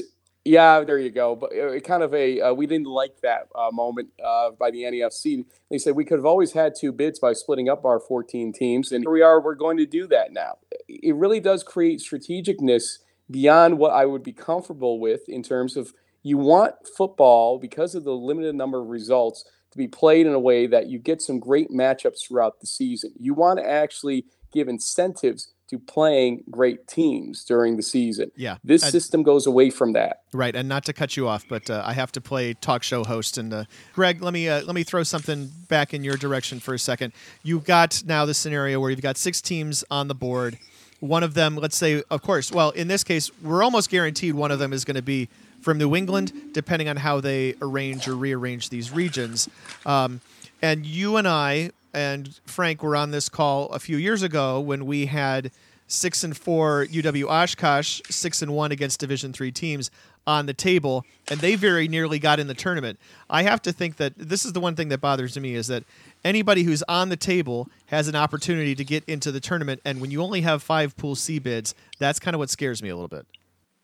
yeah, 0.49 0.83
there 0.83 0.97
you 0.97 1.11
go. 1.11 1.35
But 1.35 1.51
it, 1.53 1.83
kind 1.83 2.01
of 2.01 2.11
a 2.11 2.41
uh, 2.41 2.53
we 2.53 2.65
didn't 2.65 2.87
like 2.87 3.21
that 3.21 3.49
uh, 3.53 3.69
moment 3.71 4.09
uh, 4.23 4.49
by 4.51 4.71
the 4.71 4.81
NEFC. 4.81 5.45
They 5.69 5.77
said 5.77 5.95
we 5.95 6.05
could 6.05 6.17
have 6.17 6.25
always 6.25 6.53
had 6.53 6.73
two 6.75 6.91
bids 6.91 7.19
by 7.19 7.33
splitting 7.33 7.69
up 7.69 7.85
our 7.85 7.99
14 7.99 8.51
teams, 8.51 8.91
and 8.91 9.03
here 9.03 9.11
we 9.11 9.21
are. 9.21 9.39
We're 9.39 9.53
going 9.53 9.77
to 9.77 9.85
do 9.85 10.07
that 10.07 10.33
now. 10.33 10.57
It 10.87 11.15
really 11.15 11.39
does 11.39 11.63
create 11.63 11.99
strategicness 11.99 12.97
beyond 13.29 13.77
what 13.77 13.91
I 13.91 14.05
would 14.05 14.23
be 14.23 14.33
comfortable 14.33 14.99
with 14.99 15.29
in 15.29 15.43
terms 15.43 15.77
of 15.77 15.93
you 16.23 16.39
want 16.39 16.73
football 16.97 17.59
because 17.59 17.93
of 17.93 18.03
the 18.03 18.13
limited 18.13 18.55
number 18.55 18.81
of 18.81 18.87
results 18.87 19.45
to 19.71 19.77
be 19.77 19.87
played 19.87 20.25
in 20.25 20.33
a 20.33 20.39
way 20.39 20.65
that 20.65 20.87
you 20.87 20.97
get 20.97 21.21
some 21.21 21.39
great 21.39 21.69
matchups 21.69 22.27
throughout 22.27 22.59
the 22.59 22.65
season. 22.65 23.13
You 23.19 23.35
want 23.35 23.59
to 23.59 23.69
actually 23.69 24.25
give 24.51 24.67
incentives 24.67 25.53
to 25.69 25.77
playing 25.77 26.43
great 26.49 26.87
teams 26.87 27.43
during 27.43 27.77
the 27.77 27.83
season. 27.83 28.31
Yeah. 28.35 28.57
This 28.63 28.83
and, 28.83 28.91
system 28.91 29.23
goes 29.23 29.45
away 29.45 29.69
from 29.69 29.93
that. 29.93 30.23
Right, 30.33 30.55
and 30.55 30.67
not 30.67 30.85
to 30.85 30.93
cut 30.93 31.15
you 31.15 31.27
off, 31.27 31.45
but 31.47 31.69
uh, 31.69 31.83
I 31.85 31.93
have 31.93 32.11
to 32.13 32.21
play 32.21 32.53
talk 32.55 32.83
show 32.83 33.03
host 33.03 33.37
and 33.37 33.53
uh, 33.53 33.63
Greg, 33.93 34.21
let 34.21 34.33
me 34.33 34.49
uh, 34.49 34.63
let 34.63 34.75
me 34.75 34.83
throw 34.83 35.03
something 35.03 35.51
back 35.67 35.93
in 35.93 36.03
your 36.03 36.17
direction 36.17 36.59
for 36.59 36.73
a 36.73 36.79
second. 36.79 37.13
You've 37.43 37.65
got 37.65 38.03
now 38.05 38.25
the 38.25 38.33
scenario 38.33 38.79
where 38.79 38.89
you've 38.89 39.01
got 39.01 39.17
six 39.17 39.41
teams 39.41 39.83
on 39.91 40.07
the 40.07 40.15
board. 40.15 40.57
One 40.99 41.23
of 41.23 41.33
them, 41.33 41.55
let's 41.55 41.77
say, 41.77 42.03
of 42.09 42.21
course, 42.21 42.51
well, 42.51 42.71
in 42.71 42.89
this 42.89 43.03
case, 43.03 43.31
we're 43.41 43.63
almost 43.63 43.89
guaranteed 43.89 44.35
one 44.35 44.51
of 44.51 44.59
them 44.59 44.73
is 44.73 44.83
going 44.83 44.95
to 44.95 45.01
be 45.01 45.29
from 45.61 45.77
New 45.77 45.95
England, 45.95 46.33
depending 46.53 46.89
on 46.89 46.97
how 46.97 47.21
they 47.21 47.55
arrange 47.61 48.07
or 48.07 48.15
rearrange 48.15 48.69
these 48.69 48.91
regions. 48.91 49.47
Um, 49.85 50.19
and 50.61 50.85
you 50.85 51.15
and 51.15 51.27
I 51.27 51.71
and 51.93 52.39
Frank 52.45 52.83
were 52.83 52.95
on 52.95 53.11
this 53.11 53.29
call 53.29 53.67
a 53.67 53.79
few 53.79 53.97
years 53.97 54.23
ago 54.23 54.59
when 54.59 54.85
we 54.85 55.07
had 55.07 55.51
six 55.87 56.23
and 56.23 56.37
four 56.37 56.85
UW 56.85 57.27
Oshkosh, 57.29 58.01
six 58.09 58.41
and 58.41 58.53
one 58.53 58.71
against 58.71 58.99
Division 58.99 59.33
three 59.33 59.51
teams 59.51 59.91
on 60.27 60.45
the 60.45 60.53
table, 60.53 61.03
and 61.29 61.39
they 61.39 61.55
very 61.55 61.87
nearly 61.87 62.19
got 62.19 62.39
in 62.39 62.47
the 62.47 62.53
tournament. 62.53 62.99
I 63.29 63.43
have 63.43 63.61
to 63.63 63.71
think 63.71 63.97
that 63.97 64.13
this 64.15 64.45
is 64.45 64.53
the 64.53 64.59
one 64.59 64.75
thing 64.75 64.89
that 64.89 65.01
bothers 65.01 65.37
me 65.39 65.55
is 65.55 65.67
that 65.67 65.83
anybody 66.23 66.63
who's 66.63 66.83
on 66.83 67.09
the 67.09 67.17
table 67.17 67.67
has 67.87 68.07
an 68.07 68.15
opportunity 68.15 68.75
to 68.75 68.83
get 68.83 69.03
into 69.05 69.31
the 69.31 69.39
tournament, 69.39 69.81
and 69.83 69.99
when 69.99 70.11
you 70.11 70.21
only 70.21 70.41
have 70.41 70.61
five 70.61 70.95
Pool 70.95 71.15
C 71.15 71.39
bids, 71.39 71.73
that's 71.97 72.19
kind 72.19 72.35
of 72.35 72.39
what 72.39 72.51
scares 72.51 72.83
me 72.83 72.89
a 72.89 72.95
little 72.95 73.07
bit. 73.07 73.25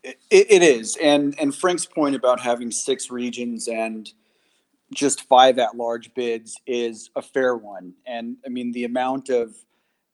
it, 0.03 0.17
it 0.29 0.61
is, 0.61 0.97
and 1.01 1.35
and 1.39 1.55
Frank's 1.55 1.87
point 1.87 2.15
about 2.15 2.39
having 2.39 2.69
six 2.69 3.09
regions 3.09 3.67
and 3.67 4.13
just 4.93 5.27
five 5.27 5.59
at 5.59 5.75
large 5.75 6.13
bids 6.13 6.59
is 6.67 7.09
a 7.15 7.21
fair 7.21 7.55
one. 7.55 7.93
And 8.05 8.37
I 8.45 8.49
mean, 8.49 8.71
the 8.71 8.85
amount 8.85 9.29
of 9.29 9.55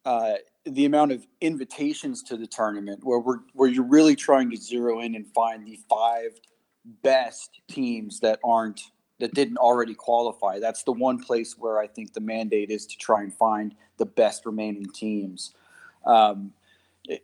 uh, 0.06 0.34
the 0.66 0.86
amount 0.86 1.12
of 1.12 1.26
invitations 1.42 2.24
to 2.24 2.38
the 2.38 2.48
tournament 2.48 3.02
where 3.04 3.20
we're 3.20 3.40
where 3.54 3.70
you're 3.70 3.84
really 3.84 4.16
trying 4.16 4.50
to 4.52 4.58
zero 4.58 5.00
in 5.00 5.16
and 5.16 5.28
find 5.34 5.66
the 5.66 5.80
five 5.90 6.40
best 7.04 7.62
teams 7.68 8.20
that 8.20 8.40
aren't 8.44 8.82
that 9.20 9.34
didn't 9.34 9.58
already 9.58 9.94
qualify. 9.94 10.60
That's 10.60 10.84
the 10.84 10.92
one 10.92 11.20
place 11.20 11.56
where 11.58 11.80
I 11.80 11.88
think 11.88 12.14
the 12.14 12.22
mandate 12.22 12.72
is 12.72 12.86
to 12.88 12.98
try 12.98 13.22
and 13.22 13.34
find 13.34 13.76
the 13.98 14.06
best 14.06 14.46
remaining 14.46 14.88
teams. 14.88 15.54
Um, 16.06 16.54
it, 17.06 17.24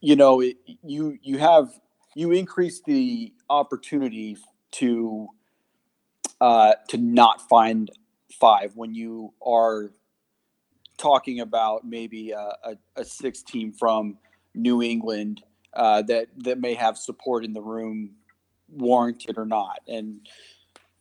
you 0.00 0.16
know, 0.16 0.40
it, 0.40 0.56
you 0.82 1.18
you 1.22 1.38
have 1.38 1.70
you 2.14 2.32
increase 2.32 2.82
the 2.84 3.32
opportunity 3.48 4.36
to 4.72 5.28
uh, 6.40 6.74
to 6.88 6.96
not 6.96 7.48
find 7.48 7.90
five 8.40 8.72
when 8.76 8.94
you 8.94 9.32
are 9.44 9.90
talking 10.96 11.40
about 11.40 11.84
maybe 11.84 12.32
a, 12.32 12.52
a, 12.64 12.76
a 12.96 13.04
six 13.04 13.42
team 13.42 13.72
from 13.72 14.18
New 14.54 14.82
England 14.82 15.42
uh, 15.74 16.02
that 16.02 16.28
that 16.38 16.60
may 16.60 16.74
have 16.74 16.96
support 16.98 17.44
in 17.44 17.52
the 17.52 17.60
room 17.60 18.16
warranted 18.68 19.38
or 19.38 19.46
not, 19.46 19.80
and 19.86 20.26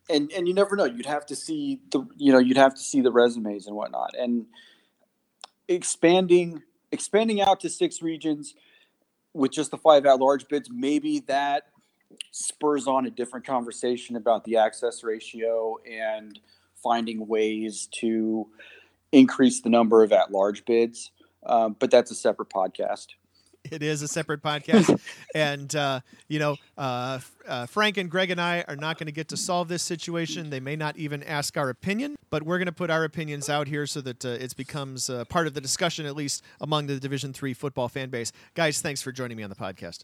and 0.10 0.32
and 0.32 0.48
you 0.48 0.54
never 0.54 0.76
know. 0.76 0.86
You'd 0.86 1.06
have 1.06 1.26
to 1.28 1.36
see 1.36 1.80
the 1.92 2.06
you 2.16 2.32
know 2.32 2.40
you'd 2.40 2.58
have 2.58 2.76
to 2.76 2.82
see 2.82 3.02
the 3.02 3.12
resumes 3.12 3.68
and 3.68 3.76
whatnot, 3.76 4.12
and 4.18 4.46
expanding 5.68 6.62
expanding 6.92 7.42
out 7.42 7.60
to 7.62 7.70
six 7.70 8.02
regions 8.02 8.54
with 9.34 9.52
just 9.52 9.72
the 9.72 9.78
five 9.78 10.06
at 10.06 10.20
large 10.20 10.48
bids, 10.48 10.70
maybe 10.72 11.20
that 11.22 11.68
spurs 12.32 12.88
on 12.88 13.06
a 13.06 13.10
different 13.10 13.46
conversation 13.46 14.16
about 14.16 14.44
the 14.44 14.58
access 14.58 15.04
ratio 15.04 15.78
and 15.90 16.40
finding 16.82 17.28
ways 17.28 17.88
to 17.92 18.48
increase 19.12 19.62
the 19.62 19.70
number 19.70 20.04
of 20.04 20.12
at 20.12 20.32
large 20.32 20.66
bids. 20.66 21.12
Um, 21.46 21.76
but 21.80 21.92
that's 21.92 22.12
a 22.12 22.16
separate 22.16 22.50
podcast. 22.50 23.08
It 23.72 23.84
is 23.84 24.02
a 24.02 24.08
separate 24.08 24.42
podcast, 24.42 24.98
and 25.36 25.74
uh, 25.76 26.00
you 26.30 26.40
know, 26.40 26.56
uh, 26.78 27.20
uh, 27.46 27.66
Frank 27.66 27.98
and 27.98 28.10
Greg 28.10 28.32
and 28.32 28.40
I 28.40 28.64
are 28.68 28.78
not 28.78 28.98
going 28.98 29.08
to 29.08 29.12
get 29.12 29.28
to 29.30 29.38
solve 29.38 29.68
this 29.68 29.84
situation. 29.84 30.50
They 30.50 30.62
may 30.62 30.78
not 30.78 30.96
even 30.96 31.22
ask 31.24 31.58
our 31.58 31.70
opinion, 31.70 32.16
but 32.30 32.44
we're 32.44 32.60
going 32.60 32.68
to 32.68 32.72
put 32.72 32.90
our 32.90 33.04
opinions 33.04 33.50
out 33.50 33.68
here 33.68 33.86
so 33.86 34.00
that 34.02 34.24
uh, 34.24 34.30
it 34.30 34.56
becomes 34.56 35.10
uh, 35.10 35.26
part 35.26 35.48
of 35.48 35.54
the 35.54 35.60
discussion, 35.60 36.06
at 36.06 36.16
least 36.16 36.44
among 36.62 36.88
the 36.88 36.98
Division 36.98 37.34
Three 37.34 37.54
football 37.54 37.90
fan 37.90 38.10
base. 38.10 38.32
Guys, 38.54 38.80
thanks 38.80 39.02
for 39.02 39.12
joining 39.12 39.36
me 39.36 39.44
on 39.44 39.50
the 39.50 39.56
podcast. 39.56 40.04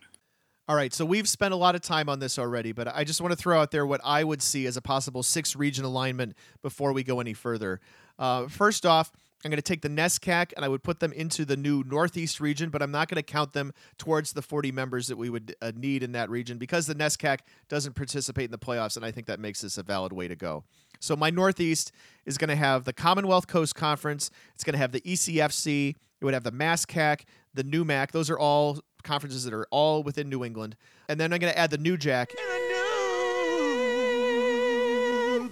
All 0.65 0.77
right, 0.77 0.93
so 0.93 1.03
we've 1.03 1.27
spent 1.27 1.53
a 1.53 1.57
lot 1.57 1.75
of 1.75 1.81
time 1.81 2.07
on 2.07 2.19
this 2.19 2.39
already, 2.39 2.71
but 2.71 2.87
I 2.87 3.03
just 3.03 3.19
want 3.19 3.33
to 3.33 3.35
throw 3.35 3.59
out 3.59 3.71
there 3.71 3.85
what 3.85 3.99
I 4.01 4.23
would 4.23 4.41
see 4.41 4.65
as 4.65 4.77
a 4.77 4.81
possible 4.81 5.21
six 5.21 5.57
region 5.57 5.83
alignment 5.83 6.35
before 6.61 6.93
we 6.93 7.03
go 7.03 7.19
any 7.19 7.33
further. 7.33 7.81
Uh, 8.17 8.47
first 8.47 8.85
off, 8.85 9.11
I'm 9.43 9.51
going 9.51 9.57
to 9.57 9.61
take 9.61 9.81
the 9.81 9.89
NESCAC 9.89 10.53
and 10.55 10.63
I 10.63 10.69
would 10.69 10.81
put 10.81 11.01
them 11.01 11.11
into 11.11 11.43
the 11.43 11.57
new 11.57 11.83
Northeast 11.85 12.39
region, 12.39 12.69
but 12.69 12.81
I'm 12.81 12.91
not 12.91 13.09
going 13.09 13.17
to 13.17 13.23
count 13.23 13.51
them 13.51 13.73
towards 13.97 14.31
the 14.31 14.41
40 14.41 14.71
members 14.71 15.07
that 15.07 15.17
we 15.17 15.29
would 15.29 15.53
uh, 15.61 15.73
need 15.75 16.01
in 16.01 16.13
that 16.13 16.29
region 16.29 16.57
because 16.57 16.87
the 16.87 16.95
NESCAC 16.95 17.39
doesn't 17.67 17.93
participate 17.93 18.45
in 18.45 18.51
the 18.51 18.57
playoffs, 18.57 18.95
and 18.95 19.05
I 19.05 19.11
think 19.11 19.27
that 19.27 19.41
makes 19.41 19.59
this 19.59 19.77
a 19.77 19.83
valid 19.83 20.13
way 20.13 20.29
to 20.29 20.35
go. 20.37 20.63
So 21.01 21.17
my 21.17 21.29
Northeast 21.29 21.91
is 22.25 22.37
going 22.37 22.47
to 22.47 22.55
have 22.55 22.85
the 22.85 22.93
Commonwealth 22.93 23.47
Coast 23.47 23.75
Conference. 23.75 24.31
It's 24.55 24.63
going 24.63 24.75
to 24.75 24.79
have 24.79 24.93
the 24.93 25.01
ECFC. 25.01 25.89
It 25.89 26.23
would 26.23 26.33
have 26.33 26.45
the 26.45 26.53
MASCAC, 26.53 27.23
the 27.53 27.65
NEWMAC. 27.65 28.11
Those 28.11 28.29
are 28.29 28.39
all 28.39 28.79
conferences 29.03 29.43
that 29.43 29.53
are 29.53 29.67
all 29.71 30.03
within 30.03 30.29
New 30.29 30.43
England. 30.43 30.75
And 31.07 31.19
then 31.19 31.31
I'm 31.33 31.39
going 31.39 31.53
to 31.53 31.59
add 31.59 31.69
the 31.71 31.77
New 31.77 31.97
Jack. 31.97 32.31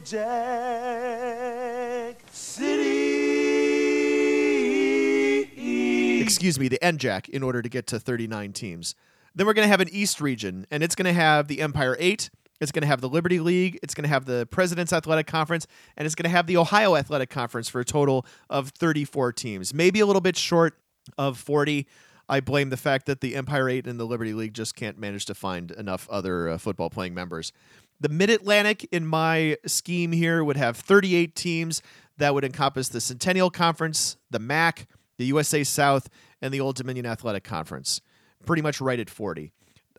Jack 0.03 1.01
City. 2.31 3.01
Excuse 6.21 6.59
me, 6.59 6.67
the 6.67 6.79
NJAC 6.81 7.29
in 7.29 7.43
order 7.43 7.61
to 7.61 7.69
get 7.69 7.87
to 7.87 7.99
39 7.99 8.53
teams. 8.53 8.95
Then 9.35 9.45
we're 9.45 9.53
going 9.53 9.65
to 9.65 9.69
have 9.69 9.79
an 9.79 9.89
East 9.91 10.19
region, 10.19 10.65
and 10.71 10.83
it's 10.83 10.95
going 10.95 11.05
to 11.05 11.13
have 11.13 11.47
the 11.47 11.61
Empire 11.61 11.95
8. 11.99 12.29
It's 12.59 12.71
going 12.71 12.81
to 12.81 12.87
have 12.87 13.01
the 13.01 13.09
Liberty 13.09 13.39
League. 13.39 13.79
It's 13.81 13.93
going 13.93 14.03
to 14.03 14.09
have 14.09 14.25
the 14.25 14.47
President's 14.47 14.91
Athletic 14.91 15.27
Conference, 15.27 15.67
and 15.97 16.05
it's 16.05 16.15
going 16.15 16.23
to 16.23 16.29
have 16.29 16.47
the 16.47 16.57
Ohio 16.57 16.95
Athletic 16.95 17.29
Conference 17.29 17.69
for 17.69 17.79
a 17.79 17.85
total 17.85 18.25
of 18.49 18.69
34 18.69 19.33
teams. 19.33 19.73
Maybe 19.73 19.99
a 19.99 20.05
little 20.05 20.21
bit 20.21 20.35
short 20.35 20.77
of 21.17 21.37
40. 21.37 21.87
I 22.31 22.39
blame 22.39 22.69
the 22.69 22.77
fact 22.77 23.07
that 23.07 23.19
the 23.19 23.35
Empire 23.35 23.67
8 23.67 23.85
and 23.85 23.99
the 23.99 24.05
Liberty 24.05 24.33
League 24.33 24.53
just 24.53 24.73
can't 24.73 24.97
manage 24.97 25.25
to 25.25 25.35
find 25.35 25.69
enough 25.71 26.07
other 26.09 26.47
uh, 26.47 26.57
football 26.57 26.89
playing 26.89 27.13
members. 27.13 27.51
The 27.99 28.07
Mid 28.07 28.29
Atlantic 28.29 28.87
in 28.89 29.05
my 29.05 29.57
scheme 29.65 30.13
here 30.13 30.41
would 30.41 30.55
have 30.55 30.77
38 30.77 31.35
teams 31.35 31.81
that 32.17 32.33
would 32.33 32.45
encompass 32.45 32.87
the 32.87 33.01
Centennial 33.01 33.49
Conference, 33.49 34.15
the 34.29 34.39
MAC, 34.39 34.87
the 35.17 35.25
USA 35.25 35.65
South, 35.65 36.07
and 36.41 36.53
the 36.53 36.61
Old 36.61 36.77
Dominion 36.77 37.05
Athletic 37.05 37.43
Conference. 37.43 37.99
Pretty 38.45 38.61
much 38.61 38.79
right 38.79 38.99
at 38.99 39.09
40. 39.09 39.51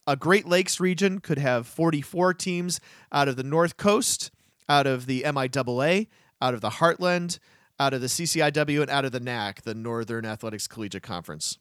A 0.07 0.17
Great 0.17 0.49
Lakes 0.49 0.81
region 0.81 1.19
could 1.19 1.39
have 1.39 1.67
44 1.67 2.33
teams 2.33 2.81
out 3.13 3.29
of 3.29 3.37
the 3.37 3.45
North 3.45 3.77
Coast, 3.77 4.31
out 4.71 4.87
of 4.87 5.05
the 5.05 5.23
MIAA, 5.25 6.07
out 6.41 6.55
of 6.55 6.63
the 6.63 6.71
Heartland, 6.71 7.39
out 7.79 7.93
of 7.93 8.01
the 8.01 8.07
CCIW, 8.07 8.81
and 8.81 8.91
out 8.91 9.05
of 9.05 9.13
the 9.13 9.21
NAC, 9.21 9.63
the 9.63 9.75
Northern 9.75 10.25
Athletics 10.25 10.67
Collegiate 10.67 11.03
Conference. 11.03 11.59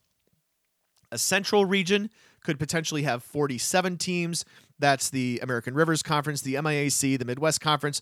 A 1.12 1.18
central 1.18 1.66
region 1.66 2.10
could 2.44 2.60
potentially 2.60 3.04
have 3.04 3.24
47 3.24 3.98
teams. 3.98 4.46
That's 4.80 5.10
the 5.10 5.40
American 5.44 5.74
Rivers 5.74 6.02
Conference, 6.02 6.42
the 6.42 6.56
MIAC, 6.56 7.20
the 7.20 7.26
Midwest 7.26 7.62
Conference, 7.62 8.02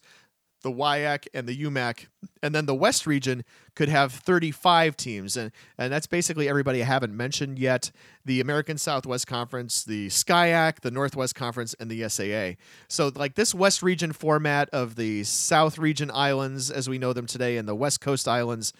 the 0.61 0.71
WIAC, 0.71 1.27
and 1.33 1.47
the 1.47 1.63
UMAC. 1.63 2.07
And 2.43 2.53
then 2.53 2.65
the 2.65 2.75
West 2.75 3.07
region 3.07 3.43
could 3.75 3.89
have 3.89 4.11
35 4.11 4.97
teams. 4.97 5.37
And, 5.37 5.51
and 5.77 5.91
that's 5.91 6.07
basically 6.07 6.49
everybody 6.49 6.81
I 6.81 6.85
haven't 6.85 7.15
mentioned 7.15 7.59
yet 7.59 7.91
the 8.25 8.41
American 8.41 8.77
Southwest 8.77 9.25
Conference, 9.25 9.83
the 9.83 10.07
SCIAC, 10.07 10.81
the 10.81 10.91
Northwest 10.91 11.33
Conference, 11.33 11.73
and 11.79 11.89
the 11.89 12.07
SAA. 12.07 12.61
So, 12.87 13.11
like 13.15 13.35
this 13.35 13.55
West 13.55 13.81
region 13.81 14.13
format 14.13 14.69
of 14.69 14.95
the 14.95 15.23
South 15.23 15.77
region 15.77 16.11
islands 16.13 16.69
as 16.69 16.87
we 16.87 16.97
know 16.97 17.13
them 17.13 17.25
today 17.25 17.57
and 17.57 17.67
the 17.67 17.75
West 17.75 18.01
Coast 18.01 18.27
islands 18.27 18.73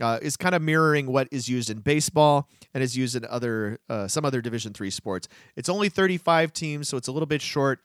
uh, 0.00 0.18
is 0.22 0.36
kind 0.36 0.54
of 0.54 0.62
mirroring 0.62 1.06
what 1.06 1.28
is 1.30 1.48
used 1.48 1.70
in 1.70 1.78
baseball 1.78 2.48
and 2.74 2.82
is 2.82 2.96
used 2.96 3.16
in 3.16 3.24
other 3.24 3.78
uh, 3.88 4.08
some 4.08 4.24
other 4.24 4.40
Division 4.40 4.72
three 4.72 4.90
sports. 4.90 5.28
It's 5.56 5.68
only 5.68 5.88
35 5.88 6.52
teams, 6.52 6.88
so 6.88 6.96
it's 6.96 7.08
a 7.08 7.12
little 7.12 7.26
bit 7.26 7.42
short. 7.42 7.80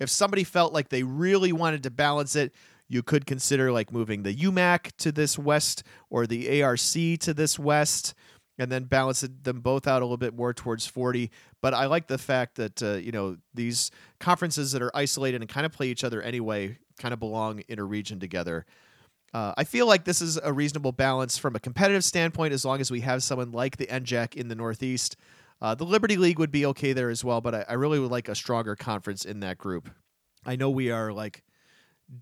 If 0.00 0.10
somebody 0.10 0.44
felt 0.44 0.72
like 0.72 0.88
they 0.88 1.02
really 1.02 1.52
wanted 1.52 1.82
to 1.84 1.90
balance 1.90 2.36
it, 2.36 2.52
you 2.88 3.02
could 3.02 3.26
consider 3.26 3.72
like 3.72 3.92
moving 3.92 4.22
the 4.22 4.34
UMAC 4.34 4.92
to 4.98 5.12
this 5.12 5.38
west 5.38 5.84
or 6.10 6.26
the 6.26 6.62
ARC 6.62 6.78
to 7.20 7.34
this 7.34 7.58
west, 7.58 8.14
and 8.58 8.70
then 8.70 8.84
balance 8.84 9.20
them 9.20 9.60
both 9.60 9.86
out 9.86 10.02
a 10.02 10.04
little 10.04 10.16
bit 10.16 10.34
more 10.34 10.52
towards 10.52 10.86
40. 10.86 11.30
But 11.60 11.74
I 11.74 11.86
like 11.86 12.08
the 12.08 12.18
fact 12.18 12.56
that 12.56 12.82
uh, 12.82 12.94
you 12.94 13.12
know 13.12 13.38
these 13.54 13.90
conferences 14.20 14.72
that 14.72 14.82
are 14.82 14.94
isolated 14.94 15.40
and 15.40 15.48
kind 15.48 15.64
of 15.64 15.72
play 15.72 15.88
each 15.88 16.04
other 16.04 16.20
anyway 16.20 16.78
kind 16.98 17.12
of 17.12 17.20
belong 17.20 17.60
in 17.68 17.78
a 17.78 17.84
region 17.84 18.20
together. 18.20 18.66
Uh, 19.34 19.52
I 19.56 19.64
feel 19.64 19.88
like 19.88 20.04
this 20.04 20.22
is 20.22 20.36
a 20.36 20.52
reasonable 20.52 20.92
balance 20.92 21.36
from 21.36 21.56
a 21.56 21.60
competitive 21.60 22.04
standpoint 22.04 22.54
as 22.54 22.64
long 22.64 22.80
as 22.80 22.88
we 22.92 23.00
have 23.00 23.20
someone 23.20 23.50
like 23.50 23.76
the 23.76 23.88
NJAC 23.88 24.36
in 24.36 24.46
the 24.46 24.54
Northeast. 24.54 25.16
Uh, 25.60 25.74
the 25.74 25.84
Liberty 25.84 26.16
League 26.16 26.38
would 26.38 26.52
be 26.52 26.64
okay 26.66 26.92
there 26.92 27.10
as 27.10 27.24
well, 27.24 27.40
but 27.40 27.52
I, 27.52 27.64
I, 27.70 27.72
really 27.72 27.98
would 27.98 28.12
like 28.12 28.28
a 28.28 28.34
stronger 28.36 28.76
conference 28.76 29.24
in 29.24 29.40
that 29.40 29.58
group. 29.58 29.90
I 30.46 30.54
know 30.54 30.70
we 30.70 30.92
are 30.92 31.12
like 31.12 31.42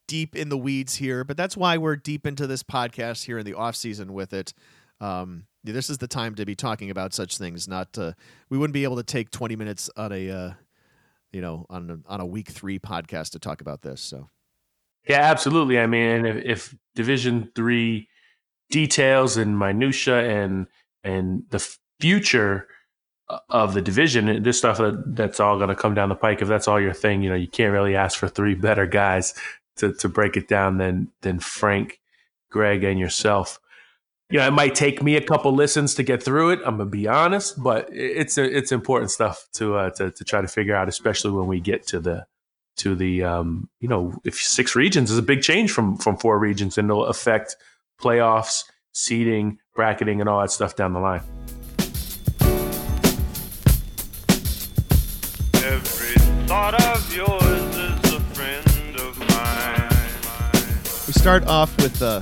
deep 0.06 0.34
in 0.34 0.48
the 0.48 0.56
weeds 0.56 0.96
here, 0.96 1.22
but 1.22 1.36
that's 1.36 1.56
why 1.56 1.76
we're 1.76 1.96
deep 1.96 2.26
into 2.26 2.46
this 2.46 2.62
podcast 2.62 3.24
here 3.24 3.38
in 3.38 3.44
the 3.44 3.54
off 3.54 3.76
season 3.76 4.14
with 4.14 4.32
it. 4.32 4.54
Um, 4.98 5.44
this 5.64 5.90
is 5.90 5.98
the 5.98 6.08
time 6.08 6.34
to 6.36 6.46
be 6.46 6.54
talking 6.54 6.88
about 6.88 7.12
such 7.12 7.36
things. 7.36 7.68
Not 7.68 7.92
to, 7.94 8.16
we 8.48 8.56
wouldn't 8.56 8.74
be 8.74 8.84
able 8.84 8.96
to 8.96 9.02
take 9.02 9.30
twenty 9.30 9.56
minutes 9.56 9.90
on 9.96 10.12
a, 10.12 10.30
uh, 10.30 10.52
you 11.30 11.42
know, 11.42 11.66
on 11.68 11.90
a, 11.90 12.10
on 12.10 12.20
a 12.20 12.26
week 12.26 12.48
three 12.48 12.78
podcast 12.78 13.30
to 13.32 13.38
talk 13.38 13.60
about 13.60 13.82
this. 13.82 14.00
So. 14.00 14.30
Yeah, 15.08 15.20
absolutely. 15.20 15.78
I 15.78 15.86
mean, 15.86 16.24
if, 16.26 16.44
if 16.44 16.76
Division 16.94 17.50
Three 17.54 18.08
details 18.70 19.36
and 19.36 19.58
minutia 19.58 20.28
and 20.28 20.66
and 21.04 21.44
the 21.50 21.76
future 22.00 22.68
of 23.48 23.74
the 23.74 23.80
division, 23.82 24.42
this 24.42 24.58
stuff 24.58 24.78
that, 24.78 25.16
that's 25.16 25.40
all 25.40 25.56
going 25.56 25.68
to 25.68 25.74
come 25.74 25.94
down 25.94 26.08
the 26.08 26.14
pike. 26.14 26.42
If 26.42 26.48
that's 26.48 26.68
all 26.68 26.80
your 26.80 26.92
thing, 26.92 27.22
you 27.22 27.30
know, 27.30 27.36
you 27.36 27.48
can't 27.48 27.72
really 27.72 27.96
ask 27.96 28.18
for 28.18 28.28
three 28.28 28.54
better 28.68 28.86
guys 28.86 29.34
to 29.76 29.92
to 29.94 30.08
break 30.08 30.36
it 30.36 30.48
down 30.48 30.78
than 30.78 31.08
than 31.22 31.38
Frank, 31.38 32.00
Greg, 32.50 32.84
and 32.84 32.98
yourself. 32.98 33.58
You 34.30 34.38
know, 34.38 34.46
it 34.46 34.52
might 34.52 34.74
take 34.74 35.02
me 35.02 35.16
a 35.16 35.20
couple 35.20 35.52
listens 35.52 35.94
to 35.96 36.02
get 36.02 36.22
through 36.22 36.50
it. 36.50 36.60
I'm 36.64 36.78
gonna 36.78 36.88
be 36.88 37.08
honest, 37.08 37.62
but 37.62 37.88
it's 37.92 38.38
it's 38.38 38.72
important 38.72 39.10
stuff 39.10 39.46
to 39.54 39.76
uh, 39.76 39.90
to 39.90 40.10
to 40.10 40.24
try 40.24 40.40
to 40.40 40.48
figure 40.48 40.74
out, 40.74 40.88
especially 40.88 41.32
when 41.32 41.46
we 41.46 41.60
get 41.60 41.86
to 41.88 42.00
the 42.00 42.26
to 42.76 42.94
the 42.94 43.22
um, 43.22 43.68
you 43.80 43.88
know 43.88 44.14
if 44.24 44.36
six 44.36 44.74
regions 44.74 45.10
is 45.10 45.18
a 45.18 45.22
big 45.22 45.42
change 45.42 45.70
from 45.70 45.96
from 45.96 46.16
four 46.16 46.38
regions 46.38 46.78
and 46.78 46.88
it'll 46.90 47.06
affect 47.06 47.56
playoffs 48.00 48.64
seeding 48.92 49.58
bracketing 49.74 50.20
and 50.20 50.28
all 50.28 50.40
that 50.40 50.50
stuff 50.50 50.76
down 50.76 50.92
the 50.92 51.00
line 51.00 51.22
Every 55.64 56.14
thought 56.46 56.74
of 56.82 57.16
yours 57.16 57.76
is 57.76 58.12
a 58.12 58.20
friend 58.34 58.96
of 58.96 59.18
mine. 59.18 60.82
We 61.06 61.12
start 61.12 61.46
off 61.46 61.74
with 61.78 62.02
uh, 62.02 62.20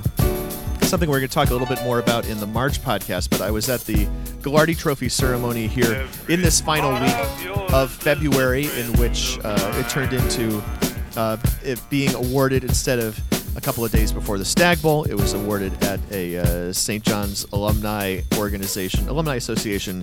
something 0.91 1.09
we're 1.09 1.21
going 1.21 1.29
to 1.29 1.33
talk 1.33 1.51
a 1.51 1.53
little 1.53 1.69
bit 1.69 1.81
more 1.85 2.01
about 2.01 2.29
in 2.29 2.41
the 2.41 2.47
March 2.49 2.83
podcast, 2.83 3.31
but 3.31 3.41
I 3.41 3.53
was 3.53 3.69
at 3.69 3.79
the 3.83 4.07
Gagliardi 4.43 4.77
Trophy 4.77 5.09
ceremony 5.09 5.69
here 5.69 6.09
in 6.29 6.43
this 6.43 6.61
final 6.61 6.93
week 6.95 7.73
of 7.73 7.93
February, 7.93 8.65
in 8.77 8.93
which 8.99 9.39
uh, 9.45 9.73
it 9.77 9.89
turned 9.89 10.13
into 10.13 10.61
uh, 11.17 11.37
it 11.63 11.81
being 11.91 12.13
awarded 12.17 12.65
instead 12.65 12.99
of 12.99 13.21
a 13.57 13.61
couple 13.61 13.85
of 13.85 13.93
days 13.93 14.11
before 14.11 14.37
the 14.37 14.45
Stagg 14.45 14.83
Bowl. 14.83 15.05
It 15.05 15.15
was 15.15 15.33
awarded 15.33 15.81
at 15.85 16.01
a 16.11 16.39
uh, 16.39 16.73
St. 16.73 17.05
John's 17.05 17.47
alumni 17.53 18.23
organization, 18.37 19.09
alumni 19.09 19.37
association 19.37 20.03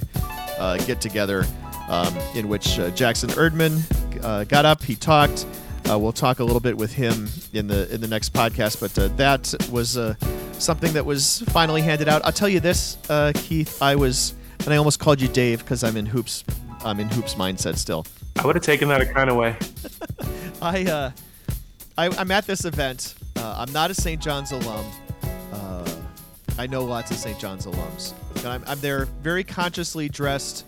uh, 0.57 0.77
get 0.85 1.01
together, 1.01 1.43
um, 1.89 2.15
in 2.33 2.47
which 2.47 2.79
uh, 2.79 2.91
Jackson 2.91 3.29
Erdmann 3.31 3.81
uh, 4.23 4.45
got 4.45 4.63
up. 4.63 4.81
He 4.81 4.95
talked. 4.95 5.45
Uh, 5.89 5.97
we'll 5.97 6.11
talk 6.11 6.39
a 6.39 6.43
little 6.43 6.59
bit 6.59 6.75
with 6.75 6.93
him 6.93 7.29
in 7.53 7.67
the 7.67 7.91
in 7.93 8.01
the 8.01 8.07
next 8.07 8.33
podcast. 8.33 8.79
But 8.81 8.97
uh, 8.99 9.07
that 9.15 9.53
was 9.71 9.97
uh, 9.97 10.15
something 10.53 10.91
that 10.93 11.05
was 11.05 11.43
finally 11.49 11.81
handed 11.81 12.09
out. 12.09 12.23
I'll 12.25 12.31
tell 12.31 12.49
you 12.49 12.59
this, 12.59 12.97
uh, 13.09 13.31
Keith. 13.35 13.81
I 13.81 13.95
was, 13.95 14.33
and 14.59 14.73
I 14.73 14.77
almost 14.77 14.99
called 14.99 15.21
you 15.21 15.27
Dave 15.27 15.59
because 15.59 15.83
I'm 15.83 15.95
in 15.95 16.05
hoops. 16.05 16.43
I'm 16.83 16.99
in 16.99 17.09
hoops 17.09 17.35
mindset 17.35 17.77
still. 17.77 18.05
I 18.37 18.45
would 18.45 18.55
have 18.55 18.63
taken 18.63 18.89
that 18.89 19.01
a 19.01 19.05
kind 19.05 19.29
of 19.29 19.35
way. 19.35 19.55
I, 20.61 20.85
uh, 20.85 21.11
I 21.97 22.07
I'm 22.17 22.31
at 22.31 22.45
this 22.45 22.65
event. 22.65 23.15
Uh, 23.35 23.65
I'm 23.65 23.71
not 23.71 23.89
a 23.89 23.93
St. 23.93 24.21
John's 24.21 24.51
alum. 24.51 24.85
Uh, 25.53 25.89
I 26.57 26.67
know 26.67 26.83
lots 26.83 27.11
of 27.11 27.17
St. 27.17 27.39
John's 27.39 27.65
alums, 27.65 28.13
and 28.37 28.47
I'm, 28.47 28.63
I'm 28.67 28.79
there 28.79 29.05
very 29.21 29.43
consciously 29.43 30.09
dressed 30.09 30.65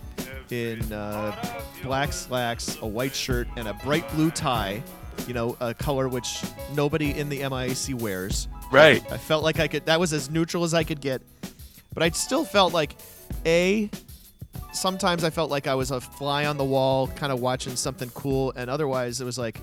in 0.52 0.92
uh, 0.94 1.36
black 1.84 2.14
slacks, 2.14 2.78
a 2.82 2.88
white 2.88 3.14
shirt, 3.14 3.48
and 3.56 3.68
a 3.68 3.74
bright 3.74 4.10
blue 4.14 4.32
tie. 4.32 4.82
You 5.28 5.34
know, 5.34 5.58
a 5.60 5.74
color 5.74 6.08
which 6.08 6.44
nobody 6.74 7.12
in 7.18 7.30
the 7.30 7.42
MIAC 7.42 7.94
wears. 7.94 8.48
Right. 8.72 9.04
I 9.12 9.18
felt 9.18 9.44
like 9.44 9.60
I 9.60 9.68
could. 9.68 9.86
That 9.86 10.00
was 10.00 10.14
as 10.14 10.30
neutral 10.30 10.64
as 10.64 10.74
I 10.74 10.84
could 10.84 11.02
get, 11.02 11.22
but 11.94 12.04
I 12.04 12.10
still 12.12 12.46
felt 12.46 12.74
like 12.74 12.96
a. 13.46 13.90
Sometimes 14.72 15.24
I 15.24 15.30
felt 15.30 15.50
like 15.50 15.68
I 15.68 15.76
was 15.76 15.92
a 15.92 16.00
fly 16.00 16.46
on 16.46 16.58
the 16.58 16.64
wall, 16.64 17.08
kind 17.08 17.32
of 17.32 17.40
watching 17.40 17.76
something 17.76 18.10
cool, 18.12 18.54
and 18.56 18.70
otherwise 18.70 19.20
it 19.20 19.26
was 19.26 19.38
like, 19.38 19.60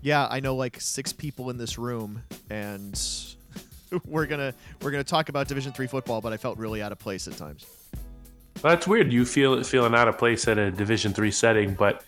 yeah, 0.00 0.26
I 0.30 0.40
know 0.40 0.56
like 0.56 0.80
six 0.80 1.12
people 1.12 1.50
in 1.50 1.58
this 1.58 1.78
room, 1.78 2.22
and 2.50 2.98
we're 4.04 4.26
gonna 4.26 4.54
we're 4.80 4.90
gonna 4.90 5.04
talk 5.04 5.28
about 5.28 5.48
Division 5.48 5.72
three 5.72 5.86
football, 5.86 6.20
but 6.20 6.32
I 6.32 6.36
felt 6.36 6.58
really 6.58 6.82
out 6.82 6.92
of 6.92 6.98
place 6.98 7.28
at 7.28 7.36
times. 7.36 7.66
Well, 8.62 8.74
that's 8.74 8.86
weird. 8.86 9.12
You 9.12 9.24
feel 9.24 9.62
feeling 9.64 9.94
out 9.94 10.08
of 10.08 10.18
place 10.18 10.46
at 10.48 10.58
a 10.58 10.70
Division 10.70 11.12
three 11.12 11.30
setting, 11.30 11.74
but 11.74 12.04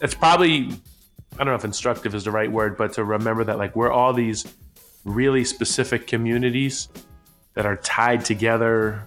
it's 0.00 0.14
probably 0.14 0.70
I 1.38 1.44
don't 1.44 1.48
know 1.48 1.54
if 1.54 1.64
instructive 1.64 2.14
is 2.14 2.24
the 2.24 2.30
right 2.30 2.50
word, 2.50 2.76
but 2.76 2.94
to 2.94 3.04
remember 3.04 3.44
that 3.44 3.58
like 3.58 3.76
we're 3.76 3.92
all 3.92 4.12
these 4.14 4.46
really 5.04 5.44
specific 5.44 6.06
communities 6.06 6.88
that 7.54 7.66
are 7.66 7.76
tied 7.76 8.24
together, 8.24 9.02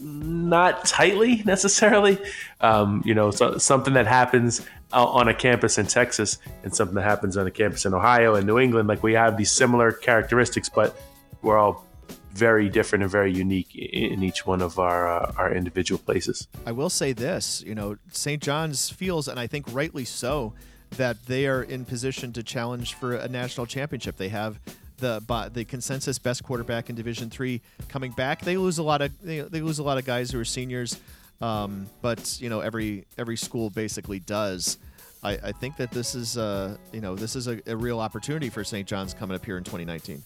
not 0.00 0.84
tightly 0.84 1.42
necessarily. 1.44 2.18
Um, 2.60 3.02
you 3.04 3.14
know, 3.14 3.30
so, 3.30 3.58
something 3.58 3.94
that 3.94 4.06
happens 4.06 4.64
on 4.92 5.28
a 5.28 5.34
campus 5.34 5.78
in 5.78 5.86
Texas 5.86 6.38
and 6.62 6.74
something 6.74 6.94
that 6.96 7.04
happens 7.04 7.36
on 7.36 7.46
a 7.46 7.50
campus 7.50 7.84
in 7.84 7.94
Ohio 7.94 8.34
and 8.34 8.46
New 8.46 8.58
England, 8.58 8.88
like 8.88 9.02
we 9.02 9.12
have 9.14 9.36
these 9.36 9.50
similar 9.50 9.92
characteristics, 9.92 10.68
but 10.68 11.00
we're 11.42 11.58
all 11.58 11.86
very 12.32 12.68
different 12.68 13.02
and 13.02 13.10
very 13.10 13.32
unique 13.32 13.74
in 13.74 14.22
each 14.22 14.46
one 14.46 14.62
of 14.62 14.78
our 14.78 15.08
uh, 15.08 15.32
our 15.36 15.52
individual 15.52 15.98
places. 15.98 16.48
I 16.64 16.72
will 16.72 16.90
say 16.90 17.12
this, 17.12 17.62
you 17.66 17.74
know, 17.74 17.96
St. 18.12 18.42
John's 18.42 18.88
feels, 18.88 19.28
and 19.28 19.38
I 19.38 19.46
think 19.46 19.66
rightly 19.72 20.04
so, 20.04 20.54
that 20.96 21.26
they 21.26 21.46
are 21.46 21.62
in 21.62 21.84
position 21.84 22.32
to 22.32 22.42
challenge 22.42 22.94
for 22.94 23.14
a 23.14 23.28
national 23.28 23.66
championship. 23.66 24.16
They 24.16 24.28
have 24.28 24.58
the 24.98 25.50
the 25.52 25.64
consensus 25.64 26.18
best 26.18 26.44
quarterback 26.44 26.90
in 26.90 26.96
Division 26.96 27.30
Three 27.30 27.60
coming 27.88 28.12
back. 28.12 28.42
They 28.42 28.56
lose 28.56 28.78
a 28.78 28.82
lot 28.82 29.02
of 29.02 29.10
they, 29.22 29.40
they 29.40 29.60
lose 29.60 29.78
a 29.78 29.82
lot 29.82 29.98
of 29.98 30.04
guys 30.04 30.30
who 30.30 30.38
are 30.38 30.44
seniors, 30.44 31.00
um, 31.40 31.86
but 32.02 32.40
you 32.40 32.48
know 32.48 32.60
every 32.60 33.06
every 33.18 33.36
school 33.36 33.70
basically 33.70 34.20
does. 34.20 34.78
I, 35.22 35.32
I 35.32 35.52
think 35.52 35.76
that 35.76 35.90
this 35.90 36.14
is 36.14 36.38
uh, 36.38 36.76
you 36.92 37.00
know 37.00 37.14
this 37.14 37.36
is 37.36 37.48
a, 37.48 37.60
a 37.66 37.76
real 37.76 38.00
opportunity 38.00 38.48
for 38.48 38.64
St. 38.64 38.86
John's 38.86 39.14
coming 39.14 39.34
up 39.34 39.44
here 39.44 39.58
in 39.58 39.64
2019. 39.64 40.22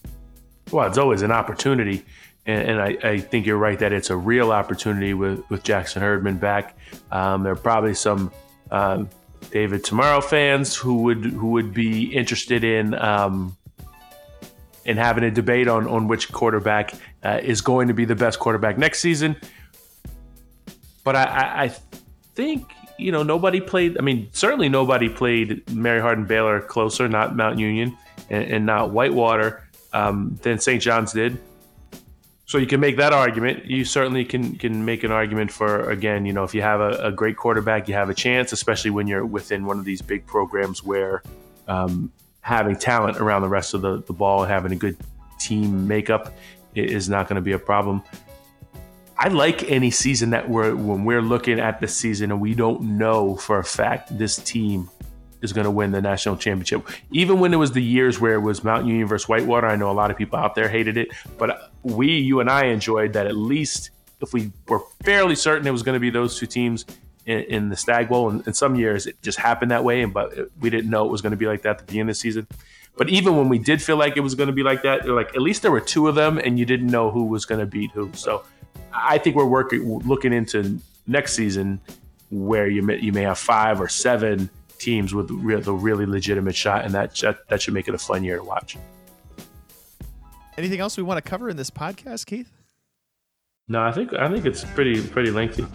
Well, 0.71 0.87
it's 0.87 0.97
always 0.97 1.21
an 1.21 1.31
opportunity, 1.31 2.05
and, 2.45 2.69
and 2.69 2.81
I, 2.81 2.97
I, 3.03 3.19
think 3.19 3.45
you're 3.45 3.57
right 3.57 3.77
that 3.77 3.93
it's 3.93 4.09
a 4.09 4.17
real 4.17 4.51
opportunity 4.51 5.13
with, 5.13 5.47
with 5.51 5.61
Jackson 5.61 6.01
Erdmann 6.01 6.39
back. 6.39 6.75
Um, 7.11 7.43
there 7.43 7.53
are 7.53 7.55
probably 7.55 7.93
some 7.93 8.31
um, 8.71 9.07
David 9.51 9.83
Tomorrow 9.83 10.21
fans 10.21 10.75
who 10.75 11.03
would 11.03 11.25
who 11.25 11.51
would 11.51 11.73
be 11.73 12.13
interested 12.13 12.63
in 12.63 12.93
um, 12.93 13.55
in 14.85 14.97
having 14.97 15.23
a 15.23 15.31
debate 15.31 15.67
on 15.67 15.87
on 15.87 16.07
which 16.07 16.31
quarterback 16.31 16.93
uh, 17.23 17.39
is 17.41 17.61
going 17.61 17.87
to 17.87 17.93
be 17.93 18.05
the 18.05 18.15
best 18.15 18.39
quarterback 18.39 18.77
next 18.77 18.99
season. 18.99 19.35
But 21.03 21.15
I, 21.15 21.23
I, 21.23 21.63
I 21.63 21.75
think 22.33 22.71
you 22.97 23.11
know 23.11 23.23
nobody 23.23 23.61
played. 23.61 23.97
I 23.97 24.01
mean, 24.01 24.29
certainly 24.31 24.69
nobody 24.69 25.09
played 25.09 25.69
Mary 25.73 26.01
Hardin 26.01 26.25
Baylor 26.25 26.61
closer, 26.61 27.07
not 27.07 27.35
Mount 27.35 27.59
Union 27.59 27.97
and, 28.29 28.43
and 28.43 28.65
not 28.65 28.91
Whitewater 28.91 29.67
um, 29.93 30.37
than 30.41 30.59
St. 30.59 30.81
John's 30.81 31.13
did. 31.13 31.37
So 32.47 32.59
you 32.59 32.67
can 32.67 32.79
make 32.79 32.97
that 32.97 33.11
argument. 33.11 33.65
You 33.65 33.85
certainly 33.85 34.23
can 34.23 34.55
can 34.55 34.85
make 34.85 35.03
an 35.03 35.11
argument 35.11 35.51
for 35.51 35.89
again, 35.89 36.25
you 36.25 36.33
know, 36.33 36.43
if 36.43 36.53
you 36.53 36.61
have 36.61 36.79
a, 36.79 37.07
a 37.07 37.11
great 37.11 37.37
quarterback, 37.37 37.87
you 37.87 37.95
have 37.95 38.09
a 38.09 38.13
chance, 38.13 38.51
especially 38.51 38.91
when 38.91 39.07
you're 39.07 39.25
within 39.25 39.65
one 39.65 39.79
of 39.79 39.85
these 39.85 40.01
big 40.01 40.27
programs 40.27 40.83
where 40.83 41.23
um, 41.67 42.11
having 42.41 42.75
talent 42.75 43.17
around 43.17 43.41
the 43.41 43.49
rest 43.49 43.73
of 43.73 43.81
the, 43.81 44.03
the 44.03 44.13
ball, 44.13 44.45
having 44.45 44.71
a 44.71 44.75
good 44.75 44.95
team 45.39 45.87
makeup 45.87 46.33
is 46.75 47.09
not 47.09 47.27
going 47.27 47.35
to 47.35 47.41
be 47.41 47.53
a 47.53 47.59
problem. 47.59 48.03
I 49.17 49.29
like 49.29 49.63
any 49.63 49.89
season 49.89 50.29
that 50.31 50.47
we're 50.47 50.75
when 50.75 51.03
we're 51.03 51.21
looking 51.21 51.59
at 51.59 51.79
the 51.79 51.87
season 51.87 52.31
and 52.31 52.39
we 52.39 52.53
don't 52.53 52.97
know 52.97 53.35
for 53.37 53.57
a 53.57 53.63
fact 53.63 54.15
this 54.17 54.35
team 54.35 54.89
is 55.41 55.53
going 55.53 55.65
to 55.65 55.71
win 55.71 55.91
the 55.91 56.01
national 56.01 56.37
championship. 56.37 56.87
Even 57.11 57.39
when 57.39 57.53
it 57.53 57.57
was 57.57 57.71
the 57.71 57.81
years 57.81 58.19
where 58.19 58.33
it 58.33 58.41
was 58.41 58.63
Mount 58.63 58.85
Union 58.85 59.07
versus 59.07 59.27
Whitewater, 59.29 59.67
I 59.67 59.75
know 59.75 59.89
a 59.89 59.93
lot 59.93 60.11
of 60.11 60.17
people 60.17 60.37
out 60.37 60.53
there 60.55 60.67
hated 60.67 60.97
it, 60.97 61.09
but 61.37 61.71
we, 61.85 62.17
you 62.17 62.39
and 62.39 62.49
I 62.49 62.65
enjoyed 62.65 63.13
that 63.13 63.27
at 63.27 63.37
least 63.37 63.91
if 64.21 64.33
we 64.33 64.51
were 64.67 64.81
fairly 65.03 65.35
certain 65.35 65.67
it 65.67 65.71
was 65.71 65.83
going 65.83 65.93
to 65.93 65.99
be 65.99 66.09
those 66.09 66.39
two 66.39 66.47
teams 66.47 66.85
in, 67.25 67.41
in 67.43 67.69
the 67.69 67.75
Stagg 67.75 68.09
Bowl. 68.09 68.29
And 68.29 68.45
in 68.47 68.53
some 68.53 68.75
years, 68.75 69.05
it 69.05 69.21
just 69.21 69.37
happened 69.37 69.71
that 69.71 69.83
way, 69.83 70.01
and 70.01 70.13
but 70.13 70.33
we 70.59 70.69
didn't 70.69 70.89
know 70.89 71.05
it 71.05 71.11
was 71.11 71.21
going 71.21 71.31
to 71.31 71.37
be 71.37 71.45
like 71.45 71.61
that 71.61 71.69
at 71.69 71.77
the 71.79 71.83
beginning 71.85 72.09
of 72.09 72.15
the 72.15 72.15
season. 72.15 72.47
But 72.97 73.09
even 73.09 73.37
when 73.37 73.49
we 73.49 73.59
did 73.59 73.81
feel 73.81 73.97
like 73.97 74.17
it 74.17 74.21
was 74.21 74.35
going 74.35 74.47
to 74.47 74.53
be 74.53 74.63
like 74.63 74.81
that, 74.83 75.07
like 75.07 75.29
at 75.29 75.41
least 75.41 75.61
there 75.61 75.71
were 75.71 75.81
two 75.81 76.07
of 76.07 76.15
them, 76.15 76.37
and 76.37 76.57
you 76.57 76.65
didn't 76.65 76.87
know 76.87 77.11
who 77.11 77.25
was 77.25 77.45
going 77.45 77.59
to 77.59 77.67
beat 77.67 77.91
who. 77.91 78.11
So 78.13 78.43
I 78.93 79.17
think 79.17 79.35
we're 79.35 79.45
working, 79.45 79.99
looking 79.99 80.33
into 80.33 80.79
next 81.05 81.33
season 81.33 81.79
where 82.31 82.67
you 82.67 82.81
may, 82.81 82.97
you 82.99 83.11
may 83.11 83.23
have 83.23 83.37
five 83.37 83.79
or 83.79 83.87
seven 83.87 84.49
teams 84.79 85.13
with 85.13 85.27
the 85.27 85.73
really 85.73 86.05
legitimate 86.05 86.55
shot, 86.55 86.85
and 86.85 86.93
that 86.95 87.21
that 87.49 87.61
should 87.61 87.73
make 87.73 87.87
it 87.87 87.93
a 87.93 87.99
fun 87.99 88.23
year 88.23 88.37
to 88.37 88.43
watch. 88.43 88.77
Anything 90.57 90.79
else 90.79 90.95
we 90.95 91.03
want 91.03 91.23
to 91.23 91.29
cover 91.29 91.49
in 91.49 91.57
this 91.57 91.69
podcast, 91.69 92.25
Keith? 92.25 92.49
No, 93.67 93.81
I 93.81 93.91
think 93.91 94.13
I 94.13 94.29
think 94.31 94.45
it's 94.45 94.63
pretty 94.63 95.01
pretty 95.01 95.31
lengthy. 95.31 95.65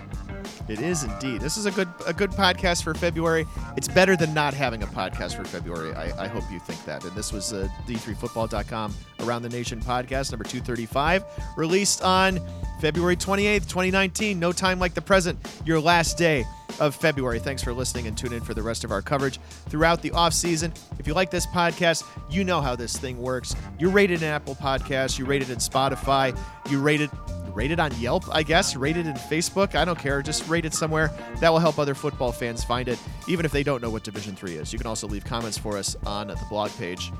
It 0.68 0.78
is 0.78 1.02
indeed. 1.02 1.40
This 1.40 1.56
is 1.56 1.66
a 1.66 1.72
good 1.72 1.88
a 2.06 2.12
good 2.12 2.30
podcast 2.30 2.84
for 2.84 2.94
February. 2.94 3.44
It's 3.76 3.88
better 3.88 4.16
than 4.16 4.32
not 4.32 4.54
having 4.54 4.84
a 4.84 4.86
podcast 4.86 5.34
for 5.34 5.44
February. 5.44 5.92
I, 5.94 6.26
I 6.26 6.28
hope 6.28 6.44
you 6.52 6.60
think 6.60 6.84
that. 6.84 7.02
And 7.04 7.12
this 7.16 7.32
was 7.32 7.52
uh, 7.52 7.68
d3football.com 7.88 8.94
Around 9.18 9.42
the 9.42 9.48
Nation 9.48 9.80
podcast, 9.80 10.30
number 10.30 10.44
235, 10.44 11.24
released 11.56 12.02
on 12.02 12.38
February 12.80 13.16
28th, 13.16 13.66
2019. 13.68 14.38
No 14.38 14.52
time 14.52 14.78
like 14.78 14.94
the 14.94 15.02
present, 15.02 15.36
your 15.64 15.80
last 15.80 16.16
day 16.16 16.44
of 16.78 16.94
February. 16.94 17.40
Thanks 17.40 17.60
for 17.64 17.72
listening 17.72 18.06
and 18.06 18.16
tune 18.16 18.32
in 18.32 18.40
for 18.40 18.54
the 18.54 18.62
rest 18.62 18.84
of 18.84 18.92
our 18.92 19.02
coverage 19.02 19.40
throughout 19.68 20.00
the 20.00 20.12
off 20.12 20.32
season. 20.32 20.72
If 21.00 21.08
you 21.08 21.14
like 21.14 21.32
this 21.32 21.46
podcast, 21.48 22.04
you 22.30 22.44
know 22.44 22.60
how 22.60 22.76
this 22.76 22.96
thing 22.96 23.20
works. 23.20 23.56
You're 23.80 23.90
rated 23.90 24.22
in 24.22 24.28
Apple 24.28 24.54
Podcasts, 24.54 25.18
you 25.18 25.24
rated 25.24 25.50
in 25.50 25.58
Spotify, 25.58 26.38
you 26.70 26.80
rated 26.80 27.10
rate 27.54 27.70
it 27.70 27.80
on 27.80 27.98
Yelp, 28.00 28.24
I 28.34 28.42
guess, 28.42 28.76
rate 28.76 28.96
it 28.96 29.06
in 29.06 29.14
Facebook. 29.14 29.74
I 29.74 29.84
don't 29.84 29.98
care. 29.98 30.22
Just 30.22 30.48
rate 30.48 30.64
it 30.64 30.74
somewhere. 30.74 31.10
That 31.40 31.50
will 31.50 31.58
help 31.58 31.78
other 31.78 31.94
football 31.94 32.32
fans 32.32 32.64
find 32.64 32.88
it, 32.88 32.98
even 33.28 33.44
if 33.44 33.52
they 33.52 33.62
don't 33.62 33.82
know 33.82 33.90
what 33.90 34.04
Division 34.04 34.34
3 34.34 34.52
is. 34.56 34.72
You 34.72 34.78
can 34.78 34.86
also 34.86 35.06
leave 35.06 35.24
comments 35.24 35.58
for 35.58 35.76
us 35.76 35.96
on 36.06 36.28
the 36.28 36.38
blog 36.48 36.70
page. 36.78 37.12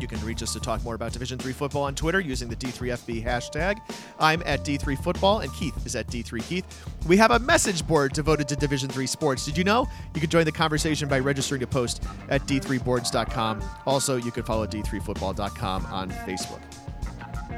You 0.00 0.08
can 0.08 0.20
reach 0.24 0.42
us 0.42 0.52
to 0.54 0.60
talk 0.60 0.82
more 0.82 0.94
about 0.94 1.12
Division 1.12 1.38
3 1.38 1.52
football 1.52 1.84
on 1.84 1.94
Twitter 1.94 2.20
using 2.20 2.48
the 2.48 2.56
D3FB 2.56 3.24
hashtag. 3.24 3.78
I'm 4.18 4.42
at 4.44 4.64
D3 4.64 5.02
Football 5.02 5.40
and 5.40 5.52
Keith 5.54 5.86
is 5.86 5.94
at 5.94 6.08
D3 6.08 6.46
Keith. 6.46 6.86
We 7.06 7.16
have 7.16 7.30
a 7.30 7.38
message 7.38 7.86
board 7.86 8.12
devoted 8.12 8.48
to 8.48 8.56
Division 8.56 8.88
3 8.88 9.06
sports. 9.06 9.44
Did 9.44 9.56
you 9.56 9.64
know? 9.64 9.86
You 10.14 10.20
can 10.20 10.30
join 10.30 10.44
the 10.44 10.52
conversation 10.52 11.08
by 11.08 11.20
registering 11.20 11.60
to 11.60 11.66
post 11.66 12.02
at 12.28 12.42
D3boards.com. 12.46 13.62
Also, 13.86 14.16
you 14.16 14.32
can 14.32 14.42
follow 14.42 14.66
D3football.com 14.66 15.86
on 15.86 16.10
Facebook. 16.10 16.60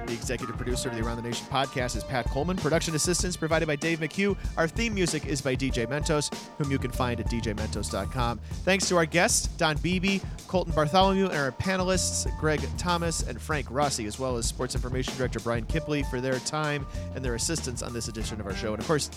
The 0.06 0.14
executive 0.14 0.56
producer 0.56 0.88
of 0.88 0.94
the 0.94 1.02
Around 1.02 1.16
the 1.16 1.22
Nation 1.22 1.46
podcast 1.50 1.96
is 1.96 2.04
Pat 2.04 2.26
Coleman. 2.26 2.56
Production 2.56 2.94
assistance 2.94 3.36
provided 3.36 3.66
by 3.66 3.74
Dave 3.74 3.98
McHugh. 3.98 4.36
Our 4.56 4.68
theme 4.68 4.94
music 4.94 5.26
is 5.26 5.40
by 5.40 5.56
DJ 5.56 5.86
Mentos, 5.86 6.32
whom 6.58 6.70
you 6.70 6.78
can 6.78 6.92
find 6.92 7.18
at 7.18 7.26
djmentos.com. 7.26 8.38
Thanks 8.64 8.88
to 8.88 8.96
our 8.96 9.06
guests, 9.06 9.48
Don 9.56 9.76
Beebe, 9.78 10.20
Colton 10.46 10.72
Bartholomew, 10.74 11.24
and 11.24 11.36
our 11.36 11.50
panelists, 11.50 12.26
Greg 12.38 12.60
Thomas 12.78 13.22
and 13.22 13.40
Frank 13.40 13.66
Rossi, 13.68 14.06
as 14.06 14.18
well 14.18 14.36
as 14.36 14.46
Sports 14.46 14.76
Information 14.76 15.16
Director 15.16 15.40
Brian 15.40 15.66
Kipley 15.66 16.04
for 16.04 16.20
their 16.20 16.38
time 16.40 16.86
and 17.16 17.24
their 17.24 17.34
assistance 17.34 17.82
on 17.82 17.92
this 17.92 18.06
edition 18.06 18.38
of 18.40 18.46
our 18.46 18.54
show. 18.54 18.74
And 18.74 18.80
of 18.80 18.86
course, 18.86 19.08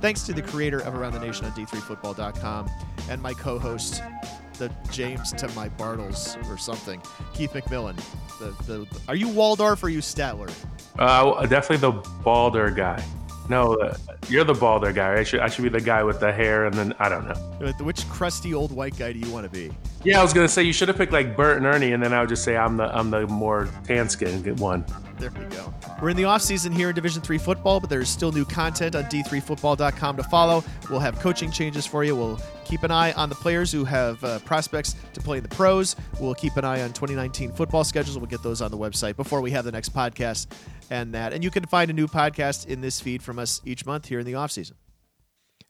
thanks 0.00 0.22
to 0.22 0.32
the 0.32 0.42
creator 0.42 0.80
of 0.80 0.94
Around 0.94 1.12
the 1.12 1.20
Nation 1.20 1.44
on 1.44 1.52
D3Football.com 1.52 2.70
and 3.10 3.20
my 3.20 3.34
co 3.34 3.58
host, 3.58 4.02
the 4.58 4.68
Jaymes 4.88 5.36
to 5.36 5.48
my 5.54 5.68
Bartles 5.70 6.36
or 6.50 6.58
something. 6.58 7.00
Keith 7.32 7.52
McMillan. 7.52 7.96
The, 8.38 8.50
the, 8.64 8.78
the 8.84 9.00
are 9.08 9.16
you 9.16 9.28
Waldorf 9.28 9.82
or 9.82 9.86
are 9.86 9.88
you 9.88 10.00
Statler? 10.00 10.52
Uh, 10.98 11.46
definitely 11.46 11.78
the 11.78 11.92
balder 12.22 12.70
guy. 12.70 13.02
No, 13.48 13.74
uh, 13.74 13.96
you're 14.28 14.44
the 14.44 14.54
balder 14.54 14.92
guy. 14.92 15.14
I 15.14 15.22
should 15.22 15.40
I 15.40 15.48
should 15.48 15.62
be 15.62 15.70
the 15.70 15.80
guy 15.80 16.02
with 16.02 16.20
the 16.20 16.30
hair, 16.30 16.66
and 16.66 16.74
then 16.74 16.92
I 16.98 17.08
don't 17.08 17.26
know. 17.26 17.72
Which 17.80 18.06
crusty 18.08 18.52
old 18.52 18.72
white 18.72 18.98
guy 18.98 19.12
do 19.12 19.18
you 19.18 19.32
want 19.32 19.44
to 19.44 19.50
be? 19.50 19.74
Yeah, 20.04 20.20
I 20.20 20.22
was 20.22 20.32
gonna 20.32 20.48
say 20.48 20.62
you 20.62 20.72
should 20.72 20.88
have 20.88 20.96
picked 20.96 21.12
like 21.12 21.36
Bert 21.36 21.56
and 21.56 21.66
Ernie, 21.66 21.92
and 21.92 22.02
then 22.02 22.12
I 22.12 22.20
would 22.20 22.28
just 22.28 22.44
say 22.44 22.56
I'm 22.56 22.76
the 22.76 22.84
I'm 22.96 23.10
the 23.10 23.26
more 23.26 23.68
tan 23.84 24.08
skinned 24.08 24.58
one. 24.60 24.84
There 25.18 25.30
we 25.30 25.44
go. 25.46 25.74
We're 26.00 26.10
in 26.10 26.16
the 26.16 26.24
off 26.24 26.42
season 26.42 26.70
here 26.70 26.90
in 26.90 26.94
Division 26.94 27.20
Three 27.20 27.38
football, 27.38 27.80
but 27.80 27.90
there's 27.90 28.08
still 28.08 28.30
new 28.30 28.44
content 28.44 28.94
on 28.94 29.04
D3Football.com 29.04 30.16
to 30.16 30.22
follow. 30.22 30.62
We'll 30.88 31.00
have 31.00 31.18
coaching 31.18 31.50
changes 31.50 31.84
for 31.84 32.04
you. 32.04 32.14
We'll 32.14 32.38
keep 32.64 32.84
an 32.84 32.92
eye 32.92 33.12
on 33.14 33.28
the 33.28 33.34
players 33.34 33.72
who 33.72 33.84
have 33.84 34.22
uh, 34.22 34.38
prospects 34.40 34.94
to 35.14 35.20
play 35.20 35.38
in 35.38 35.42
the 35.42 35.48
pros. 35.48 35.96
We'll 36.20 36.36
keep 36.36 36.56
an 36.56 36.64
eye 36.64 36.82
on 36.82 36.92
2019 36.92 37.50
football 37.52 37.82
schedules. 37.82 38.16
We'll 38.16 38.26
get 38.26 38.44
those 38.44 38.62
on 38.62 38.70
the 38.70 38.78
website 38.78 39.16
before 39.16 39.40
we 39.40 39.50
have 39.50 39.64
the 39.64 39.72
next 39.72 39.92
podcast 39.92 40.46
and 40.90 41.12
that. 41.14 41.32
And 41.32 41.42
you 41.42 41.50
can 41.50 41.66
find 41.66 41.90
a 41.90 41.94
new 41.94 42.06
podcast 42.06 42.68
in 42.68 42.80
this 42.80 43.00
feed 43.00 43.20
from 43.20 43.40
us 43.40 43.60
each 43.64 43.84
month 43.84 44.06
here 44.06 44.20
in 44.20 44.26
the 44.26 44.36
off 44.36 44.52
season. 44.52 44.76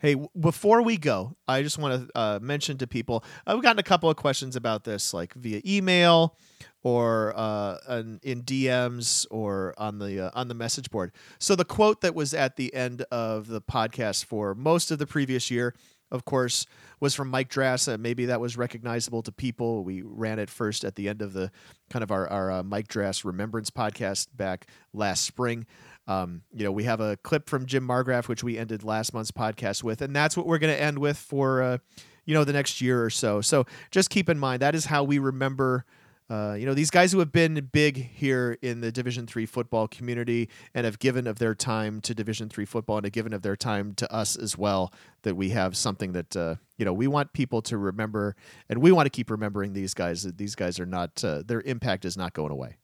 Hey, 0.01 0.15
before 0.39 0.83
we 0.83 0.97
go, 0.97 1.37
I 1.49 1.63
just 1.63 1.77
want 1.77 2.09
to 2.09 2.19
uh, 2.19 2.39
mention 2.41 2.79
to 2.79 2.87
people 2.87 3.25
uh, 3.47 3.55
we've 3.55 3.65
gotten 3.65 3.81
a 3.81 3.85
couple 3.85 4.09
of 4.09 4.17
questions 4.17 4.55
about 4.55 4.85
this, 4.85 5.13
like 5.13 5.35
via 5.35 5.61
email 5.67 6.37
or 6.85 7.33
uh, 7.37 7.79
in 8.23 8.43
DMs 8.43 9.27
or 9.31 9.75
on 9.77 9.99
the 9.99 10.27
uh, 10.27 10.31
on 10.35 10.47
the 10.47 10.55
message 10.55 10.91
board. 10.91 11.11
So 11.41 11.57
the 11.57 11.65
quote 11.65 12.01
that 12.03 12.15
was 12.15 12.33
at 12.33 12.55
the 12.55 12.73
end 12.73 13.03
of 13.11 13.49
the 13.49 13.61
podcast 13.61 14.25
for 14.25 14.55
most 14.55 14.93
of 14.93 15.01
the 15.01 15.07
previous 15.07 15.51
year, 15.51 15.75
of 16.13 16.25
course, 16.25 16.67
was 17.01 17.17
from 17.17 17.29
Mike 17.29 17.49
Drass. 17.49 17.89
Uh, 17.89 17.97
maybe 17.99 18.27
that 18.27 18.41
was 18.41 18.57
recognizable 18.57 19.23
to 19.23 19.33
people. 19.33 19.83
We 19.83 20.03
ran 20.03 20.39
it 20.39 20.49
first 20.49 20.85
at 20.85 20.95
the 20.95 21.09
end 21.09 21.23
of 21.23 21.33
the 21.33 21.51
kind 21.91 22.05
of 22.05 22.13
our 22.13 22.29
our 22.29 22.53
uh, 22.53 22.63
Mike 22.63 22.87
Drass 22.87 23.25
Remembrance 23.25 23.71
podcast 23.71 24.29
back 24.37 24.69
last 24.93 25.25
spring. 25.25 25.67
Um, 26.09 26.41
you 26.55 26.65
know, 26.65 26.73
we 26.73 26.85
have 26.85 27.01
a 27.01 27.19
clip 27.19 27.49
from 27.49 27.67
Jim 27.67 27.87
Margraff, 27.87 28.29
which 28.29 28.43
we 28.43 28.57
ended 28.57 28.83
last 28.83 29.13
month's 29.13 29.31
podcast 29.31 29.85
with, 29.85 30.01
and 30.01 30.17
that's 30.17 30.37
what 30.37 30.47
we're 30.47 30.59
going 30.59 30.75
to 30.75 30.83
end 30.83 30.99
with 30.99 31.19
for, 31.19 31.63
uh, 31.63 31.79
you 32.25 32.33
know, 32.33 32.45
the 32.45 32.53
next 32.55 32.81
year 32.81 33.05
or 33.05 33.11
so. 33.11 33.43
So 33.43 33.67
just 33.91 34.09
keep 34.09 34.31
in 34.31 34.39
mind 34.39 34.63
that 34.63 34.75
is 34.75 34.87
how 34.87 35.05
we 35.05 35.19
remember. 35.19 35.85
Uh, 36.31 36.55
you 36.59 36.67
know 36.67 36.75
these 36.75 36.91
guys 36.91 37.11
who 37.11 37.21
have 37.21 37.33
been 37.33 37.71
big 37.73 37.97
here 37.97 38.59
in 38.61 38.83
the 38.83 38.93
Division 38.93 39.27
three 39.27 39.47
football 39.47 39.89
community 39.89 40.51
and 40.75 40.85
have 40.85 40.99
given 40.99 41.27
of 41.27 41.39
their 41.39 41.55
time 41.55 42.03
to 42.03 42.15
Division 42.15 42.51
three 42.51 42.67
football 42.67 42.99
and 42.99 43.07
have 43.07 43.15
given 43.15 43.33
of 43.33 43.41
their 43.41 43.57
time 43.57 43.95
to 43.95 44.13
us 44.13 44.37
as 44.37 44.59
well. 44.59 44.93
That 45.23 45.37
we 45.37 45.51
have 45.51 45.75
something 45.75 46.13
that 46.13 46.37
uh, 46.37 46.57
you 46.77 46.85
know 46.85 46.93
we 46.93 47.07
want 47.07 47.33
people 47.33 47.63
to 47.63 47.79
remember, 47.79 48.37
and 48.69 48.83
we 48.83 48.93
want 48.93 49.07
to 49.07 49.11
keep 49.11 49.31
remembering 49.31 49.73
these 49.73 49.95
guys. 49.95 50.23
That 50.23 50.37
these 50.37 50.55
guys 50.55 50.79
are 50.79 50.85
not 50.85 51.25
uh, 51.25 51.45
their 51.47 51.63
impact 51.63 52.05
is 52.05 52.19
not 52.19 52.35
going 52.35 52.53
away. 52.53 52.77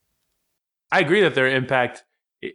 I 0.90 1.01
agree 1.01 1.20
that 1.20 1.34
their 1.34 1.48
impact 1.48 2.02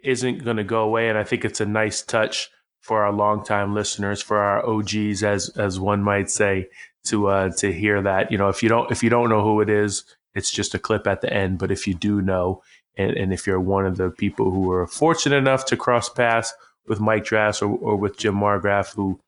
isn't 0.04 0.44
going 0.44 0.58
to 0.58 0.64
go 0.64 0.84
away, 0.84 1.10
and 1.10 1.18
I 1.18 1.24
think 1.24 1.46
it's 1.46 1.62
a 1.62 1.66
nice 1.66 2.02
touch 2.02 2.50
for 2.82 3.04
our 3.04 3.12
longtime 3.12 3.74
listeners, 3.74 4.22
for 4.22 4.38
our 4.38 4.66
OGs, 4.66 5.24
as 5.24 5.50
as 5.50 5.80
one 5.80 6.04
might 6.04 6.30
say, 6.30 6.70
to 7.06 7.28
uh, 7.28 7.50
to 7.58 7.72
hear 7.72 8.02
that. 8.02 8.32
You 8.32 8.38
know, 8.38 8.50
if 8.50 8.64
you 8.64 8.70
don't 8.70 8.92
if 8.92 9.04
you 9.04 9.10
don't 9.10 9.30
know 9.30 9.44
who 9.44 9.62
it 9.62 9.70
is, 9.70 10.04
it's 10.34 10.52
just 10.52 10.76
a 10.76 10.80
clip 10.80 11.08
at 11.08 11.22
the 11.22 11.32
end. 11.32 11.60
But 11.60 11.72
if 11.72 11.88
you 11.88 11.94
do 11.94 12.22
know, 12.22 12.62
and, 12.98 13.12
and 13.12 13.34
if 13.34 13.48
you're 13.48 13.60
one 13.60 13.86
of 13.86 13.98
the 13.98 14.10
people 14.12 14.52
who 14.52 14.62
were 14.62 14.88
fortunate 14.88 15.38
enough 15.38 15.66
to 15.66 15.78
cross 15.78 16.10
paths 16.10 16.54
with 16.88 17.00
Mike 17.00 17.26
Drass 17.26 17.62
or, 17.62 17.78
or 17.78 17.96
with 17.96 18.18
Jim 18.18 18.36
Margraff, 18.36 18.96
who, 18.96 19.20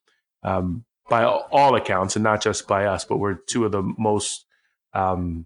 um, 0.44 0.84
by 1.10 1.24
all 1.24 1.76
accounts, 1.76 2.16
and 2.16 2.24
not 2.24 2.42
just 2.42 2.68
by 2.68 2.86
us, 2.86 3.06
but 3.06 3.18
we're 3.18 3.36
two 3.36 3.66
of 3.66 3.72
the 3.72 3.84
most 3.98 4.46
um, 4.94 5.46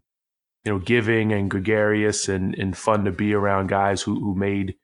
you 0.66 0.72
know, 0.72 0.80
giving 0.80 1.32
and 1.32 1.50
gregarious 1.50 2.28
and, 2.28 2.56
and 2.56 2.76
fun 2.76 3.06
to 3.06 3.12
be 3.12 3.34
around 3.34 3.68
guys 3.68 4.02
who, 4.02 4.20
who 4.20 4.36
made 4.36 4.76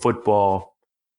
football 0.00 0.70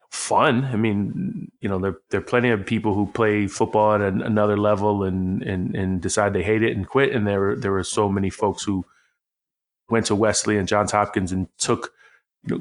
fun. 0.09 0.65
I 0.65 0.75
mean, 0.75 1.51
you 1.61 1.69
know, 1.69 1.79
there 1.79 1.95
there 2.09 2.19
are 2.19 2.23
plenty 2.23 2.49
of 2.49 2.65
people 2.65 2.93
who 2.93 3.07
play 3.07 3.47
football 3.47 3.93
at 3.93 4.01
an, 4.01 4.21
another 4.21 4.57
level 4.57 5.03
and, 5.03 5.41
and 5.41 5.75
and 5.75 6.01
decide 6.01 6.33
they 6.33 6.43
hate 6.43 6.63
it 6.63 6.75
and 6.75 6.87
quit. 6.87 7.13
And 7.13 7.25
there 7.25 7.55
there 7.55 7.71
were 7.71 7.83
so 7.83 8.09
many 8.09 8.29
folks 8.29 8.63
who 8.63 8.85
went 9.89 10.05
to 10.07 10.15
Wesley 10.15 10.57
and 10.57 10.67
Johns 10.67 10.91
Hopkins 10.91 11.31
and 11.31 11.47
took 11.57 11.93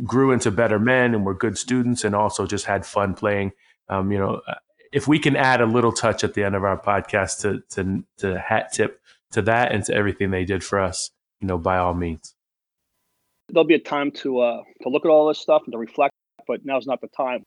grew 0.04 0.30
into 0.30 0.50
better 0.50 0.78
men 0.78 1.14
and 1.14 1.24
were 1.24 1.34
good 1.34 1.58
students 1.58 2.04
and 2.04 2.14
also 2.14 2.46
just 2.46 2.66
had 2.66 2.86
fun 2.86 3.14
playing. 3.14 3.52
Um, 3.88 4.12
you 4.12 4.18
know, 4.18 4.40
if 4.92 5.08
we 5.08 5.18
can 5.18 5.36
add 5.36 5.60
a 5.60 5.66
little 5.66 5.92
touch 5.92 6.22
at 6.22 6.34
the 6.34 6.44
end 6.44 6.54
of 6.54 6.64
our 6.64 6.80
podcast 6.80 7.40
to 7.42 7.62
to 7.70 8.04
to 8.18 8.38
hat 8.38 8.72
tip 8.72 9.00
to 9.32 9.42
that 9.42 9.72
and 9.72 9.84
to 9.84 9.94
everything 9.94 10.30
they 10.30 10.44
did 10.44 10.62
for 10.62 10.78
us, 10.78 11.10
you 11.40 11.48
know, 11.48 11.58
by 11.58 11.78
all 11.78 11.94
means. 11.94 12.34
There'll 13.52 13.66
be 13.66 13.74
a 13.74 13.80
time 13.80 14.10
to 14.12 14.40
uh, 14.40 14.62
to 14.82 14.88
look 14.88 15.04
at 15.04 15.08
all 15.10 15.28
this 15.28 15.38
stuff 15.38 15.62
and 15.66 15.72
to 15.72 15.78
reflect 15.78 16.14
but 16.46 16.64
now's 16.64 16.86
not 16.86 17.00
the 17.00 17.08
time. 17.08 17.44